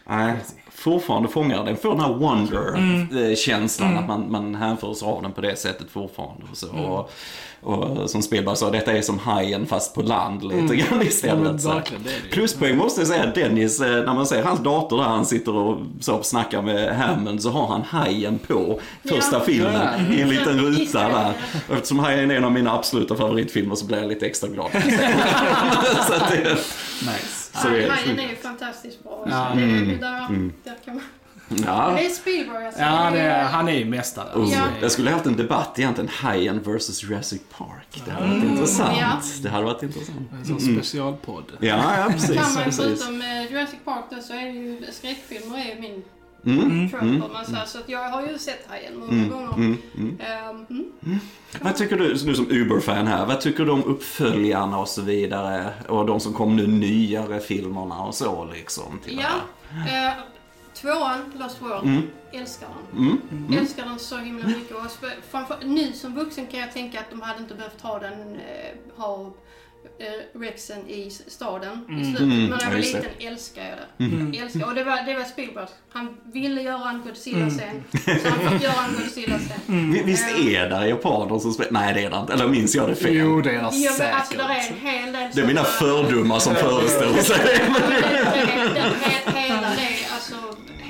Nej, 0.10 0.34
fortfarande 0.72 1.30
fångar 1.30 1.66
den. 1.66 1.78
Får 1.78 1.90
den 1.92 2.00
här 2.00 2.14
wonder-känslan, 2.14 3.90
Mm. 3.92 4.00
att 4.04 4.08
man, 4.08 4.32
man 4.32 4.56
hänförs 4.56 5.04
av 5.04 5.22
den 5.22 5.32
på 5.32 5.42
det 5.42 5.56
sättet 5.60 5.90
fortfarande. 5.92 6.44
Och, 6.52 6.58
så. 6.58 6.70
och, 6.70 7.12
och 7.64 8.10
som 8.10 8.22
Spielberg 8.22 8.56
sa, 8.56 8.70
detta 8.72 8.92
är 8.92 9.02
som 9.02 9.20
hajen 9.20 9.66
fast 9.66 9.96
på 9.96 10.02
land 10.02 10.44
lite 10.44 10.76
grann 10.76 10.88
Ja, 11.00 11.04
istället. 11.04 11.66
ju. 11.66 12.30
Pluspoäng 12.32 12.78
måste 12.78 13.02
jag 13.02 13.08
säga, 13.08 13.26
Dennis, 13.36 13.82
eh, 13.82 13.88
när 13.92 14.14
man 14.14 14.26
ser 14.26 14.44
hans 14.44 14.60
dator 14.60 14.98
där 14.98 15.04
han 15.04 15.26
sitter 15.26 15.56
och 15.56 15.78
så 16.00 16.24
snackar 16.24 16.62
med 16.62 16.96
Hammond 16.98 17.42
så 17.42 17.50
har 17.50 17.68
han 17.68 17.82
hajen 17.82 18.40
på 18.48 18.80
första 19.10 19.38
Ja. 19.38 19.40
filmen 19.46 19.74
Ja. 20.10 20.16
i 20.16 20.22
en 20.22 20.30
liten 20.30 20.60
ruta 20.60 21.00
där. 21.10 21.34
Eftersom 21.74 22.00
hajen 22.00 22.32
är 22.32 22.36
en 22.36 22.44
av 22.44 22.52
mina 22.52 22.74
absoluta 22.74 23.16
favoritfilmer 23.16 23.76
så 23.76 23.86
blir 23.86 23.98
jag 23.98 24.08
lite 24.10 24.26
extra 24.26 24.50
glad. 24.50 24.72
så 26.08 26.14
att 26.14 26.32
det, 26.32 26.38
Nice. 26.40 27.52
så 27.62 27.70
det 27.70 27.84
är- 27.84 27.90
Hajen 27.90 28.20
är 28.20 28.30
ju 28.30 28.36
fantastiskt 28.36 29.04
bra. 29.04 29.28
Ja. 29.30 29.48
så 29.54 29.60
det, 29.60 29.66
där, 29.66 30.52
där 30.64 30.76
kan 30.86 30.94
man... 30.96 31.04
ja. 31.66 31.94
Det 31.98 32.06
är 32.06 32.10
Spielberg 32.10 32.66
alltså. 32.66 32.82
Ja, 32.82 33.10
det 33.14 33.20
är- 33.20 33.44
han 33.44 33.68
är 33.70 33.74
ju 33.74 33.86
mästare. 33.86 34.36
Oh, 34.36 34.52
Ja. 34.52 34.62
Jag 34.82 34.92
skulle 34.92 35.10
ha 35.10 35.16
haft 35.18 35.26
en 35.28 35.36
debatt 35.38 35.80
egentligen, 35.80 36.10
Hajen 36.14 36.60
vs 36.64 37.04
Jurassic 37.04 37.42
Park. 37.58 38.02
Det 38.06 38.12
hade 38.12 38.28
varit 38.28 38.44
intressant. 38.44 38.98
Ja. 39.00 39.22
Det 39.44 39.50
hade 39.50 39.66
varit 39.66 39.84
intressant. 39.84 40.18
En 40.40 40.46
sån 40.46 40.60
specialpodd. 40.60 41.44
Ja, 41.60 41.98
ja 41.98 42.06
precis. 42.12 42.36
kan 42.36 42.54
man 42.54 42.72
förutom 42.72 43.22
eh, 43.22 43.52
Jurassic 43.52 43.80
Park 43.86 44.06
då 44.12 44.22
så 44.22 44.34
är 44.34 44.42
det 44.46 44.52
ju 44.52 44.82
skräckfilmer 44.92 45.58
är 45.58 45.76
ju 45.76 45.82
min 45.82 46.04
Mm. 46.46 46.90
trope 46.90 47.06
om 47.06 47.34
man 47.34 47.46
säger. 47.46 47.66
Så 47.66 47.78
att 47.78 47.90
jag 47.90 48.10
har 48.10 48.28
ju 48.28 48.38
sett 48.38 48.68
Hajen 48.70 48.98
många 49.00 49.28
gånger. 49.30 49.54
Mm. 49.56 49.78
Mm. 49.98 50.18
Ehm, 50.20 50.66
mm. 50.72 51.20
Vad 51.62 51.76
tycker 51.76 51.98
du, 51.98 52.14
du 52.14 52.36
som 52.36 52.48
Uber-fan 52.52 53.08
här, 53.08 53.26
vad 53.26 53.42
tycker 53.42 53.66
du 53.66 53.72
om 53.72 53.84
uppföljarna 53.84 54.78
och 54.78 54.88
så 54.88 55.02
vidare? 55.02 55.70
Och 55.88 56.06
de 56.06 56.20
som 56.20 56.34
kom 56.34 56.56
nu, 56.56 56.68
nyare 56.68 57.40
filmerna 57.40 58.00
och 58.02 58.16
så 58.16 58.46
liksom? 58.54 59.00
Till 59.06 59.18
Ja, 59.20 59.30
här? 59.70 60.16
Tvåan, 60.84 61.34
Lost 61.40 61.62
World, 61.62 61.84
Mm. 61.88 62.02
älskar 62.32 62.68
den. 62.92 63.02
Mm. 63.06 63.22
Mm. 63.32 63.60
Älskar 63.60 63.84
den 63.86 64.00
så 64.00 64.18
himla 64.18 64.48
mycket. 64.48 64.76
Och 64.76 64.82
framför, 65.32 65.58
nu 65.64 65.94
som 65.94 66.16
vuxen 66.16 66.48
kan 66.48 66.60
jag 66.60 66.72
tänka 66.74 67.00
att 67.00 67.10
de 67.10 67.22
hade 67.22 67.40
inte 67.40 67.54
behövt 67.56 67.82
ha 67.82 68.00
den, 68.00 68.36
eh, 68.36 68.98
ha 69.02 69.34
eh, 70.00 70.40
Rexen 70.40 70.88
i 70.90 71.12
staden 71.28 72.00
i 72.02 72.04
slutet. 72.06 72.22
Mm, 72.22 72.40
Men 72.40 72.50
när 72.50 72.58
jag 72.58 72.62
ja, 72.62 72.66
var 72.70 72.76
det. 72.76 72.82
liten 72.82 73.06
älskade 73.20 73.68
jag 73.68 73.78
det. 74.32 74.38
Älskar. 74.40 74.66
Och 74.68 74.76
det 74.76 74.84
var, 74.84 75.06
det 75.06 75.14
var 75.14 75.24
Spielberg. 75.24 75.68
Han 75.90 76.18
ville 76.34 76.62
göra 76.62 76.90
en 76.90 77.02
Godzilla-scen. 77.06 77.84
Så 78.24 78.30
han 78.30 78.52
fick 78.52 78.64
göra 78.64 78.86
en 78.90 78.94
Godzilla-scen. 79.04 79.92
Vi- 79.94 80.04
Visst 80.06 80.30
är 80.30 80.70
det 80.70 80.88
japaner 80.88 81.40
som 81.40 81.54
spelar? 81.54 81.72
Nej, 81.72 81.94
det 81.94 82.04
är 82.04 82.10
det 82.10 82.18
inte. 82.18 82.34
Eller 82.34 82.48
minns 82.48 82.76
jag 82.76 82.90
det 82.90 82.96
fel? 82.96 83.14
Jo, 83.16 83.42
det 83.42 83.50
är 83.50 83.54
Ja, 83.54 83.72
säkert. 83.72 84.16
alltså 84.16 84.38
där 84.38 84.50
är 84.50 84.56
en 84.72 84.88
hel 84.88 85.14
del 85.14 85.30
Det 85.34 85.42
är 85.42 85.48
mina 85.48 85.64
fördomar 85.64 86.40
som 86.40 86.56
föreställer 86.56 87.22
sig 87.22 87.38
det. 87.46 87.62
Hela 89.40 89.62
det, 89.62 89.90
alltså 90.13 90.13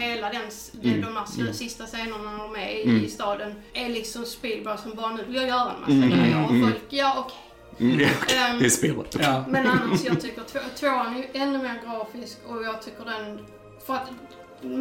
hela 0.03 0.29
den, 0.29 0.41
den, 0.71 1.01
de 1.01 1.15
här 1.17 1.25
sl- 1.25 1.51
sista 1.53 1.85
scenerna 1.85 2.31
när 2.31 2.37
de 2.37 2.55
är 2.55 2.69
i, 2.69 3.05
i 3.05 3.09
staden 3.09 3.55
är 3.73 3.89
liksom 3.89 4.25
Spielberg 4.25 4.77
som 4.77 4.95
bara 4.95 5.09
nu 5.15 5.23
vill 5.25 5.35
jag 5.35 5.47
göra 5.47 5.71
en 5.71 5.81
massa 5.81 6.15
grejer 6.17 6.43
och 6.43 6.49
folk, 6.49 6.83
ja 6.89 7.13
okej. 7.27 7.37
Mm, 7.79 7.99
ja, 8.29 8.35
Ehm, 8.35 8.59
Det 8.59 8.65
är 8.65 8.69
spelet. 8.69 9.15
Ja. 9.19 9.45
Men 9.49 9.67
annars, 9.67 10.03
jag 10.03 10.21
tycker 10.21 10.43
två, 10.43 10.59
tvåan 10.79 11.13
är 11.15 11.17
ju 11.17 11.27
ännu 11.33 11.57
mer 11.57 11.81
grafisk 11.85 12.37
och 12.47 12.63
jag 12.63 12.81
tycker 12.81 13.05
den, 13.05 13.45
för 13.85 13.93
att 13.93 14.09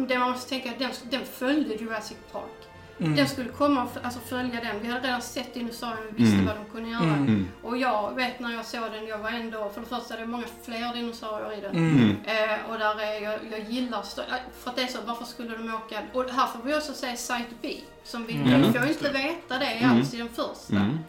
det 0.07 0.19
man 0.19 0.31
måste 0.31 0.49
tänka, 0.49 0.71
den, 0.79 0.91
den 1.11 1.25
följde 1.25 1.75
Jurassic 1.75 2.17
Park. 2.31 2.62
Den 2.97 3.27
skulle 3.27 3.49
komma 3.49 3.83
och 3.83 3.89
alltså, 4.01 4.19
följa 4.19 4.61
den. 4.61 4.75
Vi 4.81 4.87
hade 4.87 5.07
redan 5.07 5.21
sett 5.21 5.53
dinosaurierna, 5.53 6.01
vi 6.15 6.23
visste 6.23 6.37
vad 6.45 6.55
de 6.55 6.65
kunde 6.71 6.89
göra. 6.89 7.01
Och 7.61 7.77
jag 7.77 8.15
vet 8.15 8.39
när 8.39 8.51
jag 8.53 8.65
såg 8.65 8.91
den, 8.91 9.07
jag 9.07 9.17
var 9.17 9.29
ändå, 9.29 9.71
för 9.73 9.81
det 9.81 9.87
första 9.87 10.15
det 10.15 10.21
är 10.21 10.25
många 10.25 10.45
fler 10.63 10.93
dinosaurier 10.93 11.57
i 11.57 11.61
den. 11.61 11.75
Eh, 12.25 12.71
och 12.71 12.79
där 12.79 12.99
är, 13.01 13.21
jag, 13.23 13.39
jag 13.51 13.69
gillar, 13.69 13.99
äh, 13.99 14.35
för 14.59 14.69
att 14.69 14.75
det 14.75 14.81
är 14.81 14.87
så, 14.87 14.99
varför 15.05 15.25
skulle 15.25 15.57
de 15.57 15.73
åka? 15.75 16.01
Och 16.13 16.29
här 16.29 16.47
får 16.47 16.59
vi 16.65 16.75
också 16.75 16.93
säga 16.93 17.15
Site 17.15 17.55
B. 17.61 17.75
Som 18.03 18.25
vi, 18.25 18.33
vi 18.33 18.79
får 18.79 18.87
inte 18.87 19.09
veta 19.09 19.57
det 19.59 19.85
alls 19.85 20.13
i 20.13 20.17
den 20.17 20.29
första. 20.29 20.75
Mm. 20.75 20.99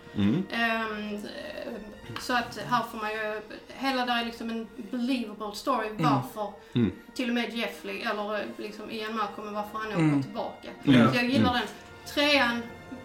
Mm. 1.68 1.80
Så 2.20 2.32
att 2.36 2.58
här 2.68 2.82
får 2.82 2.98
man 2.98 3.10
ju, 3.10 3.40
hela 3.68 4.06
där 4.06 4.20
är 4.20 4.24
liksom 4.24 4.50
en 4.50 4.66
believable 4.90 5.54
story 5.54 5.88
varför 5.98 6.52
Mm. 6.74 6.92
till 7.14 7.28
och 7.28 7.34
med 7.34 7.54
Jeffley 7.54 8.00
eller 8.02 8.34
eh, 8.38 8.44
liksom 8.56 8.90
Ian 8.90 9.16
Malcolm 9.16 9.54
varför 9.54 9.78
han 9.78 9.86
åker 9.88 9.98
Mm. 9.98 10.22
tillbaka. 10.22 10.68
Så 10.84 10.92
jag 10.92 11.24
gillar 11.24 11.52
den. 11.54 11.62
Trean, 12.14 12.62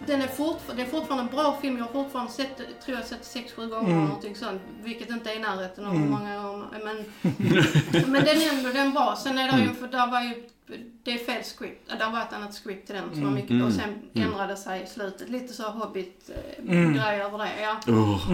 den 0.07 0.21
är, 0.21 0.27
fortfar- 0.27 0.73
det 0.75 0.81
är 0.81 0.85
fortfarande 0.85 1.23
en 1.23 1.35
bra 1.35 1.57
film. 1.61 1.77
Jag 1.77 1.85
har 1.85 1.91
fortfarande 1.93 2.31
sett 2.31 2.57
tror 2.85 2.97
jag 2.97 3.05
sett 3.05 3.25
sex, 3.25 3.53
sju 3.53 3.67
gånger 3.67 3.89
eller 3.91 4.01
någonting 4.05 4.35
sånt. 4.35 4.61
Vilket 4.83 5.09
inte 5.09 5.31
är 5.31 5.35
i 5.35 5.39
närheten 5.39 5.85
av 5.85 5.93
hur 5.93 6.09
många 6.09 6.43
gånger. 6.43 6.67
Men, 6.83 6.97
men 8.11 8.25
den 8.25 8.37
är 8.37 8.57
ändå 8.57 8.69
den 8.69 8.93
bra. 8.93 9.15
Sen 9.23 9.37
är 9.37 9.51
det 9.51 9.63
ju, 9.63 9.69
för 9.73 9.87
där 9.87 10.07
var 10.11 10.21
ju, 10.21 10.43
det 11.03 11.11
är 11.13 11.17
fel 11.17 11.43
script. 11.43 11.89
Det 11.99 12.05
var 12.11 12.21
ett 12.21 12.33
annat 12.33 12.53
script 12.55 12.87
till 12.87 12.95
den 12.95 13.03
som 13.13 13.23
var 13.23 13.31
mycket 13.31 13.57
bra. 13.57 13.67
Och 13.67 13.73
sen 13.73 13.93
ändrade 14.25 14.57
sig 14.57 14.83
i 14.83 14.87
slutet. 14.87 15.29
Lite 15.29 15.53
så 15.53 15.63
Hobbit-grej 15.63 17.21
över 17.21 17.37
det. 17.37 17.49
Ja. 17.61 17.93
Oh. 17.93 18.27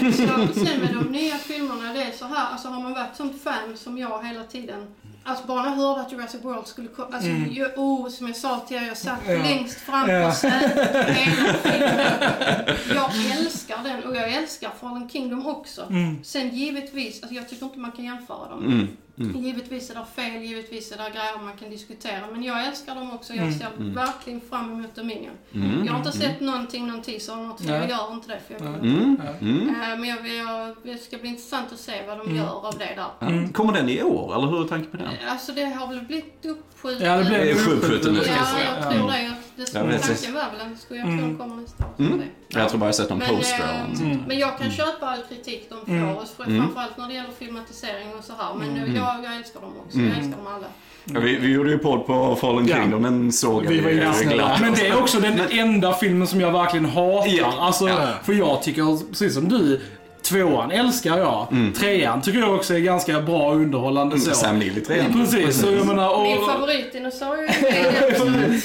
Sen, 0.00 0.12
så, 0.12 0.54
sen 0.64 0.80
med 0.80 0.94
de 0.94 1.04
nya 1.12 1.34
filmerna, 1.36 1.92
det 1.92 2.02
är 2.02 2.12
så 2.12 2.24
här, 2.24 2.52
alltså 2.52 2.68
har 2.68 2.80
man 2.82 2.92
varit 2.94 3.16
sånt 3.16 3.42
fan 3.42 3.76
som 3.76 3.98
jag 3.98 4.24
hela 4.26 4.44
tiden 4.44 4.86
Alltså 5.26 5.46
bara 5.46 5.62
när 5.62 5.68
jag 5.68 5.76
hörde 5.76 6.00
att 6.00 6.12
Jurassic 6.12 6.44
World 6.44 6.66
skulle 6.66 6.88
komma, 6.88 7.08
alltså 7.12 7.28
jag, 7.30 7.70
oh, 7.78 8.08
som 8.08 8.26
jag 8.26 8.36
sa 8.36 8.60
till 8.60 8.76
er, 8.76 8.82
jag 8.82 8.96
satt 8.96 9.18
Ja. 9.28 9.32
längst 9.32 9.80
fram 9.80 10.10
Ja. 10.10 10.28
på 10.28 10.34
sätet 10.34 11.08
hela 11.16 11.52
filmen. 11.54 12.76
Jag 12.94 13.10
älskar 13.38 13.78
den 13.84 14.04
och 14.04 14.16
jag 14.16 14.32
älskar 14.32 14.70
Fallen 14.80 15.08
Kingdom 15.08 15.46
också. 15.46 15.92
Sen 16.22 16.48
givetvis, 16.56 17.22
alltså 17.22 17.34
jag 17.34 17.48
tycker 17.48 17.66
inte 17.66 17.78
man 17.78 17.92
kan 17.92 18.04
jämföra 18.04 18.48
dem. 18.48 18.64
Mm. 18.66 18.88
Givetvis 19.16 19.90
är 19.90 19.94
det 19.94 20.04
fel, 20.16 20.42
givetvis 20.42 20.92
är 20.92 20.96
det 20.96 21.02
grejer 21.10 21.38
man 21.44 21.56
kan 21.56 21.70
diskutera. 21.70 22.20
Men 22.32 22.42
jag 22.42 22.66
älskar 22.66 22.94
dem 22.94 23.10
också. 23.14 23.34
Jag 23.34 23.54
ser 23.54 23.68
verkligen 23.78 24.40
fram 24.40 24.72
emot 24.72 24.94
Dominion. 24.94 25.30
Mm. 25.54 25.86
Jag 25.86 25.92
har 25.92 25.98
inte 25.98 26.12
sett 26.18 26.40
någonting, 26.40 26.86
någon 26.86 27.02
teaser 27.02 27.32
eller 27.32 27.42
något, 27.42 27.60
så 27.60 27.68
jag 27.68 27.90
gör 27.90 28.12
inte 28.12 28.28
det. 28.28 28.40
För 28.46 28.54
jag 28.64 28.74
Mm. 28.74 29.20
Mm. 29.40 29.68
Eh, 29.68 29.98
Men 29.98 30.04
jag, 30.04 30.28
jag, 30.28 30.76
det 30.82 30.98
ska 30.98 31.16
bli 31.18 31.28
intressant 31.28 31.72
att 31.72 31.78
se 31.80 31.92
vad 32.06 32.18
de 32.18 32.36
gör 32.36 32.66
av 32.66 32.78
det 32.78 32.98
där. 33.20 33.52
Kommer 33.52 33.72
den 33.72 33.88
i 33.88 34.02
år, 34.02 34.34
eller 34.36 34.46
hur 34.46 34.64
är 34.64 34.68
tanken 34.68 34.90
på 34.90 34.96
den? 34.96 35.08
Alltså 35.28 35.52
det 35.52 35.64
har 35.64 35.86
väl 35.86 36.00
blivit 36.00 36.44
uppskjutet. 36.46 37.06
Ja, 37.06 37.16
det 37.16 37.24
blev 37.24 37.40
uppskjutet 37.50 37.72
uppskjuten 37.82 38.14
nu. 38.14 38.20
Ja, 38.26 38.32
Ja. 38.64 38.82
jag 38.84 38.92
tror 38.94 39.08
det. 39.10 39.32
Det 39.56 39.66
som 39.66 39.80
tanken 39.80 40.34
var 40.34 40.40
väl 40.52 40.72
att 40.72 40.80
skulle 40.80 41.00
jag 41.00 41.08
tro 41.08 41.18
Mm. 41.18 41.38
kommer 41.38 41.56
nästa 41.56 41.84
år. 41.84 41.90
Mm. 41.98 42.18
det. 42.18 42.58
Jag 42.58 42.68
tror 42.68 42.80
bara 42.80 42.86
jag 42.86 42.94
sett 42.94 43.10
någon 43.10 43.18
Men, 43.18 43.28
poster 43.28 43.64
eller 43.64 43.74
eh, 43.84 43.88
något. 43.90 44.00
Mm. 44.00 44.18
men 44.28 44.38
jag 44.38 44.58
kan 44.58 44.70
köpa 44.70 45.06
all 45.06 45.22
kritik 45.28 45.66
de 45.70 45.86
får, 45.86 45.92
Mm. 45.92 46.02
Mm. 46.06 46.62
framförallt 46.62 46.96
när 46.98 47.08
det 47.08 47.14
gäller 47.14 47.30
filmatisering 47.38 48.08
och 48.18 48.24
så 48.24 48.32
här. 48.38 48.54
Men 48.54 48.68
Mm. 48.70 48.82
nu, 48.92 48.96
jag, 48.96 49.24
jag 49.24 49.36
älskar 49.36 49.60
dem 49.60 49.72
också. 49.86 49.98
Mm. 49.98 50.08
Jag 50.08 50.18
älskar 50.18 50.36
dem 50.36 50.46
alla. 50.54 50.66
Ja, 51.14 51.20
vi, 51.20 51.36
vi 51.36 51.48
gjorde 51.52 51.70
ju 51.70 51.78
podd 51.78 52.06
på 52.06 52.36
Fallen 52.40 52.66
Ja. 52.66 52.76
Kingdom, 52.76 53.02
den 53.02 53.32
såg 53.32 53.66
Vi 53.66 53.80
var 53.80 53.90
ju 53.90 54.30
glatt. 54.34 54.60
Men 54.60 54.74
det 54.74 54.86
är 54.86 54.98
också 55.02 55.20
den 55.20 55.40
enda 55.50 55.92
filmen 55.92 56.26
som 56.26 56.40
jag 56.40 56.52
verkligen 56.52 56.84
hatar. 56.86 57.28
Ja. 57.28 57.54
Alltså, 57.58 57.88
Ja. 57.88 58.08
För 58.24 58.32
jag 58.32 58.62
tycker, 58.62 59.08
precis 59.08 59.34
som 59.34 59.48
du, 59.48 59.80
tvåan 60.28 60.70
älskar 60.70 61.18
jag. 61.18 61.46
Trean 61.78 62.22
tycker 62.22 62.38
jag 62.38 62.54
också 62.54 62.74
är 62.74 62.78
ganska 62.78 63.20
bra 63.20 63.48
och 63.50 63.56
underhållande. 63.56 64.18
Så. 64.18 64.24
Mm, 64.24 64.34
Sam 64.34 64.58
Neill 64.58 64.78
i 64.78 64.80
trean. 64.80 65.12
Precis, 65.12 65.60
så 65.60 65.66
jag 65.72 65.86
menar, 65.86 66.22
Min 66.22 66.38
och, 66.38 66.46
favoritdinosaurie 66.46 67.48
är 67.68 68.10
absolut... 68.10 68.62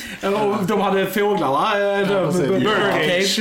och 0.60 0.66
de 0.68 0.82
hade 0.82 1.06
fåglarna, 1.06 1.72
precis. 2.26 2.48
Birdcage. 2.50 3.40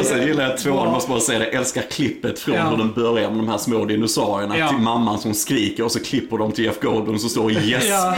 Och 0.00 0.04
sen 0.06 0.20
eh, 0.20 0.26
gillar 0.26 0.44
jag 0.48 0.58
tvåan, 0.58 0.92
måste 0.92 1.10
bara 1.10 1.20
säga 1.20 1.38
det, 1.38 1.44
älskar 1.44 1.82
klippet 1.82 2.38
från 2.38 2.54
Ja. 2.54 2.62
hur 2.70 2.76
den 2.76 2.92
börjar 2.92 3.30
med 3.30 3.38
de 3.38 3.48
här 3.48 3.58
små 3.58 3.84
dinosaurierna 3.84 4.58
Ja. 4.58 4.68
till 4.68 4.78
mamman 4.78 5.18
som 5.18 5.34
skriker 5.34 5.84
och 5.84 5.92
så 5.92 6.00
klipper 6.00 6.38
de 6.38 6.52
till 6.52 6.64
Jeff 6.64 6.80
Goldblum 6.80 7.18
som 7.18 7.30
står 7.30 7.44
och 7.44 7.52
gäspar. 7.52 7.88
Ja. 7.88 8.14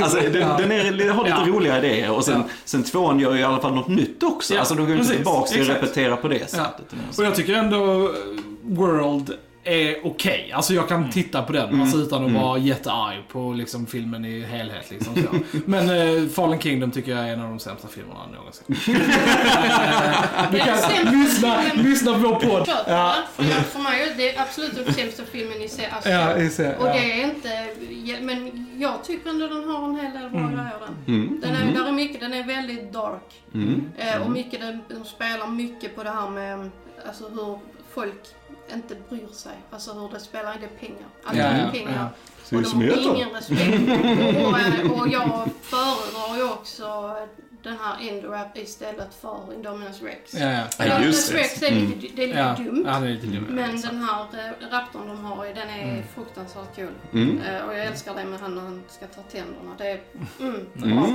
Alltså, 0.00 0.20
den, 0.20 0.40
Ja. 0.42 0.56
den, 0.58 0.72
är, 0.72 0.84
den 0.92 1.10
har 1.10 1.24
lite 1.24 1.36
Ja. 1.46 1.52
roliga 1.52 1.78
idéer 1.78 2.10
och 2.10 2.24
sen, 2.24 2.34
Ja. 2.34 2.44
sen 2.64 2.82
tvåan 2.82 3.20
gör 3.20 3.34
ju 3.34 3.40
i 3.40 3.44
alla 3.44 3.58
fall 3.60 3.74
något 3.74 3.88
nytt 3.88 4.22
också. 4.22 4.54
Ja, 4.54 4.60
Alltså 4.60 4.74
de 4.74 4.80
går 4.82 4.90
inte 4.92 4.98
precis. 4.98 5.16
tillbaka 5.16 5.50
till 5.52 5.62
att 5.62 5.68
repetera 5.76 6.16
på 6.16 6.28
det 6.28 6.38
Ja. 6.40 6.46
sättet. 6.46 6.86
Och 7.18 7.24
jag 7.24 7.34
tycker 7.34 7.54
ändå 7.54 8.04
eh, 8.04 8.10
World 8.66 9.36
är 9.66 10.06
okej. 10.06 10.52
Alltså 10.52 10.74
jag 10.74 10.88
kan 10.88 11.10
titta 11.10 11.42
på 11.42 11.52
den 11.52 11.80
alltså, 11.80 11.98
utan 11.98 12.26
att 12.26 12.32
vara 12.32 12.58
jättearg 12.58 13.28
på 13.28 13.52
liksom, 13.52 13.86
filmen 13.86 14.24
i 14.24 14.40
helhet. 14.40 14.90
Liksom, 14.90 15.14
så. 15.14 15.60
Men 15.66 15.90
eh, 15.90 16.28
Fallen 16.28 16.58
Kingdom 16.58 16.90
tycker 16.90 17.16
jag 17.16 17.28
är 17.28 17.32
en 17.32 17.40
av 17.40 17.48
de 17.48 17.58
sämsta 17.58 17.88
filmerna 17.88 18.20
någonsin. 18.34 18.64
Du 20.52 20.58
den 20.58 20.66
kan 20.66 21.20
lyssna, 21.20 21.62
lyssna 21.74 22.12
på 22.12 22.18
vår 22.18 22.34
podd. 22.34 22.68
Ja. 22.88 23.14
för, 23.36 23.82
mig 23.82 24.02
är 24.02 24.16
det 24.16 24.38
absolut 24.38 24.74
den 24.74 24.94
sämsta 24.94 25.22
filmen 25.24 25.62
i 25.62 25.68
serien. 25.68 25.92
Alltså, 25.94 26.10
Ja, 26.10 26.38
i 26.38 26.46
och 26.78 26.86
ja. 26.86 26.92
det 26.92 27.20
är 27.20 27.24
inte... 27.24 27.68
Men 28.20 28.66
jag 28.78 29.04
tycker 29.04 29.30
ändå 29.30 29.48
den 29.48 29.68
har 29.68 29.88
en 29.88 29.96
hel 29.96 30.12
del 30.12 30.30
bra 30.30 30.40
grejer 30.40 30.72
den. 30.86 31.14
Mm. 31.14 31.40
Den 31.40 31.54
är, 31.54 31.74
där 31.74 31.88
är 31.88 31.92
mycket, 31.92 32.20
den 32.20 32.34
är 32.34 32.44
väldigt 32.44 32.92
dark. 32.92 33.42
Mm. 33.54 33.92
Eh, 33.98 34.22
och 34.22 34.30
mycket, 34.30 34.60
de, 34.60 34.94
de 34.94 35.04
spelar 35.04 35.46
mycket 35.46 35.96
på 35.96 36.02
det 36.02 36.10
här 36.10 36.30
med 36.30 36.70
alltså 37.06 37.28
hur 37.28 37.58
folk 37.94 38.22
inte 38.74 38.96
bryr 39.08 39.28
sig. 39.32 39.52
Alltså 39.70 39.92
hur 39.92 40.08
det 40.08 40.20
spelar, 40.20 40.56
det 40.60 40.66
är 40.66 40.86
pengar. 40.86 41.08
Allt 41.24 41.36
Ja, 41.38 41.44
är 41.44 41.64
ja, 41.64 41.70
pengar. 41.70 41.92
ja. 42.50 42.56
Och 42.56 42.62
de 42.62 42.90
har 42.90 43.14
ingen 43.16 43.30
respekt. 43.30 44.90
och, 44.90 45.00
och 45.00 45.08
jag 45.08 45.48
föredrar 45.62 46.36
ju 46.36 46.44
också 46.52 47.16
den 47.66 47.76
här 47.82 48.08
Indorap 48.08 48.56
istället 48.58 49.14
för 49.20 49.38
Indominus 49.54 50.02
Rex. 50.02 50.34
Ja, 50.34 50.40
ja. 50.52 50.60
Ja, 50.78 50.84
Indominus 50.84 51.06
just 51.16 51.32
det. 51.32 51.38
Rex 51.38 51.62
är 51.62 51.70
lite, 51.70 52.06
det 52.16 52.22
är 52.22 52.26
lite 52.26 52.38
Ja, 52.38 52.54
dumt. 52.64 52.84
ja, 52.86 53.00
det 53.00 53.06
är 53.06 53.10
lite 53.12 53.26
dumt. 53.26 53.46
Men 53.48 53.80
den 53.80 54.02
här 54.02 54.20
eh, 54.20 54.70
raptorn 54.72 55.08
de 55.08 55.24
har, 55.24 55.44
den 55.46 55.68
är 55.68 56.04
fruktansvärt 56.14 56.76
kul. 56.76 56.90
Mm. 57.12 57.38
Eh, 57.40 57.62
och 57.68 57.74
jag 57.74 57.86
älskar 57.86 58.14
det 58.14 58.24
med 58.24 58.40
han 58.40 58.54
när 58.54 58.62
han 58.62 58.82
ska 58.88 59.06
ta 59.06 59.22
tänderna. 59.22 59.70
Det 59.78 59.84
är... 59.90 60.00
Mm, 60.40 60.66
Mm. 60.82 60.96
bra. 60.96 61.06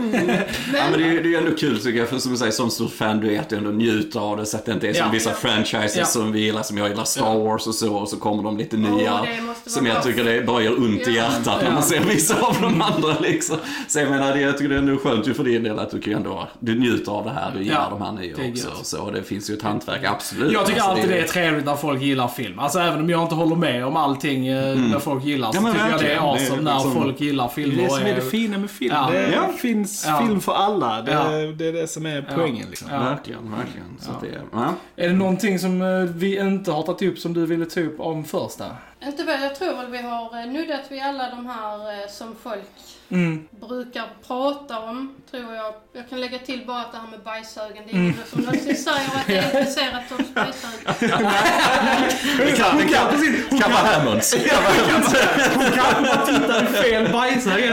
Ja, 0.79 0.83
men 0.91 0.99
det, 0.99 1.05
är, 1.07 1.13
det 1.13 1.19
är 1.19 1.23
ju 1.23 1.35
ändå 1.35 1.55
kul 1.57 1.79
tycker 1.79 1.99
jag, 1.99 2.09
för 2.09 2.17
som 2.19 2.31
du 2.31 2.37
säger, 2.37 2.51
som 2.51 2.69
stor 2.69 2.87
fan 2.87 3.19
du 3.19 3.35
är, 3.35 3.39
att 3.39 3.49
du 3.49 3.55
ändå 3.55 3.69
njuter 3.69 4.19
av 4.19 4.37
det. 4.37 4.45
Så 4.45 4.57
att 4.57 4.65
det 4.65 4.71
inte 4.71 4.87
är 4.89 4.93
som 4.93 5.05
Ja. 5.05 5.11
vissa 5.11 5.33
franchises 5.33 5.95
Ja. 5.97 6.05
som 6.05 6.31
vi 6.31 6.39
gillar, 6.39 6.63
som 6.63 6.77
jag 6.77 6.89
gillar 6.89 7.03
Star 7.03 7.39
Wars 7.39 7.67
och 7.67 7.75
så, 7.75 7.95
och 7.95 8.09
så 8.09 8.17
kommer 8.17 8.43
de 8.43 8.57
lite 8.57 8.77
nya. 8.77 9.11
vara 9.11 9.27
Som 9.65 9.85
jag 9.85 10.03
tycker 10.03 10.23
det 10.23 10.41
bara 10.41 10.61
gör 10.61 10.77
ont 10.79 11.01
i 11.01 11.03
Ja. 11.05 11.11
hjärtat 11.11 11.57
när 11.61 11.67
Ja. 11.67 11.73
man 11.73 11.83
ser 11.83 11.99
vissa 12.03 12.39
av 12.41 12.55
de 12.61 12.81
andra 12.81 13.19
liksom. 13.19 13.57
Så 13.87 13.99
jag 13.99 14.09
menar, 14.09 14.33
det, 14.33 14.41
jag 14.41 14.57
tycker 14.57 14.69
det 14.69 14.75
är 14.75 14.79
ändå 14.79 14.97
skönt 14.97 15.27
ju 15.27 15.33
för 15.33 15.43
din 15.43 15.63
del 15.63 15.79
att 15.79 15.91
du 15.91 16.01
kan 16.01 16.13
ändå, 16.13 16.40
du 16.59 16.79
njuter 16.79 17.11
av 17.11 17.25
det 17.25 17.31
här, 17.31 17.51
du 17.57 17.63
gillar 17.63 17.75
Ja, 17.81 17.87
de 17.89 18.01
här 18.01 18.11
nya 18.11 18.35
det 18.37 18.45
är 18.47 18.51
också. 18.51 18.69
och 18.79 18.85
Så 18.85 19.11
det 19.11 19.23
finns 19.23 19.49
ju 19.49 19.53
ett 19.53 19.61
hantverk, 19.61 20.03
absolut. 20.05 20.51
Jag 20.53 20.65
tycker 20.65 20.79
Alltså, 20.81 20.91
alltid 20.91 21.09
det 21.09 21.17
är 21.19 21.23
är 21.23 21.27
trevligt 21.27 21.65
när 21.65 21.75
folk 21.75 22.01
gillar 22.01 22.27
film. 22.27 22.59
Alltså 22.59 22.79
även 22.79 22.99
om 23.01 23.09
jag 23.09 23.21
inte 23.23 23.35
håller 23.35 23.55
med 23.55 23.85
om 23.85 23.95
allting 23.95 24.47
eh, 24.47 24.75
när 24.77 24.99
folk 24.99 25.23
gillar 25.25 25.51
så 25.51 25.57
Ja, 25.57 25.61
men 25.61 25.73
tycker 25.73 25.89
jag 25.89 25.99
det 25.99 26.05
är 26.13 26.21
verkligen. 26.21 26.21
Det 26.23 26.27
är 26.27 26.33
awesome 26.33 26.61
när 26.61 26.73
liksom- 26.73 26.93
folk 27.03 27.21
gillar 27.21 27.47
Det 27.47 27.53
filmer. 27.53 27.77
är 27.79 27.83
det 27.83 27.89
som 27.89 28.01
och 28.03 28.07
är 28.09 28.15
det 28.15 28.21
fina 28.21 28.57
med 28.57 28.69
film. 28.71 28.93
Ja. 28.95 29.09
Det 29.11 29.31
Ja. 29.33 29.47
finns 29.57 30.05
Ja. 30.07 30.25
film 30.27 30.41
för 30.41 30.53
alla. 30.53 31.01
Det, 31.01 31.11
Ja. 31.11 31.23
det 31.29 31.67
är 31.67 31.73
det 31.73 31.87
som 31.87 32.05
är 32.05 32.29
poängen. 32.35 32.67
Liksom. 32.69 32.87
Ja. 32.91 32.99
Verkligen, 32.99 33.51
verkligen. 33.57 33.87
Så 33.99 34.09
Ja. 34.11 34.15
att 34.15 34.21
det, 34.21 34.27
är- 34.27 34.41
ja. 34.61 34.73
Är 34.95 35.07
det 35.09 35.15
någonting 35.15 35.59
som 35.59 35.81
eh, 35.81 35.87
vi 36.15 36.39
inte 36.39 36.71
har 36.71 36.83
tagit 36.83 37.01
upp 37.11 37.17
som 37.19 37.33
du 37.33 37.45
ville 37.45 37.65
ta 37.65 37.79
upp 37.79 37.99
om 37.99 38.23
första? 38.23 38.65
Inte 39.05 39.23
väl, 39.23 39.41
jag 39.41 39.55
tror 39.55 39.77
väl 39.77 39.91
vi 39.91 40.01
har 40.01 40.39
eh, 40.39 40.45
nuddat 40.47 40.81
vid 40.89 41.01
alla 41.03 41.29
de 41.29 41.45
här 41.45 42.07
som 42.07 42.35
folk 42.43 42.63
Mm. 43.11 43.47
brukar 43.67 44.03
prata 44.27 44.79
om, 44.79 45.15
tror 45.31 45.53
jag. 45.53 45.73
Jag 45.93 46.09
kan 46.09 46.21
lägga 46.21 46.39
till 46.39 46.63
bara 46.67 46.79
att 46.81 46.91
det 46.91 46.97
här 46.97 47.07
med 47.07 47.19
bajshögen, 47.19 47.83
det 47.87 47.93
är 47.93 47.95
ingen 47.95 48.13
som 48.29 48.41
någonsin 48.41 48.75
säger 48.75 48.97
att 49.15 49.27
det 49.27 49.37
är 49.37 49.45
intresserat 49.45 50.11
av 50.11 50.17
bajshög. 50.33 51.09
Det 52.37 52.51
kan, 52.51 52.77
det 52.77 52.83
kan, 52.83 53.59
kan 53.59 53.71
vara 53.71 53.81
Hammonds. 53.81 54.33
Kan 54.49 54.63
vara 54.63 54.73
Hammonds. 54.73 55.15
Hon 55.55 55.63
kanske 55.71 56.01
bara 56.01 56.25
tittar 56.25 56.63
i 56.63 56.65
fel 56.65 57.11
bajshög. 57.11 57.65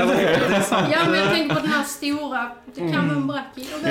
Ja, 0.93 0.99
men 1.07 1.21
jag 1.21 1.31
tänker 1.31 1.55
på 1.55 1.61
den 1.61 1.71
här 1.71 1.85
stora, 1.85 2.51
det 2.75 2.81
kan 2.81 3.09
vara 3.09 3.17
en 3.17 3.27
bracki. 3.27 3.67
Vad 3.73 3.83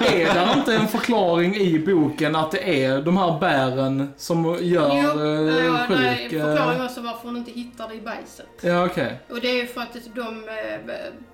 det 0.00 0.22
är. 0.22 0.34
Det 0.34 0.60
inte 0.60 0.74
en 0.74 0.88
förklaring 0.88 1.56
i 1.56 1.78
boken 1.78 2.36
att 2.36 2.50
det 2.50 2.84
är 2.84 3.02
de 3.02 3.16
här 3.16 3.38
bären 3.40 4.12
som 4.16 4.58
gör 4.60 4.90
Jo, 5.02 5.08
eh, 5.08 5.86
sjuk? 5.86 6.32
eh, 6.32 6.42
förklaring 6.46 6.82
också 6.82 7.00
varför 7.00 7.28
hon 7.28 7.36
inte 7.36 7.50
hittar 7.50 7.88
det 7.88 7.94
i 7.94 8.00
bajset. 8.00 8.46
Ja, 8.60 8.86
okej. 8.86 9.20
Och 9.30 9.40
det 9.40 9.48
är 9.50 9.54
ju 9.54 9.66
för 9.66 9.80
att 9.80 9.96
de, 10.14 10.48
eh, 10.48 10.69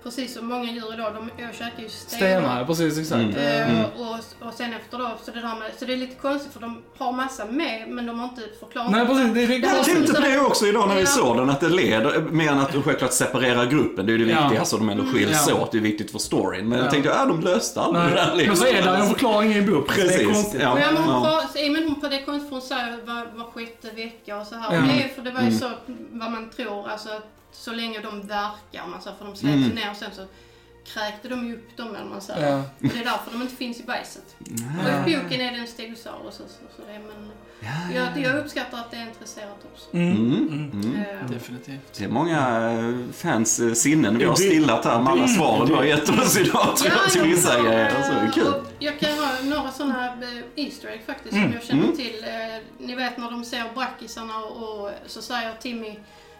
precis 0.03 0.35
som 0.35 0.47
många 0.47 0.65
djur 0.73 0.95
idag, 0.95 1.15
de 1.15 1.43
jag 1.43 1.55
käkar 1.55 1.83
ju 1.83 1.89
stenar. 1.89 2.41
Stenar, 2.41 2.65
precis 2.65 2.99
exakt. 2.99 3.21
Mm. 3.37 3.77
Eh, 3.77 3.85
och, 4.01 4.47
och 4.49 4.55
sen 4.55 4.73
efter 4.73 4.99
då, 4.99 5.11
så 5.25 5.31
det, 5.31 5.41
där 5.41 5.49
med, 5.49 5.71
så 5.79 5.85
det 5.85 5.93
är 5.93 5.97
lite 5.97 6.15
konstigt 6.15 6.53
för 6.53 6.61
de 6.61 6.83
har 6.99 7.13
massa 7.13 7.45
med, 7.45 7.89
men 7.89 8.07
de 8.07 8.19
har 8.19 8.29
inte 8.29 8.43
förklarat. 8.61 8.91
Nej, 8.91 9.07
precis. 9.07 9.35
Det 9.35 9.43
är 9.43 9.47
här 9.69 9.77
Jag 9.77 9.85
tänkte 9.85 10.13
på 10.15 10.21
det 10.21 10.39
också 10.39 10.67
idag 10.67 10.89
när 10.89 10.95
vi 10.95 11.01
Ja. 11.01 11.07
såg 11.07 11.37
den, 11.37 11.51
att 11.51 11.61
det 11.61 11.69
leder, 11.69 12.21
mer 12.21 12.53
än 12.53 12.59
att 12.59 12.73
du 12.73 12.83
självklart 12.83 13.13
separerar 13.13 13.67
gruppen, 13.67 14.07
det 14.07 14.13
är 14.13 14.19
ju 14.19 14.25
det 14.25 14.31
Ja. 14.33 14.43
viktiga, 14.43 14.65
så 14.65 14.77
de 14.77 14.89
ändå 14.89 15.05
skiljs 15.05 15.47
Ja. 15.49 15.55
åt, 15.63 15.73
det 15.73 15.79
är 15.79 15.83
viktigt 15.83 16.11
för 16.11 16.19
storyn. 16.19 16.69
Men 16.69 16.79
Ja. 16.79 16.85
jag 16.85 16.93
tänkte, 16.93 17.11
ja 17.11 17.25
de 17.27 17.41
löste 17.41 17.81
aldrig 17.81 18.05
det 18.05 18.11
där 18.11 18.35
liksom. 18.35 18.49
Men 18.49 18.57
så 18.57 18.67
är 18.67 18.83
det 18.83 18.91
en 19.03 19.09
förklaring 19.09 19.53
i 19.53 19.63
boken. 19.63 19.95
så 19.95 20.01
Det 20.01 20.03
är 20.03 20.09
Precis, 20.09 20.27
konstigt. 20.27 20.61
ja. 20.63 20.79
Ja, 20.81 20.87
men 20.93 21.03
hon, 21.03 21.23
ja. 21.25 21.43
ja. 21.55 21.71
men 21.73 21.85
hon 21.85 22.01
på 22.01 22.09
det 22.09 22.23
konstigt 22.23 22.49
för 22.49 22.57
hon 22.57 22.63
säger 22.63 22.97
var, 23.07 23.27
var 23.39 23.45
sjätte 23.51 23.91
vecka 23.91 24.37
och 24.41 24.47
så 24.47 24.55
här. 24.55 24.75
Ja. 24.75 24.81
Det 24.81 25.03
är 25.05 25.09
för 25.09 25.23
det 25.23 25.31
var 25.31 25.41
ju 25.41 25.47
Mm. 25.47 25.59
så 25.59 25.71
vad 26.13 26.31
man 26.31 26.51
tror, 26.57 26.89
alltså 26.91 27.09
så 27.57 27.73
länge 27.73 28.01
de 28.01 28.27
verkar, 28.27 28.83
om 28.85 28.91
man 28.91 29.03
säger, 29.03 29.17
för 29.17 29.25
de 29.25 29.37
släpps 29.37 29.55
Mm. 29.57 29.69
ner 29.75 29.91
och 29.91 29.97
sen 29.97 30.11
så 30.15 30.27
kräkte 30.85 31.29
de 31.29 31.47
ju 31.47 31.55
upp 31.57 31.77
dem 31.77 31.95
eller 31.95 32.05
man 32.05 32.21
säger. 32.21 32.51
Ja. 32.51 32.57
Och 32.59 32.65
det 32.95 33.01
är 33.01 33.05
därför 33.05 33.31
de 33.33 33.43
inte 33.43 33.57
finns 33.57 33.81
i 33.81 33.83
bajset. 33.85 34.37
Och 34.41 35.09
i 35.11 35.15
boken 35.17 35.41
är 35.41 35.53
det 35.53 35.59
en 35.59 35.67
stegosaurus 35.67 36.41
och 36.41 36.51
så, 36.51 36.77
så 36.77 36.83
det, 36.87 36.99
men 36.99 37.31
jag, 37.95 38.19
jag 38.25 38.39
uppskattar 38.39 38.79
att 38.79 38.91
det 38.91 38.97
är 38.97 39.03
intresserat 39.07 39.59
också. 39.73 39.97
Mm. 39.97 40.17
Mm. 40.17 40.49
Mm. 40.49 40.71
Mm. 40.73 40.97
Eh, 41.01 41.31
Definitivt. 41.31 41.95
Det 41.99 42.05
är 42.05 42.09
många 42.09 42.71
eh, 42.71 43.13
fans 43.13 43.61
eh, 43.61 43.73
sinnen 43.73 44.19
vi 44.19 44.25
har 44.25 44.35
stillat 44.35 44.85
här 44.85 45.03
med 45.03 45.13
alla 45.13 45.29
svaren 45.29 45.69
du 45.69 45.75
har 45.75 45.85
gett 45.85 46.09
oss 46.09 46.37
idag 46.39 46.77
tror 46.77 46.93
jag 47.03 47.11
till 47.13 47.23
vissa 47.23 47.63
grejer. 47.63 48.03
Så 48.03 48.13
det 48.13 48.19
är 48.19 48.33
kul. 48.33 48.55
Jag 48.79 49.01
kan 49.01 49.19
ha 49.19 49.31
några 49.43 49.71
sådana 49.73 50.17
Easter 50.57 50.89
egg 50.89 51.03
faktiskt 51.07 51.33
Mm. 51.35 51.45
som 51.49 51.55
jag 51.55 51.63
känner 51.65 51.85
Mm. 51.85 51.97
till. 51.97 52.25
Ni 52.79 52.95
vet 52.95 53.19
när 53.19 53.31
de 53.31 53.45
ser 53.45 53.65
brackisarna 53.75 54.39
och 54.45 54.91
så 55.07 55.23
säger 55.23 55.53
Timmy 55.61 55.99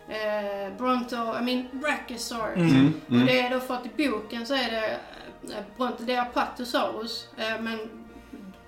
eh, 0.09 0.77
Bronto, 0.79 1.17
I 1.17 1.43
mean 1.43 1.69
Brachiosaurus. 1.73 2.57
Mm. 2.73 3.01
Och 3.11 3.27
det 3.27 3.41
är 3.41 3.51
då 3.51 3.61
för 3.61 3.75
att 3.75 3.87
i 3.87 4.11
boken 4.11 4.47
så 4.47 4.55
är 4.55 4.71
det 4.71 4.87
eh, 5.55 5.63
Bronto, 5.77 6.03
det 6.05 6.13
är 6.15 6.21
Apatosaurus. 6.23 7.29
Eh, 7.37 7.61
men 7.61 7.79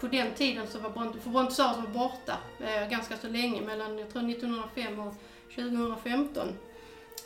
på 0.01 0.07
den 0.07 0.27
tiden 0.35 0.67
så 0.67 0.79
var 0.79 0.91
Bronto, 0.91 1.19
för 1.21 1.31
Brontosaurus 1.31 1.77
var 1.77 1.87
borta 2.01 2.37
eh, 2.61 2.89
ganska 2.91 3.17
så 3.17 3.29
länge, 3.29 3.61
mellan 3.63 3.99
jag 3.99 4.13
tror 4.13 4.31
1905 4.31 4.99
och 4.99 5.15
2015. 5.55 6.49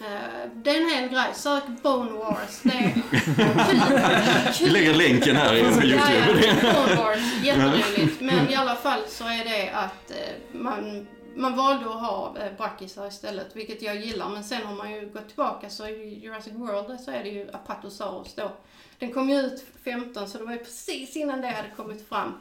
Eh, 0.01 0.07
det 0.55 0.71
är 0.71 0.81
en 0.83 0.91
hel 0.91 1.09
grej. 1.09 1.29
Sök 1.35 1.63
Bone 1.83 2.11
Wars. 2.13 2.61
Det 2.63 2.71
är 2.73 2.93
kul. 4.53 4.67
Vi 4.67 4.71
lägger 4.71 4.95
länken 4.95 5.37
här 5.37 5.55
i- 5.55 5.63
på 5.63 5.69
Ja, 5.69 5.85
YouTube. 5.85 6.57
ja, 6.63 6.73
Bone 6.75 6.95
Wars. 6.97 7.21
Jätteroligt. 7.45 8.21
Men 8.21 8.49
i 8.51 8.55
alla 8.55 8.75
fall 8.75 9.01
så 9.09 9.25
är 9.25 9.45
det 9.45 9.71
att 9.71 10.11
eh, 10.11 10.17
man, 10.61 11.07
man 11.37 11.57
valde 11.57 11.87
att 11.87 12.01
ha 12.01 12.35
eh, 12.39 12.53
brackisar 12.57 13.09
istället, 13.09 13.57
vilket 13.57 13.83
jag 13.83 13.97
gillar. 13.97 14.29
Men 14.29 14.45
sen 14.45 14.63
har 14.63 14.75
man 14.75 14.93
ju 14.93 15.07
gått 15.07 15.29
tillbaka, 15.29 15.71
så 15.71 15.87
i 15.87 16.19
Jurassic 16.25 16.53
World 16.53 17.01
så 17.01 17.11
är 17.11 17.23
det 17.23 17.31
ju 17.31 17.51
Apatosaurus 17.53 18.35
då. 18.35 18.51
Den 18.99 19.13
kom 19.13 19.31
ju 19.31 19.41
ut 19.41 19.67
15, 19.85 20.29
så 20.29 20.39
det 20.39 20.45
var 20.45 20.53
ju 20.53 20.59
precis 20.59 21.17
innan 21.17 21.41
det 21.41 21.49
hade 21.49 21.71
kommit 21.77 22.09
fram. 22.09 22.35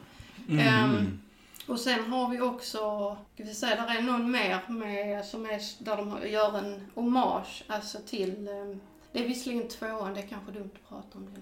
Ehm, 0.50 1.20
och 1.66 1.80
sen 1.80 2.12
har 2.12 2.28
vi 2.28 2.40
också, 2.40 3.16
ska 3.34 3.44
vi 3.44 3.54
säga, 3.54 3.76
där 3.76 3.98
är 3.98 4.02
någon 4.02 4.30
mer 4.30 4.60
med, 4.68 5.24
som 5.24 5.46
är, 5.46 5.84
där 5.84 5.96
de 5.96 6.28
gör 6.28 6.58
en 6.58 6.86
hommage 6.94 7.64
alltså 7.66 7.98
till 8.06 8.48
eh, 8.48 8.76
det 9.12 9.24
är 9.24 9.28
visserligen 9.28 9.68
tvåan, 9.68 10.14
det 10.14 10.20
är 10.20 10.26
kanske 10.26 10.52
dumt 10.52 10.70
att 10.74 10.88
prata 10.88 11.18
om 11.18 11.28
det. 11.34 11.40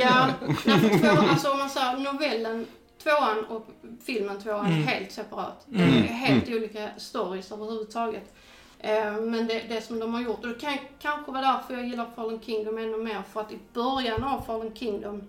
Ja, 0.00 0.34
nej, 0.66 0.80
för 0.80 0.98
tvåan, 0.98 1.30
alltså 1.30 1.50
om 1.50 1.58
man 1.58 1.70
säger 1.70 2.12
novellen 2.12 2.66
tvåan 3.06 3.44
och 3.44 3.66
filmen 4.04 4.40
tvåan 4.42 4.66
är 4.66 4.70
helt 4.70 5.12
separat. 5.12 5.66
Det 5.66 5.82
är 5.82 5.86
helt 6.02 6.48
olika 6.48 6.90
stories 6.96 7.52
överhuvudtaget. 7.52 8.34
Eh, 8.78 9.12
Men 9.12 9.46
det, 9.46 9.62
det 9.68 9.80
som 9.80 9.98
de 9.98 10.14
har 10.14 10.20
gjort, 10.20 10.42
och 10.44 10.48
det 10.48 10.60
kan 10.60 10.78
kanske 11.00 11.32
vara 11.32 11.42
därför 11.42 11.74
jag 11.74 11.86
gillar 11.86 12.06
Fallen 12.16 12.40
Kingdom 12.40 12.78
ännu 12.78 12.96
mer, 12.96 13.22
för 13.32 13.40
att 13.40 13.52
i 13.52 13.58
början 13.72 14.24
av 14.24 14.40
Fallen 14.40 14.74
Kingdom 14.74 15.22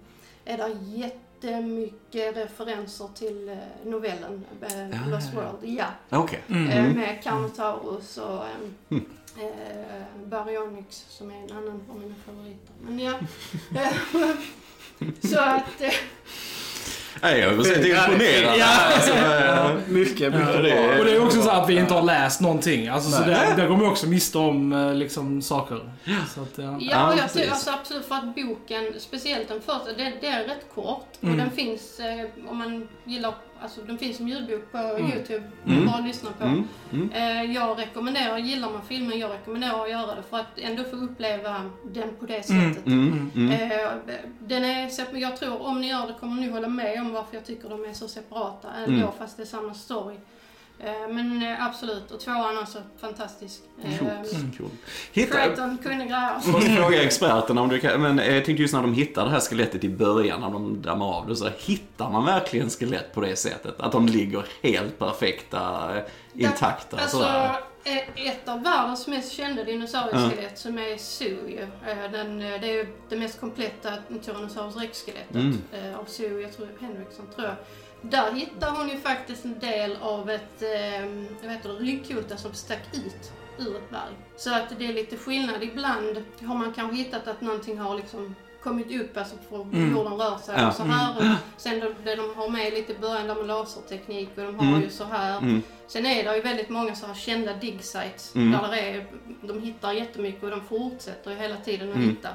är 0.45 0.57
det 0.57 0.77
jättemycket 0.83 2.37
referenser 2.37 3.09
till 3.15 3.49
eh, 3.49 3.55
novellen 3.85 4.45
eh, 4.61 5.09
Lost 5.09 5.33
World. 5.33 5.57
Ja. 5.77 5.85
Okej. 6.09 6.41
Eh, 6.49 6.95
Med 6.95 7.23
Carnotaurus 7.23 8.17
och 8.17 8.43
eh, 8.89 8.97
eh, 9.43 10.03
Baryonyx 10.25 11.05
som 11.09 11.31
är 11.31 11.35
en 11.35 11.51
annan 11.57 11.81
av 11.89 11.99
mina 11.99 12.15
favoriter. 12.25 12.73
Men 12.81 12.99
ja. 12.99 13.13
så 15.29 15.39
att... 15.39 15.81
Nej, 17.21 17.39
jag 17.39 17.53
är 17.53 17.85
imponerad. 17.85 18.61
Alltså, 18.93 19.13
eh, 19.13 19.71
Mycket, 19.87 20.33
mycket 20.33 20.55
Ja, 20.55 20.61
det 20.61 20.71
är- 20.71 20.87
bra. 20.87 20.99
Och 20.99 21.05
det 21.05 21.11
är 21.11 21.25
också 21.25 21.41
så 21.41 21.49
att 21.49 21.69
vi 21.69 21.77
inte 21.77 21.93
har 21.93 22.01
läst 22.01 22.41
någonting. 22.41 22.87
Alltså, 22.87 23.11
så 23.11 23.23
där, 23.23 23.55
där 23.57 23.67
går 23.67 23.77
vi 23.77 23.85
också 23.85 24.07
miste 24.07 24.37
om 24.37 24.73
eh, 24.73 24.93
liksom, 24.95 25.41
saker. 25.41 25.79
Så 26.35 26.41
att, 26.41 26.49
ja. 26.55 26.63
Ja, 26.63 26.77
Ja, 26.79 27.13
och 27.13 27.19
jag 27.19 27.33
tror 27.33 27.49
alltså 27.49 27.71
absolut 27.71 28.05
för 28.05 28.15
att 28.15 28.35
boken, 28.35 28.93
speciellt 28.99 29.47
den 29.47 29.61
första, 29.61 29.93
det, 29.97 30.13
det 30.21 30.27
är 30.27 30.43
rätt 30.43 30.65
kort. 30.75 31.07
Mm. 31.21 31.33
Och 31.33 31.41
den 31.41 31.51
finns, 31.51 31.99
eh, 31.99 32.49
om 32.49 32.57
man 32.57 32.87
gillar, 33.03 33.33
alltså 33.61 33.81
den 33.81 33.97
finns 33.97 34.17
som 34.17 34.27
ljudbok 34.27 34.71
på 34.71 34.77
Youtube. 34.99 35.43
Mm. 35.65 35.85
Bara 35.85 35.99
lyssna 35.99 36.29
på. 36.39 36.43
Mm, 36.45 36.67
mm. 36.93 37.11
Eh, 37.11 37.51
jag 37.55 37.79
rekommenderar, 37.79 38.37
gillar 38.37 38.69
man 38.71 38.81
filmen, 38.87 39.19
jag 39.19 39.31
rekommenderar 39.31 39.83
att 39.83 39.89
göra 39.91 40.15
det 40.15 40.23
för 40.29 40.37
att 40.37 40.57
ändå 40.59 40.83
få 40.83 40.95
uppleva 40.95 41.61
den 41.85 42.09
på 42.19 42.25
det 42.25 42.49
Mm. 42.49 42.73
sättet. 42.73 42.87
Mm, 42.87 43.31
mm. 43.35 43.51
Eh, 43.71 43.89
den 44.39 44.65
är, 44.65 44.91
jag 45.17 45.37
tror 45.37 45.61
om 45.65 45.81
ni 45.81 45.89
gör 45.89 46.07
det 46.07 46.13
kommer 46.19 46.41
ni 46.41 46.49
hålla 46.49 46.67
med 46.67 47.01
om 47.01 47.13
varför 47.13 47.35
jag 47.35 47.45
tycker 47.45 47.69
de 47.69 47.85
är 47.85 47.93
så 47.93 48.07
separata 48.07 48.67
ändå 48.85 48.97
Mm. 49.01 49.11
fast 49.17 49.37
det 49.37 49.43
är 49.43 49.47
samma 49.47 49.73
story. 49.73 50.15
Eh, 50.79 51.07
men 51.09 51.43
eh, 51.43 51.65
absolut, 51.65 52.11
och 52.11 52.19
tvåan 52.19 52.57
också 52.57 52.77
fantastisk. 53.01 53.61
Eh, 53.83 53.97
Coolt. 53.97 54.57
Cool. 54.57 54.69
Hitta, 55.11 55.37
kunde 55.83 56.05
grejer. 56.05 56.51
måste 56.51 56.69
fråga 56.69 57.03
experterna 57.03 57.61
om 57.61 57.69
du 57.69 57.79
kan, 57.79 58.01
men 58.01 58.17
jag 58.17 58.45
tänkte 58.45 58.61
just 58.61 58.73
när 58.73 58.81
de 58.81 58.93
hittar 58.93 59.25
det 59.25 59.31
här 59.31 59.39
skelettet 59.39 59.83
i 59.83 59.89
början, 59.89 60.41
när 60.41 60.49
de 60.49 60.81
dammar 60.81 61.05
av 61.17 61.27
det, 61.27 61.35
så 61.35 61.49
hittar 61.59 62.09
man 62.11 62.25
verkligen 62.25 62.69
skelett 62.69 63.13
på 63.13 63.21
det 63.21 63.35
sättet? 63.35 63.75
Att 63.79 63.91
de 63.91 64.05
ligger 64.07 64.45
helt 64.63 64.99
perfekta, 64.99 65.89
intakta 66.33 66.97
Alltså, 66.97 67.17
sådär? 67.17 67.51
ett 68.15 68.47
av 68.49 68.63
världens 68.63 69.07
mest 69.07 69.31
kända 69.31 69.63
dinosaurieskelett 69.63 70.57
som 70.59 70.77
är 70.77 70.97
Zoo 70.97 71.47
ju. 71.49 71.67
Den, 72.11 72.39
det 72.39 72.45
är 72.69 72.73
ju 72.73 72.87
det 73.09 73.15
mest 73.15 73.39
kompletta 73.39 73.89
Tyrannosaurus 74.25 74.75
rex-skelettet 74.75 75.35
Mm. 75.35 75.57
av 75.99 76.05
Zoo, 76.05 76.39
jag 76.39 76.53
tror 76.57 76.67
Henriksson 76.81 77.25
tror 77.35 77.47
jag. 77.47 77.55
Där 78.09 78.31
hittar 78.31 78.71
hon 78.71 78.89
ju 78.89 78.97
faktiskt 78.97 79.45
en 79.45 79.59
del 79.59 79.97
av 80.01 80.29
ett, 80.29 80.61
eh, 80.61 81.05
vet 81.41 81.55
inte, 81.55 81.67
ryggkota 81.69 82.37
som 82.37 82.53
stack 82.53 82.83
ut 82.93 83.31
ur 83.57 83.75
ett 83.75 83.89
berg. 83.89 84.13
Så 84.37 84.53
att 84.55 84.79
det 84.79 84.85
är 84.85 84.93
lite 84.93 85.17
skillnad. 85.17 85.63
Ibland 85.63 86.23
har 86.41 86.55
man 86.55 86.73
kanske 86.73 86.97
hittat 86.97 87.27
att 87.27 87.41
någonting 87.41 87.77
har 87.79 87.95
liksom 87.95 88.35
kommit 88.63 89.01
upp, 89.01 89.17
alltså 89.17 89.35
för 89.49 89.61
Mm. 89.61 89.91
jorden 89.91 90.13
rör 90.13 90.37
sig 90.37 90.55
Ja. 90.57 90.67
och 90.67 90.73
så 90.73 90.83
här. 90.83 91.17
Och 91.17 91.61
sen 91.61 91.79
det, 91.79 91.95
det 92.03 92.15
de 92.15 92.35
har 92.35 92.49
med 92.49 92.73
lite 92.73 92.91
i 92.93 92.97
början 92.97 93.27
där 93.27 93.35
med 93.35 93.47
laserteknik 93.47 94.29
och 94.37 94.43
de 94.43 94.59
har 94.59 94.65
Mm. 94.67 94.81
ju 94.81 94.89
så 94.89 95.03
här. 95.03 95.37
Mm. 95.37 95.61
Sen 95.87 96.05
är 96.05 96.23
det 96.23 96.35
ju 96.35 96.41
väldigt 96.41 96.69
många 96.69 96.95
så 96.95 97.05
här 97.07 97.13
kända 97.13 97.53
dig 97.53 97.77
sites 97.81 98.35
Mm. 98.35 98.51
där 98.51 98.71
det 98.71 98.79
är, 98.79 99.05
de 99.41 99.61
hittar 99.61 99.91
jättemycket 99.93 100.43
och 100.43 100.49
de 100.49 100.61
fortsätter 100.61 101.31
ju 101.31 101.37
hela 101.37 101.57
tiden 101.57 101.89
att 101.89 101.95
Mm. 101.95 102.09
hitta. 102.09 102.29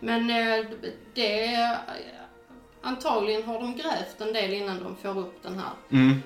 Men 0.00 0.30
eh, 0.30 0.64
det 1.14 1.54
antagligen 2.82 3.42
har 3.44 3.54
de 3.58 3.74
grävt 3.76 4.20
en 4.20 4.32
del 4.32 4.52
innan 4.52 4.76
de 4.84 4.96
får 5.02 5.20
upp 5.20 5.34
den 5.42 5.54
här 5.58 5.70
Mm. 5.92 6.22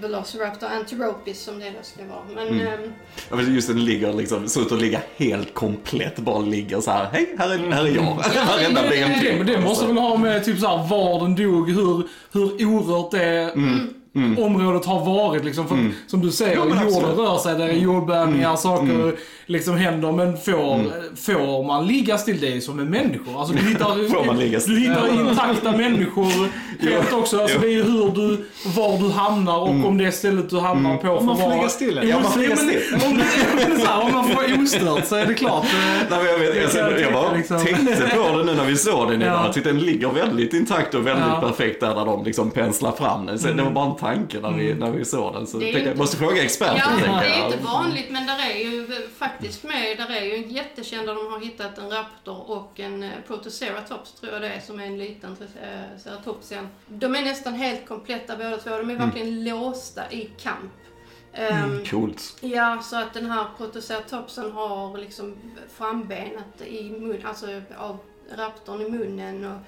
Velociraptor 0.00 0.66
antiropis 0.68 1.40
som 1.40 1.58
det 1.58 1.70
då 1.70 1.82
ska 1.82 2.04
vara. 2.04 2.24
Men 2.34 2.48
Mm. 2.60 2.92
Ja, 3.30 3.36
men 3.36 3.54
just 3.54 3.68
den 3.68 3.84
ligger 3.84 4.12
liksom, 4.12 4.48
ser 4.48 4.60
ut 4.60 4.72
att 4.72 4.80
ligga 4.80 5.00
helt 5.16 5.54
komplett, 5.54 6.16
bara 6.18 6.38
ligger 6.38 6.80
så 6.80 6.90
här. 6.90 7.04
hej, 7.12 7.34
här 7.38 7.50
är, 7.54 7.58
här 7.72 7.84
är 7.84 7.88
jag. 7.94 8.04
Varenda 8.48 8.82
det- 8.82 8.88
ben 8.88 9.10
det- 9.10 9.30
Det, 9.30 9.36
men 9.38 9.46
det 9.46 9.60
måste 9.60 9.86
väl 9.86 9.96
ha 9.98 10.16
med 10.16 10.44
typ 10.44 10.58
så 10.60 10.66
här, 10.66 10.88
var 10.88 11.20
den 11.20 11.34
dog, 11.36 11.70
hur, 11.70 12.08
hur 12.32 12.66
orört 12.66 13.10
det 13.10 13.52
området 14.38 14.84
har 14.86 15.04
varit. 15.04 15.44
Liksom, 15.44 15.68
för, 15.68 15.74
att, 15.74 15.80
Som 16.06 16.20
du 16.20 16.30
säger, 16.30 16.56
Mm. 16.56 16.68
Ja, 16.68 16.74
jorden 16.74 16.86
absolut. 16.88 17.18
Mm. 17.18 17.26
rör 17.26 17.38
sig, 17.38 17.54
det 17.58 17.64
är 17.64 17.72
jordbävningar, 17.72 18.56
saker 18.56 19.14
liksom 19.46 19.76
händer. 19.76 20.12
Men 20.12 20.36
får, 20.36 20.80
får 21.16 21.64
man 21.64 21.86
ligga 21.86 22.18
still? 22.18 22.40
Det 22.40 22.56
är 22.56 22.60
som 22.60 22.76
med 22.76 22.86
människor. 22.86 23.38
Alltså, 23.40 23.54
du 23.54 23.62
hittar, 23.68 23.92
Mm. 23.94 24.10
Får 24.10 24.24
man 24.24 24.38
ligga 24.38 24.60
still? 24.60 24.74
Du 24.74 24.80
hittar 24.80 25.30
intakta 25.30 25.72
människor 25.76 26.48
helt 26.80 27.12
också. 27.12 27.40
Alltså, 27.40 27.58
det 27.58 27.66
är 27.66 27.70
ju 27.70 27.82
hur 27.82 28.10
du, 28.14 28.44
var 28.76 28.98
du 28.98 29.10
hamnar 29.12 29.58
och 29.58 29.68
om 29.68 29.98
det 29.98 30.12
stället 30.12 30.50
du 30.50 30.58
hamnar 30.60 30.96
på 30.96 31.08
Om 31.08 31.26
man 31.26 31.36
får 31.38 31.50
ligga 31.56 31.68
still, 31.68 32.00
Ja, 32.08 32.20
man 32.22 32.32
får 32.32 32.40
ligga 32.40 32.56
still. 32.56 32.80
Om, 33.06 33.18
det, 33.18 33.78
så 33.80 33.86
här, 33.86 34.02
om 34.04 34.12
man 34.12 34.24
får 34.28 34.34
vara 34.34 34.62
ostört 34.62 35.06
så 35.06 35.16
är 35.16 35.26
det 35.26 35.34
klart. 35.34 35.64
eh, 35.64 35.70
Nej, 36.10 36.18
men 36.18 36.26
jag, 36.26 36.38
vet, 36.38 36.62
alltså, 36.64 36.78
kan 36.78 36.90
jag 36.90 37.00
jag 37.00 37.12
bara 37.12 37.32
liksom. 37.36 37.58
tänkte 37.64 38.10
på 38.16 38.38
det 38.38 38.44
nu 38.44 38.54
när 38.54 38.64
vi 38.64 38.76
såg 38.76 39.10
den 39.10 39.22
idag. 39.22 39.34
Ja. 39.34 39.44
Jag 39.44 39.54
tyckte 39.54 39.70
den 39.72 39.80
ligger 39.80 40.08
väldigt 40.08 40.52
intakt 40.54 40.94
och 40.94 41.06
väldigt 41.06 41.24
Ja. 41.28 41.40
perfekt 41.40 41.80
där, 41.80 41.94
där 41.94 42.04
de 42.04 42.24
liksom 42.24 42.50
penslar 42.50 42.92
fram 42.92 43.26
den. 43.26 43.56
Det 43.56 43.62
var 43.62 43.70
bara 43.70 43.86
en 43.90 43.94
tanke 44.02 44.40
när 44.40 44.52
vi, 44.52 44.74
när 44.74 44.90
vi 44.90 45.04
såg 45.04 45.34
den. 45.34 45.46
Så 45.46 45.56
Det 45.58 45.64
tänkte 45.64 45.80
jag, 45.80 45.88
inte- 45.88 45.98
måste 45.98 46.16
fråga 46.16 46.44
experten. 46.44 46.76
Ja, 47.06 47.20
det 47.20 47.26
är 47.26 47.44
inte 47.46 47.58
vanligt 47.64 48.10
men 48.10 48.26
där 48.26 48.50
är 48.50 48.58
ju 48.58 49.08
faktiskt 49.18 49.64
med, 49.64 49.96
där 49.96 50.10
är 50.10 50.24
ju 50.24 50.46
jättekända, 50.52 51.14
de 51.14 51.32
har 51.32 51.40
hittat 51.40 51.78
en 51.78 51.90
raptor 51.90 52.50
och 52.50 52.80
en 52.80 53.02
eh, 53.02 53.10
protoceratops 53.26 54.12
tror 54.12 54.32
jag 54.32 54.42
det 54.42 54.48
är, 54.48 54.60
som 54.60 54.80
är 54.80 54.86
en 54.86 54.98
liten 54.98 55.36
eh, 55.62 55.98
ceratopsian. 56.04 56.68
De 56.88 57.14
är 57.16 57.22
nästan 57.22 57.54
helt 57.54 57.88
kompletta 57.88 58.36
båda 58.36 58.56
två, 58.56 58.70
de 58.70 58.90
är 58.90 58.94
verkligen 58.94 59.44
låsta 59.44 60.12
i 60.12 60.30
kamp. 60.42 60.72
Ehm, 61.34 61.84
Coolt. 61.84 62.36
Ja, 62.40 62.78
så 62.82 62.96
att 62.96 63.14
den 63.14 63.30
här 63.30 63.46
protoceratopsen 63.58 64.52
har 64.52 64.98
liksom 64.98 65.36
frambenet 65.76 66.62
i 66.66 66.90
mun, 66.90 67.20
alltså 67.24 67.46
av 67.78 67.98
raptorn 68.36 68.80
i 68.80 68.90
munnen 68.90 69.44
och 69.44 69.58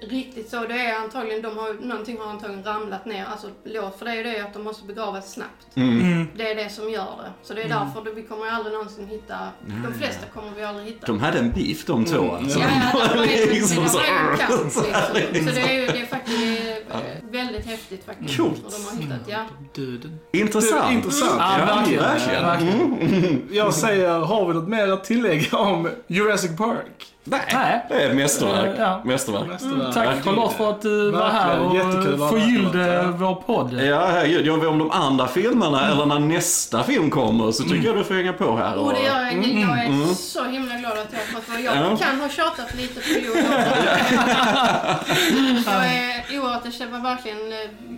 riktigt 0.00 0.50
så. 0.50 0.60
Det 0.66 0.74
är 0.74 0.96
antagligen, 0.96 1.42
de 1.42 1.56
har, 1.58 1.72
någonting 1.86 2.18
har 2.18 2.30
antagligen 2.30 2.64
ramlat 2.64 3.06
ner, 3.06 3.24
alltså 3.32 3.46
låt, 3.64 3.98
för 3.98 4.04
det 4.06 4.12
är 4.12 4.24
det 4.24 4.40
att 4.40 4.54
de 4.54 4.62
måste 4.64 4.86
begravas 4.86 5.32
snabbt. 5.32 5.66
Mm. 5.74 6.00
Mm. 6.00 6.28
Det 6.36 6.50
är 6.50 6.54
det 6.54 6.68
som 6.70 6.90
gör 6.90 7.02
det. 7.22 7.32
Så 7.42 7.54
det 7.54 7.62
är 7.62 7.68
därför 7.68 8.04
det, 8.04 8.10
vi 8.10 8.22
kommer 8.22 8.44
ju 8.44 8.50
aldrig 8.50 8.72
någonsin 8.72 9.06
hitta, 9.06 9.34
de 9.86 9.94
flesta 9.98 10.26
kommer 10.34 10.50
vi 10.56 10.64
aldrig 10.64 10.86
hitta. 10.86 11.06
De 11.06 11.20
hade 11.20 11.38
en 11.38 11.52
beef 11.52 11.84
de 11.86 12.04
två 12.04 12.32
alltså. 12.32 12.58
Ja, 12.58 12.66
ja, 12.94 13.00
det 13.12 13.18
var 13.18 13.24
ju 13.26 13.50
Liksom 13.52 13.82
det 13.84 13.88
så- 13.88 13.98
var 13.98 14.32
liksom. 14.32 14.70
Så 14.70 14.80
det 15.54 15.60
är 15.60 15.72
ju 15.80 15.86
det 15.86 16.00
är 16.00 16.06
faktiskt 16.06 16.38
det 16.38 16.68
är, 16.94 16.96
eh, 16.96 17.30
väldigt 17.32 17.66
häftigt 17.66 18.04
faktiskt. 18.04 18.36
Coolt. 18.36 18.64
Och 18.66 18.72
de 18.72 18.84
har 18.84 19.02
hittat, 19.02 19.28
ja. 19.28 19.44
Döden. 19.74 20.18
Intressant. 20.32 20.92
Intressant. 20.92 21.32
Ja, 21.38 21.64
verkligen. 21.76 22.02
verkligen. 22.02 22.44
verkligen. 22.44 23.48
Jag 23.52 23.74
säger, 23.74 24.18
har 24.18 24.46
vi 24.48 24.54
något 24.54 24.68
mer 24.68 24.88
att 24.92 25.04
tillägga 25.04 25.58
om 25.58 25.88
Jurassic 26.06 26.56
Park? 26.56 27.14
Nej, 27.24 27.40
Nej. 27.52 27.86
det 27.88 27.94
är 27.94 28.10
ett 28.10 28.16
mästerverk. 28.16 28.76
Ja. 28.78 29.02
Mästerverk. 29.04 29.46
Mästerverk. 29.48 29.87
Tack 29.94 30.24
Charlotte 30.24 30.56
för 30.56 30.70
att 30.70 30.82
du 30.82 31.10
var 31.10 31.28
här 31.28 31.58
Verkligen. 31.60 31.86
Jättekul 31.90 32.14
att 32.14 32.20
och 32.20 32.28
förgyllde 32.30 33.04
vår 33.18 33.34
podd. 33.34 33.72
Ja, 33.72 34.06
herregud. 34.06 34.46
Gör 34.46 34.56
vi 34.56 34.66
om 34.66 34.78
de 34.78 34.90
andra 34.90 35.26
filmerna 35.28 35.88
eller 35.92 36.06
när 36.06 36.18
nästa 36.18 36.82
film 36.82 37.10
kommer 37.10 37.50
så 37.52 37.62
tycker 37.62 37.86
jag 37.88 37.96
du 37.96 38.04
får 38.04 38.14
hänga 38.14 38.32
på 38.32 38.56
här. 38.56 38.76
Och 38.76 38.92
det 38.92 39.00
gör 39.00 39.20
jag. 39.22 39.32
Jag 39.34 39.78
är 39.78 39.86
Mm. 39.88 40.14
så 40.14 40.44
himla 40.44 40.74
glad 40.74 40.92
att 40.92 41.06
jag 41.12 41.18
har 41.18 41.26
fått 41.40 41.48
vara. 41.48 41.60
Jag 41.60 41.76
Ja. 41.76 41.96
kan 41.96 42.20
ha 42.20 42.28
tjatat 42.28 42.74
lite 42.74 43.00
på 43.00 43.26
Joel. 43.26 43.44
jag 45.66 45.86
är 45.86 46.38
oerhört, 46.40 46.78
det 46.78 46.86
var 46.86 46.98
verkligen, 47.00 47.38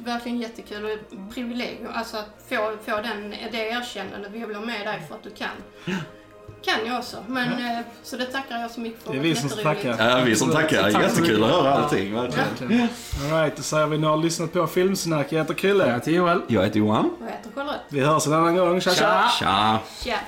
verkligen 0.05 0.41
jättekul 0.41 0.85
och 0.85 0.91
ett 0.91 1.35
privilegium. 1.35 1.91
Alltså 1.95 2.17
att 2.17 2.29
få, 2.49 2.73
få 2.87 2.97
den, 3.03 3.35
det 3.53 3.59
erkännandet. 3.69 4.31
Vi 4.33 4.45
vill 4.47 4.57
ha 4.57 4.65
med 4.65 4.87
dig 4.87 5.03
för 5.09 5.15
att 5.15 5.23
du 5.23 5.31
kan. 5.31 5.49
Kan 6.65 6.87
jag 6.87 6.99
också. 6.99 7.17
Men, 7.29 7.53
eh, 7.53 7.81
så 8.03 8.17
det 8.17 8.25
tackar 8.25 8.59
jag 8.59 8.71
så 8.71 8.81
mycket 8.81 9.03
för. 9.03 9.13
Det 9.13 9.19
är 9.19 9.23
vi 9.23 9.37
som 9.37 9.49
tackar. 9.49 9.97
Ja, 9.99 10.23
vi 10.25 10.37
som 10.37 10.51
tackar. 10.51 10.83
Tack 10.83 10.93
så 10.93 11.01
Jättekul 11.01 11.45
att 11.45 11.51
höra 11.51 11.73
allting. 11.75 12.15
Verkligen. 12.15 12.89
Alright, 13.33 13.57
då 13.57 13.63
säger 13.63 13.87
vi 13.87 13.99
nu 13.99 14.07
har 14.07 14.17
lyssnat 14.17 14.53
på 14.53 14.67
Filmsnack. 14.67 15.27
Jag 15.33 15.39
heter 15.39 15.55
Krille. 15.55 15.87
Ja, 15.93 16.01
till 16.01 16.15
Joel. 16.15 16.41
Jag 16.47 16.63
heter 16.63 16.79
Johan. 16.79 17.05
Och 17.05 17.13
jag 17.21 17.27
heter 17.27 17.51
Charlotte. 17.55 17.81
Vi 17.89 18.01
hörs 18.01 18.27
en 18.27 18.33
annan 18.33 18.57
gång. 18.57 18.81
Tja, 18.81 18.91
tja! 18.91 19.31
Tja! 19.39 19.79
Tja! 20.05 20.19